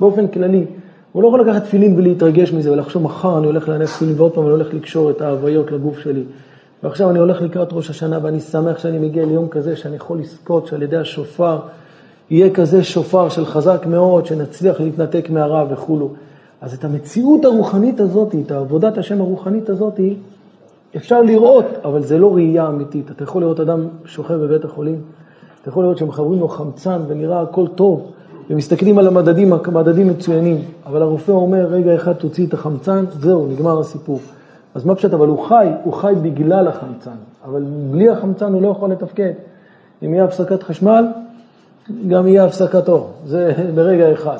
באופן 0.00 0.26
כללי, 0.26 0.64
הוא 1.12 1.22
לא 1.22 1.28
יכול 1.28 1.40
לקחת 1.40 1.62
תפילין 1.62 1.98
ולהתרגש 1.98 2.52
מזה 2.52 2.72
ולחשוב 2.72 3.02
מחר 3.02 3.38
אני 3.38 3.46
הולך 3.46 3.68
להניח 3.68 3.96
תפילין 3.96 4.14
ועוד 4.18 4.32
פעם 4.32 4.44
אני 4.44 4.52
הולך 4.52 4.74
לקשור 4.74 5.10
את 5.10 5.20
ההוויות 5.20 5.72
לגוף 5.72 5.98
שלי. 5.98 6.22
ועכשיו 6.82 7.10
אני 7.10 7.18
הולך 7.18 7.42
לקראת 7.42 7.68
ראש 7.72 7.90
השנה 7.90 8.18
ואני 8.22 8.40
שמח 8.40 8.78
שאני 8.78 8.98
מגיע 8.98 9.26
ליום 9.26 9.48
כזה 9.48 9.76
שאני 9.76 9.96
יכול 9.96 10.18
לזכות 10.18 10.66
שעל 10.66 10.82
ידי 10.82 10.96
השופר 10.96 11.58
יהיה 12.30 12.50
כזה 12.50 12.84
שופר 12.84 13.28
של 13.28 13.46
חזק 13.46 13.86
מאוד, 13.86 14.26
שנצליח 14.26 14.80
להתנתק 14.80 15.30
מהרע 15.30 15.64
וכולו. 15.70 16.10
אז 16.60 16.74
את 16.74 16.84
המציאות 16.84 17.44
הרוחנית 17.44 18.00
הזאת, 18.00 18.34
את 18.46 18.52
עבודת 18.52 18.98
השם 18.98 19.20
הרוחנית 19.20 19.68
הזאת, 19.68 20.00
אפשר 20.96 21.22
לראות, 21.22 21.64
אבל 21.84 22.02
זה 22.02 22.18
לא 22.18 22.34
ראייה 22.34 22.68
אמיתית. 22.68 23.10
אתה 23.10 23.24
יכול 23.24 23.42
לראות 23.42 23.60
אדם 23.60 23.88
שוכב 24.04 24.34
בבית 24.34 24.64
החולים, 24.64 25.00
אתה 25.62 25.68
יכול 25.68 25.84
לראות 25.84 25.98
שמחברים 25.98 26.40
לו 26.40 26.48
חמצן 26.48 27.00
ונראה 27.08 27.42
הכל 27.42 27.66
טוב, 27.74 28.10
ומסתכלים 28.50 28.98
על 28.98 29.06
המדדים, 29.06 29.52
המדדים 29.52 30.08
מצוינים, 30.08 30.62
אבל 30.86 31.02
הרופא 31.02 31.32
אומר, 31.32 31.66
רגע 31.66 31.94
אחד 31.94 32.12
תוציא 32.12 32.46
את 32.46 32.54
החמצן, 32.54 33.04
זהו, 33.20 33.46
נגמר 33.46 33.80
הסיפור. 33.80 34.20
אז 34.74 34.84
מה 34.84 34.94
פשוט, 34.94 35.14
אבל 35.14 35.26
הוא 35.26 35.48
חי, 35.48 35.68
הוא 35.84 35.92
חי 35.92 36.12
בגלל 36.22 36.68
החמצן, 36.68 37.16
אבל 37.44 37.64
בלי 37.90 38.08
החמצן 38.08 38.52
הוא 38.52 38.62
לא 38.62 38.68
יכול 38.68 38.90
לתפקד. 38.90 39.32
אם 40.04 40.14
יהיה 40.14 40.24
הפסקת 40.24 40.62
חשמל, 40.62 41.06
גם 42.08 42.28
יהיה 42.28 42.44
הפסקת 42.44 42.88
אור, 42.88 43.10
זה 43.24 43.52
ברגע 43.74 44.12
אחד. 44.12 44.38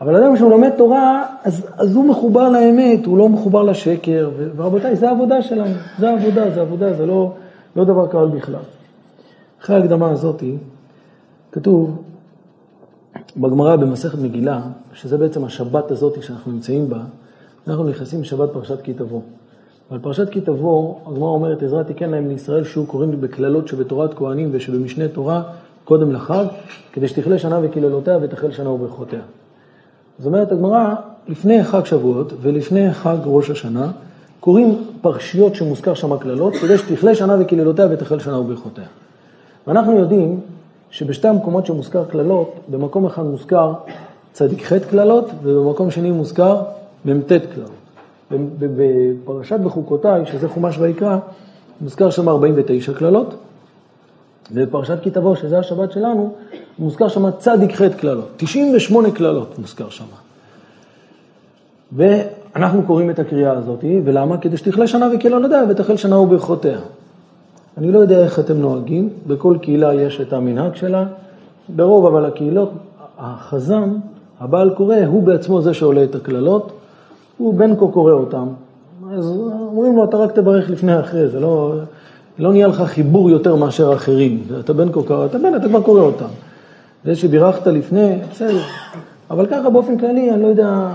אבל 0.00 0.16
אדם 0.16 0.36
שהוא 0.36 0.50
לומד 0.50 0.70
תורה, 0.70 1.26
אז, 1.44 1.66
אז 1.76 1.94
הוא 1.96 2.04
מחובר 2.04 2.48
לאמת, 2.48 3.06
הוא 3.06 3.18
לא 3.18 3.28
מחובר 3.28 3.62
לשקר, 3.62 4.30
ורבותיי, 4.56 4.96
זה 4.96 5.08
העבודה 5.08 5.42
שלנו, 5.42 5.74
זה 5.98 6.10
העבודה, 6.10 6.50
זה 6.50 6.60
עבודה, 6.60 6.94
זה 6.94 7.06
לא, 7.06 7.32
לא 7.76 7.84
דבר 7.84 8.06
קל 8.06 8.26
בכלל. 8.26 8.60
אחרי 9.62 9.76
ההקדמה 9.76 10.10
הזאתי, 10.10 10.56
כתוב 11.52 12.02
בגמרא 13.36 13.76
במסכת 13.76 14.18
מגילה, 14.18 14.60
שזה 14.92 15.18
בעצם 15.18 15.44
השבת 15.44 15.90
הזאת 15.90 16.22
שאנחנו 16.22 16.52
נמצאים 16.52 16.88
בה, 16.88 17.00
אנחנו 17.68 17.88
נכנסים 17.88 18.20
לשבת 18.20 18.52
פרשת 18.52 18.80
כי 18.82 18.94
תבוא. 18.94 19.20
ועל 19.90 20.00
פרשת 20.00 20.28
כי 20.28 20.40
תבוא, 20.40 20.94
הגמרא 21.06 21.28
אומרת, 21.28 21.62
עזרה 21.62 21.84
תיקן 21.84 22.10
להם 22.10 22.28
לישראל 22.28 22.64
שהוא 22.64 22.86
קוראים 22.86 23.20
בקללות 23.20 23.68
שבתורת 23.68 24.14
כהנים 24.14 24.48
ושבמשנה 24.52 25.08
תורה 25.08 25.42
קודם 25.84 26.12
לחג, 26.12 26.44
כדי 26.92 27.08
שתכלה 27.08 27.38
שנה 27.38 27.58
וקללותיה 27.62 28.18
ותחל 28.22 28.50
שנה 28.50 28.70
וברכותיה. 28.70 29.20
זאת 30.18 30.26
אומרת, 30.26 30.52
הגמרא, 30.52 30.94
לפני 31.28 31.64
חג 31.64 31.84
שבועות 31.84 32.32
ולפני 32.40 32.92
חג 32.92 33.16
ראש 33.24 33.50
השנה, 33.50 33.90
קוראים 34.40 34.84
פרשיות 35.00 35.54
שמוזכר 35.54 35.94
שם 35.94 36.16
קללות, 36.16 36.54
כדי 36.54 36.78
שתכלה 36.78 37.14
שנה 37.14 37.36
וקללותיה 37.40 37.86
ותחל 37.90 38.18
שנה 38.18 38.38
וברכותיה. 38.38 38.84
ואנחנו 39.66 39.98
יודעים 39.98 40.40
שבשתי 40.90 41.28
המקומות 41.28 41.66
שמוזכר 41.66 42.04
קללות, 42.04 42.54
במקום 42.68 43.06
אחד 43.06 43.22
מוזכר 43.22 43.72
צדיק 44.32 44.72
ח' 44.72 44.72
קללות, 44.72 45.30
ובמקום 45.42 45.90
שני 45.90 46.10
מוזכר 46.10 46.62
מ"ט 47.04 47.32
קללות. 47.54 47.79
בפרשת 48.58 49.60
בחוקותיי, 49.60 50.26
שזה 50.26 50.48
חומש 50.48 50.78
ויקרא, 50.78 51.18
מוזכר 51.80 52.10
שם 52.10 52.28
49 52.28 52.92
קללות, 52.92 53.34
ובפרשת 54.52 54.98
כי 55.02 55.10
תבוא, 55.10 55.34
שזה 55.34 55.58
השבת 55.58 55.92
שלנו, 55.92 56.34
מוזכר 56.78 57.08
שם 57.08 57.30
צדיק 57.30 57.74
ח' 57.74 57.82
קללות. 57.82 58.28
98 58.36 59.10
קללות 59.10 59.58
מוזכר 59.58 59.90
שם. 59.90 60.04
ואנחנו 61.92 62.82
קוראים 62.82 63.10
את 63.10 63.18
הקריאה 63.18 63.52
הזאת, 63.52 63.84
ולמה? 64.04 64.38
כדי 64.38 64.56
שתכלה 64.56 64.86
שנה 64.86 65.08
וקללותיה 65.14 65.64
ותחל 65.68 65.96
שנה 65.96 66.18
וברכותיה. 66.18 66.78
אני 67.78 67.92
לא 67.92 67.98
יודע 67.98 68.24
איך 68.24 68.38
אתם 68.38 68.56
נוהגים, 68.56 69.08
בכל 69.26 69.56
קהילה 69.62 69.94
יש 69.94 70.20
את 70.20 70.32
המנהג 70.32 70.74
שלה, 70.74 71.04
ברוב 71.68 72.06
אבל 72.06 72.24
הקהילות, 72.24 72.70
החזן, 73.18 73.96
הבעל 74.40 74.70
קורא, 74.70 74.96
הוא 75.06 75.22
בעצמו 75.22 75.62
זה 75.62 75.74
שעולה 75.74 76.04
את 76.04 76.14
הקללות, 76.14 76.72
הוא 77.40 77.54
בין 77.54 77.76
כה 77.78 77.86
קורא 77.92 78.12
אותם. 78.12 78.46
אז 79.12 79.26
אומרים 79.60 79.96
לו, 79.96 80.04
אתה 80.04 80.16
רק 80.16 80.32
תברך 80.32 80.70
לפני 80.70 81.00
אחרי, 81.00 81.28
זה 81.28 81.40
לא, 81.40 81.74
לא 82.38 82.52
נהיה 82.52 82.66
לך 82.66 82.82
חיבור 82.82 83.30
יותר 83.30 83.56
מאשר 83.56 83.92
אחרים. 83.92 84.42
אתה 84.60 84.72
בין 84.72 84.92
כה 84.92 85.02
קורא, 85.02 85.26
אתה 85.26 85.38
בין, 85.38 85.56
אתה 85.56 85.68
כבר 85.68 85.82
קורא 85.82 86.00
אותם. 86.00 86.28
זה 87.04 87.16
שבירכת 87.16 87.66
לפני, 87.66 88.18
בסדר. 88.30 88.60
אבל 89.30 89.46
ככה 89.46 89.70
באופן 89.70 89.98
כללי, 89.98 90.30
אני 90.30 90.42
לא 90.42 90.46
יודע, 90.46 90.92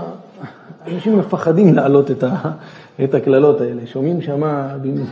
אנשים 0.92 1.18
מפחדים 1.18 1.74
להעלות 1.74 2.10
את, 2.10 2.24
ה, 2.24 2.34
את 3.04 3.14
הקללות 3.14 3.60
האלה. 3.60 3.86
שומעים 3.86 4.22
שמה 4.22 4.68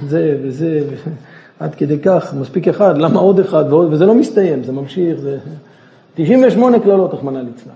זה 0.08 0.38
וזה, 0.42 0.84
עד 1.60 1.74
כדי 1.74 1.98
כך, 1.98 2.34
מספיק 2.40 2.68
אחד, 2.68 2.98
למה 2.98 3.20
עוד 3.20 3.40
אחד 3.40 3.64
ועוד, 3.68 3.92
וזה 3.92 4.06
לא 4.06 4.14
מסתיים, 4.14 4.64
זה 4.64 4.72
ממשיך, 4.72 5.20
זה 5.20 5.38
98 6.14 6.78
קללות, 6.78 7.14
רחמנא 7.14 7.38
ליצלן. 7.38 7.74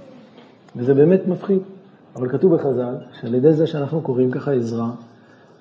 וזה 0.77 0.95
באמת 0.95 1.21
מפחיד. 1.29 1.59
אבל 2.19 2.29
כתוב 2.29 2.55
בחז"ל, 2.55 2.95
שעל 3.21 3.35
ידי 3.35 3.53
זה 3.53 3.67
שאנחנו 3.67 4.01
קוראים 4.01 4.31
ככה 4.31 4.53
עזרה, 4.53 4.91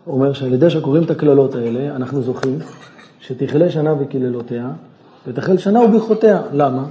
אומר 0.08 0.34
שעל 0.34 0.54
ידי 0.54 0.70
שקוראים 0.70 1.04
את 1.04 1.10
הקללות 1.10 1.56
האלה, 1.56 1.96
אנחנו 1.96 2.22
זוכים 2.22 2.60
שתכלה 3.20 3.70
שנה 3.70 3.94
וקללותיה, 4.00 4.70
ותחל 5.28 5.58
שנה 5.58 5.82
וברכותיה. 5.82 6.42
למה? 6.54 6.84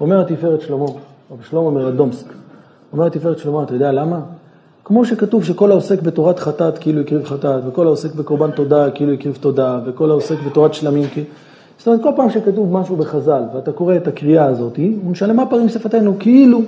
אומר 0.00 0.20
התפארת 0.20 0.60
שלמה, 0.60 0.84
רבי 1.30 1.44
שלמה 1.50 1.70
מרדומסק, 1.70 2.26
אומר 2.92 3.06
התפארת 3.06 3.38
שלמה, 3.38 3.62
אתה 3.62 3.74
יודע 3.74 3.92
למה? 3.92 4.20
כמו 4.84 5.04
שכתוב 5.04 5.44
שכל 5.44 5.70
העוסק 5.70 6.02
בתורת 6.02 6.38
חטאת 6.38 6.78
כאילו 6.78 7.00
הקריב 7.00 7.24
חטאת, 7.24 7.62
וכל 7.66 7.86
העוסק 7.86 8.14
בקורבן 8.14 8.50
תודה 8.50 8.90
כאילו 8.90 9.12
הקריב 9.12 9.38
תודה, 9.40 9.80
וכל 9.86 10.10
העוסק 10.10 10.36
בתורת 10.46 10.74
שלמים 10.74 11.08
כאילו... 11.08 11.26
זאת 11.78 11.86
אומרת, 11.86 12.02
כל 12.02 12.10
פעם 12.16 12.30
שכתוב 12.30 12.72
משהו 12.72 12.96
בחז"ל, 12.96 13.42
ואתה 13.54 13.72
קורא 13.72 13.96
את 13.96 14.08
הקריאה 14.08 14.44
הזאת, 14.44 14.76
הוא 14.76 15.10
משלם 15.10 15.36
מה 15.36 15.46
פרים 15.46 15.68
שפתנו, 15.68 16.14
כאילו, 16.18 16.62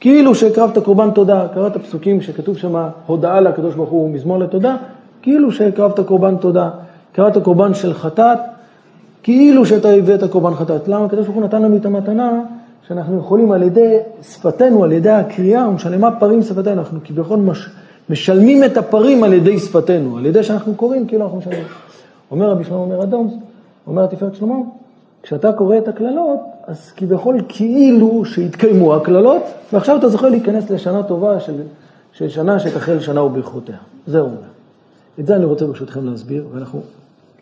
כאילו 0.00 0.34
שהקרבת 0.34 0.78
קורבן 0.78 1.10
תודה, 1.10 1.46
קראת 1.54 1.76
פסוקים 1.76 2.20
שכתוב 2.20 2.58
שם 2.58 2.88
הודעה 3.06 3.40
לקדוש 3.40 3.74
ברוך 3.74 3.90
הוא 3.90 4.10
מזמור 4.10 4.38
לתודה, 4.38 4.76
כאילו 5.22 5.52
שהקרבת 5.52 6.00
קורבן 6.00 6.36
תודה, 6.36 6.70
קראת 7.12 7.38
קורבן 7.38 7.74
של 7.74 7.94
חטאת, 7.94 8.38
כאילו 9.22 9.66
שאתה 9.66 9.88
הבאת 9.90 10.24
קורבן 10.30 10.54
חטאת. 10.54 10.88
למה? 10.88 11.04
הקדוש 11.04 11.24
ברוך 11.24 11.36
הוא 11.36 11.44
נתן 11.44 11.62
לנו 11.62 11.76
את 11.76 11.86
המתנה 11.86 12.40
שאנחנו 12.88 13.18
יכולים 13.18 13.52
על 13.52 13.62
ידי 13.62 13.96
שפתנו, 14.22 14.84
על 14.84 14.92
ידי 14.92 15.10
הקריאה, 15.10 15.68
ומשלמה 15.68 16.10
פרים 16.20 16.42
שפתנו, 16.42 16.80
אנחנו 16.80 16.98
כביכול 17.04 17.38
מש, 17.38 17.68
משלמים 18.10 18.64
את 18.64 18.76
הפרים 18.76 19.24
על 19.24 19.32
ידי 19.32 19.58
שפתנו, 19.58 20.16
על 20.16 20.26
ידי 20.26 20.42
שאנחנו 20.42 20.74
קוראים, 20.74 21.06
כאילו 21.06 21.24
אנחנו 21.24 21.38
משלמים. 21.38 21.64
אומר 22.30 22.50
רבי 22.50 22.64
שלמה 22.64 22.76
אומר 22.76 23.02
אדום, 23.02 23.40
אומר 23.86 24.04
התפארת 24.04 24.34
שלמה, 24.34 24.54
כשאתה 25.22 25.52
קורא 25.52 25.78
את 25.78 25.88
הקללות, 25.88 26.40
אז 26.66 26.92
כביכול 26.96 27.40
כאילו 27.48 28.24
שהתקיימו 28.24 28.94
הקללות, 28.94 29.42
ועכשיו 29.72 29.96
אתה 29.96 30.08
זוכר 30.08 30.28
להיכנס 30.28 30.70
לשנה 30.70 31.02
טובה 31.02 31.40
של, 31.40 31.62
של 32.12 32.28
שנה 32.28 32.60
שתחל 32.60 33.00
שנה 33.00 33.22
וברכותיה. 33.22 33.76
זה 34.06 34.20
אומר. 34.20 34.48
את 35.20 35.26
זה 35.26 35.36
אני 35.36 35.44
רוצה 35.44 35.66
ברשותכם 35.66 36.06
להסביר, 36.06 36.46
ואנחנו 36.52 36.82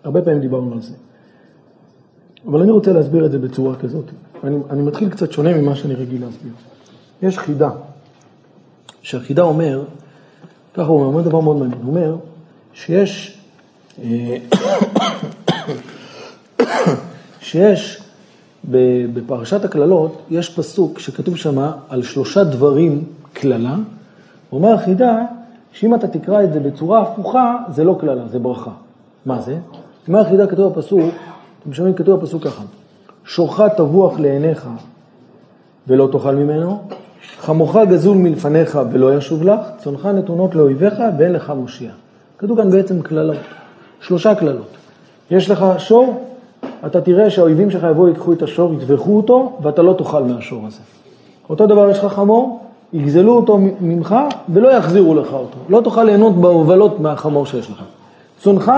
הרבה 0.05 0.23
פעמים 0.23 0.41
דיברנו 0.41 0.73
על 0.73 0.81
זה. 0.81 0.95
אבל 2.47 2.63
אני 2.63 2.71
רוצה 2.71 2.93
להסביר 2.93 3.27
את 3.27 3.33
זה 3.33 3.39
בצורה 3.39 3.77
כזאת. 3.77 4.05
אני, 4.45 4.57
אני 4.71 4.83
מתחיל 4.83 5.11
קצת 5.11 5.33
שונה 5.33 5.55
ממה 5.55 5.77
שאני 5.77 5.95
רגיל 5.95 6.25
להסביר. 6.25 6.53
יש 7.23 7.39
חידה, 7.39 7.71
שהחידה 9.03 9.43
אומר, 9.43 9.85
ככה 10.75 10.87
הוא 10.87 11.05
אומר, 11.05 11.23
דבר 11.23 11.41
מאוד 11.41 11.57
מעניין, 11.57 11.83
הוא 11.83 11.91
אומר 11.91 12.17
שיש, 12.73 13.39
אה, 14.03 14.37
שיש 17.47 18.03
בפרשת 19.15 19.65
הקללות, 19.65 20.23
יש 20.31 20.55
פסוק 20.55 20.99
שכתוב 20.99 21.37
שם 21.37 21.71
על 21.89 22.03
שלושה 22.03 22.45
דברים 22.45 23.05
קללה, 23.33 23.75
אומר 24.53 24.73
החידה, 24.73 25.23
שאם 25.73 25.95
אתה 25.95 26.09
תקרא 26.09 26.43
את 26.45 26.53
זה 26.53 26.61
בצורה 26.61 27.03
הפוכה, 27.03 27.57
זה 27.69 27.85
לא 27.85 27.97
קללה, 28.01 28.29
זה 28.29 28.39
ברכה. 28.39 28.71
מה 29.27 29.41
זה? 29.41 29.59
אומר 30.09 30.21
החידה 30.21 30.47
כתוב 30.47 30.73
בפסוק, 30.73 31.15
אתם 31.63 31.73
שומעים, 31.73 31.95
כתוב 31.95 32.21
בפסוק 32.21 32.45
ככה, 32.45 32.63
שורך 33.25 33.61
טבוח 33.77 34.19
לעיניך 34.19 34.69
ולא 35.87 36.09
תאכל 36.13 36.35
ממנו, 36.35 36.83
חמוך 37.39 37.77
גזול 37.77 38.17
מלפניך 38.17 38.79
ולא 38.93 39.17
ישוב 39.17 39.43
לך, 39.43 39.61
צונך 39.79 40.07
נתונות 40.07 40.55
לאויביך 40.55 40.95
ואין 41.19 41.33
לך 41.33 41.53
מושיע. 41.57 41.91
כתוב 42.39 42.61
כאן 42.61 42.71
בעצם 42.71 43.03
קללות, 43.03 43.37
שלושה 44.01 44.35
קללות. 44.35 44.77
יש 45.31 45.51
לך 45.51 45.65
שור, 45.79 46.36
אתה 46.87 47.01
תראה 47.01 47.31
שהאויבים 47.31 47.71
שלך 47.71 47.87
יבואו, 47.91 48.09
ייקחו 48.09 48.33
את 48.33 48.43
השור, 48.43 48.75
יטבחו 48.75 49.17
אותו, 49.17 49.53
ואתה 49.63 49.83
לא 49.83 49.93
תאכל 49.93 50.23
מהשור 50.23 50.67
הזה. 50.67 50.81
אותו 51.51 51.67
דבר 51.67 51.91
יש 51.91 51.99
לך 51.99 52.13
חמור, 52.13 52.61
יגזלו 52.93 53.37
אותו 53.37 53.59
ממך 53.81 54.17
ולא 54.49 54.69
יחזירו 54.69 55.15
לך 55.15 55.33
אותו. 55.33 55.59
לא 55.69 55.81
תוכל 55.81 56.05
ליהנות 56.05 56.37
בהובלות 56.37 57.01
מהחמור 57.01 57.47
שיש 57.47 57.71
לך. 57.71 57.83
צונך, 58.39 58.73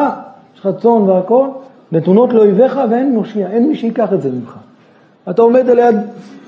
יש 0.55 0.61
לך 0.61 0.69
צאן 0.83 1.03
והכל, 1.03 1.49
נתונות 1.93 2.33
לאויביך 2.33 2.81
ואין 2.91 3.15
מושיע, 3.15 3.47
אין 3.51 3.69
מי 3.69 3.77
שיקח 3.77 4.13
את 4.13 4.23
זה 4.23 4.31
ממך. 4.31 4.55
אתה 5.31 5.43
עומד 5.43 5.71
על 5.71 5.79
יד, 5.79 5.97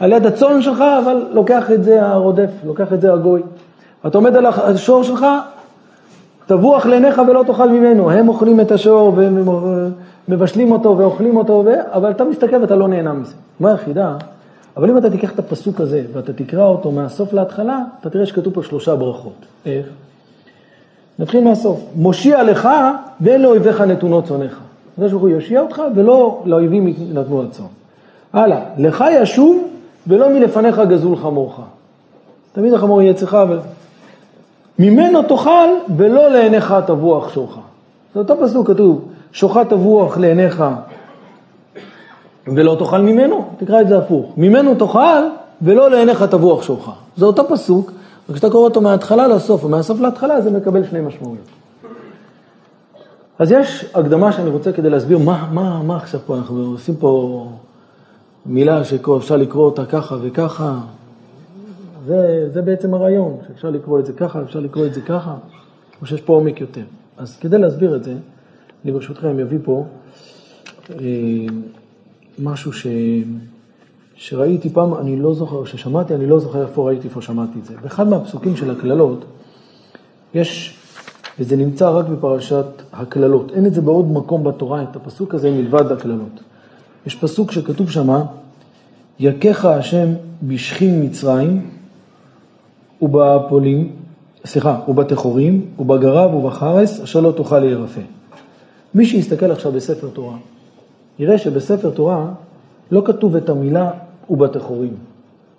על 0.01 0.13
יד 0.13 0.27
הצאן 0.27 0.63
שלך, 0.63 0.85
אבל 1.05 1.27
לוקח 1.33 1.71
את 1.71 1.85
זה 1.85 2.07
הרודף, 2.07 2.51
לוקח 2.65 2.93
את 2.93 3.01
זה 3.01 3.13
הגוי. 3.13 3.43
אתה 4.07 4.19
עומד 4.19 4.37
על 4.37 4.47
השור 4.47 5.03
שלך, 5.03 5.27
תבוח 6.51 6.87
לעיניך 6.87 7.23
ולא 7.29 7.45
תאכל 7.47 7.69
ממנו. 7.69 8.11
הם 8.11 8.29
אוכלים 8.29 8.61
את 8.61 8.73
השור 8.73 9.19
ומבשלים 10.29 10.73
אותו 10.73 10.99
ואוכלים 10.99 11.37
אותו, 11.37 11.63
ו... 11.67 11.71
אבל 11.93 12.11
אתה 12.11 12.25
מסתכל 12.25 12.57
ואתה 12.57 12.77
לא 12.77 12.89
נהנה 12.89 13.13
מזה. 13.13 13.35
מה 13.61 13.73
החידה? 13.73 14.17
אבל 14.77 14.91
אם 14.91 14.99
אתה 14.99 15.11
תיקח 15.11 15.33
את 15.33 15.39
הפסוק 15.39 15.81
הזה 15.81 16.03
ואתה 16.13 16.33
תקרא 16.33 16.65
אותו 16.65 16.91
מהסוף 16.91 17.33
להתחלה, 17.33 17.79
אתה 18.01 18.11
תראה 18.11 18.27
שכתוב 18.27 18.55
פה 18.55 18.63
שלושה 18.63 18.97
ברכות. 18.97 19.47
איך? 19.67 19.87
נתחיל 21.19 21.45
מהסוף. 21.45 21.81
מושיע 21.97 22.43
לך 22.43 22.69
ואין 23.21 23.43
לאויביך 23.43 23.81
נתונות 23.81 24.25
צונך. 24.25 24.59
הקדוש 24.93 25.11
ברוך 25.11 25.23
הוא 25.23 25.31
יושיע 25.31 25.61
אותך 25.61 25.83
ולא 25.95 26.43
לאויבים 26.45 26.95
נתנו 27.13 27.43
הצאן. 27.43 27.65
הלאה, 28.33 28.61
לך 28.79 29.05
ישוב 29.13 29.69
ולא 30.07 30.29
מלפניך 30.31 30.81
גזול 30.89 31.17
חמורך. 31.17 31.61
תמיד 32.53 32.73
החמור 32.73 33.03
יהיה 33.03 33.13
אצלך, 33.13 33.39
ו... 33.51 33.59
ממנו 34.81 35.23
תאכל 35.23 35.69
ולא 35.97 36.29
לעיניך 36.29 36.75
תבוח 36.87 37.35
שורך. 37.35 37.59
זה 38.15 38.21
אותו 38.21 38.35
פסוק 38.43 38.67
כתוב, 38.67 39.05
שורך 39.33 39.57
תבוח 39.57 40.19
לעיניך 40.19 40.65
ולא 42.47 42.77
תאכל 42.79 42.99
ממנו, 43.01 43.45
תקרא 43.59 43.81
את 43.81 43.89
זה 43.89 43.99
הפוך. 43.99 44.33
ממנו 44.37 44.75
תאכל 44.75 45.23
ולא 45.63 45.91
לעיניך 45.91 46.23
תבוח 46.23 46.63
שורך. 46.63 46.91
זה 47.17 47.25
אותו 47.25 47.49
פסוק, 47.49 47.93
רק 48.29 48.35
כשאתה 48.35 48.51
קורא 48.51 48.65
אותו 48.65 48.81
מההתחלה 48.81 49.27
לסוף, 49.27 49.65
ומהסוף 49.65 50.01
להתחלה 50.01 50.41
זה 50.41 50.51
מקבל 50.51 50.85
שני 50.85 51.01
משמעויות. 51.01 51.47
אז 53.39 53.53
יש 53.53 53.87
הקדמה 53.95 54.33
שאני 54.33 54.51
רוצה 54.51 54.73
כדי 54.73 54.91
להסביר 54.91 55.19
מה, 55.19 55.49
מה, 55.53 55.83
מה 55.83 55.97
עכשיו 55.97 56.21
פה, 56.27 56.37
אנחנו 56.37 56.71
עושים 56.73 56.97
פה 56.97 57.47
מילה 58.47 58.85
שאפשר 58.85 59.37
לקרוא 59.37 59.65
אותה 59.65 59.85
ככה 59.85 60.17
וככה, 60.23 60.75
זה, 62.07 62.49
זה 62.53 62.63
בעצם 62.63 62.95
הרעיון, 62.95 63.37
שאפשר 63.49 63.71
לקרוא 63.71 63.99
את 63.99 64.07
זה 64.07 64.13
ככה, 64.13 64.43
אפשר 64.43 64.61
לקרוא 64.61 64.87
את 64.87 64.95
זה 64.95 65.01
ככה, 65.01 65.37
או 66.01 66.07
שיש 66.07 66.21
פה 66.21 66.33
עומק 66.33 66.61
יותר. 66.61 66.85
אז 67.17 67.37
כדי 67.37 67.59
להסביר 67.59 67.97
את 67.97 68.05
זה, 68.05 68.15
אני 68.85 68.93
ברשותכם 68.93 69.39
אביא 69.39 69.59
פה 69.65 69.85
אה, 70.91 70.97
משהו 72.39 72.73
ש, 72.73 72.87
שראיתי 74.15 74.71
פעם, 74.71 74.95
אני 74.95 75.17
לא 75.17 75.35
זוכר, 75.35 75.65
ששמעתי, 75.65 76.15
אני 76.15 76.27
לא 76.27 76.39
זוכר 76.39 76.63
איפה 76.63 76.89
ראיתי, 76.89 77.09
איפה 77.09 77.23
שמעתי 77.23 77.59
את 77.59 77.65
זה. 77.65 77.75
באחד 77.83 78.09
מהפסוקים 78.09 78.57
של 78.57 78.71
הקללות, 78.71 79.25
יש, 80.35 80.79
וזה 81.39 81.57
נמצא 81.57 81.91
רק 81.91 82.07
בפרשת 82.07 82.67
הקללות, 82.93 83.53
אין 83.53 83.67
את 83.67 83.75
זה 83.75 83.81
בעוד 83.81 84.11
מקום 84.11 84.45
בתורה, 84.45 84.83
את 84.83 84.97
הפסוק 84.97 85.35
הזה 85.35 85.51
מלבד 85.51 85.93
הקללות. 85.93 86.41
יש 87.07 87.15
פסוק 87.15 87.53
שכתוב 87.53 87.91
שמה, 87.91 88.25
יכך 89.21 89.65
השם 89.65 90.09
בשכין 90.43 91.05
מצרים 91.05 91.71
ובפולים, 93.03 93.93
סליחה, 94.45 94.81
ובתחורים, 94.89 95.67
ובגרב 95.79 96.35
ובחרס, 96.35 97.01
אשר 97.01 97.21
לא 97.21 97.33
תוכל 97.33 97.59
להירפא. 97.59 98.01
מי 98.95 99.07
שיסתכל 99.07 99.51
עכשיו 99.51 99.73
בספר 99.73 100.09
תורה, 100.09 100.37
יראה 101.19 101.39
שבספר 101.39 101.91
תורה 101.91 102.27
לא 102.91 103.03
כתוב 103.05 103.37
את 103.37 103.49
המילה 103.49 103.91
ובתחורים. 104.31 104.95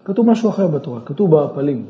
כתוב 0.05 0.29
משהו 0.29 0.49
אחר 0.49 0.67
בתורה, 0.67 0.99
כתוב 1.05 1.31
בהפלים. 1.31 1.85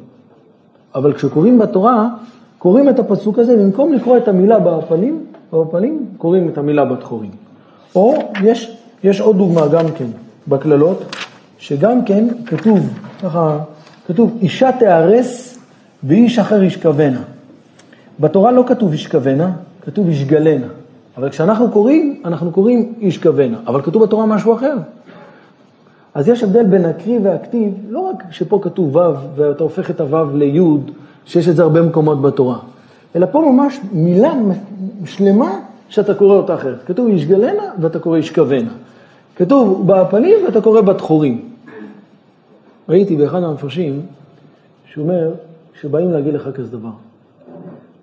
אבל 0.95 1.13
כשקוראים 1.13 1.59
בתורה, 1.59 2.09
קוראים 2.57 2.89
את 2.89 2.99
הפסוק 2.99 3.39
הזה, 3.39 3.57
במקום 3.57 3.93
לקרוא 3.93 4.17
את 4.17 4.27
המילה 4.27 4.59
בהפלים, 4.59 5.25
בהפלים, 5.51 6.05
קוראים 6.17 6.49
את 6.49 6.57
המילה 6.57 6.85
בתחורים. 6.85 7.31
או 7.95 8.13
יש, 8.43 8.77
יש 9.03 9.21
עוד 9.21 9.37
דוגמה 9.37 9.67
גם 9.67 9.85
כן 9.97 10.07
בקללות, 10.47 11.15
שגם 11.57 12.05
כן 12.05 12.27
כתוב, 12.45 12.79
ככה, 13.23 13.57
כתוב, 14.07 14.37
אישה 14.41 14.71
תיהרס 14.71 15.57
ואיש 16.03 16.39
אחר 16.39 16.63
ישכבנה. 16.63 17.21
בתורה 18.19 18.51
לא 18.51 18.63
כתוב 18.67 18.93
ישכבנה, 18.93 19.51
כתוב 19.81 20.09
ישגלנה. 20.09 20.67
אבל 21.17 21.29
כשאנחנו 21.29 21.71
קוראים, 21.71 22.21
אנחנו 22.25 22.51
קוראים 22.51 22.93
ישכבנה. 22.99 23.57
אבל 23.67 23.81
כתוב 23.81 24.03
בתורה 24.03 24.25
משהו 24.25 24.53
אחר. 24.53 24.77
אז 26.13 26.27
יש 26.27 26.43
הבדל 26.43 26.63
בין 26.63 26.85
הקריא 26.85 27.19
והכתיב, 27.23 27.73
לא 27.89 27.99
רק 27.99 28.23
שפה 28.31 28.59
כתוב 28.61 28.95
ו' 28.95 29.15
ואתה 29.35 29.63
הופך 29.63 29.89
את 29.89 30.01
הו' 30.01 30.37
לי', 30.37 30.59
שיש 31.25 31.47
את 31.47 31.55
זה 31.55 31.63
הרבה 31.63 31.81
מקומות 31.81 32.21
בתורה, 32.21 32.57
אלא 33.15 33.27
פה 33.31 33.51
ממש 33.51 33.79
מילה 33.93 34.33
שלמה 35.05 35.59
שאתה 35.89 36.13
קורא 36.13 36.35
אותה 36.35 36.55
אחרת. 36.55 36.77
כתוב 36.85 37.09
ישגלנה 37.09 37.63
ואתה 37.79 37.99
קורא 37.99 38.17
ישכבנה. 38.17 38.69
כתוב 39.35 39.87
בהפלים 39.87 40.37
ואתה 40.45 40.61
קורא 40.61 40.81
בתחורים. 40.81 41.50
ראיתי 42.91 43.15
באחד 43.15 43.43
המפרשים, 43.43 44.01
שהוא 44.85 45.03
אומר, 45.03 45.31
שבאים 45.81 46.11
להגיד 46.11 46.33
לך 46.33 46.49
כזה 46.55 46.77
דבר. 46.77 46.89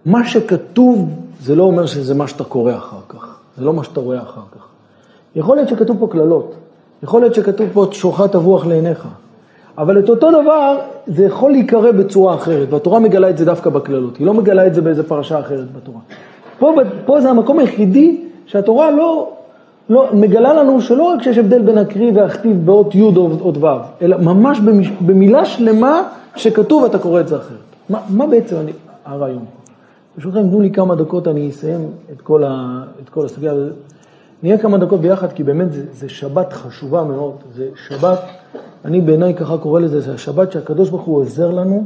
מה 0.07 0.29
שכתוב 0.29 1.09
זה 1.41 1.57
לא 1.57 1.63
אומר 1.63 1.87
שזה 1.87 2.15
מה 2.15 2.29
שאתה 2.29 2.45
קורא 2.45 2.75
אחר 2.75 3.01
כך, 3.09 3.39
זה 3.59 3.65
לא 3.65 3.73
מה 3.73 3.85
שאתה 3.85 4.01
רואה 4.01 4.23
אחר 4.23 4.41
כך. 4.57 4.67
יכול 5.37 5.57
להיות 5.57 5.69
שכתוב 5.69 5.97
פה 6.01 6.09
קללות, 6.11 6.55
יכול 7.03 7.21
להיות 7.21 7.35
שכתוב 7.35 7.69
פה 7.73 7.87
שורך 7.93 8.21
תבוח 8.21 8.67
לעיניך, 8.67 9.09
אבל 9.79 9.99
את 9.99 10.09
אותו 10.09 10.31
דבר 10.31 10.79
זה 11.07 11.25
יכול 11.25 11.51
להיקרא 11.51 11.91
בצורה 11.91 12.35
אחרת, 12.35 12.73
והתורה 12.73 12.99
מגלה 12.99 13.31
את 13.31 13.39
זה 13.39 13.45
דווקא 13.45 13.71
בקללות, 13.71 14.17
היא 14.17 14.27
לא 14.27 14.35
מגלה 14.35 14.67
את 14.67 14.75
זה 14.75 14.83
באיזה 14.83 15.09
פרשה 15.09 15.41
אחרת 15.41 15.73
בתורה. 15.73 16.01
פה, 16.59 16.75
פה 17.07 17.21
זה 17.21 17.31
המקום 17.31 17.59
היחידי 17.59 18.25
שהתורה 18.47 18.91
לא, 18.91 19.33
לא, 19.91 20.09
מגלה 20.13 20.55
לנו 20.55 20.81
שלא 20.81 21.03
רק 21.03 21.23
שיש 21.23 21.39
הבדל 21.39 21.63
בין 21.63 21.79
הקריא 21.79 22.13
והכתיב 22.15 22.67
באות 22.67 22.95
י' 22.95 23.03
או 23.03 23.53
ו', 23.61 23.67
אלא 24.03 24.17
ממש 24.17 24.61
במש, 24.61 24.91
במילה 25.01 25.45
שלמה 25.45 26.03
שכתוב 26.37 26.85
אתה 26.85 26.99
קורא 26.99 27.21
את 27.21 27.29
זה 27.29 27.37
אחרת. 27.37 27.59
מה, 27.91 28.01
מה 28.09 28.27
בעצם 28.27 28.57
אני, 28.57 28.73
הרעיון? 29.05 29.45
ברשותכם, 30.17 30.49
תנו 30.49 30.61
לי 30.61 30.71
כמה 30.71 30.95
דקות, 30.95 31.29
אני 31.29 31.51
אסיים 31.51 31.91
את 32.13 32.21
כל, 32.21 32.45
ה, 32.45 32.83
את 33.05 33.09
כל 33.09 33.25
הסוגיה. 33.25 33.53
נהיה 34.43 34.59
כמה 34.59 34.79
דקות 34.79 35.01
ביחד, 35.01 35.33
כי 35.33 35.43
באמת 35.43 35.73
זה, 35.73 35.83
זה 35.93 36.09
שבת 36.09 36.53
חשובה 36.53 37.05
מאוד. 37.05 37.35
זה 37.55 37.69
שבת, 37.89 38.21
אני 38.85 39.01
בעיניי 39.01 39.35
ככה 39.35 39.59
קורא 39.59 39.81
לזה, 39.81 40.01
זה 40.01 40.15
השבת 40.15 40.53
שהקדוש 40.53 40.91
ברוך 40.91 41.03
הוא 41.03 41.17
עוזר 41.17 41.51
לנו 41.51 41.85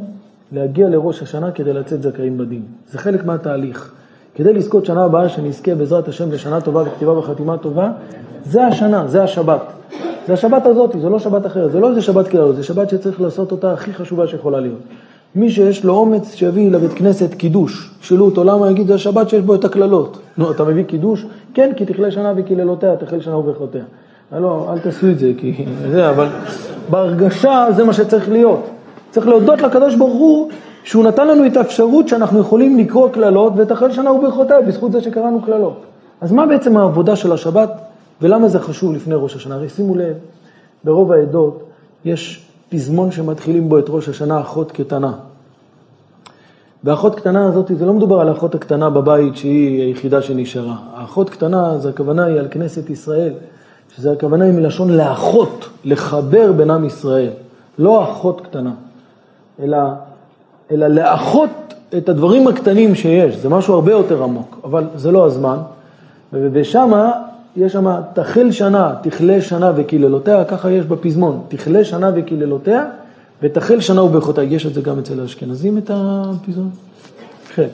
להגיע 0.53 0.89
לראש 0.89 1.23
השנה 1.23 1.51
כדי 1.51 1.73
לצאת 1.73 2.03
זכאים 2.03 2.39
בדין. 2.39 2.63
זה 2.91 2.99
חלק 2.99 3.25
מהתהליך. 3.25 3.95
כדי 4.35 4.53
לזכות 4.53 4.87
שנה 4.87 5.05
הבאה, 5.05 5.29
שנזכה 5.29 5.75
בעזרת 5.75 6.09
השם 6.09 6.33
לשנה 6.33 6.61
טובה 6.61 6.83
וכתיבה 6.83 7.19
וחתימה 7.19 7.57
טובה, 7.59 7.91
זה 8.45 8.67
השנה, 8.67 9.07
זה 9.07 9.23
השבת. 9.23 9.61
זה 10.27 10.33
השבת 10.33 10.67
הזאת, 10.67 10.97
זה 11.01 11.09
לא 11.09 11.19
שבת 11.19 11.47
אחרת, 11.47 11.73
זה 11.73 11.81
לא 11.81 11.91
איזה 11.91 12.03
שבת 12.03 12.29
כלל, 12.29 12.53
זה 12.53 12.63
שבת 12.63 12.91
שצריך 12.91 13.21
לעשות 13.21 13.53
אותה 13.53 13.73
הכי 13.73 13.95
חשובה 13.95 14.27
שיכולה 14.27 14.61
להיות. 14.61 14.79
מי 15.35 15.51
שיש 15.51 15.85
לו 15.85 15.95
אומץ, 15.95 16.35
שיביא 16.35 16.71
לבית 16.71 16.93
כנסת 16.93 17.35
קידוש. 17.35 17.91
שאלו 18.01 18.25
אותו 18.25 18.45
למה, 18.45 18.71
יגיד, 18.71 18.87
זה 18.87 18.95
השבת 18.95 19.29
שיש 19.29 19.41
בו 19.41 19.55
את 19.55 19.65
הקללות. 19.65 20.19
נו, 20.39 20.51
אתה 20.51 20.65
מביא 20.65 20.85
קידוש? 20.85 21.27
כן, 21.55 21.73
כי 21.77 21.85
תכלה 21.87 22.11
שנה 22.11 22.33
וקללותיה, 22.37 22.97
תחל 22.97 23.21
שנה 23.21 23.37
וברכותיה. 23.37 23.83
לא, 24.39 24.69
אל 24.73 24.79
תעשו 24.79 25.11
את 25.11 25.19
זה, 25.19 25.33
כי 25.39 25.65
זה, 25.91 26.11
אבל 26.11 26.27
בהרגשה 26.91 27.67
זה 27.77 27.85
מה 27.85 27.93
שצריך 27.93 28.29
להיות. 28.29 28.71
צריך 29.11 29.29
להודות 29.29 29.63
לקדוש 29.63 29.95
ברוך 29.95 30.15
הוא 30.15 30.51
שהוא 30.85 31.05
נתן 31.05 31.29
לנו 31.29 31.47
את 31.47 31.57
האפשרות 31.57 32.09
שאנחנו 32.09 32.41
יכולים 32.41 32.79
לקרוא 32.79 33.09
קללות 33.09 33.53
ותחל 33.57 33.93
שנה 33.93 34.13
וברכותיה 34.13 34.61
בזכות 34.61 34.93
זה 34.93 35.01
שקראנו 35.01 35.43
קללות. 35.43 35.83
אז 36.21 36.33
מה 36.33 36.47
בעצם 36.47 36.77
העבודה 36.77 37.17
של 37.17 37.33
השבת 37.33 37.71
ולמה 38.21 38.49
זה 38.49 38.59
חשוב 38.59 38.93
לפני 38.93 39.15
ראש 39.15 39.37
השנה? 39.37 39.55
הרי 39.55 39.69
שימו 39.69 39.95
לב, 39.95 40.17
ברוב 40.85 41.13
העדות 41.13 41.63
יש 42.05 42.47
פזמון 42.69 43.11
שמתחילים 43.11 43.69
בו 43.69 43.79
את 43.79 43.85
ראש 43.89 44.09
השנה 44.09 44.41
אחות 44.41 44.73
קטנה. 44.73 45.13
והאחות 46.85 47.15
קטנה 47.15 47.47
הזאת, 47.47 47.71
זה 47.79 47.87
לא 47.87 47.95
מדובר 47.95 48.21
על 48.21 48.29
האחות 48.29 48.55
הקטנה 48.55 48.91
בבית 48.91 49.37
שהיא 49.37 49.83
היחידה 49.83 50.23
שנשארה. 50.23 50.77
האחות 50.95 51.31
קטנה, 51.31 51.79
זה 51.79 51.89
הכוונה 51.89 52.25
היא 52.25 52.39
על 52.39 52.47
כנסת 52.51 52.91
ישראל, 52.91 53.33
שזה 53.97 54.13
הכוונה 54.13 54.45
היא 54.45 54.53
מלשון 54.53 54.91
לאחות, 54.91 55.69
לחבר 55.85 56.53
בין 56.53 56.71
עם 56.71 56.85
ישראל. 56.85 57.31
לא 57.79 58.05
אחות 58.05 58.41
קטנה, 58.41 58.73
אלא, 59.63 59.79
אלא 60.71 60.87
לאחות 60.87 61.51
את 61.99 62.09
הדברים 62.09 62.49
הקטנים 62.49 62.95
שיש, 62.95 63.37
זה 63.37 63.49
משהו 63.49 63.75
הרבה 63.75 63.93
יותר 63.93 64.23
עמוק, 64.23 64.61
אבל 64.65 64.85
זה 64.95 65.13
לא 65.13 65.27
הזמן. 65.27 65.57
ושמה 66.33 67.13
יש 67.57 67.73
שם 67.73 67.97
תחל 68.13 68.51
שנה, 68.51 68.95
תכלה 69.03 69.41
שנה 69.41 69.73
וקללותיה, 69.77 70.45
ככה 70.45 70.71
יש 70.71 70.87
בפזמון, 70.87 71.41
תכלה 71.49 71.85
שנה 71.85 72.11
וקללותיה 72.15 72.85
ותחל 73.43 73.81
שנה 73.81 74.03
וברכותיה. 74.03 74.45
יש 74.45 74.67
את 74.67 74.75
זה 74.75 74.81
גם 74.81 74.99
אצל 74.99 75.21
האשכנזים 75.21 75.79
את 75.79 75.91
הפזמון? 75.95 76.71
כן. 77.55 77.69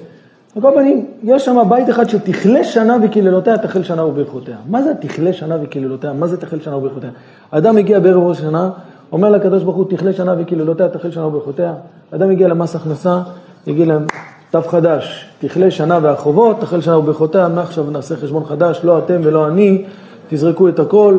על 0.56 0.62
כל 0.62 0.70
פנים, 0.74 1.06
יש 1.22 1.44
שם 1.44 1.62
בית 1.68 1.90
אחד 1.90 2.08
שתכלה 2.08 2.64
שנה 2.64 2.96
וקללותיה, 3.02 3.58
תחל 3.58 3.82
שנה 3.82 4.04
וברכותיה. 4.04 4.56
מה 4.68 4.82
זה 4.82 4.94
תכלה 4.94 5.32
שנה 5.32 5.56
וקללותיה? 5.62 6.12
מה 6.12 6.26
זה 6.26 6.36
תחל 6.36 6.60
שנה 6.60 6.76
וברכותיה? 6.76 7.10
אדם 7.50 7.76
מגיע 7.76 8.00
בערב 8.00 8.22
ראש 8.22 8.38
השנה, 8.38 8.70
אומר 9.12 9.30
לקדוש 9.30 9.62
ברוך 9.62 9.76
הוא, 9.76 9.84
תכלה 9.90 10.12
שנה 10.12 10.34
וקללותיה, 10.38 10.88
תחל 10.88 11.10
שנה 11.10 11.26
וברכותיה. 11.26 11.74
אדם 12.10 12.28
מגיע 12.28 12.48
למס 12.48 12.76
הכנסה, 12.76 13.22
יגיד 13.66 13.88
להם, 13.88 14.06
תו 14.50 14.62
חדש, 14.62 15.28
תכלה 15.40 15.70
שנה 15.70 15.98
והחובות, 16.02 16.60
תחל 16.60 16.80
שנה 16.80 16.98
וברכותיה, 16.98 17.48
מעכשיו 17.48 17.90
נעשה 17.90 18.16
חשבון 18.16 18.44
חדש, 18.44 18.80
לא 18.84 18.98
אתם 18.98 19.20
ולא 19.24 19.48
אני, 19.48 19.84
תזרקו 20.28 20.68
את 20.68 20.78
הכל, 20.78 21.18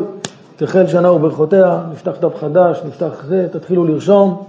תחל 0.56 0.86
שנה 0.86 1.12
וברכותיה, 1.12 1.80
נפתח 1.92 2.12
דף 2.20 2.36
חדש, 2.40 2.80
נפתח 2.86 3.24
זה, 3.28 3.46
תתחילו 3.52 3.84
לרשום, 3.84 4.42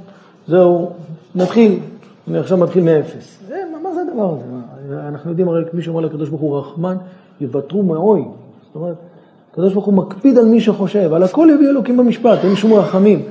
זהו, 0.47 0.91
נתחיל, 1.35 1.80
אני 2.27 2.38
עכשיו 2.38 2.57
מתחיל 2.57 2.84
מאפס. 2.84 3.39
זה, 3.47 3.55
מה 3.84 3.93
זה 3.93 4.01
הדבר 4.11 4.34
הזה? 4.34 5.07
אנחנו 5.07 5.30
יודעים 5.30 5.49
הרי 5.49 5.63
מי 5.73 5.81
שאומר 5.81 6.01
לקדוש 6.01 6.30
ברוך 6.30 6.41
הוא 6.41 6.59
רחמן, 6.59 6.97
יוותרו 7.41 7.84
מאוי. 7.84 8.22
זאת 8.22 8.76
אומרת, 8.76 8.95
הקדוש 9.52 9.73
ברוך 9.73 9.86
הוא 9.86 9.94
מקפיד 9.94 10.38
על 10.38 10.45
מי 10.45 10.61
שחושב, 10.61 11.14
על 11.14 11.23
הכל 11.23 11.48
יביא 11.53 11.69
אלוקים 11.69 11.98
במשפט, 11.98 12.40
אין 12.44 12.56
שום 12.56 12.73
רחמים. 12.73 13.22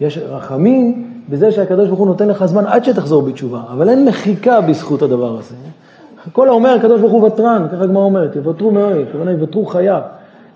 יש 0.00 0.18
רחמים 0.18 1.10
בזה 1.28 1.52
שהקדוש 1.52 1.88
ברוך 1.88 1.98
הוא 1.98 2.06
נותן 2.06 2.28
לך 2.28 2.46
זמן 2.46 2.66
עד 2.66 2.84
שתחזור 2.84 3.22
בתשובה, 3.22 3.60
אבל 3.72 3.88
אין 3.88 4.04
מחיקה 4.04 4.60
בזכות 4.60 5.02
הדבר 5.02 5.38
הזה. 5.38 5.54
כל 6.32 6.48
האומר 6.48 6.70
הקדוש 6.70 7.00
ברוך 7.00 7.12
הוא 7.12 7.26
ותרן, 7.26 7.66
ככה 7.72 7.82
הגמרא 7.82 8.02
אומרת, 8.02 8.36
יוותרו 8.36 8.70
מאוי, 8.70 9.02
הכוונה 9.02 9.30
יוותרו 9.30 9.66
חייו. 9.66 10.00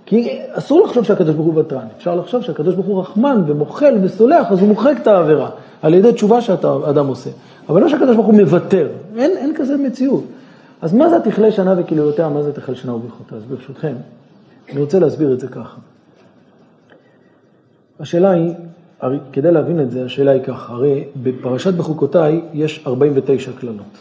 כי 0.07 0.39
אסור 0.53 0.81
לחשוב 0.81 1.05
שהקדוש 1.05 1.35
ברוך 1.35 1.47
הוא 1.47 1.61
ותרן, 1.61 1.87
אפשר 1.97 2.15
לחשוב 2.15 2.43
שהקדוש 2.43 2.75
ברוך 2.75 2.87
הוא 2.87 3.01
רחמן 3.01 3.43
ומוחל 3.47 3.95
וסולח, 4.03 4.53
אז 4.53 4.61
הוא 4.61 4.69
מוחק 4.69 4.95
את 5.03 5.07
העבירה, 5.07 5.51
על 5.83 5.95
ידי 5.95 6.13
תשובה 6.13 6.41
שאתה 6.41 6.77
אדם 6.91 7.07
עושה. 7.07 7.31
אבל 7.69 7.81
לא 7.81 7.89
שהקדוש 7.89 8.17
ברוך 8.17 8.27
הוא 8.27 8.35
מוותר, 8.35 8.89
אין, 9.17 9.31
אין 9.37 9.53
כזה 9.55 9.77
מציאות. 9.77 10.25
אז 10.83 10.95
מה 10.95 11.09
זה 11.09 11.21
תכלה 11.21 11.53
שנה 11.53 11.75
וקללותיה, 11.79 12.29
מה 12.29 12.43
זה 12.43 12.53
תכלה 12.53 12.75
שנה 12.75 12.95
וברכותיה? 12.95 13.39
אז 13.39 13.43
ברשותכם, 13.45 13.93
אני 14.69 14.81
רוצה 14.81 14.99
להסביר 14.99 15.33
את 15.33 15.41
זה 15.41 15.49
ככה. 15.49 15.79
השאלה 18.01 18.31
היא, 18.31 18.55
הרי, 19.01 19.19
כדי 19.33 19.53
להבין 19.53 19.81
את 19.81 19.91
זה, 19.91 20.05
השאלה 20.05 20.31
היא 20.31 20.43
ככה, 20.43 20.73
הרי 20.73 21.05
בפרשת 21.23 21.75
בחוקותיי 21.75 22.41
יש 22.53 22.85
49 22.87 23.53
קללות. 23.53 23.99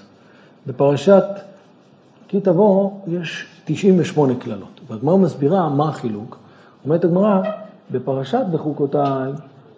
בפרשת 0.68 1.23
כי 2.27 2.40
תבוא 2.40 2.91
יש 3.07 3.45
98 3.65 4.36
קללות. 4.36 4.81
והגמרא 4.88 5.18
מסבירה 5.18 5.69
מה 5.69 5.90
החילוק. 5.90 6.38
אומרת 6.86 7.03
הגמרא, 7.03 7.41
בפרשת 7.91 8.44
בחוקותיי 8.52 9.31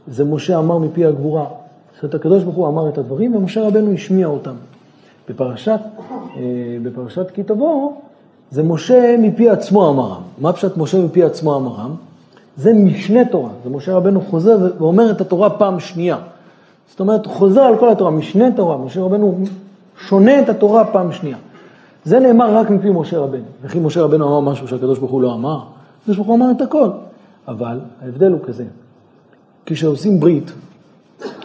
זה 0.08 0.26
משה 0.26 0.60
אמר 0.60 0.78
מפי 0.78 1.06
הגבורה. 1.06 1.46
זאת 1.94 2.04
אומרת, 2.04 2.16
הקדוש 2.16 2.44
ברוך 2.44 2.56
הוא 2.56 2.68
אמר 2.68 2.90
את 2.90 2.98
הדברים 2.98 3.36
ומשה 3.36 3.68
רבנו 3.68 3.94
השמיע 3.94 4.28
אותם. 4.28 4.56
בפרשת, 5.30 5.80
אה, 6.38 6.42
בפרשת 6.84 7.32
כי 7.32 7.44
תבוא 7.44 7.92
זה 8.52 8.64
משה 8.64 9.16
מפי 9.20 9.50
עצמו 9.50 9.90
אמרם. 9.90 10.22
מה 10.38 10.54
פשט 10.54 10.78
משה 10.78 11.02
מפי 11.02 11.24
עצמו 11.24 11.56
אמרם? 11.56 11.92
זה 12.58 12.74
משנה 12.74 13.26
תורה, 13.26 13.50
זה 13.64 13.70
משה 13.70 13.94
רבנו 13.94 14.22
חוזר 14.22 14.58
ואומר 14.78 15.12
את 15.12 15.22
התורה 15.22 15.50
פעם 15.50 15.80
שנייה. 15.80 16.18
זאת 16.90 17.00
אומרת, 17.00 17.26
הוא 17.26 17.34
חוזר 17.34 17.62
על 17.62 17.78
כל 17.78 17.90
התורה, 17.90 18.12
משנה 18.12 18.52
תורה, 18.52 18.78
משה 18.78 19.02
רבנו 19.02 19.40
שונה 20.08 20.40
את 20.40 20.50
התורה 20.50 20.86
פעם 20.86 21.12
שנייה. 21.12 21.38
זה 22.06 22.20
נאמר 22.20 22.56
רק 22.56 22.70
מפי 22.70 22.90
משה 22.90 23.20
רבנו. 23.20 23.44
וכי 23.62 23.80
משה 23.80 24.02
רבנו 24.02 24.28
אמר 24.28 24.52
משהו 24.52 24.68
שהקדוש 24.68 25.00
ברוך 25.00 25.12
הוא 25.12 25.22
לא 25.22 25.34
אמר, 25.34 25.60
הקדוש 26.02 26.18
ברוך 26.18 26.28
הוא 26.28 26.36
אמר 26.36 26.52
את 26.52 26.62
הכל. 26.62 26.90
אבל 27.48 27.80
ההבדל 28.02 28.32
הוא 28.32 28.40
כזה, 28.44 28.66
כשעושים 29.66 30.20
ברית, 30.20 30.52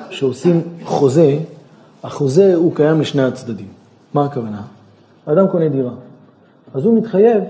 כשעושים 0.09 0.61
חוזה, 0.85 1.39
החוזה 2.05 2.55
הוא 2.55 2.74
קיים 2.74 3.01
לשני 3.01 3.23
הצדדים. 3.23 3.69
מה 4.15 4.24
הכוונה? 4.24 4.62
האדם 5.27 5.49
קונה 5.49 5.69
דירה, 5.69 5.91
אז 6.77 6.85
הוא 6.85 6.97
מתחייב 6.97 7.43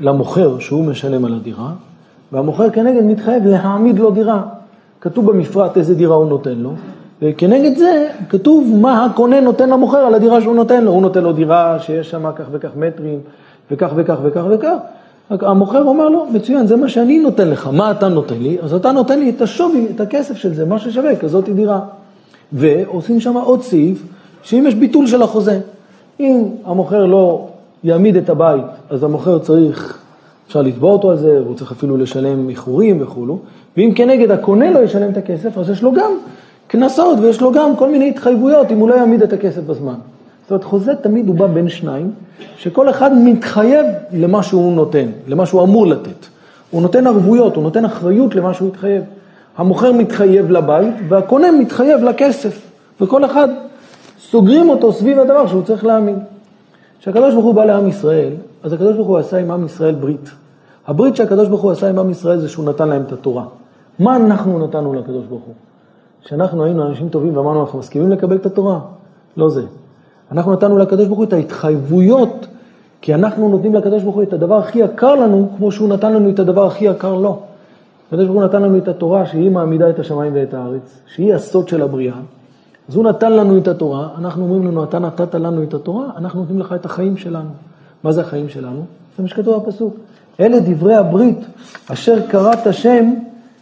למוכר 0.00 0.58
שהוא 0.58 0.84
משלם 0.84 1.24
על 1.24 1.34
הדירה, 1.34 1.72
והמוכר 2.32 2.70
כנגד 2.70 3.04
מתחייב 3.04 3.46
להעמיד 3.46 3.98
לו 3.98 4.10
דירה. 4.10 4.42
כתוב 5.00 5.30
במפרט 5.30 5.76
איזה 5.76 5.94
דירה 5.94 6.16
הוא 6.16 6.26
נותן 6.26 6.58
לו, 6.58 6.72
וכנגד 7.22 7.76
זה 7.76 8.08
כתוב 8.28 8.76
מה 8.80 9.04
הקונה 9.04 9.40
נותן 9.40 9.70
למוכר 9.70 9.98
על 9.98 10.14
הדירה 10.14 10.40
שהוא 10.40 10.54
נותן 10.54 10.84
לו. 10.84 10.92
הוא 10.92 11.02
נותן 11.02 11.22
לו 11.22 11.32
דירה 11.32 11.78
שיש 11.78 12.10
שם 12.10 12.32
כך 12.36 12.44
וכך 12.52 12.68
מטרים, 12.76 13.18
וכך 13.70 13.90
וכך 13.96 14.16
וכך 14.22 14.42
וכך. 14.50 14.76
המוכר 15.30 15.82
אומר 15.82 16.08
לו, 16.08 16.26
מצוין, 16.32 16.66
זה 16.66 16.76
מה 16.76 16.88
שאני 16.88 17.18
נותן 17.18 17.48
לך, 17.48 17.68
מה 17.72 17.90
אתה 17.90 18.08
נותן 18.08 18.38
לי? 18.38 18.58
אז 18.62 18.74
אתה 18.74 18.92
נותן 18.92 19.18
לי 19.18 19.30
את 19.30 19.42
השווי, 19.42 19.86
את 19.94 20.00
הכסף 20.00 20.36
של 20.36 20.54
זה, 20.54 20.64
מה 20.64 20.78
ששווה, 20.78 21.16
כזאת 21.16 21.48
דירה. 21.48 21.80
ועושים 22.52 23.20
שם 23.20 23.36
עוד 23.36 23.62
סעיף, 23.62 24.02
שאם 24.42 24.64
יש 24.66 24.74
ביטול 24.74 25.06
של 25.06 25.22
החוזה, 25.22 25.60
אם 26.20 26.44
המוכר 26.64 27.06
לא 27.06 27.49
יעמיד 27.84 28.16
את 28.16 28.28
הבית, 28.28 28.64
אז 28.90 29.02
המוכר 29.04 29.38
צריך, 29.38 29.98
אפשר 30.46 30.62
לתבוע 30.62 30.92
אותו 30.92 31.10
על 31.10 31.16
זה, 31.16 31.42
והוא 31.42 31.56
צריך 31.56 31.72
אפילו 31.72 31.96
לשלם 31.96 32.48
איחורים 32.48 33.02
וכולו, 33.02 33.38
ואם 33.76 33.92
כנגד 33.96 34.30
הקונה 34.30 34.70
לא 34.70 34.78
ישלם 34.78 35.10
את 35.10 35.16
הכסף, 35.16 35.58
אז 35.58 35.70
יש 35.70 35.82
לו 35.82 35.92
גם 35.92 36.12
קנסות 36.66 37.18
ויש 37.18 37.40
לו 37.40 37.52
גם 37.52 37.76
כל 37.76 37.90
מיני 37.90 38.08
התחייבויות 38.08 38.70
אם 38.70 38.78
הוא 38.78 38.88
לא 38.88 38.94
יעמיד 38.94 39.22
את 39.22 39.32
הכסף 39.32 39.62
בזמן. 39.62 39.94
זאת 40.42 40.50
אומרת, 40.50 40.64
חוזה 40.64 40.94
תמיד 40.94 41.28
הוא 41.28 41.36
בא 41.36 41.46
בין 41.46 41.68
שניים, 41.68 42.10
שכל 42.56 42.90
אחד 42.90 43.10
מתחייב 43.18 43.86
למה 44.12 44.42
שהוא 44.42 44.72
נותן, 44.72 45.06
למה 45.28 45.46
שהוא 45.46 45.62
אמור 45.62 45.86
לתת. 45.86 46.26
הוא 46.70 46.82
נותן 46.82 47.06
ערבויות, 47.06 47.56
הוא 47.56 47.62
נותן 47.62 47.84
אחריות 47.84 48.34
למה 48.34 48.54
שהוא 48.54 48.68
התחייב. 48.68 49.02
המוכר 49.56 49.92
מתחייב 49.92 50.50
לבית 50.50 50.94
והקונה 51.08 51.52
מתחייב 51.52 52.04
לכסף, 52.04 52.60
וכל 53.00 53.24
אחד 53.24 53.48
סוגרים 54.20 54.68
אותו 54.68 54.92
סביב 54.92 55.18
הדבר 55.18 55.46
שהוא 55.46 55.62
צריך 55.62 55.84
להאמין. 55.84 56.16
כשהקדוש 57.00 57.34
ברוך 57.34 57.44
הוא 57.44 57.54
בא 57.54 57.64
לעם 57.64 57.88
ישראל, 57.88 58.32
אז 58.62 58.72
הקדוש 58.72 58.96
ברוך 58.96 59.08
הוא 59.08 59.18
עשה 59.18 59.38
עם 59.38 59.50
עם 59.50 59.64
ישראל 59.64 59.94
ברית. 59.94 60.30
הברית 60.86 61.16
שהקדוש 61.16 61.48
ברוך 61.48 61.60
הוא 61.60 61.70
עשה 61.70 61.88
עם 61.88 61.98
עם 61.98 62.10
ישראל 62.10 62.38
זה 62.38 62.48
שהוא 62.48 62.64
נתן 62.64 62.88
להם 62.88 63.02
את 63.02 63.12
התורה. 63.12 63.44
מה 63.98 64.16
אנחנו 64.16 64.66
נתנו 64.66 64.94
לקדוש 64.94 65.26
ברוך 65.26 65.42
הוא? 65.42 65.54
כשאנחנו 66.24 66.64
היינו 66.64 66.86
אנשים 66.86 67.08
טובים 67.08 67.36
ואמרנו, 67.36 67.60
אנחנו 67.60 67.78
מסכימים 67.78 68.10
לקבל 68.10 68.36
את 68.36 68.46
התורה? 68.46 68.80
לא 69.36 69.50
זה. 69.50 69.62
אנחנו 70.32 70.52
נתנו 70.52 70.78
לקדוש 70.78 71.06
ברוך 71.06 71.18
הוא 71.18 71.24
את 71.24 71.32
ההתחייבויות, 71.32 72.46
כי 73.00 73.14
אנחנו 73.14 73.48
נותנים 73.48 73.74
לקדוש 73.74 74.02
ברוך 74.02 74.16
הוא 74.16 74.22
את 74.22 74.32
הדבר 74.32 74.58
הכי 74.58 74.78
יקר 74.78 75.14
לנו, 75.14 75.50
כמו 75.56 75.72
שהוא 75.72 75.88
נתן 75.88 76.12
לנו 76.12 76.30
את 76.30 76.38
הדבר 76.38 76.66
הכי 76.66 76.84
יקר 76.84 77.14
לו. 77.14 77.38
הקדוש 78.08 78.26
ברוך 78.26 78.38
הוא 78.38 78.44
נתן 78.44 78.62
לנו 78.62 78.78
את 78.78 78.88
התורה 78.88 79.26
שהיא 79.26 79.50
מעמידה 79.50 79.90
את 79.90 79.98
השמיים 79.98 80.32
ואת 80.34 80.54
הארץ, 80.54 81.00
שהיא 81.06 81.34
הסוד 81.34 81.68
של 81.68 81.82
הבריאה. 81.82 82.16
אז 82.90 82.96
הוא 82.96 83.04
נתן 83.04 83.32
לנו 83.32 83.58
את 83.58 83.68
התורה, 83.68 84.08
אנחנו 84.18 84.42
אומרים 84.42 84.66
לנו, 84.66 84.84
אתה 84.84 84.98
נתת 84.98 85.34
לנו 85.34 85.62
את 85.62 85.74
התורה, 85.74 86.06
אנחנו 86.16 86.40
נותנים 86.40 86.60
לך 86.60 86.72
את 86.72 86.84
החיים 86.84 87.16
שלנו. 87.16 87.50
מה 88.04 88.12
זה 88.12 88.20
החיים 88.20 88.48
שלנו? 88.48 88.84
זה 89.16 89.22
מה 89.22 89.28
שכתוב 89.28 89.66
בפסוק. 89.66 89.96
אלה 90.40 90.60
דברי 90.60 90.94
הברית 90.94 91.38
אשר 91.92 92.26
קראת 92.28 92.66
השם 92.66 93.14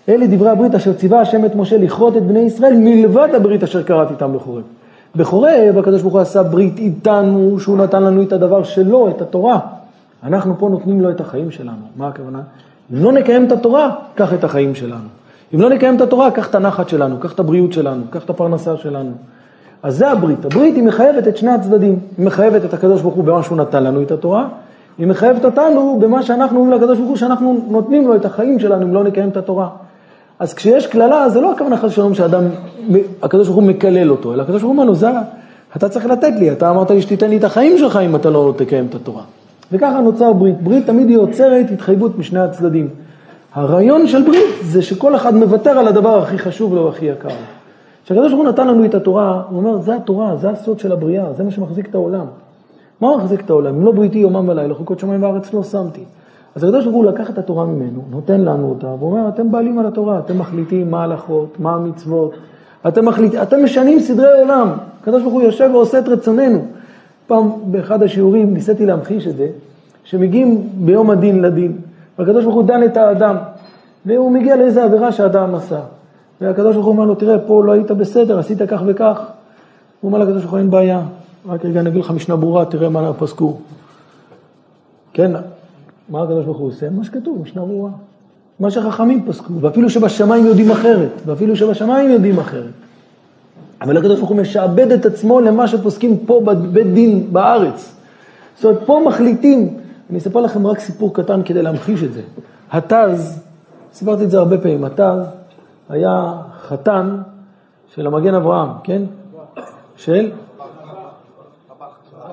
אלה 0.08 0.26
דברי 0.26 0.50
הברית 0.50 0.74
אשר 0.74 0.92
ציווה 0.92 1.20
השם 1.20 1.44
את 1.44 1.54
משה 1.54 1.78
לכרות 1.78 2.16
את 2.16 2.22
בני 2.22 2.38
ישראל 2.38 2.74
מלבד 2.76 3.28
הברית 3.34 3.62
אשר 3.62 3.82
קראת 3.82 4.10
איתם 4.10 4.32
בחורב. 4.34 4.62
בחורב 5.16 5.78
הקדוש 5.78 6.02
ברוך 6.02 6.14
הוא 6.14 6.20
עשה 6.20 6.42
ברית 6.42 6.78
איתנו, 6.78 7.60
שהוא 7.60 7.78
נתן 7.78 8.02
לנו 8.02 8.22
את 8.22 8.32
הדבר 8.32 8.62
שלו, 8.62 9.08
את 9.08 9.22
התורה. 9.22 9.60
אנחנו 10.22 10.58
פה 10.58 10.68
נותנים 10.68 11.00
לו 11.00 11.10
את 11.10 11.20
החיים 11.20 11.50
שלנו. 11.50 11.86
מה 11.96 12.08
הכוונה? 12.08 12.40
אם 12.92 13.04
לא 13.04 13.12
נקיים 13.12 13.46
את 13.46 13.52
התורה, 13.52 13.90
קח 14.14 14.34
את 14.34 14.44
החיים 14.44 14.74
שלנו. 14.74 15.08
אם 15.54 15.60
לא 15.60 15.70
נקיים 15.70 15.96
את 15.96 16.00
התורה, 16.00 16.30
קח 16.30 16.50
את 16.50 16.54
הנחת 16.54 16.88
שלנו, 16.88 17.16
קח 17.20 17.32
את 17.32 17.40
הבריאות 17.40 17.72
שלנו, 17.72 18.02
קח 18.10 18.24
את 18.24 18.30
הפרנסה 18.30 18.76
שלנו. 18.76 19.10
אז 19.82 19.96
זה 19.96 20.10
הברית. 20.10 20.44
הברית 20.44 20.74
היא 20.74 20.82
מחייבת 20.82 21.28
את 21.28 21.36
שני 21.36 21.50
הצדדים. 21.50 21.98
היא 22.18 22.26
מחייבת 22.26 22.64
את 22.64 22.74
הקדוש 22.74 23.02
ברוך 23.02 23.14
הוא 23.14 23.24
במה 23.24 23.42
שהוא 23.42 23.58
נתן 23.58 23.84
לנו 23.84 24.02
את 24.02 24.10
התורה, 24.10 24.48
היא 24.98 25.06
מחייבת 25.06 25.44
אותנו 25.44 25.98
במה 26.00 26.22
שאנחנו 26.22 26.60
אומרים 26.60 26.80
לקדוש 26.80 26.98
ברוך 26.98 27.08
הוא, 27.08 27.16
שאנחנו 27.16 27.60
נותנים 27.68 28.08
לו 28.08 28.16
את 28.16 28.24
החיים 28.24 28.58
שלנו 28.58 28.82
אם 28.82 28.94
לא 28.94 29.04
נקיים 29.04 29.28
את 29.28 29.36
התורה. 29.36 29.68
אז 30.38 30.54
כשיש 30.54 30.86
קללה, 30.86 31.28
זה 31.28 31.40
לא 31.40 31.52
הכוונה 31.52 31.76
חס 31.76 31.84
ושלום 31.84 32.14
שאדם, 32.14 32.44
הקדוש 33.22 33.46
ברוך 33.46 33.60
הוא 33.60 33.68
מקלל 33.68 34.10
אותו, 34.10 34.34
אלא 34.34 34.42
הקדוש 34.42 34.62
ברוך 34.62 34.72
הוא 34.72 34.80
אומר 34.80 34.84
לו, 34.84 34.94
זה, 34.94 35.10
אתה 35.76 35.88
צריך 35.88 36.06
לתת 36.06 36.32
לי, 36.38 36.52
אתה 36.52 36.70
אמרת 36.70 36.90
לי 36.90 37.02
שתיתן 37.02 37.30
לי 37.30 37.36
את 37.36 37.44
החיים 37.44 37.78
שלך 37.78 37.96
אם 37.96 38.16
אתה 38.16 38.30
לא 38.30 38.54
תקיים 38.56 38.86
את 38.90 38.94
התורה. 38.94 39.22
וככה 39.72 40.00
נוצר 40.00 40.32
ברית. 40.32 40.62
ברית 40.62 40.86
תמיד 40.86 41.08
היא 41.08 41.16
יוצרת 41.16 41.66
התחייבות 41.72 42.18
משני 42.18 42.40
הצדדים. 42.40 42.88
הרעיון 43.54 44.06
של 44.06 44.22
ברית 44.22 44.44
זה 44.62 44.82
שכל 44.82 45.16
אחד 45.16 45.34
מוותר 45.34 45.70
על 45.70 45.88
הדבר 45.88 46.22
הכי 46.22 46.38
חשוב 46.38 46.74
לו 46.74 46.84
והכי 46.84 47.06
יקר. 47.06 47.28
כשהקדוש 48.04 48.32
ברוך 48.32 48.44
הוא 48.44 48.52
נתן 48.52 48.68
לנו 48.68 48.84
את 48.84 48.94
התורה, 48.94 49.42
הוא 49.48 49.58
אומר, 49.58 49.80
זה 49.80 49.96
התורה, 49.96 50.36
זה 50.36 50.50
הסוד 50.50 50.78
של 50.78 50.92
הבריאה, 50.92 51.32
זה 51.32 51.44
מה 51.44 51.50
שמחזיק 51.50 51.88
את 51.88 51.94
העולם. 51.94 52.26
מה 53.00 53.16
מחזיק 53.16 53.40
את 53.40 53.50
העולם? 53.50 53.74
אם 53.74 53.84
לא 53.84 53.92
בריתי 53.92 54.18
יומם 54.18 54.48
ולילה, 54.48 54.74
חוקות 54.74 54.98
שמיים 54.98 55.22
וארץ 55.22 55.52
לא 55.52 55.62
שמתי. 55.62 56.04
אז 56.54 56.64
הקדוש 56.64 56.84
ברוך 56.84 56.96
הוא 56.96 57.04
לקח 57.04 57.30
את 57.30 57.38
התורה 57.38 57.64
ממנו, 57.64 58.00
נותן 58.10 58.40
לנו 58.40 58.68
אותה, 58.68 58.86
ואומר, 58.86 59.28
אתם 59.28 59.50
בעלים 59.50 59.78
על 59.78 59.86
התורה, 59.86 60.18
אתם 60.18 60.38
מחליטים 60.38 60.90
מה 60.90 61.00
ההלכות, 61.00 61.56
מה 61.58 61.74
המצוות, 61.74 62.32
אתם, 62.88 63.04
מחליט, 63.04 63.34
אתם 63.34 63.64
משנים 63.64 64.00
סדרי 64.00 64.40
עולם. 64.40 64.72
הקדוש 65.02 65.22
ברוך 65.22 65.34
הוא 65.34 65.42
יושב 65.42 65.70
ועושה 65.72 65.98
את 65.98 66.08
רצוננו. 66.08 66.58
פעם 67.26 67.50
באחד 67.64 68.02
השיעורים 68.02 68.54
ניסיתי 68.54 68.86
להמחיש 68.86 69.26
את 69.26 69.36
זה, 69.36 69.48
שמגיעים 70.04 70.68
ביום 70.74 71.10
הדין 71.10 71.42
לדין, 71.42 71.76
והקדוש 72.18 72.44
ברוך 72.44 72.56
הוא 72.56 72.64
דן 72.64 72.82
את 72.84 72.96
האדם, 72.96 73.36
והוא 74.06 74.30
מגיע 74.30 74.56
לאיזה 74.56 74.84
עבירה 74.84 75.12
שהאדם 75.12 75.54
עשה. 75.54 75.80
והקדוש 76.40 76.74
ברוך 76.74 76.86
הוא 76.86 76.92
אומר 76.92 77.04
לו, 77.04 77.14
תראה, 77.14 77.38
פה 77.38 77.64
לא 77.64 77.72
היית 77.72 77.90
בסדר, 77.90 78.38
עשית 78.38 78.58
כך 78.68 78.82
וכך. 78.86 79.20
הוא 80.00 80.08
אומר 80.08 80.18
לקדוש 80.18 80.42
ברוך 80.42 80.50
הוא, 80.50 80.58
אין 80.58 80.70
בעיה, 80.70 81.02
רק 81.48 81.64
רגע 81.64 81.80
אני 81.80 81.88
אגיד 81.88 82.00
לך 82.00 82.10
משנה 82.10 82.36
ברורה, 82.36 82.64
תראה 82.64 82.88
מה 82.88 83.12
פסקו. 83.12 83.56
כן, 85.12 85.32
מה 86.08 86.22
הקדוש 86.22 86.44
ברוך 86.44 86.58
הוא 86.58 86.68
עושה? 86.68 86.90
מה 86.90 87.04
שכתוב, 87.04 87.42
משנה 87.42 87.62
ברורה. 87.62 87.90
מה 88.60 88.70
שחכמים 88.70 89.26
פסקו, 89.26 89.52
ואפילו 89.60 89.90
שבשמיים 89.90 90.46
יודעים 90.46 90.70
אחרת, 90.70 91.10
ואפילו 91.26 91.56
שבשמיים 91.56 92.10
יודעים 92.10 92.38
אחרת. 92.38 92.72
אבל 93.80 93.96
הקדוש 93.96 94.18
ברוך 94.18 94.30
הוא 94.30 94.38
משעבד 94.38 94.92
את 94.92 95.06
עצמו 95.06 95.40
למה 95.40 95.68
שפוסקים 95.68 96.16
פה 96.26 96.40
בבית 96.44 96.92
דין 96.92 97.32
בארץ. 97.32 97.94
זאת 98.56 98.64
אומרת, 98.64 98.78
פה 98.86 99.02
מחליטים, 99.06 99.74
אני 100.10 100.18
אספר 100.18 100.40
לכם 100.40 100.66
רק 100.66 100.78
סיפור 100.78 101.14
קטן 101.14 101.42
כדי 101.44 101.62
להמחיש 101.62 102.02
את 102.02 102.12
זה. 102.12 102.22
התז, 102.70 103.42
סיפרתי 103.92 104.24
את 104.24 104.30
זה 104.30 104.38
הרבה 104.38 104.58
פעמים, 104.58 104.84
התז 104.84 105.26
היה 105.88 106.34
חתן 106.68 107.18
של 107.94 108.06
המגן 108.06 108.34
אברהם, 108.34 108.68
כן? 108.84 109.02
של? 109.96 110.30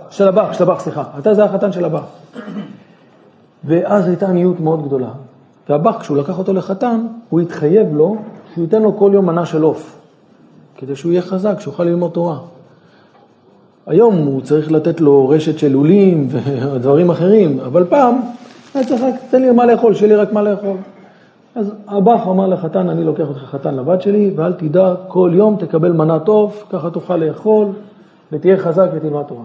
של 0.10 0.28
הבח, 0.28 0.54
של 0.54 0.64
הבח, 0.64 0.80
סליחה. 0.80 1.04
אתה 1.20 1.34
זה 1.34 1.44
החתן 1.44 1.72
של 1.72 1.86
הבח. 1.86 2.04
ואז 3.64 4.08
הייתה 4.08 4.30
עניות 4.30 4.60
מאוד 4.60 4.86
גדולה. 4.86 5.10
והבח, 5.70 5.98
כשהוא 6.00 6.18
לקח 6.18 6.40
אותו 6.40 6.54
לחתן, 6.54 7.08
הוא 7.30 7.42
התחייב 7.42 7.96
לו 7.96 8.16
שהוא 8.54 8.64
ייתן 8.64 8.82
לו 8.82 8.98
כל 8.98 9.12
יום 9.14 9.26
מנה 9.26 9.46
של 9.46 9.62
עוף, 9.62 9.98
כדי 10.78 10.96
שהוא 10.96 11.12
יהיה 11.12 11.22
חזק, 11.22 11.60
שיוכל 11.60 11.84
ללמוד 11.84 12.12
תורה. 12.12 12.40
היום 13.88 14.16
הוא 14.16 14.42
צריך 14.42 14.72
לתת 14.72 15.02
לו 15.02 15.30
רשת 15.30 15.60
של 15.60 15.72
לולים 15.72 16.28
ודברים 16.30 17.10
אחרים, 17.10 17.60
אבל 17.60 17.84
פעם 17.90 18.16
היה 18.74 18.86
צריך 18.86 19.02
רק, 19.02 19.14
תן 19.30 19.42
לי 19.42 19.52
מה 19.52 19.66
לאכול, 19.66 19.94
שיהיה 19.94 20.16
לי 20.16 20.22
רק 20.22 20.34
מה 20.34 20.42
לאכול. 20.42 20.78
אז 21.56 21.72
הבח 21.88 22.28
אמר 22.28 22.48
לחתן, 22.48 22.90
אני 22.90 23.04
לוקח 23.04 23.28
אותך 23.30 23.40
חתן 23.40 23.76
לבת 23.76 24.02
שלי, 24.02 24.32
ואל 24.36 24.54
תדע, 24.54 24.94
כל 25.08 25.32
יום 25.34 25.56
תקבל 25.60 25.92
מנת 25.92 26.28
עוף, 26.28 26.66
ככה 26.70 26.90
תוכל 26.90 27.18
לאכול, 27.18 27.68
ותהיה 28.32 28.58
חזק 28.58 28.88
ותלמד 28.94 29.24
תורה. 29.24 29.44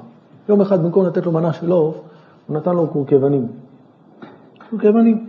יום 0.48 0.60
אחד 0.60 0.82
במקום 0.82 1.06
לתת 1.06 1.26
לו 1.26 1.32
מנה 1.32 1.52
של 1.52 1.70
עוף, 1.70 2.00
הוא 2.46 2.56
נתן 2.56 2.74
לו 2.74 2.86
קורקבנים. 2.86 3.46
קורקבנים. 4.70 5.26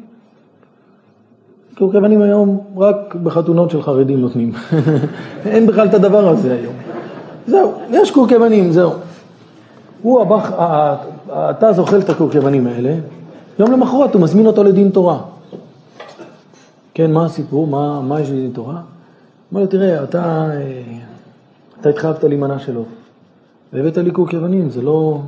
קורקבנים 1.77 2.21
היום 2.21 2.59
רק 2.77 3.15
בחתונות 3.23 3.71
של 3.71 3.81
חרדים 3.81 4.21
נותנים. 4.21 4.51
אין 5.45 5.67
בכלל 5.67 5.87
את 5.87 5.93
הדבר 5.93 6.27
הזה 6.27 6.53
היום. 6.53 6.73
זהו, 7.51 7.73
יש 7.89 8.11
קורקבנים, 8.11 8.71
זהו. 8.71 8.91
הוא 10.01 10.21
הבח, 10.21 10.51
אתה 11.29 11.73
זוכל 11.73 11.99
את 11.99 12.09
הקורקבנים 12.09 12.67
האלה, 12.67 12.95
יום 13.59 13.71
למחרת 13.71 14.13
הוא 14.13 14.21
מזמין 14.21 14.45
אותו 14.45 14.63
לדין 14.63 14.89
תורה. 14.89 15.19
כן, 16.93 17.11
מה 17.11 17.25
הסיפור? 17.25 17.67
מה, 17.67 18.01
מה 18.01 18.21
יש 18.21 18.29
לדין 18.29 18.51
תורה? 18.53 18.81
אומר 19.51 19.61
לו, 19.61 19.67
תראה, 19.67 20.03
אתה, 20.03 20.49
אתה 21.81 21.89
התחייבת 21.89 22.23
לי 22.23 22.35
מנה 22.35 22.59
של 22.59 22.75
עוף, 22.75 22.87
והבאת 23.73 23.97
לי 23.97 24.11
קורקבנים, 24.11 24.69
זה 24.69 24.81
לא... 24.81 25.19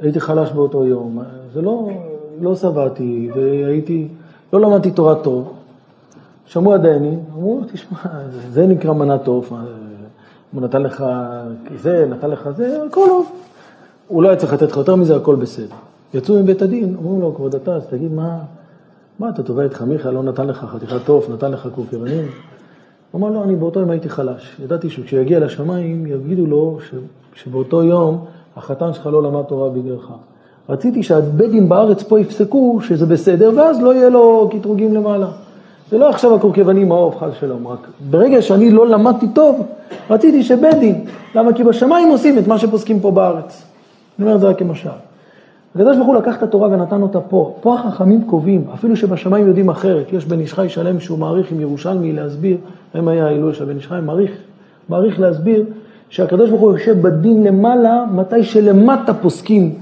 הייתי 0.00 0.20
חלש 0.20 0.52
באותו 0.52 0.84
יום, 0.84 1.18
זה 1.54 1.62
לא, 1.62 1.88
לא 2.40 2.56
שבעתי, 2.56 3.30
והייתי, 3.34 4.08
לא 4.52 4.60
למדתי 4.60 4.90
תורה 4.90 5.14
טוב. 5.14 5.52
שמעו 6.46 6.74
הדיינים, 6.74 7.20
אמרו, 7.32 7.60
תשמע, 7.72 7.98
זה 8.50 8.66
נקרא 8.66 8.92
מנת 8.92 9.26
עוף, 9.26 9.52
הוא 10.54 10.62
נתן 10.62 10.82
לך 10.82 11.04
זה, 11.82 12.06
נתן 12.10 12.30
לך 12.30 12.50
זה, 12.56 12.78
הכל 12.86 13.00
טוב. 13.06 13.32
הוא 14.08 14.22
לא 14.22 14.28
היה 14.28 14.36
צריך 14.36 14.52
לתת 14.52 14.70
לך 14.70 14.76
יותר 14.76 14.96
מזה, 14.96 15.16
הכל 15.16 15.36
בסדר. 15.36 15.74
יצאו 16.14 16.34
מבית 16.34 16.62
הדין, 16.62 16.94
אומרים 16.98 17.20
לו, 17.20 17.34
כבוד 17.34 17.54
אתה, 17.54 17.74
אז 17.74 17.86
תגיד 17.86 18.12
מה, 18.12 18.38
מה 19.18 19.30
אתה 19.30 19.42
תובע 19.42 19.66
את 19.66 19.74
חמיך, 19.74 20.06
לא 20.06 20.22
נתן 20.22 20.46
לך 20.46 20.64
חתיכת 20.64 21.08
עוף, 21.08 21.30
נתן 21.30 21.52
לך 21.52 21.68
קורקרנים? 21.74 22.26
הוא 23.10 23.18
אמר 23.18 23.28
לו, 23.28 23.34
לא, 23.34 23.44
אני 23.44 23.56
באותו 23.56 23.80
יום 23.80 23.90
הייתי 23.90 24.08
חלש. 24.08 24.56
ידעתי 24.64 24.90
שכשהוא 24.90 25.20
יגיע 25.20 25.40
לשמיים, 25.40 26.06
יגידו 26.06 26.46
לו 26.46 26.78
ש, 26.90 26.94
שבאותו 27.34 27.82
יום 27.82 28.24
החתן 28.56 28.92
שלך 28.92 29.06
לא 29.06 29.22
למד 29.22 29.42
תורה 29.42 29.70
בגללך. 29.70 30.12
רציתי 30.68 31.02
שהבית 31.02 31.50
דין 31.50 31.68
בארץ 31.68 32.02
פה 32.02 32.20
יפסקו 32.20 32.78
שזה 32.82 33.06
בסדר, 33.06 33.50
ואז 33.56 33.82
לא 33.82 33.94
יהיה 33.94 34.08
לו 34.08 34.50
קטרוגים 34.52 34.94
למעלה. 34.94 35.30
זה 35.90 35.98
לא 35.98 36.08
עכשיו 36.08 36.34
הקורקבנים 36.34 36.92
העוף, 36.92 37.16
חס 37.18 37.30
ושלום, 37.32 37.68
רק 37.68 37.78
ברגע 38.10 38.42
שאני 38.42 38.70
לא 38.70 38.86
למדתי 38.86 39.26
טוב, 39.28 39.66
רציתי 40.10 40.42
שבית 40.42 40.74
דין. 40.74 41.04
למה? 41.34 41.52
כי 41.52 41.64
בשמיים 41.64 42.08
עושים 42.08 42.38
את 42.38 42.46
מה 42.46 42.58
שפוסקים 42.58 43.00
פה 43.00 43.10
בארץ. 43.10 43.62
אני 44.18 44.26
אומר 44.26 44.36
את 44.36 44.40
זה 44.40 44.48
רק 44.48 44.58
כמשל. 44.58 44.88
הקדוש 45.74 45.96
ברוך 45.96 46.08
הוא 46.08 46.16
לקח 46.16 46.36
את 46.36 46.42
התורה 46.42 46.68
ונתן 46.68 47.02
אותה 47.02 47.20
פה. 47.20 47.56
פה 47.60 47.74
החכמים 47.74 48.24
קובעים, 48.26 48.64
אפילו 48.74 48.96
שבשמיים 48.96 49.46
יודעים 49.46 49.68
אחרת. 49.68 50.12
יש 50.12 50.24
בן 50.24 50.40
איש 50.40 50.54
חי 50.54 50.68
שלם 50.68 51.00
שהוא 51.00 51.18
מעריך 51.18 51.52
עם 51.52 51.60
ירושלמי 51.60 52.12
להסביר, 52.12 52.56
הם 52.94 53.08
היה 53.08 53.26
ההילול 53.26 53.52
של 53.52 53.64
בן 53.64 53.76
איש 53.76 53.86
חי, 53.86 53.98
מעריך, 54.02 54.30
מעריך 54.88 55.20
להסביר 55.20 55.64
שהקדוש 56.08 56.50
ברוך 56.50 56.62
הוא 56.62 56.72
יושב 56.72 57.02
בדין 57.02 57.42
למעלה, 57.42 58.04
מתי 58.12 58.42
שלמטה 58.44 59.14
פוסקים 59.14 59.74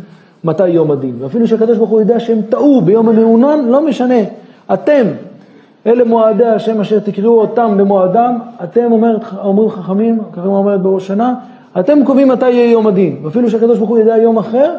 מתי 0.45 0.69
יום 0.69 0.91
הדין. 0.91 1.15
ואפילו 1.19 1.49
שהקדוש 1.49 1.79
ברוך 1.79 1.91
הוא 1.91 2.01
יודע 2.01 2.20
שהם 2.20 2.41
טעו 2.49 2.81
ביום 2.81 3.09
המעונן, 3.09 3.65
לא 3.69 3.87
משנה. 3.87 4.20
אתם, 4.74 5.07
אלה 5.87 6.05
מועדי 6.05 6.45
השם 6.45 6.81
אשר 6.81 6.99
תקראו 6.99 7.41
אותם 7.41 7.75
במועדם, 7.77 8.39
אתם 8.65 8.93
אומרת, 8.93 9.21
אומרים 9.45 9.71
חכמים, 9.71 10.19
ככה 10.33 10.47
אומרת 10.47 10.81
בראש 10.83 11.07
שנה, 11.07 11.35
אתם 11.81 12.05
קובעים 12.05 12.29
מתי 12.29 12.51
יהיה 12.51 12.71
יום 12.71 12.87
הדין. 12.87 13.17
ואפילו 13.23 13.51
שהקדוש 13.51 13.79
ברוך 13.79 13.91
הוא 13.91 13.99
יודע 13.99 14.17
יום 14.17 14.39
אחר, 14.39 14.75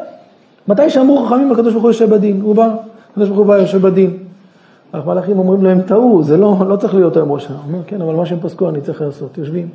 מתי 0.67 0.89
שאמרו 0.89 1.25
חכמים 1.25 1.51
הקדוש 1.51 1.73
ברוך 1.73 1.83
הוא 1.83 1.89
יושב 1.89 2.09
בדין, 2.09 2.41
הוא 2.41 2.55
בא, 2.55 2.69
הקדוש 3.11 3.27
ברוך 3.27 3.39
הוא 3.39 3.47
בא 3.47 3.57
יושב 3.57 3.81
בדין. 3.81 4.17
המלאכים 4.93 5.39
אומרים 5.39 5.63
להם 5.63 5.81
טעו, 5.81 6.23
זה 6.23 6.37
לא, 6.37 6.55
לא 6.67 6.75
צריך 6.75 6.95
להיות 6.95 7.17
היום 7.17 7.31
ראש 7.31 7.45
שנה. 7.45 7.57
אומר 7.67 7.79
כן, 7.87 8.01
אבל 8.01 8.13
מה 8.15 8.25
שהם 8.25 8.39
פסקו 8.41 8.69
אני 8.69 8.81
צריך 8.81 9.01
לעשות, 9.01 9.37
יושבים. 9.37 9.67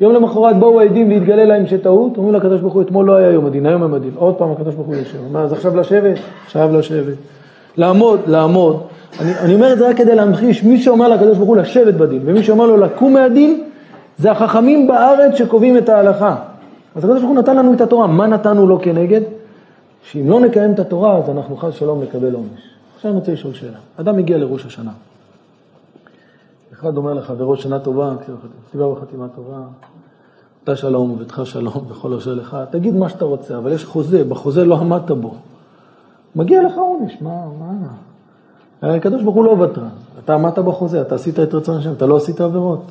יום 0.00 0.12
למחרת 0.12 0.56
באו 0.56 0.80
העדים 0.80 1.08
והתגלה 1.08 1.44
להם 1.44 1.66
שטעות, 1.66 2.16
אומרים 2.16 2.34
לקדוש 2.34 2.60
ברוך 2.60 2.74
הוא 2.74 2.82
אתמול 2.82 3.06
לא 3.06 3.12
היה 3.12 3.30
יום 3.30 3.46
הדין, 3.46 3.66
היום 3.66 3.82
יום 3.82 3.94
הדין. 3.94 4.10
עוד 4.16 4.34
פעם 4.34 4.50
הקדוש 4.50 4.74
ברוך 4.74 4.86
הוא 4.86 4.94
יושב. 4.94 5.18
אומר 5.28 5.40
אז 5.40 5.52
עכשיו 5.52 5.76
לשבת? 5.76 6.18
עכשיו 6.46 6.78
לשבת. 6.78 7.14
לעמוד, 7.76 8.20
לעמוד. 8.26 8.82
אני, 9.20 9.38
אני 9.38 9.54
אומר 9.54 9.72
את 9.72 9.78
זה 9.78 9.88
רק 9.88 9.96
כדי 9.96 10.14
להמחיש, 10.14 10.64
מי 10.64 10.82
שאומר 10.82 11.08
לקדוש 11.08 11.36
ברוך 11.36 11.48
הוא 11.48 11.56
לשבת 11.56 11.94
בדין, 11.94 12.22
ומי 12.24 12.44
שאומר 12.44 12.66
לו 12.66 12.76
לקום 12.76 13.12
מהדין, 13.12 13.62
זה 14.18 14.30
החכמים 14.30 14.86
בארץ 14.86 15.34
שקובעים 15.34 15.78
את 15.78 15.88
ההלכה. 15.88 16.36
אז 16.94 17.04
הקדוש 17.04 17.20
ברוך 17.20 17.30
הוא 17.30 17.38
נתן 17.38 17.56
לנו 17.56 17.74
את 17.74 17.80
התורה, 17.80 18.06
מה 18.06 18.26
נתנו 18.26 18.66
לו 18.66 18.80
כנגד? 18.82 19.20
שאם 20.02 20.30
לא 20.30 20.40
נקיים 20.40 20.72
את 20.72 20.78
התורה, 20.78 21.18
אז 21.18 21.30
אנחנו 21.30 21.56
חס 21.56 21.74
שלום 21.74 22.02
נקבל 22.02 22.34
עונש. 22.34 22.60
עכשיו 22.96 23.10
אני 23.10 23.20
רוצה 23.20 23.32
לשאול 23.32 23.54
שאלה. 23.54 23.78
אדם 23.96 24.16
מגיע 24.16 24.38
לראש 24.38 24.66
השנה. 24.66 24.92
אחד 26.72 26.96
אומר 26.96 27.14
לחברו 27.14 27.56
שנה 27.56 27.78
טובה, 27.78 28.12
כתיבה 28.68 28.94
בחתימה 28.94 29.26
טובה, 29.28 29.58
אתה 30.64 30.76
שלום 30.76 31.10
וביתך 31.10 31.40
שלום 31.44 31.84
וכל 31.88 32.14
אשר 32.14 32.34
לך, 32.34 32.56
תגיד 32.70 32.94
מה 32.94 33.08
שאתה 33.08 33.24
רוצה, 33.24 33.58
אבל 33.58 33.72
יש 33.72 33.84
חוזה, 33.84 34.24
בחוזה 34.24 34.64
לא 34.64 34.78
עמדת 34.78 35.10
בו. 35.10 35.34
מגיע 36.36 36.62
לך 36.62 36.76
עונש, 36.76 37.16
מה, 37.20 37.46
מה? 37.58 37.88
הקדוש 38.94 39.22
ברוך 39.22 39.36
הוא 39.36 39.44
לא 39.44 39.50
ותרן, 39.50 39.88
אתה 40.24 40.34
עמדת 40.34 40.58
בחוזה, 40.58 41.00
אתה 41.00 41.14
עשית 41.14 41.40
את 41.40 41.54
רצון 41.54 41.76
השם, 41.76 41.92
אתה 41.92 42.06
לא 42.06 42.16
עשית 42.16 42.40
עבירות. 42.40 42.82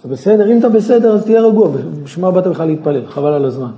אתה 0.00 0.08
בסדר? 0.08 0.52
אם 0.52 0.58
אתה 0.58 0.68
בסדר 0.68 1.14
אז 1.14 1.24
תהיה 1.24 1.40
רגוע, 1.40 1.68
בשביל 2.04 2.24
מה 2.24 2.30
באת 2.30 2.46
בכלל 2.46 2.66
להתפלל? 2.66 3.06
חבל 3.06 3.32
על 3.32 3.44
הזמן. 3.44 3.70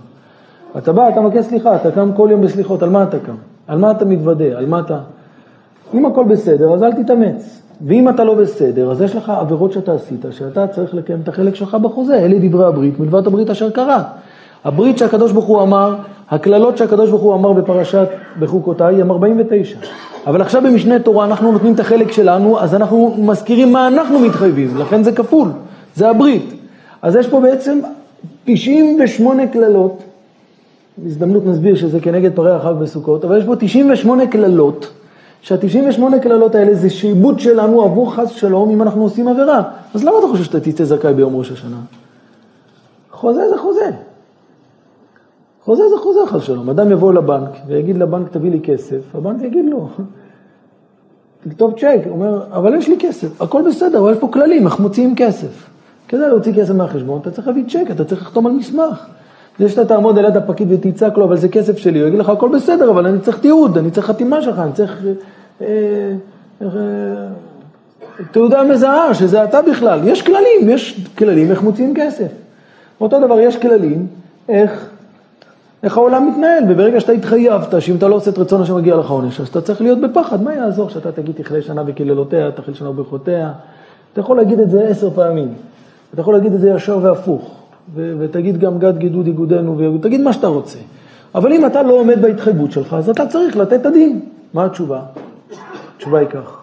אתה 0.79 0.93
בא, 0.93 1.09
אתה 1.09 1.21
מבקש 1.21 1.45
סליחה, 1.45 1.77
אתה 1.77 1.91
קם 1.91 2.11
כל 2.17 2.29
יום 2.31 2.41
בסליחות, 2.41 2.83
על 2.83 2.91
מה 2.91 3.03
אתה 3.03 3.19
קם? 3.19 3.35
על 3.67 3.79
מה 3.79 3.91
אתה 3.91 4.05
מתוודה? 4.05 4.59
על 4.59 4.67
מה 4.67 4.81
אתה... 4.81 4.99
אם 5.95 6.07
הכל 6.07 6.25
בסדר, 6.25 6.75
אז 6.75 6.83
אל 6.83 7.03
תתאמץ. 7.03 7.61
ואם 7.87 8.09
אתה 8.09 8.25
לא 8.25 8.35
בסדר, 8.35 8.91
אז 8.91 9.01
יש 9.01 9.17
לך 9.17 9.29
עבירות 9.29 9.73
שאתה 9.73 9.93
עשית, 9.93 10.25
שאתה 10.31 10.67
צריך 10.67 10.95
לקיים 10.95 11.21
את 11.23 11.29
החלק 11.29 11.55
שלך 11.55 11.75
בחוזה. 11.75 12.19
אלה 12.19 12.49
דברי 12.49 12.65
הברית, 12.65 13.01
מלבד 13.01 13.27
הברית 13.27 13.51
אשר 13.51 13.71
קרה. 13.71 14.03
הברית 14.65 14.99
שהקדוש 14.99 15.33
ברוך 15.33 15.45
הוא 15.45 15.63
אמר, 15.63 15.95
הקללות 16.31 16.79
שהקדוש 16.79 17.11
ברוך 17.11 17.23
הוא 17.23 17.35
אמר 17.35 17.53
בפרשת 17.53 18.09
בחוקותיי 18.39 19.01
הם 19.01 19.11
49. 19.11 19.77
אבל 20.27 20.41
עכשיו 20.41 20.63
במשנה 20.63 20.99
תורה 20.99 21.25
אנחנו 21.25 21.53
נותנים 21.53 21.75
את 21.75 21.81
החלק 21.81 22.13
שלנו, 22.13 22.61
אז 22.61 22.75
אנחנו 22.75 23.15
מזכירים 23.19 23.73
מה 23.73 23.89
אנחנו 23.89 24.19
מתחייבים, 24.19 24.77
לכן 24.77 25.03
זה 25.03 25.13
כפול, 25.13 25.49
זה 25.95 26.09
הברית. 26.09 26.55
אז 27.03 27.17
יש 27.17 27.29
פה 27.29 27.41
בעצם 27.41 27.81
98 28.45 29.47
קללות, 29.47 30.03
בהזדמנות 30.99 31.47
נסביר 31.47 31.77
שזה 31.77 32.01
כנגד 32.01 32.35
פרי 32.35 32.51
החג 32.51 32.73
בסוכות, 32.81 33.25
אבל 33.25 33.39
יש 33.39 33.45
פה 33.45 33.57
98 33.57 34.27
קללות, 34.27 34.91
שה-98 35.43 36.19
קללות 36.23 36.55
האלה 36.55 36.75
זה 36.75 36.91
שעבוד 36.91 37.41
שלנו 37.41 37.83
עבור 37.83 38.15
חס 38.15 38.31
שלום 38.31 38.71
אם 38.71 38.83
אנחנו 38.83 39.03
עושים 39.03 39.29
עבירה. 39.29 39.63
אז 39.95 40.05
למה 40.05 40.19
אתה 40.19 40.27
חושב 40.27 40.45
שאתה 40.45 40.61
תצא 40.61 40.85
זכאי 40.85 41.15
ביום 41.15 41.37
ראש 41.37 41.51
השנה? 41.51 41.77
חוזה 43.13 43.49
זה 43.51 43.59
חוזה. 43.59 43.91
חוזה 45.65 45.83
זה 45.89 45.97
חוזה 46.03 46.21
חס 46.27 46.43
שלום. 46.43 46.71
אדם 46.71 46.91
יבוא 46.91 47.13
לבנק 47.13 47.51
ויגיד 47.67 47.99
לבנק 47.99 48.29
תביא 48.31 48.51
לי 48.51 48.61
כסף, 48.61 49.01
הבנק 49.15 49.43
יגיד 49.43 49.65
לו, 49.65 49.89
תכתוב 51.49 51.73
צ'ק, 51.79 52.01
הוא 52.05 52.13
אומר, 52.13 52.45
אבל 52.53 52.75
יש 52.75 52.89
לי 52.89 52.97
כסף, 52.99 53.43
הכל 53.43 53.63
בסדר, 53.69 53.99
אבל 53.99 54.13
יש 54.13 54.19
פה 54.19 54.29
כללים, 54.33 54.67
איך 54.67 54.81
מוציאים 54.81 55.15
כסף. 55.17 55.69
כדי 56.09 56.21
להוציא 56.21 56.53
כסף 56.53 56.75
מהחשבון, 56.75 57.21
אתה 57.21 57.31
צריך 57.31 57.47
להביא 57.47 57.65
צ'ק, 57.69 57.91
אתה 57.91 58.05
צריך 58.05 58.23
לחתום 58.23 58.47
על 58.47 58.53
מסמך. 58.53 59.07
זה 59.59 59.69
שאתה 59.69 59.85
תעמוד 59.85 60.19
על 60.19 60.25
יד 60.25 60.37
הפקיד 60.37 60.69
ותצעק 60.71 61.19
לו, 61.19 61.25
אבל 61.25 61.37
זה 61.37 61.49
כסף 61.49 61.79
שלי, 61.79 62.01
הוא 62.01 62.09
יגיד 62.09 62.21
לך, 62.21 62.29
הכל 62.29 62.49
בסדר, 62.49 62.91
אבל 62.91 63.07
אני 63.07 63.21
צריך 63.21 63.39
תיעוד, 63.39 63.79
אני 63.79 63.91
צריך 63.91 64.07
חתימה 64.07 64.43
שלך, 64.43 64.59
אני 64.59 64.73
צריך 64.73 65.05
אה, 65.61 65.67
אה, 66.63 66.69
תעודה 68.31 68.65
מזהה, 68.65 69.15
שזה 69.15 69.45
אתה 69.45 69.63
בכלל. 69.63 70.01
יש 70.09 70.23
כללים, 70.23 70.69
יש 70.69 71.07
כללים 71.19 71.51
איך 71.51 71.63
מוציאים 71.63 71.95
כסף. 71.97 72.29
אותו 73.01 73.21
דבר, 73.21 73.41
יש 73.41 73.57
כללים 73.57 74.07
איך, 74.49 74.89
איך 75.85 75.97
העולם 75.97 76.29
מתנהל, 76.29 76.65
וברגע 76.69 77.01
שאתה 77.01 77.13
התחייבת 77.13 77.83
שאם 77.83 77.97
אתה 77.97 78.09
לא 78.09 78.15
עושה 78.15 78.31
את 78.31 78.39
רצון 78.39 78.63
השם 78.63 78.77
מגיע 78.77 78.97
לך 78.97 79.11
עונש, 79.11 79.41
אז 79.41 79.49
אתה 79.49 79.61
צריך 79.61 79.81
להיות 79.81 80.01
בפחד, 80.01 80.43
מה 80.43 80.55
יעזור 80.55 80.89
שאתה 80.91 81.13
תגיד 81.13 81.35
תכלה 81.37 81.63
שנה 81.63 81.83
וקללותיה, 81.87 82.53
תכלה 82.53 82.75
שנה 82.75 82.91
וברכותיה, 82.91 83.53
אתה 84.13 84.21
יכול 84.21 84.37
להגיד 84.37 84.61
את 84.61 84.71
זה 84.71 84.89
עשר 84.89 85.11
פעמים, 85.11 85.55
אתה 86.13 86.21
יכול 86.21 86.35
להגיד 86.35 86.53
את 86.53 86.61
זה 86.61 86.71
ישר 86.71 86.99
והפוך. 87.03 87.55
ותגיד 87.95 88.59
גם 88.59 88.79
גד 88.79 88.99
גידוד 88.99 89.27
איגודנו, 89.27 89.95
ותגיד 89.95 90.21
מה 90.21 90.33
שאתה 90.33 90.47
רוצה. 90.47 90.79
אבל 91.35 91.53
אם 91.53 91.67
אתה 91.67 91.83
לא 91.83 91.93
עומד 91.93 92.23
בהתחייבות 92.23 92.73
שלך, 92.73 92.95
אז 92.95 93.11
אתה 93.11 93.27
צריך 93.27 93.57
לתת 93.57 93.81
את 93.81 93.87
הדין. 93.87 94.21
מה 94.55 94.65
התשובה? 94.65 95.01
התשובה 95.97 96.19
היא 96.19 96.29
כך. 96.29 96.63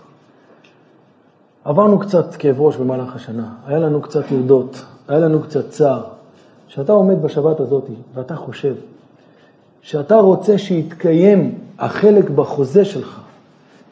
עברנו 1.65 1.99
קצת 1.99 2.35
כאב 2.35 2.61
ראש 2.61 2.77
במהלך 2.77 3.15
השנה, 3.15 3.49
היה 3.67 3.79
לנו 3.79 4.01
קצת 4.01 4.31
ירדות, 4.31 4.85
היה 5.07 5.19
לנו 5.19 5.39
קצת 5.41 5.69
צער. 5.69 6.01
כשאתה 6.67 6.91
עומד 6.91 7.21
בשבת 7.21 7.59
הזאת 7.59 7.89
ואתה 8.15 8.35
חושב 8.35 8.73
שאתה 9.81 10.15
רוצה 10.15 10.57
שיתקיים 10.57 11.55
החלק 11.79 12.29
בחוזה 12.29 12.85
שלך, 12.85 13.19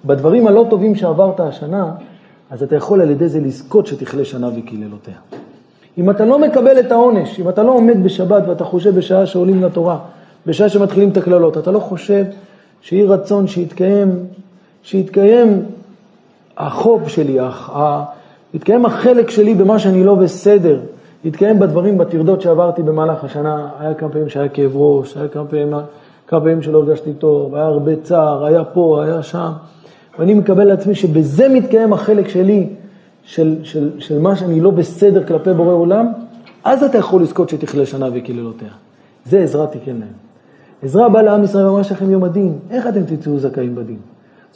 בדברים 0.05 0.47
הלא 0.47 0.65
טובים 0.69 0.95
שעברת 0.95 1.39
השנה, 1.39 1.91
אז 2.49 2.63
אתה 2.63 2.75
יכול 2.75 3.01
על 3.01 3.11
ידי 3.11 3.29
זה 3.29 3.39
לזכות 3.39 3.87
שתכלה 3.87 4.25
שנה 4.25 4.47
וקללותיה. 4.47 5.13
אם 5.97 6.09
אתה 6.09 6.25
לא 6.25 6.39
מקבל 6.39 6.79
את 6.79 6.91
העונש, 6.91 7.39
אם 7.39 7.49
אתה 7.49 7.63
לא 7.63 7.71
עומד 7.71 8.03
בשבת 8.03 8.43
ואתה 8.47 8.63
חושב 8.63 8.95
בשעה 8.95 9.25
שעולים 9.25 9.63
לתורה, 9.63 9.99
בשעה 10.45 10.69
שמתחילים 10.69 11.09
את 11.09 11.17
הקללות, 11.17 11.57
אתה 11.57 11.71
לא 11.71 11.79
חושב 11.79 12.25
שיהי 12.81 13.05
רצון 13.05 13.47
שיתקיים, 13.47 14.09
שיתקיים 14.83 15.61
החוב 16.57 17.09
שלי, 17.09 17.37
יתקיים 18.53 18.85
החלק 18.85 19.29
שלי 19.29 19.53
במה 19.55 19.79
שאני 19.79 20.03
לא 20.03 20.15
בסדר, 20.15 20.79
יתקיים 21.25 21.59
בדברים, 21.59 21.97
בטרדות 21.97 22.41
שעברתי 22.41 22.83
במהלך 22.83 23.23
השנה, 23.23 23.69
היה 23.79 23.93
כמה 23.93 24.09
פעמים 24.09 24.29
שהיה 24.29 24.49
כאב 24.49 24.71
ראש, 24.75 25.17
היה 25.17 25.27
כמה 25.27 25.45
פעמים, 25.45 25.73
כמה 26.27 26.39
פעמים 26.39 26.61
שלא 26.61 26.77
הרגשתי 26.77 27.13
טוב, 27.13 27.55
היה 27.55 27.65
הרבה 27.65 27.95
צער, 28.03 28.45
היה 28.45 28.63
פה, 28.63 29.03
היה 29.03 29.23
שם, 29.23 29.51
ואני 30.19 30.33
מקבל 30.33 30.63
לעצמי 30.63 30.95
שבזה 30.95 31.49
מתקיים 31.49 31.93
החלק 31.93 32.27
שלי, 32.27 32.67
של, 33.23 33.55
של, 33.63 33.99
של 33.99 34.19
מה 34.19 34.35
שאני 34.35 34.61
לא 34.61 34.71
בסדר 34.71 35.23
כלפי 35.23 35.53
בורא 35.53 35.73
עולם, 35.73 36.07
אז 36.63 36.83
אתה 36.83 36.97
יכול 36.97 37.21
לזכות 37.21 37.49
שתכלה 37.49 37.85
שנה 37.85 38.07
וקללותיה. 38.13 38.69
זה 39.25 39.39
עזרה 39.39 39.67
תיקן 39.67 39.91
להם. 39.91 40.13
עזרה 40.83 41.09
באה 41.09 41.21
לעם 41.21 41.43
ישראל 41.43 41.65
ואמרה 41.65 41.81
לכם 41.81 42.11
יום 42.11 42.23
הדין, 42.23 42.59
איך 42.71 42.87
אתם 42.87 43.01
תצאו 43.03 43.39
זכאים 43.39 43.75
בדין? 43.75 43.97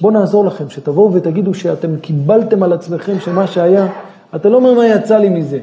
בואו 0.01 0.13
נעזור 0.13 0.45
לכם, 0.45 0.69
שתבואו 0.69 1.13
ותגידו 1.13 1.53
שאתם 1.53 1.95
קיבלתם 1.97 2.63
על 2.63 2.73
עצמכם 2.73 3.19
שמה 3.19 3.47
שהיה, 3.47 3.87
אתה 4.35 4.49
לא 4.49 4.55
אומר 4.55 4.73
מה 4.73 4.87
יצא 4.87 5.17
לי 5.17 5.29
מזה. 5.29 5.59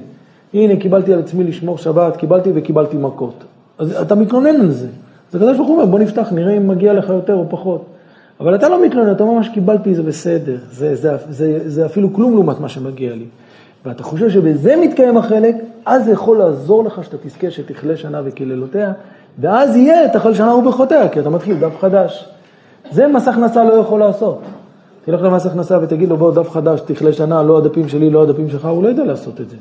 הנה, 0.55 0.77
קיבלתי 0.77 1.13
על 1.13 1.19
עצמי 1.19 1.45
לשמור 1.45 1.79
שבת, 1.79 2.17
קיבלתי 2.17 2.51
וקיבלתי 2.55 2.97
מכות. 2.97 3.45
אז 3.79 4.03
אתה 4.03 4.15
מתלונן 4.15 4.61
על 4.61 4.71
זה. 4.71 4.87
אז 5.31 5.35
הקדוש 5.35 5.57
ברוך 5.57 5.69
הוא 5.69 5.77
אומר, 5.77 5.87
בוא 5.87 5.99
נפתח, 5.99 6.29
נראה 6.33 6.57
אם 6.57 6.69
מגיע 6.69 6.93
לך 6.93 7.09
יותר 7.09 7.35
או 7.35 7.45
פחות. 7.49 7.85
אבל 8.41 8.55
אתה 8.55 8.69
לא 8.69 8.85
מתלונן, 8.85 9.13
אתה 9.13 9.23
אומר, 9.23 9.35
מה 9.35 9.45
שקיבלתי 9.45 9.95
זה 9.95 10.03
בסדר, 10.03 10.57
זה, 10.71 10.97
זה, 10.97 11.17
זה, 11.31 11.61
זה 11.71 11.87
אפילו 11.87 12.13
כלום 12.13 12.35
לעומת 12.35 12.61
מה 12.61 12.69
שמגיע 12.69 13.15
לי. 13.15 13.25
ואתה 13.85 14.03
חושב 14.03 14.31
שבזה 14.31 14.77
מתקיים 14.77 15.17
החלק, 15.17 15.57
אז 15.87 16.05
זה 16.05 16.11
יכול 16.11 16.39
לעזור 16.39 16.85
לך 16.85 17.05
שאתה 17.05 17.17
תזכה 17.23 17.51
שתכלה 17.51 17.97
שנה 17.97 18.21
וקללותיה, 18.25 18.93
ואז 19.39 19.77
יהיה 19.77 20.09
תחל 20.09 20.35
שנה 20.35 20.55
וברכותיה, 20.55 21.09
כי 21.09 21.21
אתה 21.21 21.31
מתחיל 21.31 21.59
דף 21.59 21.79
חדש. 21.81 22.29
זה 22.91 23.09
מס 23.09 23.29
הכנסה 23.29 23.65
לא 23.65 23.73
יכול 23.73 24.01
לעשות. 24.01 24.41
תלך 25.05 25.23
למס 25.23 25.47
הכנסה 25.47 25.79
ותגיד 25.83 26.09
לו, 26.09 26.17
בוא, 26.17 26.33
דף 26.35 26.51
חדש, 26.51 26.81
תכלה 26.81 27.13
שנה, 27.13 27.43
לא 27.43 27.59
הדפים 27.59 27.89
שלי, 27.89 28.11
לא 28.11 28.23
הדפים 28.23 28.51
שלך, 28.51 28.65
הוא 28.65 28.83
לא 28.83 28.89
יודע 28.89 29.05
לעשות 29.05 29.41
את 29.41 29.51
זה. 29.51 29.57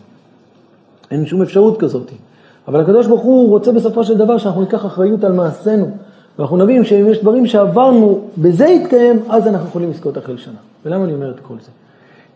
אין 1.11 1.25
שום 1.25 1.41
אפשרות 1.41 1.79
כזאת. 1.79 2.11
אבל 2.67 2.81
הקדוש 2.81 3.07
ברוך 3.07 3.21
הוא 3.21 3.49
רוצה 3.49 3.71
בסופו 3.71 4.03
של 4.03 4.17
דבר 4.17 4.37
שאנחנו 4.37 4.61
ניקח 4.61 4.85
אחריות 4.85 5.23
על 5.23 5.31
מעשינו. 5.31 5.89
ואנחנו 6.39 6.57
נבין 6.57 6.85
שאם 6.85 7.07
יש 7.07 7.21
דברים 7.21 7.47
שעברנו, 7.47 8.19
בזה 8.37 8.67
יתקיים, 8.67 9.19
אז 9.29 9.47
אנחנו 9.47 9.67
יכולים 9.67 9.89
לזכות 9.89 10.17
אחרי 10.17 10.37
שנה. 10.37 10.59
ולמה 10.85 11.03
אני 11.03 11.13
אומר 11.13 11.31
את 11.31 11.39
כל 11.39 11.55
זה? 11.61 11.71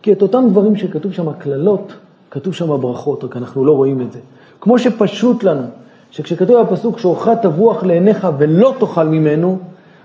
כי 0.02 0.12
את 0.12 0.22
אותם 0.22 0.46
דברים 0.50 0.76
שכתוב 0.76 1.12
שם 1.12 1.32
קללות, 1.32 1.92
כתוב 2.30 2.54
שם 2.54 2.80
ברכות, 2.80 3.24
רק 3.24 3.36
אנחנו 3.36 3.64
לא 3.64 3.72
רואים 3.72 4.00
את 4.00 4.12
זה. 4.12 4.18
כמו 4.60 4.78
שפשוט 4.78 5.44
לנו, 5.44 5.62
שכשכתוב 6.10 6.62
בפסוק 6.62 6.98
שאורך 6.98 7.28
תבוח 7.28 7.84
לעיניך 7.84 8.28
ולא 8.38 8.74
תאכל 8.78 9.04
ממנו, 9.04 9.58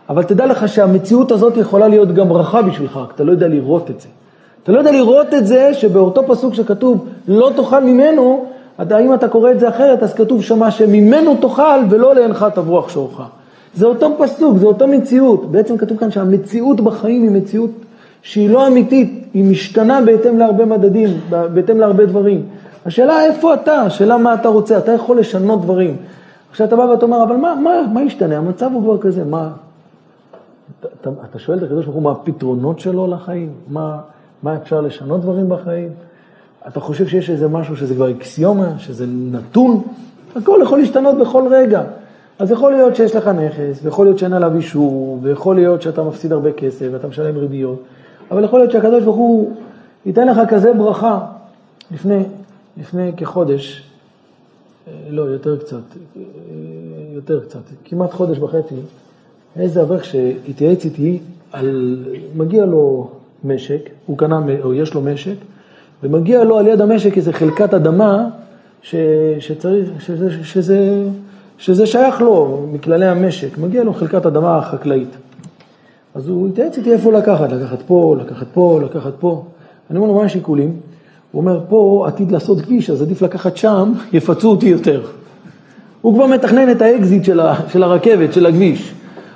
אבל 0.09 0.23
תדע 0.23 0.45
לך 0.45 0.67
שהמציאות 0.67 1.31
הזאת 1.31 1.57
יכולה 1.57 1.87
להיות 1.87 2.13
גם 2.13 2.29
ברכה 2.29 2.61
בשבילך, 2.61 2.97
רק 2.97 3.11
אתה 3.15 3.23
לא 3.23 3.31
יודע 3.31 3.47
לראות 3.47 3.89
את 3.89 4.01
זה. 4.01 4.07
אתה 4.63 4.71
לא 4.71 4.77
יודע 4.77 4.91
לראות 4.91 5.33
את 5.33 5.47
זה 5.47 5.73
שבאותו 5.73 6.21
פסוק 6.27 6.53
שכתוב 6.53 7.05
לא 7.27 7.51
תאכל 7.55 7.83
ממנו, 7.83 8.45
אם 8.99 9.13
אתה 9.13 9.27
קורא 9.27 9.51
את 9.51 9.59
זה 9.59 9.69
אחרת, 9.69 10.03
אז 10.03 10.13
כתוב 10.13 10.43
שמה 10.43 10.71
שממנו 10.71 11.35
תאכל 11.41 11.79
ולא 11.89 12.15
לעינך 12.15 12.45
תבוח 12.55 12.89
שורך. 12.89 13.21
זה 13.75 13.85
אותו 13.85 14.15
פסוק, 14.19 14.57
זה 14.57 14.65
אותה 14.65 14.85
מציאות. 14.85 15.51
בעצם 15.51 15.77
כתוב 15.77 15.97
כאן 15.97 16.11
שהמציאות 16.11 16.81
בחיים 16.81 17.23
היא 17.23 17.31
מציאות 17.31 17.69
שהיא 18.21 18.49
לא 18.49 18.67
אמיתית, 18.67 19.27
היא 19.33 19.51
משתנה 19.51 20.01
בהתאם 20.01 20.39
להרבה 20.39 20.65
מדדים, 20.65 21.09
בהתאם 21.29 21.79
להרבה 21.79 22.05
דברים. 22.05 22.45
השאלה 22.85 23.25
איפה 23.25 23.53
אתה, 23.53 23.81
השאלה 23.81 24.17
מה 24.17 24.33
אתה 24.33 24.49
רוצה, 24.49 24.77
אתה 24.77 24.91
יכול 24.91 25.19
לשנות 25.19 25.61
דברים. 25.61 25.97
עכשיו 26.51 26.67
אתה 26.67 26.75
בא 26.75 26.81
ואתה 26.81 27.05
אומר, 27.05 27.23
אבל 27.23 27.35
מה, 27.35 27.55
מה, 27.55 27.71
מה 27.93 28.03
ישתנה? 28.03 28.37
המצב 28.37 28.69
הוא 28.73 28.83
כבר 28.83 28.97
כזה, 28.97 29.25
מה... 29.25 29.49
אתה, 30.79 30.87
אתה, 31.01 31.09
אתה 31.29 31.39
שואל 31.39 31.57
את 31.57 31.63
הקדוש 31.63 31.85
ברוך 31.85 31.95
הוא 31.95 32.03
מה 32.03 32.11
הפתרונות 32.11 32.79
שלו 32.79 33.07
לחיים? 33.07 33.53
מה, 33.67 33.99
מה 34.43 34.55
אפשר 34.55 34.81
לשנות 34.81 35.21
דברים 35.21 35.49
בחיים? 35.49 35.89
אתה 36.71 36.79
חושב 36.79 37.07
שיש 37.07 37.29
איזה 37.29 37.47
משהו 37.47 37.77
שזה 37.77 37.95
כבר 37.95 38.11
אקסיומה, 38.11 38.79
שזה 38.79 39.05
נתון? 39.07 39.81
הכל 40.35 40.59
יכול 40.63 40.79
להשתנות 40.79 41.17
בכל 41.17 41.47
רגע. 41.51 41.83
אז 42.39 42.51
יכול 42.51 42.71
להיות 42.71 42.95
שיש 42.95 43.15
לך 43.15 43.27
נכס, 43.27 43.79
ויכול 43.83 44.05
להיות 44.05 44.19
שאין 44.19 44.33
עליו 44.33 44.55
אישור, 44.55 45.19
ויכול 45.21 45.55
להיות 45.55 45.81
שאתה 45.81 46.03
מפסיד 46.03 46.31
הרבה 46.31 46.51
כסף 46.51 46.85
ואתה 46.91 47.07
משלם 47.07 47.37
ריביות, 47.37 47.83
אבל 48.31 48.43
יכול 48.43 48.59
להיות 48.59 48.71
שהקדוש 48.71 49.03
ברוך 49.03 49.15
הוא 49.15 49.55
ייתן 50.05 50.27
לך 50.27 50.39
כזה 50.49 50.73
ברכה. 50.73 51.19
לפני, 51.91 52.23
לפני 52.77 53.11
כחודש, 53.17 53.83
אה, 54.87 54.93
לא, 55.09 55.21
יותר 55.21 55.57
קצת, 55.57 55.75
אה, 56.17 56.21
יותר 57.13 57.39
קצת, 57.39 57.59
כמעט 57.85 58.13
חודש 58.13 58.37
וחצי, 58.39 58.75
איזה 59.55 59.81
אברך 59.81 60.05
שהתייעץ 60.05 60.85
איתי 60.85 61.19
על, 61.51 61.97
מגיע 62.35 62.65
לו 62.65 63.09
משק, 63.43 63.89
הוא 64.05 64.17
קנה, 64.17 64.41
או 64.63 64.73
יש 64.73 64.93
לו 64.93 65.01
משק, 65.01 65.35
ומגיע 66.03 66.43
לו 66.43 66.57
על 66.57 66.67
יד 66.67 66.81
המשק 66.81 67.17
איזה 67.17 67.33
חלקת 67.33 67.73
אדמה 67.73 68.27
ש, 68.81 68.95
שצריך, 69.39 69.89
שזה, 69.99 70.43
שזה 70.43 71.03
שזה 71.59 71.85
שייך 71.85 72.21
לו, 72.21 72.65
מכללי 72.71 73.05
המשק, 73.05 73.57
מגיע 73.57 73.83
לו 73.83 73.93
חלקת 73.93 74.25
אדמה 74.25 74.61
חקלאית. 74.61 75.09
אז 76.15 76.29
הוא 76.29 76.47
התייעץ 76.47 76.77
איתי 76.77 76.93
איפה 76.93 77.11
לקחת, 77.11 77.51
לקחת 77.51 77.81
פה, 77.87 78.15
לקחת 78.19 78.47
פה, 78.53 78.79
לקחת 78.83 79.13
פה. 79.19 79.43
אני 79.89 79.97
אומר 79.97 80.07
לו, 80.07 80.15
מה 80.15 80.23
השיקולים? 80.23 80.73
הוא 81.31 81.41
אומר, 81.41 81.61
פה 81.69 82.05
עתיד 82.07 82.31
לעשות 82.31 82.61
כביש, 82.61 82.89
אז 82.89 83.01
עדיף 83.01 83.21
לקחת 83.21 83.57
שם, 83.57 83.93
יפצו 84.13 84.49
אותי 84.51 84.65
יותר. 84.65 85.01
הוא 86.01 86.13
כבר 86.13 86.27
מתכנן 86.27 86.71
את 86.71 86.81
האקזיט 86.81 87.23
של, 87.23 87.39
ה, 87.39 87.55
של 87.67 87.83
הרכבת, 87.83 88.33
של 88.33 88.45
הכביש. 88.45 88.93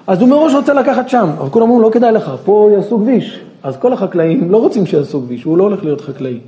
אז 0.07 0.21
הוא 0.21 0.29
מראש 0.29 0.53
רוצה 0.53 0.73
לקחת 0.73 1.09
שם, 1.09 1.29
אבל 1.37 1.49
כולם 1.49 1.69
אומרים, 1.69 1.81
לא 1.81 1.89
כדאי 1.89 2.11
לך, 2.11 2.31
פה 2.45 2.69
יעשו 2.73 2.99
כביש. 2.99 3.39
אז 3.63 3.77
כל 3.77 3.93
החקלאים 3.93 4.51
לא 4.51 4.57
רוצים 4.57 4.85
שיעשו 4.85 5.21
כביש, 5.21 5.43
הוא 5.43 5.57
לא 5.57 5.63
הולך 5.63 5.83
להיות 5.83 6.01
חקלאי. 6.01 6.39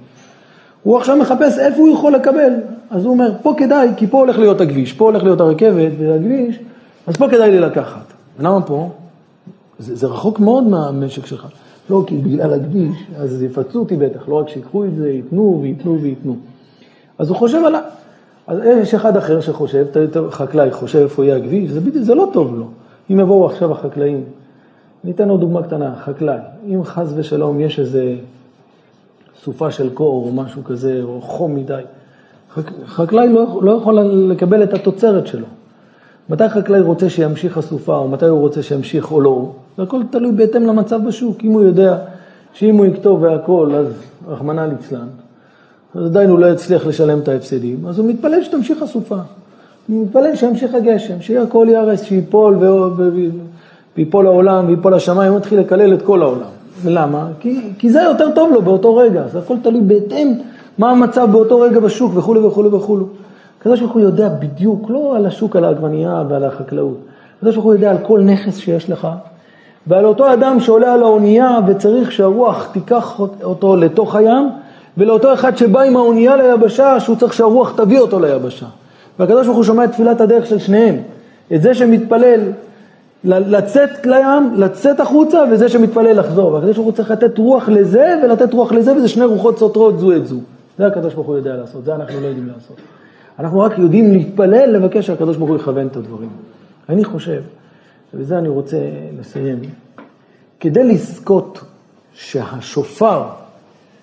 הוא 0.86 0.98
עכשיו 0.98 1.18
מחפש 1.18 1.60
איפה 1.60 1.78
הוא 1.78 1.94
יכול 1.94 2.14
לקבל. 2.14 2.54
אז 2.90 3.06
הוא 3.06 3.14
אומר, 3.14 3.32
פה 3.42 3.54
כדאי, 3.58 3.90
כי 3.98 4.08
פה 4.08 4.18
הולך 4.18 4.40
להיות 4.40 4.62
הכביש, 4.62 4.94
פה 4.94 5.06
הולך 5.06 5.24
להיות 5.24 5.42
הרכבת 5.42 5.92
והכביש, 6.00 6.60
אז 7.08 7.18
פה 7.18 7.30
כדאי 7.30 7.52
לי 7.52 7.60
לקחת. 7.60 8.14
למה 8.40 8.62
פה? 8.62 8.90
זה, 9.80 9.96
זה 9.96 10.08
רחוק 10.08 10.40
מאוד 10.40 10.64
מהמשק 10.64 11.26
שלך. 11.26 11.48
לא, 11.90 12.04
כי 12.08 12.18
בגלל 12.18 12.54
הכביש, 12.54 12.98
אז 13.18 13.44
יפצו 13.44 13.80
אותי 13.80 13.96
בטח, 13.96 14.30
לא 14.30 14.36
רק 14.36 14.50
שיקחו 14.50 14.86
את 14.86 14.96
זה, 14.96 15.10
ייתנו 15.10 15.60
וייתנו 15.62 16.02
וייתנו. 16.02 16.36
אז 17.18 17.30
הוא 17.30 17.38
חושב 17.38 17.62
עליו. 17.66 17.82
אז 18.48 18.60
יש 18.82 18.94
אחד 18.94 19.18
אחר 19.18 19.42
שחושב, 19.42 19.86
חקלאי 20.30 20.72
חושב 20.72 21.00
איפה 21.00 21.26
יהיה 21.26 21.38
הכביש, 21.38 21.72
זה, 21.72 22.04
זה 22.04 22.16
לא 22.16 22.30
טוב 22.34 22.56
לו. 22.56 22.68
אם 23.12 23.20
יבואו 23.20 23.46
עכשיו 23.46 23.72
החקלאים, 23.72 24.24
ניתן 25.04 25.30
עוד 25.30 25.40
דוגמה 25.40 25.64
קטנה, 25.64 25.96
חקלאי, 25.96 26.38
אם 26.68 26.84
חס 26.84 27.08
ושלום 27.16 27.60
יש 27.60 27.80
איזה 27.80 28.16
סופה 29.44 29.72
של 29.72 29.90
קור 29.90 30.26
או 30.26 30.32
משהו 30.32 30.64
כזה, 30.64 31.02
או 31.04 31.22
חום 31.22 31.56
מדי. 31.56 31.82
חקלאי 32.86 33.30
לא, 33.30 33.60
לא 33.62 33.72
יכול 33.72 34.00
לקבל 34.02 34.64
את 34.64 34.74
התוצרת 34.74 35.28
שלו. 35.28 35.46
מתי 36.30 36.50
חקלאי 36.50 36.82
רוצה 36.82 37.10
שימשיך 37.10 37.58
הסופה, 37.58 37.98
או 37.98 38.08
מתי 38.08 38.26
הוא 38.26 38.40
רוצה 38.40 38.64
שימשיך 38.64 39.12
או 39.12 39.22
לא, 39.22 39.52
זה 39.78 39.84
הכל 39.84 40.02
תלוי 40.10 40.32
בהתאם 40.32 40.64
למצב 40.64 41.08
בשוק. 41.08 41.38
אם 41.44 41.52
הוא 41.52 41.64
יודע 41.64 41.98
שאם 42.54 42.76
הוא 42.76 42.86
יכתוב 42.86 43.22
והכל, 43.22 43.72
אז 43.76 43.88
רחמנא 44.28 44.62
ליצלן, 44.62 45.08
אז 45.96 46.06
עדיין 46.06 46.30
הוא 46.30 46.40
לא 46.40 46.46
יצליח 46.46 46.86
לשלם 46.86 47.20
את 47.20 47.28
ההפסדים, 47.28 47.86
אז 47.88 48.00
הוא 48.00 48.10
מתפלל 48.10 48.44
שתמשיך 48.44 48.82
הסופה. 48.82 49.18
הוא 49.88 50.06
מתפלל 50.06 50.36
שימשיך 50.36 50.76
הגשם, 50.76 51.22
שהכל 51.22 51.68
ייהרס, 51.70 52.04
שייפול 52.04 52.58
ויפול 53.96 54.28
העולם 54.28 54.68
ויפול 54.68 54.94
השמיים, 54.94 55.32
הוא 55.32 55.40
מתחיל 55.40 55.60
לקלל 55.60 55.94
את 55.94 56.02
כל 56.02 56.22
העולם. 56.22 56.55
למה? 56.90 57.28
כי, 57.40 57.62
כי 57.80 57.90
זה 57.90 58.02
יותר 58.02 58.32
טוב 58.36 58.54
לו 58.54 58.62
באותו 58.62 58.96
רגע, 58.96 59.24
זה 59.28 59.40
הכל 59.40 59.56
תלוי 59.64 59.82
בהתאם 59.82 60.34
מה 60.78 60.92
המצב 60.92 61.32
באותו 61.32 61.60
רגע 61.60 61.80
בשוק 61.80 62.12
וכולי 62.16 62.40
וכולי 62.40 62.70
וכולי. 62.70 63.04
הקדוש 63.60 63.80
ברוך 63.80 63.94
הוא 63.94 64.02
יודע 64.02 64.30
בדיוק, 64.30 64.90
לא 64.90 65.16
על 65.16 65.26
השוק, 65.26 65.56
על 65.56 65.66
העגבנייה 65.66 66.24
ועל 66.30 66.44
החקלאות. 66.44 66.98
הקדוש 67.38 67.56
ברוך 67.56 67.66
הוא 67.66 67.74
יודע 67.74 67.92
על 67.92 67.98
כל 67.98 68.22
נכס 68.22 68.58
שיש 68.58 68.90
לך, 68.90 69.08
ועל 69.88 70.06
אותו 70.06 70.34
אדם 70.34 70.60
שעולה 70.60 70.94
על 70.94 71.04
האונייה 71.04 71.60
וצריך 71.68 72.12
שהרוח 72.12 72.70
תיקח 72.74 73.20
אותו 73.44 73.76
לתוך 73.76 74.16
הים, 74.16 74.50
ולאותו 74.98 75.34
אחד 75.34 75.58
שבא 75.58 75.82
עם 75.82 75.96
האונייה 75.96 76.36
ליבשה, 76.36 77.00
שהוא 77.00 77.16
צריך 77.16 77.34
שהרוח 77.34 77.74
תביא 77.78 78.00
אותו 78.00 78.20
ליבשה. 78.20 78.66
והקדוש 79.20 79.46
ברוך 79.46 79.58
הוא 79.58 79.66
שומע 79.66 79.84
את 79.84 79.92
תפילת 79.92 80.22
הדרך 80.22 80.46
של 80.46 80.60
שניהם. 80.60 80.96
את 81.54 81.62
זה 81.62 81.74
שמתפלל 81.74 82.40
לצאת 83.26 84.06
לים, 84.06 84.54
לצאת 84.56 85.00
החוצה, 85.00 85.44
וזה 85.52 85.70
שמתפלל 85.70 86.20
לחזור. 86.20 86.52
והקדוש 86.52 86.76
ברוך 86.76 86.88
הוא 86.88 86.96
צריך 86.96 87.12
לתת 87.12 87.38
רוח 87.38 87.70
לזה 87.70 88.20
ולתת 88.24 88.54
רוח 88.54 88.72
לזה, 88.72 88.96
וזה 88.96 89.08
שני 89.08 89.26
רוחות 89.26 89.58
סותרות 89.58 90.00
זו 90.00 90.16
את 90.16 90.28
זו. 90.28 90.40
זה 90.78 90.88
הקדוש 90.88 91.14
ברוך 91.14 91.28
הוא 91.28 91.36
יודע 91.36 91.56
לעשות, 91.56 91.86
זה 91.86 91.96
אנחנו 91.96 92.22
לא 92.22 92.28
יודעים 92.28 92.48
לעשות. 92.48 92.78
אנחנו 93.40 93.60
רק 93.60 93.78
יודעים 93.78 94.12
להתפלל, 94.12 94.70
לבקש 94.72 95.08
שהקדוש 95.08 95.38
ברוך 95.38 95.50
הוא 95.50 95.58
יכוון 95.58 95.88
את 95.88 95.96
הדברים. 95.96 96.30
אני 96.90 97.04
חושב 97.04 97.42
ובזה 98.14 98.38
אני 98.38 98.48
רוצה 98.48 98.78
לסיים. 99.20 99.60
כדי 100.60 100.84
לזכות 100.84 101.60
שהשופר, 102.14 103.24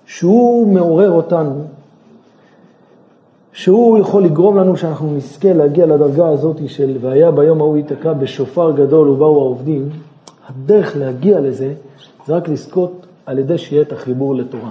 שהוא 0.06 0.74
מעורר 0.74 1.10
אותנו, 1.10 1.66
שהוא 3.52 3.98
יכול 3.98 4.24
לגרום 4.24 4.56
לנו 4.56 4.76
שאנחנו 4.76 5.12
נזכה 5.16 5.52
להגיע 5.52 5.86
לדרגה 5.86 6.28
הזאת 6.28 6.56
של 6.66 6.96
והיה 7.00 7.30
ביום 7.30 7.60
ההוא 7.60 7.76
ייתקע 7.76 8.12
בשופר 8.12 8.72
גדול 8.72 9.08
ובאו 9.08 9.40
העובדים, 9.40 9.88
הדרך 10.48 10.96
להגיע 10.96 11.40
לזה 11.40 11.74
זה 12.26 12.34
רק 12.36 12.48
לזכות 12.48 13.06
על 13.26 13.38
ידי 13.38 13.58
שיהיה 13.58 13.82
את 13.82 13.92
החיבור 13.92 14.34
לתורה. 14.34 14.70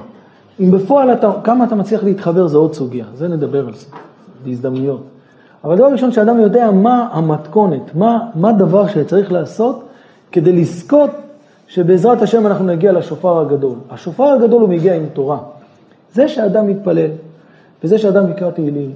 אם 0.59 0.71
בפועל 0.71 1.13
אתה, 1.13 1.31
כמה 1.43 1.63
אתה 1.63 1.75
מצליח 1.75 2.03
להתחבר 2.03 2.47
זה 2.47 2.57
עוד 2.57 2.73
סוגיה, 2.73 3.05
זה 3.15 3.27
נדבר 3.27 3.67
על 3.67 3.73
זה, 3.73 3.85
בהזדמנויות. 4.45 5.01
אבל 5.63 5.75
דבר 5.75 5.91
ראשון, 5.91 6.11
שאדם 6.11 6.39
יודע 6.39 6.71
מה 6.71 7.09
המתכונת, 7.11 7.95
מה, 7.95 8.29
מה 8.35 8.51
דבר 8.51 8.87
שצריך 8.87 9.31
לעשות 9.31 9.83
כדי 10.31 10.51
לזכות 10.51 11.09
שבעזרת 11.67 12.21
השם 12.21 12.47
אנחנו 12.47 12.65
נגיע 12.65 12.91
לשופר 12.91 13.39
הגדול. 13.39 13.75
השופר 13.89 14.23
הגדול 14.23 14.61
הוא 14.61 14.69
מגיע 14.69 14.95
עם 14.95 15.05
תורה. 15.13 15.37
זה 16.13 16.27
שאדם 16.27 16.67
מתפלל, 16.67 17.09
וזה 17.83 17.97
שאדם 17.97 18.31
יקרא 18.31 18.51
תהילים, 18.51 18.91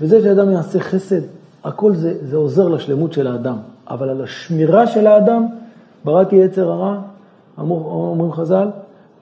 וזה 0.00 0.22
שאדם 0.22 0.50
יעשה 0.50 0.80
חסד, 0.80 1.20
הכל 1.64 1.94
זה, 1.94 2.14
זה 2.22 2.36
עוזר 2.36 2.68
לשלמות 2.68 3.12
של 3.12 3.26
האדם. 3.26 3.56
אבל 3.88 4.08
על 4.08 4.22
השמירה 4.22 4.86
של 4.86 5.06
האדם, 5.06 5.46
בראתי 6.04 6.36
יצר 6.36 6.70
הרע, 6.70 7.00
אומרים 7.58 8.32
חז"ל, 8.32 8.68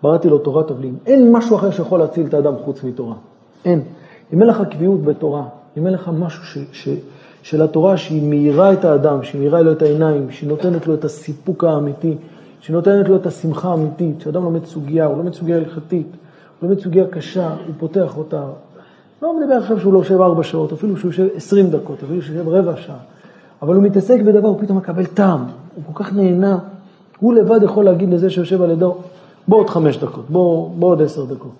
בראתי 0.03 0.29
לו 0.29 0.39
תורת 0.39 0.69
תבלין. 0.69 0.97
אין 1.07 1.33
משהו 1.33 1.57
אחר 1.57 1.71
שיכול 1.71 1.99
להציל 1.99 2.27
את 2.27 2.35
האדם 2.35 2.55
חוץ 2.65 2.85
מתורה. 2.85 3.15
אין. 3.65 3.83
אם 4.33 4.41
אין 4.41 4.49
לך 4.49 4.63
קביעות 4.71 5.03
בתורה, 5.03 5.45
אם 5.77 5.87
אין 5.87 5.95
לך 5.95 6.11
משהו 6.19 6.45
ש, 6.45 6.59
ש, 6.73 6.89
של 7.43 7.63
התורה 7.63 7.97
שהיא 7.97 8.31
מאירה 8.31 8.73
את 8.73 8.85
האדם, 8.85 9.23
שהיא 9.23 9.41
מאירה 9.41 9.63
לו 9.63 9.73
את 9.73 9.83
העיניים, 9.83 10.31
שהיא 10.31 10.49
נותנת 10.49 10.87
לו 10.87 10.95
את 10.95 11.05
הסיפוק 11.05 11.65
האמיתי, 11.65 12.17
שהיא 12.61 12.75
נותנת 12.75 13.09
לו 13.09 13.17
את 13.17 13.27
השמחה 13.27 13.69
האמיתית, 13.71 14.21
שאדם 14.21 14.43
לומד 14.43 14.65
סוגיה, 14.65 15.07
הוא 15.07 15.17
לומד 15.17 15.35
סוגיה 15.35 15.57
הלכתית, 15.57 16.07
הוא 16.61 16.69
לומד 16.69 16.81
סוגיה 16.81 17.07
קשה, 17.07 17.49
הוא 17.49 17.75
פותח 17.79 18.19
אותה. 18.19 18.45
לא 19.23 19.41
מדבר 19.41 19.55
עכשיו 19.55 19.81
שהוא 19.81 19.93
לא 19.93 19.99
יושב 19.99 20.21
ארבע 20.21 20.43
שעות, 20.43 20.73
אפילו 20.73 20.97
שהוא 20.97 21.09
יושב 21.09 21.27
עשרים 21.35 21.71
דקות, 21.71 22.03
אפילו 22.03 22.23
שהוא 22.23 22.37
יושב 22.37 22.49
רבע 22.49 22.77
שעה, 22.77 22.97
אבל 23.63 23.75
הוא 23.75 23.83
מתעסק 23.83 24.21
בדבר, 24.21 24.49
הוא 24.49 24.59
פתאום 24.61 24.79
מקבל 24.79 25.07
טעם, 25.07 25.45
הוא 25.75 25.85
כל 25.93 26.05
כך 26.05 26.13
נהנה, 26.13 26.59
הוא 27.19 27.35
לבד 27.35 27.63
יכול 27.63 27.85
להגיד 27.85 28.11
לזה 28.11 28.31
שיושב 28.31 28.63
על 28.63 28.71
ידו, 28.71 28.97
בוא 29.49 29.59
עוד 29.59 29.71
חמש 29.71 29.97
דקות, 29.97 30.25
בוא, 30.31 30.71
בוא 30.79 30.89
עוד 30.89 31.03
עשר 31.03 31.25
דקות, 31.25 31.51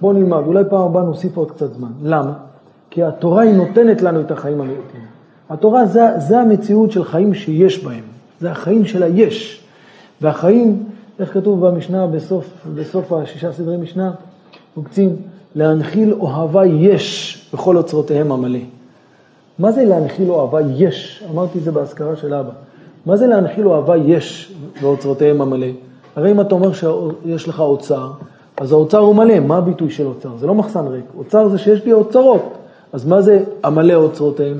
בוא 0.00 0.12
נלמד, 0.12 0.42
אולי 0.46 0.64
פעם 0.70 0.80
הבאה 0.80 1.02
נוסיף 1.02 1.36
עוד 1.36 1.50
קצת 1.50 1.72
זמן. 1.72 1.90
למה? 2.02 2.32
כי 2.90 3.02
התורה 3.02 3.42
היא 3.42 3.54
נותנת 3.54 4.02
לנו 4.02 4.20
את 4.20 4.30
החיים 4.30 4.60
האמיתיים. 4.60 5.04
התורה 5.50 5.86
זה, 5.86 6.18
זה 6.18 6.40
המציאות 6.40 6.92
של 6.92 7.04
חיים 7.04 7.34
שיש 7.34 7.84
בהם, 7.84 8.04
זה 8.40 8.50
החיים 8.50 8.84
של 8.84 9.02
היש. 9.02 9.64
והחיים, 10.20 10.82
איך 11.18 11.34
כתוב 11.34 11.66
במשנה 11.66 12.06
בסוף, 12.06 12.66
בסוף 12.74 13.12
השישה 13.12 13.52
סדרי 13.52 13.76
משנה, 13.76 14.10
מוקצים, 14.76 15.16
להנחיל 15.54 16.12
אוהבה 16.12 16.66
יש 16.66 17.38
בכל 17.54 17.76
אוצרותיהם 17.76 18.32
המלא. 18.32 18.58
מה 19.58 19.72
זה 19.72 19.84
להנחיל 19.84 20.30
אוהבה 20.30 20.60
יש? 20.60 21.24
אמרתי 21.30 21.58
את 21.58 21.64
זה 21.64 21.72
בהזכרה 21.72 22.16
של 22.16 22.34
אבא. 22.34 22.50
מה 23.06 23.16
זה 23.16 23.26
להנחיל 23.26 23.68
אוהבה 23.68 23.96
יש 23.96 24.52
באוצרותיהם 24.80 25.40
המלא? 25.40 25.66
הרי 26.16 26.30
אם 26.30 26.40
אתה 26.40 26.54
אומר 26.54 26.70
שיש 26.72 27.48
לך 27.48 27.60
אוצר, 27.60 28.10
אז 28.56 28.72
האוצר 28.72 28.98
הוא 28.98 29.14
מלא. 29.14 29.40
מה 29.40 29.56
הביטוי 29.56 29.90
של 29.90 30.06
אוצר? 30.06 30.36
זה 30.36 30.46
לא 30.46 30.54
מחסן 30.54 30.86
ריק. 30.86 31.04
אוצר 31.18 31.48
זה 31.48 31.58
שיש 31.58 31.84
לי 31.84 31.92
אוצרות. 31.92 32.52
אז 32.92 33.06
מה 33.06 33.22
זה 33.22 33.44
המלא 33.62 33.94
אוצרותיהם? 33.94 34.56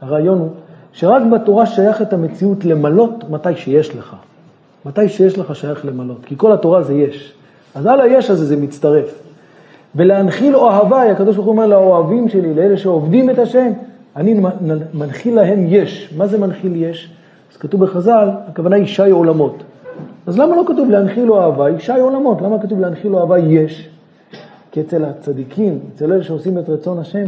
הרעיון 0.00 0.38
הוא 0.38 0.48
שרק 0.92 1.22
בתורה 1.32 1.66
שייך 1.66 2.02
את 2.02 2.12
המציאות 2.12 2.64
למלות 2.64 3.30
מתי 3.30 3.56
שיש 3.56 3.96
לך. 3.96 4.16
מתי 4.86 5.08
שיש 5.08 5.38
לך 5.38 5.56
שייך 5.56 5.84
למלות. 5.84 6.18
כי 6.26 6.34
כל 6.38 6.52
התורה 6.52 6.82
זה 6.82 6.94
יש. 6.94 7.32
אז 7.74 7.86
על 7.86 8.00
היש 8.00 8.30
הזה 8.30 8.46
זה 8.46 8.56
מצטרף. 8.56 9.27
ולהנחיל 9.96 10.56
אוהביי, 10.56 11.10
הקדוש 11.10 11.34
ברוך 11.34 11.46
הוא 11.46 11.52
אומר 11.52 11.66
לאוהבים 11.66 12.28
שלי, 12.28 12.54
לאלה 12.54 12.76
שעובדים 12.76 13.30
את 13.30 13.38
השם, 13.38 13.72
אני 14.16 14.40
מנחיל 14.94 15.34
להם 15.34 15.64
יש. 15.68 16.14
מה 16.16 16.26
זה 16.26 16.38
מנחיל 16.38 16.76
יש? 16.76 17.10
אז 17.52 17.56
כתוב 17.56 17.84
בחז"ל, 17.84 18.28
הכוונה 18.46 18.76
היא 18.76 18.86
שי 18.86 19.10
עולמות. 19.10 19.62
אז 20.26 20.38
למה 20.38 20.56
לא 20.56 20.64
כתוב 20.66 20.90
להנחיל 20.90 21.30
אוהביי 21.30 21.80
שי 21.80 22.00
עולמות? 22.00 22.42
למה 22.42 22.62
כתוב 22.62 22.80
להנחיל 22.80 23.14
אוהביי 23.14 23.42
יש? 23.42 23.88
כי 24.72 24.80
אצל 24.80 25.04
הצדיקים, 25.04 25.78
אצל 25.94 26.12
אלה 26.12 26.24
שעושים 26.24 26.58
את 26.58 26.68
רצון 26.68 26.98
השם, 26.98 27.24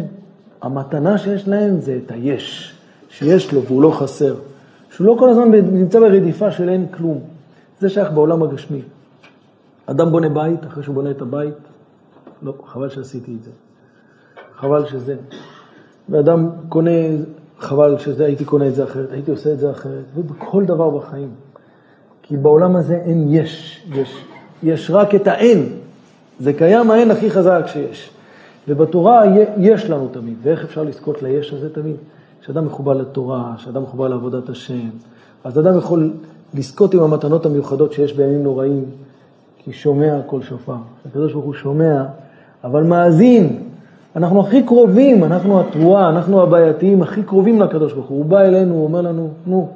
המתנה 0.62 1.19
שיש 1.19 1.49
להם 1.49 1.81
זה 1.81 1.99
את 2.05 2.11
היש, 2.11 2.74
שיש 3.11 3.53
לו 3.53 3.62
והוא 3.62 3.82
לא 3.82 3.91
חסר. 3.91 4.35
שהוא 4.91 5.07
לא 5.07 5.16
כל 5.19 5.28
הזמן 5.28 5.51
נמצא 5.53 6.01
ברדיפה 6.01 6.51
של 6.51 6.69
אין 6.69 6.87
כלום. 6.91 7.19
זה 7.81 7.89
שייך 7.89 8.11
בעולם 8.11 8.43
הגשמי. 8.43 8.81
אדם 9.87 10.11
בונה 10.11 10.28
בית, 10.28 10.66
אחרי 10.66 10.82
שהוא 10.82 10.95
בונה 10.95 11.11
את 11.11 11.23
הבית, 11.23 11.55
לא, 12.43 12.55
חבל 12.67 12.89
שעשיתי 12.89 13.37
את 13.39 13.43
זה. 13.43 13.51
חבל 14.57 14.87
שזה. 14.87 15.17
ואדם 16.09 16.51
קונה, 16.69 16.91
חבל 17.59 17.99
שזה, 17.99 18.25
הייתי 18.25 18.45
קונה 18.45 18.69
את 18.69 18.75
זה 18.75 18.85
אחרת, 18.85 19.12
הייתי 19.12 19.31
עושה 19.31 19.53
את 19.53 19.59
זה 19.59 19.71
אחרת, 19.71 20.05
ובכל 20.15 20.65
דבר 20.65 20.91
בחיים. 20.91 21.31
כי 22.23 22.37
בעולם 22.37 22.77
הזה 22.77 22.97
אין 22.97 23.27
יש, 23.31 23.83
יש, 23.95 24.25
יש 24.62 24.91
רק 24.91 25.15
את 25.15 25.27
האין. 25.27 25.69
זה 26.41 26.53
קיים 26.53 26.91
האין 26.91 27.11
הכי 27.11 27.31
חזק 27.31 27.62
שיש. 27.67 28.11
ובתורה 28.69 29.23
יש 29.59 29.91
לנו 29.91 30.09
תמיד, 30.09 30.35
ואיך 30.43 30.65
אפשר 30.65 30.83
לזכות 30.83 31.23
ליש 31.23 31.53
הזה 31.53 31.75
תמיד? 31.75 31.97
כשאדם 32.41 32.67
מחובר 32.67 32.93
לתורה, 32.93 33.55
כשאדם 33.57 33.83
מחובר 33.83 34.09
לעבודת 34.09 34.49
השם, 34.49 34.89
אז 35.45 35.59
אדם 35.59 35.79
יכול 35.79 36.12
לזכות 36.55 36.95
עם 36.95 37.03
המתנות 37.03 37.47
המיוחדות 37.47 37.93
שיש 37.93 38.12
בימים 38.12 38.43
נוראים, 38.43 38.85
כי 39.59 39.73
שומע 39.73 40.21
כל 40.27 40.43
שופר. 40.43 40.77
הקדוש 41.07 41.33
ברוך 41.33 41.45
הוא 41.45 41.55
שומע, 41.55 42.05
אבל 42.65 42.82
מאזין. 42.82 43.59
אנחנו 44.16 44.41
הכי 44.41 44.62
קרובים, 44.62 45.24
אנחנו 45.24 45.61
התרועה, 45.61 46.09
אנחנו 46.09 46.43
הבעייתיים, 46.43 47.03
הכי 47.03 47.23
קרובים 47.23 47.61
לקדוש 47.61 47.93
ברוך 47.93 48.07
הוא. 48.07 48.19
הוא 48.19 48.27
בא 48.27 48.41
אלינו, 48.41 48.74
הוא 48.74 48.85
אומר 48.85 49.01
לנו, 49.01 49.28
נו, 49.47 49.69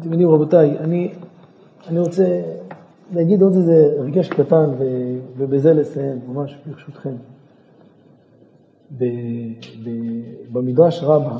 אתם 0.00 0.12
יודעים 0.12 0.30
רבותיי, 0.30 0.78
אני, 0.78 1.12
אני 1.88 1.98
רוצה 1.98 2.42
להגיד 3.12 3.42
עוד 3.42 3.52
איזה 3.54 3.92
רגש 3.98 4.28
קטן 4.28 4.70
ו, 4.78 4.84
ובזה 5.36 5.74
לסיים, 5.74 6.18
ממש 6.28 6.56
ברשותכם. 6.66 7.14
ב, 8.98 9.04
ב, 9.84 9.90
במדרש 10.52 11.02
רבה, 11.02 11.36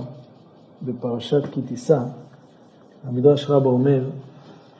בפרשת 0.82 1.42
כי 1.52 1.62
תישא, 1.62 1.98
המדרש 3.08 3.50
רבה 3.50 3.68
אומר 3.68 4.04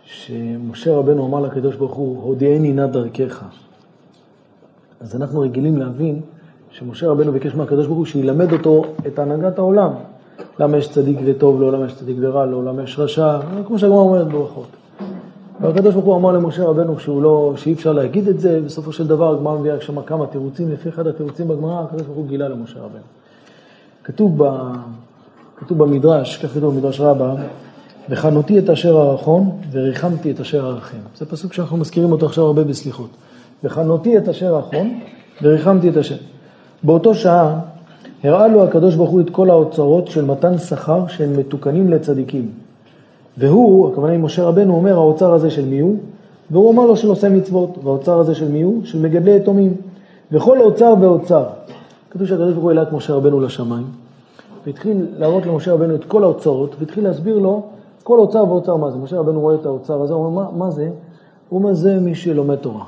שמשה 0.05 0.97
רבנו 0.97 1.27
אמר 1.27 1.41
לקדוש 1.41 1.77
ברוך 1.77 1.95
הוא, 1.95 2.23
הודיעני 2.23 2.73
נא 2.73 2.87
דרכך. 2.87 3.45
אז 5.01 5.17
אנחנו 5.17 5.41
רגילים 5.41 5.77
להבין 5.77 6.21
שמשה 6.71 7.09
רבנו 7.09 7.33
ביקש 7.33 7.55
מהקדוש 7.55 7.87
ברוך 7.87 7.99
הוא 7.99 8.07
שילמד 8.07 8.53
אותו 8.53 8.85
את 9.07 9.19
הנהגת 9.19 9.59
העולם. 9.59 9.91
למה 10.61 10.77
יש 10.77 10.89
צדיק 10.89 11.19
וטוב 11.25 11.61
לו, 11.61 11.71
למה 11.71 11.87
יש 11.87 11.95
צדיק 11.95 12.17
ורע 12.21 12.47
לו, 12.47 12.63
למה 12.63 12.83
יש 12.83 12.99
רשע, 12.99 13.39
כמו 13.67 13.79
שהגמרא 13.79 13.99
אומרת 13.99 14.29
ברכות. 14.29 14.67
והקדוש 15.61 15.95
ברוך 15.95 16.07
הוא 16.07 16.17
אמר 16.17 16.33
למשה 16.33 16.65
רבנו 16.65 16.99
שהוא 16.99 17.23
לא, 17.23 17.53
שאי 17.57 17.73
אפשר 17.73 17.93
להגיד 17.93 18.29
את 18.29 18.41
זה, 18.41 18.61
בסופו 18.65 18.93
של 18.93 19.07
דבר 19.07 19.35
הגמרא 19.35 19.59
מביאה 19.59 19.81
שם 19.81 20.03
כמה 20.03 20.27
תירוצים, 20.27 20.73
לפי 20.73 20.89
אחד 20.89 21.07
התירוצים 21.07 21.49
בגמרא, 21.49 21.83
הקדוש 21.83 22.03
ברוך 22.03 22.17
הוא 22.17 22.27
גילה 22.27 22.49
למשה 22.49 22.79
רבנו. 22.79 23.03
כתוב, 24.05 24.45
ב, 24.45 24.73
כתוב 25.57 25.79
במדרש, 25.79 26.37
כך 26.37 26.55
כתוב 26.55 26.75
במדרש 26.75 27.01
רבה, 27.01 27.35
וחנותי 28.11 28.59
את 28.59 28.71
אשר 28.71 28.97
הרחום 28.97 29.61
וריחמתי 29.73 30.31
את 30.31 30.41
אשר 30.41 30.67
הרחם. 30.67 30.97
זה 31.17 31.27
פסוק 31.27 31.53
שאנחנו 31.53 31.77
מזכירים 31.77 32.13
אותו 32.13 32.27
עכשיו 32.27 32.45
הרבה 32.45 32.65
בסליחות. 32.65 33.11
וחנותי 33.65 34.19
את 34.19 34.29
אשר 34.29 34.55
הרחום 34.55 35.01
וריחמתי 35.43 35.89
את 35.89 35.97
אשר. 35.97 36.17
באותו 36.83 37.15
שעה 37.15 37.61
הראה 38.25 38.49
לו 38.49 38.65
הקדוש 38.65 38.95
ברוך 38.95 39.11
הוא 39.11 39.21
את 39.21 39.31
כל 39.31 39.51
האוצרות 39.51 40.07
של 40.07 40.25
מתן 40.25 40.59
שכר 40.59 41.07
שהם 41.07 41.37
מתוקנים 41.37 41.91
לצדיקים. 41.91 42.51
והוא, 43.39 43.93
הכוונה 43.93 44.13
עם 44.13 44.23
משה 44.23 44.45
רבנו, 44.45 44.75
אומר 44.75 44.95
האוצר 44.95 45.33
הזה 45.33 45.51
של 45.51 45.65
מי 45.65 45.81
הוא? 45.81 45.97
והוא 46.51 46.73
אמר 46.73 46.87
לו 46.87 46.97
של 46.97 47.09
עושה 47.09 47.29
מצוות, 47.29 47.79
והאוצר 47.85 48.19
הזה 48.19 48.35
של 48.35 48.49
מי 48.49 48.63
הוא? 48.63 48.85
של 48.85 49.03
מגדלי 49.03 49.37
יתומים. 49.37 49.75
וכל 50.33 50.61
אוצר 50.61 50.95
ואוצר. 51.01 51.45
כתוב 52.11 52.27
שהקדוש 52.27 52.53
ברוך 52.53 52.63
הוא 52.63 52.71
העלה 52.71 52.83
את 52.83 52.93
משה 52.93 53.15
רבנו 53.15 53.41
לשמיים, 53.41 53.87
והתחיל 54.67 55.07
להראות 55.19 55.47
למשה 55.47 55.73
רבנו 55.73 55.95
את 55.95 56.05
כל 56.05 56.25
האוצרות, 56.25 56.77
והתחיל 56.79 57.05
להסביר 57.05 57.39
לו 57.39 57.63
כל 58.03 58.19
אוצר 58.19 58.45
ואוצר 58.49 58.77
מה 58.77 58.91
זה. 58.91 58.99
משה 58.99 59.19
רבנו 59.19 59.41
רואה 59.41 59.55
את 59.55 59.67
האוצר 59.67 60.03
הזה, 60.03 60.15
הוא 60.15 60.27
אומר, 60.27 60.43
מה, 60.43 60.59
מה 60.59 60.71
זה? 60.71 60.91
הוא 61.49 61.59
אומר, 61.59 61.75
זה 61.75 62.01
מי 62.01 62.15
שלומד 62.15 62.57
תורה. 62.57 62.85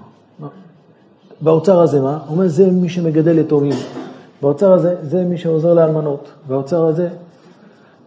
והאוצר 1.43 1.81
הזה 1.81 2.01
מה? 2.01 2.19
הוא 2.27 2.37
אומר, 2.37 2.49
זה 2.49 2.71
מי 2.71 2.89
שמגדל 2.89 3.39
יתומים. 3.39 3.75
והאוצר 4.43 4.73
הזה, 4.73 4.95
זה 5.03 5.25
מי 5.25 5.39
שעוזר 5.39 5.75
לאלמנות. 5.75 6.29
והאוצר 6.49 6.87
הזה, 6.87 7.09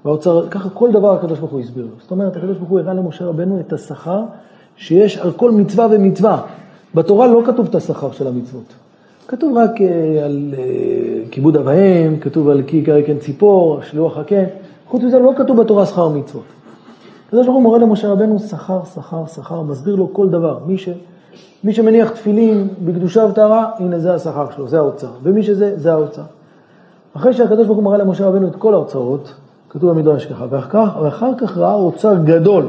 והאוצר, 0.05 0.47
ככה 0.49 0.69
כל 0.69 0.91
דבר 0.91 1.13
הקדוש 1.13 1.39
ברוך 1.39 1.51
הוא 1.51 1.59
הסביר 1.59 1.83
לו. 1.85 1.91
זאת 2.01 2.11
אומרת, 2.11 2.35
הקדוש 2.35 2.57
ברוך 2.57 2.69
הוא 2.69 2.79
הראה 2.79 2.93
למשה 2.93 3.25
רבנו 3.25 3.59
את 3.59 3.73
השכר 3.73 4.23
שיש 4.75 5.17
על 5.17 5.31
כל 5.31 5.51
מצווה 5.51 5.87
ומצווה. 5.91 6.41
בתורה 6.95 7.27
לא 7.27 7.41
כתוב 7.45 7.67
את 7.69 7.75
השכר 7.75 8.11
של 8.11 8.27
המצוות. 8.27 8.73
כתוב 9.27 9.57
רק 9.57 9.71
uh, 9.77 9.81
על 10.25 10.53
uh, 10.53 11.31
כיבוד 11.31 11.57
אב 11.57 11.67
ואם, 11.67 12.19
כתוב 12.19 12.49
על 12.49 12.63
כי 12.67 12.77
יקרא 12.77 13.01
כן 13.05 13.17
ציפור, 13.17 13.81
שלוח 13.81 14.17
הקן. 14.17 14.43
חוץ 14.87 15.03
מזה 15.03 15.19
לא 15.19 15.31
כתוב 15.37 15.61
בתורה 15.61 15.85
שכר 15.85 16.09
מצוות. 16.09 16.43
הקדוש 17.27 17.45
ברוך 17.45 17.55
הוא 17.55 17.63
מורה 17.63 17.79
למשה 17.79 18.07
רבנו 18.07 18.39
שכר, 18.39 18.79
שכר, 18.95 19.25
שכר, 19.35 19.61
מסביר 19.61 19.95
לו 19.95 20.13
כל 20.13 20.29
דבר. 20.29 20.59
מי, 20.65 20.77
ש, 20.77 20.89
מי 21.63 21.73
שמניח 21.73 22.09
תפילין 22.09 22.67
בקדושה 22.85 23.25
וטהרה, 23.25 23.71
הנה 23.77 23.99
זה 23.99 24.13
השכר 24.13 24.51
שלו, 24.55 24.67
זה 24.67 24.77
האוצר. 24.77 25.11
ומי 25.23 25.43
שזה, 25.43 25.79
זה 25.79 25.93
האוצר. 25.93 26.21
אחרי 27.13 27.33
שהקדוש 27.33 27.65
ברוך 27.67 27.77
הוא 27.77 27.85
מראה 27.85 27.97
למשה 27.97 28.27
רבנו 28.27 28.47
את 28.47 28.55
כל 28.55 28.73
האוצרות, 28.73 29.33
כתוב 29.69 29.89
במדרש 29.89 30.25
ככה, 30.25 30.45
ואחר, 30.49 31.03
ואחר 31.03 31.31
כך 31.37 31.57
ראה 31.57 31.73
אוצר 31.73 32.15
גדול. 32.23 32.65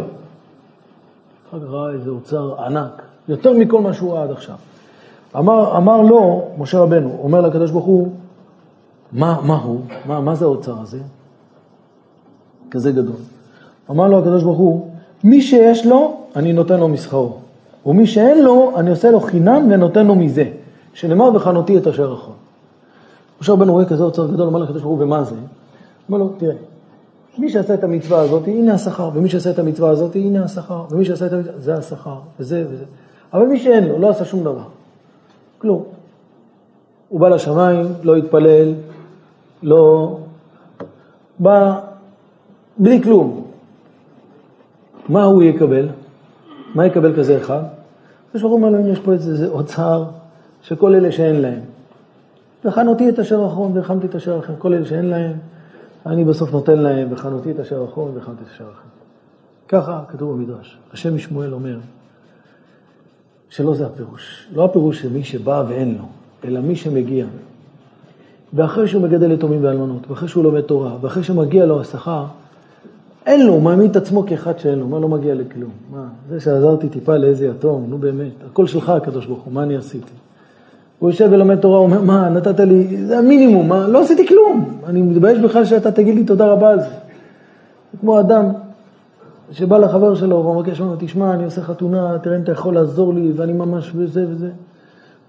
אחר 1.51 1.60
כך 1.60 1.66
ראה 1.70 1.90
איזה 1.90 2.10
אוצר 2.10 2.64
ענק, 2.64 3.02
יותר 3.28 3.52
מכל 3.52 3.81
מה 3.81 3.93
שהוא 3.93 4.12
ראה 4.14 4.23
עד 4.23 4.31
עכשיו. 4.31 4.56
אמר, 5.39 5.77
אמר 5.77 6.02
לו, 6.02 6.44
משה 6.59 6.78
רבנו, 6.78 7.19
אומר 7.23 7.40
לקדוש 7.40 7.70
ברוך 7.70 7.85
הוא, 7.85 8.09
מה, 9.12 9.40
מה 9.43 9.56
הוא? 9.56 9.81
מה, 10.06 10.20
מה 10.20 10.35
זה 10.35 10.44
האוצר 10.44 10.81
הזה? 10.81 10.98
כזה 12.70 12.93
גדול. 12.93 13.16
אמר 13.90 14.09
לו 14.09 14.19
הקדוש 14.19 14.43
ברוך 14.43 14.59
הוא, 14.59 14.89
מי 15.24 15.43
שיש 15.43 15.86
לו, 15.86 16.16
אני 16.36 16.52
נותן 16.52 16.81
לו 16.81 16.89
מסחרו. 16.89 17.41
ומי 17.86 18.06
שאין 18.06 18.44
לו, 18.44 18.72
אני 18.76 18.90
עושה 18.90 19.10
לו 19.10 19.20
חינם 19.20 19.68
ונותן 19.70 20.06
לו 20.06 20.14
מזה. 20.14 20.44
שנאמר 20.94 21.30
וחנותי 21.34 21.78
את 21.78 21.86
אשר 21.86 22.12
יכול. 22.12 22.34
משה 23.40 23.52
רבנו 23.52 23.72
רואה 23.72 23.84
כזה 23.84 24.02
אוצר 24.02 24.26
גדול, 24.26 24.46
אומר 24.46 24.59
לקדוש 24.59 24.82
ברוך 24.82 24.98
הוא, 24.98 25.04
ומה 25.04 25.24
זה? 25.24 25.34
אומר 26.09 26.18
לו, 26.18 26.28
תראה, 26.36 26.54
מי 27.38 27.50
שעשה 27.50 27.74
את 27.74 27.84
המצווה 27.84 28.20
הזאת, 28.20 28.48
הנה 28.48 28.74
השכר, 28.74 29.10
ומי 29.14 29.28
שעשה 29.28 29.50
את 29.50 29.59
המצווה 29.59 29.90
הזאת, 29.90 30.16
הנה 30.16 30.44
השכר, 30.44 30.84
ומי 30.90 31.04
שעשה 31.04 31.26
את 31.26 31.32
המצווה, 31.32 31.60
זה 31.60 31.74
השכר, 31.74 32.16
וזה 32.40 32.64
וזה. 32.70 32.84
אבל 33.32 33.46
מי 33.46 33.59
שאין 33.59 33.84
לו, 33.84 33.98
לא 33.98 34.10
עשה 34.10 34.24
שום 34.24 34.40
דבר. 34.40 34.64
כלום. 35.59 35.82
הוא 37.09 37.20
בא 37.20 37.28
לשמיים, 37.28 37.86
לא 38.02 38.16
התפלל, 38.16 38.74
לא... 39.62 40.16
בא 41.38 41.80
בלי 42.78 43.02
כלום. 43.02 43.44
מה 45.09 45.24
הוא 45.24 45.42
יקבל? 45.42 45.88
מה 46.74 46.86
יקבל 46.86 47.16
כזה 47.16 47.38
אחד? 47.38 47.62
הקדוש 48.28 48.42
ברוך 48.42 48.54
הוא 48.54 48.64
אומר 48.64 48.78
לו, 48.78 48.88
יש 48.88 48.98
פה 48.98 49.12
איזה 49.12 49.48
אוצר 49.48 50.04
שכל 50.62 50.94
אלה 50.94 51.12
שאין 51.12 51.40
להם. 51.40 51.60
וחנותי 52.64 53.08
את 53.08 53.18
אשר 53.18 53.46
אחרון 53.46 53.76
והחמתי 53.76 54.06
את 54.06 54.14
אשר 54.14 54.38
אחר. 54.38 54.52
כל 54.58 54.74
אלה 54.74 54.86
שאין 54.86 55.04
להם, 55.04 55.32
אני 56.06 56.24
בסוף 56.24 56.52
נותן 56.52 56.78
להם, 56.78 57.08
וחנותי 57.10 57.50
את 57.50 57.60
אשר 57.60 57.84
אחרון 57.84 58.10
והחמתי 58.14 58.42
את 58.42 58.48
אשר 58.54 58.64
אחר. 58.64 58.88
ככה 59.68 60.02
כתוב 60.08 60.32
במדרש. 60.32 60.78
השם 60.92 61.14
משמואל 61.14 61.54
אומר 61.54 61.78
שלא 63.50 63.74
זה 63.74 63.86
הפירוש. 63.86 64.48
לא 64.54 64.64
הפירוש 64.64 65.02
של 65.02 65.12
מי 65.12 65.24
שבא 65.24 65.64
ואין 65.68 65.98
לו, 65.98 66.04
אלא 66.44 66.60
מי 66.60 66.76
שמגיע. 66.76 67.26
ואחרי 68.54 68.88
שהוא 68.88 69.02
מגדל 69.02 69.30
יתומים 69.32 69.64
ואלמנות, 69.64 70.10
ואחרי 70.10 70.28
שהוא 70.28 70.44
לומד 70.44 70.60
תורה, 70.60 70.96
ואחרי 71.00 71.22
שמגיע 71.22 71.66
לו 71.66 71.80
השכר, 71.80 72.24
אין 73.26 73.46
לו, 73.46 73.52
הוא 73.52 73.62
מעמיד 73.62 73.90
את 73.90 73.96
עצמו 73.96 74.26
כאחד 74.26 74.58
שאין 74.58 74.78
לו, 74.78 74.86
מה 74.86 74.98
לא 74.98 75.08
מגיע 75.08 75.34
לכלום? 75.34 75.70
מה, 75.92 76.04
זה 76.30 76.40
שעזרתי 76.40 76.88
טיפה 76.88 77.16
לאיזה 77.16 77.46
יתום, 77.46 77.86
נו 77.88 77.98
באמת, 77.98 78.32
הכל 78.50 78.66
שלך 78.66 78.88
הקדוש 78.88 79.26
ברוך 79.26 79.42
הוא, 79.42 79.52
מה 79.52 79.62
אני 79.62 79.76
עשיתי? 79.76 80.12
הוא 80.98 81.10
יושב 81.10 81.28
ולומד 81.32 81.56
תורה, 81.56 81.78
הוא 81.78 81.86
אומר, 81.86 82.00
מה, 82.02 82.28
נתת 82.28 82.60
לי, 82.60 83.06
זה 83.06 83.18
המינימום, 83.18 83.68
מה, 83.68 83.88
לא 83.88 84.02
עשיתי 84.02 84.26
כלום, 84.26 84.78
אני 84.86 85.02
מתבייש 85.02 85.38
בכלל 85.38 85.64
שאתה 85.64 85.92
תגיד 85.92 86.14
לי 86.14 86.24
תודה 86.24 86.46
רבה 86.46 86.70
על 86.70 86.80
זה. 86.80 86.86
זה 87.92 87.98
כמו 88.00 88.20
אדם 88.20 88.44
שבא 89.52 89.78
לחבר 89.78 90.14
שלו 90.14 90.36
ומבקש 90.36 90.80
ממנו, 90.80 90.96
תשמע, 90.98 91.34
אני 91.34 91.44
עושה 91.44 91.62
חתונה, 91.62 92.18
תראה 92.22 92.36
אם 92.36 92.42
אתה 92.42 92.52
יכול 92.52 92.74
לעזור 92.74 93.14
לי, 93.14 93.32
ואני 93.36 93.52
ממש 93.52 93.92
וזה 93.94 94.26
וזה. 94.28 94.46
הוא 94.46 94.52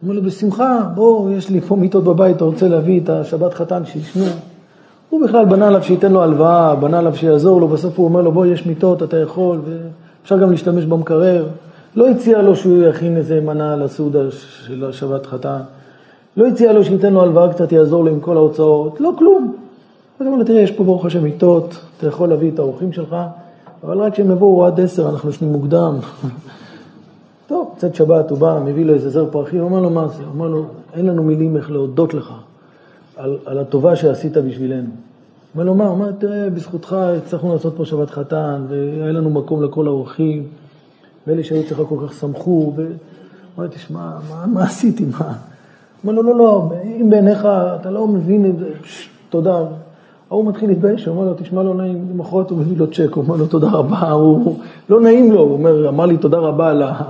אומר 0.04 0.16
לו, 0.16 0.22
בשמחה, 0.22 0.80
בוא, 0.96 1.32
יש 1.32 1.50
לי 1.50 1.62
פה 1.62 1.76
מיטות 1.76 2.04
בבית, 2.04 2.36
אתה 2.36 2.46
רוצה 2.46 2.68
להביא 2.68 3.02
את 3.02 3.10
השבת 3.10 3.54
חתן 3.54 3.86
שישנו? 3.86 4.26
הוא 5.14 5.24
בכלל 5.24 5.46
בנה 5.46 5.68
עליו 5.68 5.84
שייתן 5.84 6.12
לו 6.12 6.24
הלוואה, 6.24 6.76
בנה 6.76 7.00
עליו 7.00 7.16
שיעזור 7.16 7.62
לו, 7.62 7.68
בסוף 7.68 7.98
הוא 7.98 8.06
אומר 8.06 8.22
לו, 8.22 8.32
בוא, 8.32 8.46
יש 8.46 8.66
מיטות, 8.66 9.04
אתה 9.04 9.18
יכול, 9.18 9.60
ואפשר 9.66 10.38
גם 10.40 10.52
להשתמש 10.52 10.86
במקרר. 10.86 11.46
לא 11.96 12.08
הציע 12.08 12.42
לו 12.42 12.56
שהוא 12.56 12.84
יכין 12.84 13.18
איזה 13.18 13.42
מנה 13.42 13.76
לסעודה 13.76 14.20
של 14.32 14.86
השבת 14.86 15.26
חתן. 15.26 15.60
לא 16.38 16.48
הציע 16.48 16.74
לו 16.74 16.84
שייתן 16.84 17.14
לו 17.14 17.22
הלוואה 17.22 17.54
קצת, 17.54 17.72
יעזור 17.72 18.04
לו 18.04 18.12
עם 18.12 18.20
כל 18.20 18.38
ההוצאות. 18.38 19.02
לא 19.02 19.12
כלום. 19.18 19.56
הוא 20.18 20.28
אומר 20.28 20.38
לו, 20.38 20.44
תראה, 20.44 20.62
יש 20.62 20.72
פה 20.72 20.84
ברוך 20.84 21.06
השם 21.06 21.24
מיטות, 21.24 21.78
אתה 21.98 22.08
יכול 22.08 22.30
להביא 22.30 22.52
את 22.52 22.60
האורחים 22.60 22.94
שלך, 22.94 23.16
אבל 23.84 23.98
רק 23.98 24.14
כשהם 24.14 24.32
יבואו 24.32 24.66
עד 24.66 24.80
עשר, 24.80 25.10
אנחנו 25.10 25.30
ישנים 25.30 25.52
מוקדם. 25.52 25.96
טוב, 27.48 27.74
קצת 27.78 27.96
שבת, 27.96 28.30
הוא 28.30 28.38
בא, 28.38 28.60
מביא 28.66 28.86
לו 28.86 28.94
איזה 28.94 29.10
זר 29.10 29.26
פרחים, 29.32 29.60
הוא 29.60 29.70
אומר 29.70 29.82
לו, 29.82 29.90
מה 29.90 30.08
זה? 30.08 30.24
הוא 30.24 30.34
אומר 30.34 30.48
לו, 30.48 30.66
אין 30.94 31.06
לנו 31.06 31.24
מילים 31.24 31.58
איך 31.58 31.72
להודות 31.72 32.14
לך. 32.14 32.34
על, 33.18 33.38
על 33.46 33.60
הטובה 33.60 33.96
שעשית 33.96 34.38
בשבילנו. 34.38 34.90
אומר 35.54 35.66
לו, 35.66 35.76
מה? 35.76 35.84
הוא 35.84 35.94
אומר, 35.94 36.12
תראה, 36.12 36.50
בזכותך 36.50 36.94
הצלחנו 36.94 37.54
לעשות 37.54 37.74
פה 37.78 37.86
שבת 37.86 38.10
חתן, 38.10 38.66
והיה 38.70 39.12
לנו 39.12 39.30
מקום 39.30 39.64
לכל 39.64 39.88
האורחים, 39.88 40.44
ואלה 41.28 41.44
שהיו 41.44 41.62
אצלך 41.62 41.82
כל 41.90 42.08
כך 42.08 42.14
שמחו, 42.14 42.74
ו... 42.76 42.88
אמר, 43.58 43.68
תשמע, 43.68 44.12
מה, 44.30 44.46
מה 44.54 44.64
עשיתי? 44.64 45.06
מה? 45.06 45.34
אומר 46.04 46.14
לו, 46.14 46.24
לא, 46.24 46.38
לא, 46.38 46.70
אם 46.86 47.10
בעיניך 47.10 47.48
אתה 47.82 47.92
לא 47.92 48.08
מבין 48.08 48.46
את 48.46 48.60
זה, 48.60 48.70
תודה. 49.30 49.62
ההוא 50.30 50.46
מתחיל 50.46 50.70
להתבייש, 50.70 51.06
הוא 51.06 51.16
אומר 51.16 51.28
לו, 51.28 51.34
תשמע, 51.38 51.64
לא 51.64 51.76
נעים, 51.76 52.08
למחרת 52.14 52.50
הוא 52.50 52.58
מביא 52.58 52.78
לו 52.78 52.88
צ'ק, 52.92 53.14
הוא 53.14 53.24
אומר 53.24 53.36
לו, 53.36 53.48
תודה 53.48 53.70
רבה, 53.70 54.12
הוא 54.12 54.60
לא 54.90 55.02
נעים 55.02 55.32
לו, 55.32 55.40
הוא 55.42 55.54
אומר, 55.54 55.90
אמר 55.90 56.06
לי 56.06 56.18
תודה 56.18 56.38
רבה 56.38 56.70
על, 56.70 56.84
ה... 56.84 57.04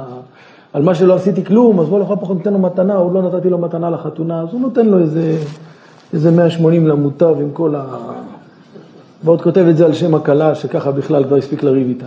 על 0.74 0.82
מה 0.82 0.96
שלא 0.96 1.14
עשיתי 1.14 1.46
כלום, 1.46 1.80
אז 1.80 1.90
בוא 1.90 2.00
לכל 2.00 2.16
פחות 2.22 2.38
ניתן 2.38 2.54
לו 2.54 2.60
מתנה, 2.60 2.96
הוא 2.96 3.14
לא 3.14 3.22
נתתי 3.22 3.50
לו 3.50 3.58
מתנה 3.58 3.90
לחתונה, 3.90 4.42
אז 4.42 4.48
הוא 4.52 4.62
נותן 4.62 4.86
לו 4.86 5.00
איזה... 5.00 5.38
איזה 6.14 6.32
180 6.32 6.88
למוטב 6.88 7.36
עם 7.40 7.52
כל 7.54 7.76
ה... 7.76 7.86
ועוד 9.24 9.42
כותב 9.42 9.66
את 9.70 9.78
זה 9.78 9.86
על 9.86 9.94
שם 9.94 10.16
הכלה, 10.16 10.56
שככה 10.56 10.92
בכלל 10.92 11.24
כבר 11.24 11.36
הספיק 11.36 11.64
לריב 11.64 11.88
איתה. 11.88 12.06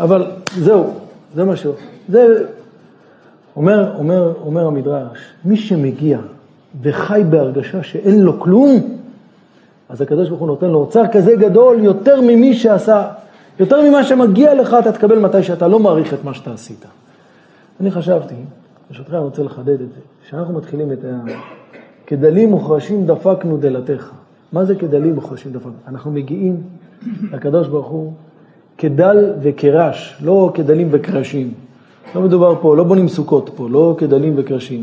אבל 0.00 0.26
זהו, 0.58 0.90
זה 1.34 1.44
משהו. 1.44 1.72
זה, 2.08 2.44
אומר, 3.56 3.94
אומר, 3.98 4.32
אומר 4.44 4.66
המדרש, 4.66 5.18
מי 5.44 5.56
שמגיע 5.56 6.18
וחי 6.82 7.22
בהרגשה 7.30 7.82
שאין 7.82 8.22
לו 8.22 8.40
כלום, 8.40 8.96
אז 9.88 10.00
הקדוש 10.00 10.28
ברוך 10.28 10.40
הוא 10.40 10.48
נותן 10.48 10.66
לו 10.66 10.78
אוצר 10.78 11.02
כזה 11.12 11.36
גדול 11.36 11.80
יותר 11.80 12.20
ממי 12.20 12.54
שעשה, 12.54 13.08
יותר 13.60 13.90
ממה 13.90 14.04
שמגיע 14.04 14.54
לך 14.54 14.76
אתה 14.78 14.92
תקבל 14.92 15.18
מתי 15.18 15.42
שאתה 15.42 15.68
לא 15.68 15.78
מעריך 15.78 16.14
את 16.14 16.24
מה 16.24 16.34
שאתה 16.34 16.52
עשית. 16.52 16.84
אני 17.80 17.90
חשבתי, 17.90 18.34
ברשותך 18.90 19.14
אני 19.14 19.18
רוצה 19.18 19.42
לחדד 19.42 19.80
את 19.80 19.92
זה, 19.92 20.00
כשאנחנו 20.26 20.54
מתחילים 20.54 20.92
את 20.92 20.98
ה... 21.04 21.30
כדלים 22.06 22.50
מוחרשים 22.50 23.06
דפקנו 23.06 23.56
דלתך. 23.56 24.10
מה 24.52 24.64
זה 24.64 24.74
כדלים 24.74 25.14
מוחרשים 25.14 25.52
דפקנו? 25.52 25.72
אנחנו 25.88 26.10
מגיעים 26.10 26.56
לקדוש 27.32 27.68
ברוך 27.68 27.86
הוא 27.86 28.12
כדל 28.78 29.32
וקרש, 29.42 30.16
לא 30.22 30.50
כדלים 30.54 30.88
וקרשים. 30.90 31.50
לא 32.14 32.22
מדובר 32.22 32.54
פה, 32.60 32.76
לא 32.76 32.84
בונים 32.84 33.08
סוכות 33.08 33.50
פה, 33.56 33.68
לא 33.68 33.94
כדלים 33.98 34.32
וקרשים. 34.36 34.82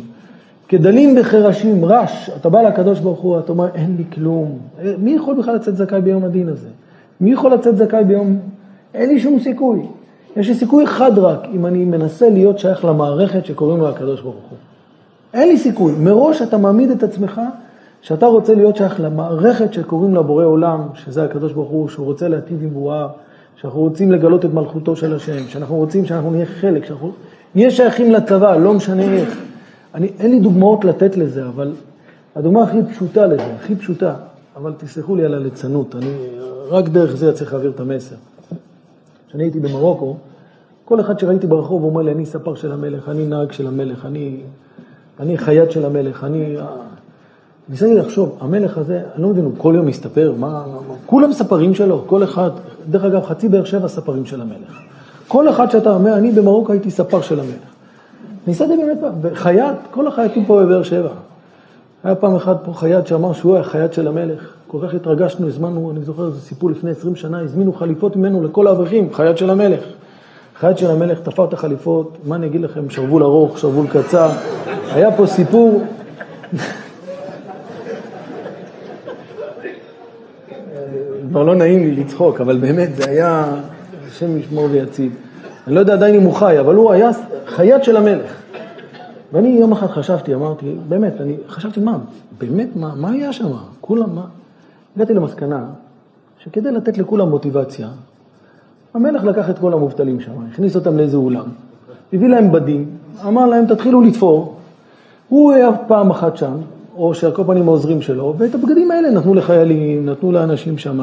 כדלים 0.68 1.16
וחרשים, 1.22 1.86
רש, 1.86 2.30
אתה 2.38 2.50
בא 2.50 2.62
לקדוש 2.62 3.00
ברוך 3.00 3.20
הוא, 3.20 3.40
אתה 3.40 3.52
אומר, 3.52 3.68
אין 3.76 3.96
לי 3.98 4.04
כלום. 4.14 4.58
מי 4.98 5.12
יכול 5.12 5.36
בכלל 5.36 5.56
לצאת 5.56 5.78
זכאי 5.78 6.02
ביום 6.02 6.24
הדין 6.24 6.50
הזה? 6.50 6.68
מי 7.22 7.32
יכול 7.32 7.54
לצאת 7.54 7.78
זכאי 7.78 8.04
ביום... 8.04 8.40
אין 8.94 9.10
לי 9.10 9.20
שום 9.20 9.40
סיכוי. 9.40 9.80
יש 10.38 10.48
לי 10.48 10.56
סיכוי 10.56 10.84
אחד 10.84 11.18
רק, 11.18 11.48
אם 11.54 11.66
אני 11.66 11.86
מנסה 11.86 12.30
להיות 12.30 12.60
שייך 12.60 12.86
למערכת 12.86 13.46
שקוראים 13.46 13.80
לו 13.80 13.90
הקדוש 13.90 14.22
ברוך 14.22 14.36
הוא. 14.50 14.58
אין 15.34 15.48
לי 15.48 15.58
סיכוי. 15.58 15.94
מראש 16.00 16.42
אתה 16.42 16.58
מעמיד 16.58 16.90
את 16.90 17.04
עצמך 17.04 17.42
שאתה 18.02 18.26
רוצה 18.26 18.56
להיות 18.56 18.76
שייך 18.76 19.00
למערכת 19.00 19.74
שקוראים 19.74 20.16
לה 20.16 20.22
בורא 20.22 20.46
עולם, 20.46 20.82
שזה 20.94 21.24
הקדוש 21.24 21.54
ברוך 21.54 21.70
הוא, 21.70 21.90
שהוא 21.90 22.06
רוצה 22.06 22.28
להטיב 22.28 22.64
עם 22.64 22.70
ברואיו, 22.70 23.10
שאנחנו 23.56 23.80
רוצים 23.80 24.12
לגלות 24.12 24.46
את 24.46 24.54
מלכותו 24.54 24.96
של 24.96 25.16
השם, 25.16 25.48
שאנחנו 25.48 25.76
רוצים 25.76 26.06
שאנחנו 26.06 26.32
נהיה 26.32 26.46
חלק, 26.46 26.86
שאנחנו 26.86 27.12
נהיה 27.56 27.72
שייכים 27.72 28.12
לצבא, 28.12 28.58
לא 28.58 28.74
משנה 28.74 29.04
איך. 29.04 29.38
אני, 29.96 30.12
אין 30.20 30.32
לי 30.32 30.40
דוגמאות 30.40 30.86
לתת 30.86 31.18
לזה, 31.18 31.46
אבל 31.46 31.74
הדוגמה 32.36 32.64
הכי 32.64 32.78
פשוטה 32.94 33.26
לזה, 33.26 33.54
הכי 33.60 33.76
פשוטה, 33.76 34.14
אבל 34.56 34.74
תסלחו 34.78 35.16
לי 35.16 35.26
על 35.26 35.34
הליצנות, 35.34 35.96
אני 35.96 36.14
רק 36.70 36.90
דרך 36.90 37.16
זה 37.16 37.34
צריך 37.34 37.54
להעביר 37.54 37.72
את 37.72 37.80
המסר. 37.80 38.16
כשאני 39.28 39.44
הייתי 39.44 39.60
במרוקו, 39.60 40.16
כל 40.86 41.00
אחד 41.00 41.20
שראיתי 41.20 41.48
ברחוב 41.48 41.84
אומר 41.84 42.02
לי, 42.02 42.12
אני 42.12 42.26
ספר 42.26 42.56
של 42.56 42.72
המלך, 42.72 43.10
אני 43.10 43.26
נהג 43.26 43.52
של 43.52 43.68
המלך, 43.68 44.06
אני 44.06 44.38
אני 45.22 45.38
חייט 45.38 45.72
של 45.72 45.86
המלך, 45.86 46.24
אני... 46.24 46.56
ניסיתי 47.70 47.94
לחשוב, 47.94 48.38
המלך 48.42 48.78
הזה, 48.78 49.02
אני 49.16 49.24
לא 49.24 49.30
מבין, 49.30 49.46
הוא 49.46 49.54
כל 49.58 49.74
יום 49.78 49.86
מסתפר, 49.86 50.34
מה, 50.38 50.48
מה, 50.48 50.96
כולם 51.06 51.34
ספרים 51.34 51.74
שלו, 51.74 52.04
כל 52.08 52.24
אחד, 52.24 52.50
דרך 52.90 53.04
אגב, 53.04 53.24
חצי 53.24 53.50
באר 53.50 53.64
שבע 53.64 53.88
ספרים 53.88 54.26
של 54.26 54.42
המלך. 54.42 54.80
כל 55.28 55.50
אחד 55.50 55.72
שאתה 55.72 55.94
אומר, 55.94 56.14
אני 56.14 56.32
במרוקו 56.32 56.72
הייתי 56.72 56.92
ספר 56.92 57.22
של 57.22 57.40
המלך. 57.40 57.72
ניסיתי 58.48 58.78
באמת 58.78 58.98
פעם, 59.02 59.14
וחייט, 59.22 59.76
כל 59.92 60.08
החייטים 60.08 60.46
פה 60.46 60.62
בבאר 60.62 60.84
שבע. 60.84 61.10
היה 62.04 62.16
פעם 62.16 62.36
אחד 62.36 62.56
פה 62.64 62.74
חייט 62.74 63.08
שאמר 63.08 63.34
שהוא 63.34 63.56
היה 63.56 63.64
חייט 63.64 63.94
של 63.94 64.08
המלך. 64.08 64.54
כל 64.68 64.78
כך 64.88 64.94
התרגשנו, 64.94 65.48
הזמנו, 65.48 65.92
אני 65.92 66.04
זוכר, 66.04 66.30
זה 66.30 66.42
סיפור 66.42 66.70
לפני 66.72 66.92
20 66.92 67.16
שנה, 67.16 67.40
הזמינו 67.40 67.74
חליפות 67.74 68.16
ממנו 68.16 68.44
לכל 68.44 68.68
האברכים, 68.68 69.14
חייט 69.14 69.38
של 69.38 69.50
המלך. 69.50 69.84
חייט 70.62 70.78
של 70.78 70.92
המלך 70.92 71.20
תפר 71.20 71.46
את 71.46 71.54
החליפות, 71.54 72.18
מה 72.26 72.36
אני 72.36 72.48
אגיד 72.48 72.62
לכם, 72.62 72.90
שרוול 72.90 73.24
ארוך, 73.24 73.60
שרוול 73.60 73.88
קצר. 73.88 74.30
היה 74.94 75.12
פה 75.12 75.28
סיפור... 75.28 75.84
כבר 81.30 81.44
לא 81.44 81.56
נעים 81.56 81.80
לי 81.80 81.92
לצחוק, 81.92 82.42
אבל 82.42 82.58
באמת 82.58 82.96
זה 82.96 83.10
היה 83.10 83.46
השם 84.08 84.38
ישמור 84.38 84.68
ויציב. 84.72 85.16
אני 85.68 85.76
לא 85.76 85.80
יודע 85.80 85.94
עדיין 85.94 86.16
אם 86.16 86.22
הוא 86.22 86.34
חי, 86.34 86.60
אבל 86.60 86.76
הוא 86.76 86.92
היה 86.92 87.10
חייט 87.46 87.84
של 87.84 87.98
המלך. 87.98 88.42
ואני 89.34 89.50
יום 89.50 89.72
אחד 89.72 89.88
חשבתי, 89.88 90.36
אמרתי, 90.36 90.76
באמת, 90.90 91.14
אני 91.22 91.38
חשבתי, 91.48 91.80
מה, 91.80 91.98
באמת, 92.38 92.76
מה, 92.76 92.96
מה 92.96 93.12
היה 93.12 93.34
שם? 93.34 93.52
כולם, 93.82 94.16
מה? 94.16 94.26
הגעתי 94.96 95.14
למסקנה 95.14 95.66
שכדי 96.44 96.72
לתת 96.72 96.98
לכולם 96.98 97.30
מוטיבציה, 97.30 97.88
המלך 98.94 99.24
לקח 99.24 99.50
את 99.50 99.60
כל 99.60 99.74
המובטלים 99.74 100.20
שם, 100.20 100.32
הכניס 100.52 100.76
אותם 100.76 100.98
לאיזה 100.98 101.18
אולם, 101.18 101.46
הביא 102.14 102.28
להם 102.28 102.52
בדים, 102.52 102.86
אמר 103.28 103.46
להם, 103.46 103.66
תתחילו 103.66 104.02
לתפור. 104.02 104.56
הוא 105.30 105.52
היה 105.52 105.70
פעם 105.88 106.10
אחת 106.10 106.38
שם, 106.38 106.54
או 106.98 107.14
שהכל 107.14 107.44
פנים 107.48 107.68
העוזרים 107.68 108.02
שלו, 108.02 108.34
ואת 108.38 108.56
הבגדים 108.56 108.92
האלה 108.92 109.10
נתנו 109.10 109.34
לחיילים, 109.34 110.06
נתנו 110.06 110.32
לאנשים 110.32 110.78
שם. 110.78 111.00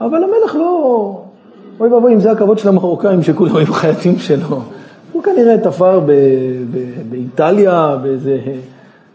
אבל 0.00 0.24
המלך 0.24 0.54
לא... 0.54 1.22
אוי 1.80 1.88
ואבוי, 1.88 2.14
אם 2.14 2.20
זה 2.20 2.30
הכבוד 2.30 2.58
של 2.58 2.68
המרוקאים 2.68 3.22
שכולם 3.22 3.56
היו 3.56 3.72
חייטים 3.72 4.18
שלו. 4.18 4.60
הוא 5.12 5.22
כנראה 5.22 5.58
תפר 5.58 6.00
באיטליה, 7.10 7.96
באיזה 8.02 8.38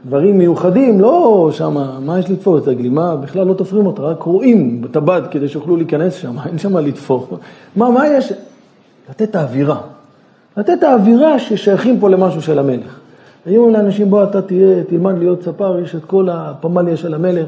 דברים 0.07 0.37
מיוחדים, 0.37 1.01
לא 1.01 1.49
שמה, 1.51 1.97
מה 2.05 2.19
יש 2.19 2.29
לתפור? 2.29 2.57
את 2.57 2.67
הגלימה 2.67 3.15
בכלל 3.15 3.47
לא 3.47 3.53
תופרים 3.53 3.85
אותה, 3.85 4.01
רק 4.01 4.21
רואים 4.21 4.81
בטבעת 4.81 5.23
כדי 5.31 5.47
שיוכלו 5.47 5.75
להיכנס 5.75 6.13
שם, 6.13 6.35
אין 6.49 6.57
שם 6.57 6.73
מה 6.73 6.81
לתפור. 6.81 7.27
מה, 7.75 7.91
מה 7.91 8.07
יש? 8.07 8.33
לתת 9.09 9.21
את 9.21 9.35
האווירה. 9.35 9.77
לתת 10.57 10.69
את 10.79 10.83
האווירה 10.83 11.39
ששייכים 11.39 11.99
פה 11.99 12.09
למשהו 12.09 12.41
של 12.41 12.59
המלך. 12.59 12.99
היו 13.45 13.69
לאנשים, 13.69 14.09
בוא 14.09 14.23
אתה 14.23 14.41
תהיה, 14.41 14.83
תלמד 14.83 15.17
להיות 15.17 15.43
ספר, 15.43 15.79
יש 15.79 15.95
את 15.95 16.05
כל 16.05 16.29
הפמליה 16.31 16.97
של 16.97 17.13
המלך. 17.13 17.47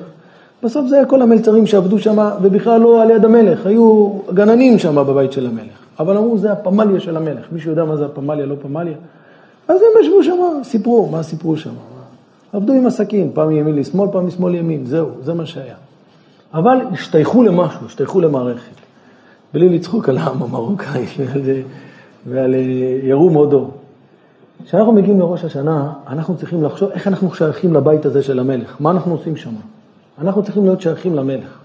בסוף 0.63 0.87
זה 0.87 0.95
היה 0.95 1.05
כל 1.05 1.21
המלצרים 1.21 1.67
שעבדו 1.67 1.99
שם, 1.99 2.29
ובכלל 2.41 2.81
לא 2.81 3.01
על 3.01 3.09
יד 3.09 3.25
המלך, 3.25 3.65
היו 3.65 4.09
גננים 4.33 4.79
שם 4.79 4.95
בבית 4.95 5.31
של 5.31 5.47
המלך. 5.47 5.79
אבל 5.99 6.17
אמרו, 6.17 6.37
זה 6.37 6.51
הפמליה 6.51 6.99
של 6.99 7.17
המלך. 7.17 7.45
מישהו 7.51 7.69
יודע 7.69 7.85
מה 7.85 7.95
זה 7.95 8.05
הפמליה, 8.05 8.45
לא 8.45 8.55
פמליה? 8.61 8.95
אז 9.67 9.75
הם 9.81 10.01
ישבו 10.03 10.23
שם, 10.23 10.37
סיפרו, 10.63 11.09
מה 11.11 11.23
סיפרו 11.23 11.57
שם? 11.57 11.73
עבדו 12.53 12.73
עם 12.73 12.85
עסקים, 12.85 13.31
פעם 13.33 13.47
מימין 13.47 13.75
לשמאל, 13.75 14.09
פעם 14.11 14.27
משמאל 14.27 14.51
לימין, 14.51 14.85
זהו, 14.85 15.09
זה 15.21 15.33
מה 15.33 15.45
שהיה. 15.45 15.75
אבל 16.53 16.77
השתייכו 16.91 17.43
למשהו, 17.43 17.85
השתייכו 17.85 18.21
למערכת. 18.21 18.75
בלי 19.53 19.69
לצחוק 19.69 20.09
על 20.09 20.17
העם 20.17 20.43
המרוקאי 20.43 21.05
ועל, 21.17 21.41
ועל 22.25 22.55
אה, 22.55 22.59
ירום 23.03 23.33
הודו. 23.33 23.67
כשאנחנו 24.65 24.91
מגיעים 24.91 25.19
לראש 25.19 25.45
השנה, 25.45 25.93
אנחנו 26.07 26.37
צריכים 26.37 26.63
לחשוב 26.63 26.89
איך 26.89 27.07
אנחנו 27.07 27.33
שייכים 27.35 27.73
לבית 27.73 28.05
הזה 28.05 28.23
של 28.23 28.39
המלך, 28.39 28.75
מה 28.79 28.91
אנחנו 28.91 29.11
עושים 29.11 29.35
שם. 29.35 29.53
אנחנו 30.21 30.43
צריכים 30.43 30.63
להיות 30.63 30.81
שייכים 30.81 31.15
למלך. 31.15 31.59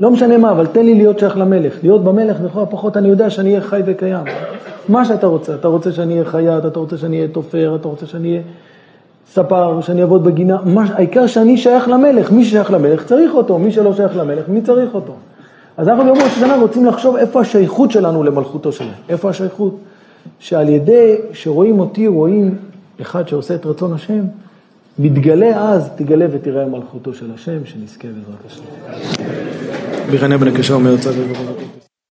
לא 0.00 0.10
משנה 0.10 0.38
מה, 0.38 0.50
אבל 0.50 0.66
תן 0.66 0.84
לי 0.84 0.94
להיות 0.94 1.18
שייך 1.18 1.36
למלך. 1.36 1.74
להיות 1.82 2.04
במלך, 2.04 2.36
לכל 2.44 2.60
הפחות 2.60 2.96
אני 2.96 3.08
יודע 3.08 3.30
שאני 3.30 3.48
אהיה 3.48 3.60
חי 3.60 3.80
וקיים. 3.86 4.24
מה 4.88 5.04
שאתה 5.04 5.26
רוצה, 5.26 5.54
אתה 5.54 5.68
רוצה 5.68 5.92
שאני 5.92 6.12
אהיה 6.12 6.24
חייט, 6.24 6.66
אתה 6.66 6.78
רוצה 6.78 6.98
שאני 6.98 7.16
אהיה 7.16 7.28
תופר, 7.28 7.76
אתה 7.80 7.88
רוצה 7.88 8.06
שאני 8.06 8.28
אהיה 8.28 8.42
ספר, 9.30 9.80
שאני 9.80 10.00
אעבוד 10.00 10.24
בגינה, 10.24 10.58
מה, 10.64 10.84
העיקר 10.94 11.26
שאני 11.26 11.56
שייך 11.56 11.88
למלך, 11.88 12.32
מי 12.32 12.44
ששייך 12.44 12.70
למלך 12.70 13.04
צריך 13.04 13.34
אותו, 13.34 13.58
מי 13.58 13.72
שלא 13.72 13.94
שייך 13.94 14.16
למלך, 14.16 14.48
מי 14.48 14.62
צריך 14.62 14.94
אותו? 14.94 15.12
אז 15.76 15.88
אנחנו 15.88 16.04
ביום 16.04 16.18
ראש 16.18 16.32
השנה 16.36 16.56
רוצים 16.56 16.86
לחשוב 16.86 17.16
איפה 17.16 17.40
השייכות 17.40 17.90
שלנו 17.90 18.22
למלכותו 18.22 18.72
שלנו, 18.72 18.90
איפה 19.08 19.30
השייכות? 19.30 19.78
שעל 20.38 20.68
ידי 20.68 21.16
שרואים 21.32 21.80
אותי, 21.80 22.06
רואים 22.06 22.54
אחד 23.00 23.28
שעושה 23.28 23.54
את 23.54 23.66
רצון 23.66 23.92
השם, 23.92 24.24
מתגלה 24.98 25.72
אז, 25.72 25.90
תגלה 25.96 26.26
ותראה 26.32 26.66
מלכותו 26.66 27.14
של 27.14 27.30
השם, 27.34 27.64
שנזכה 27.64 28.08
בעזרת 28.08 28.46
השם. 28.46 28.62
ביחנה 30.10 30.38
בן 30.38 30.48
הקשר 30.48 30.74
אומר 30.74 30.96
צד 30.96 31.12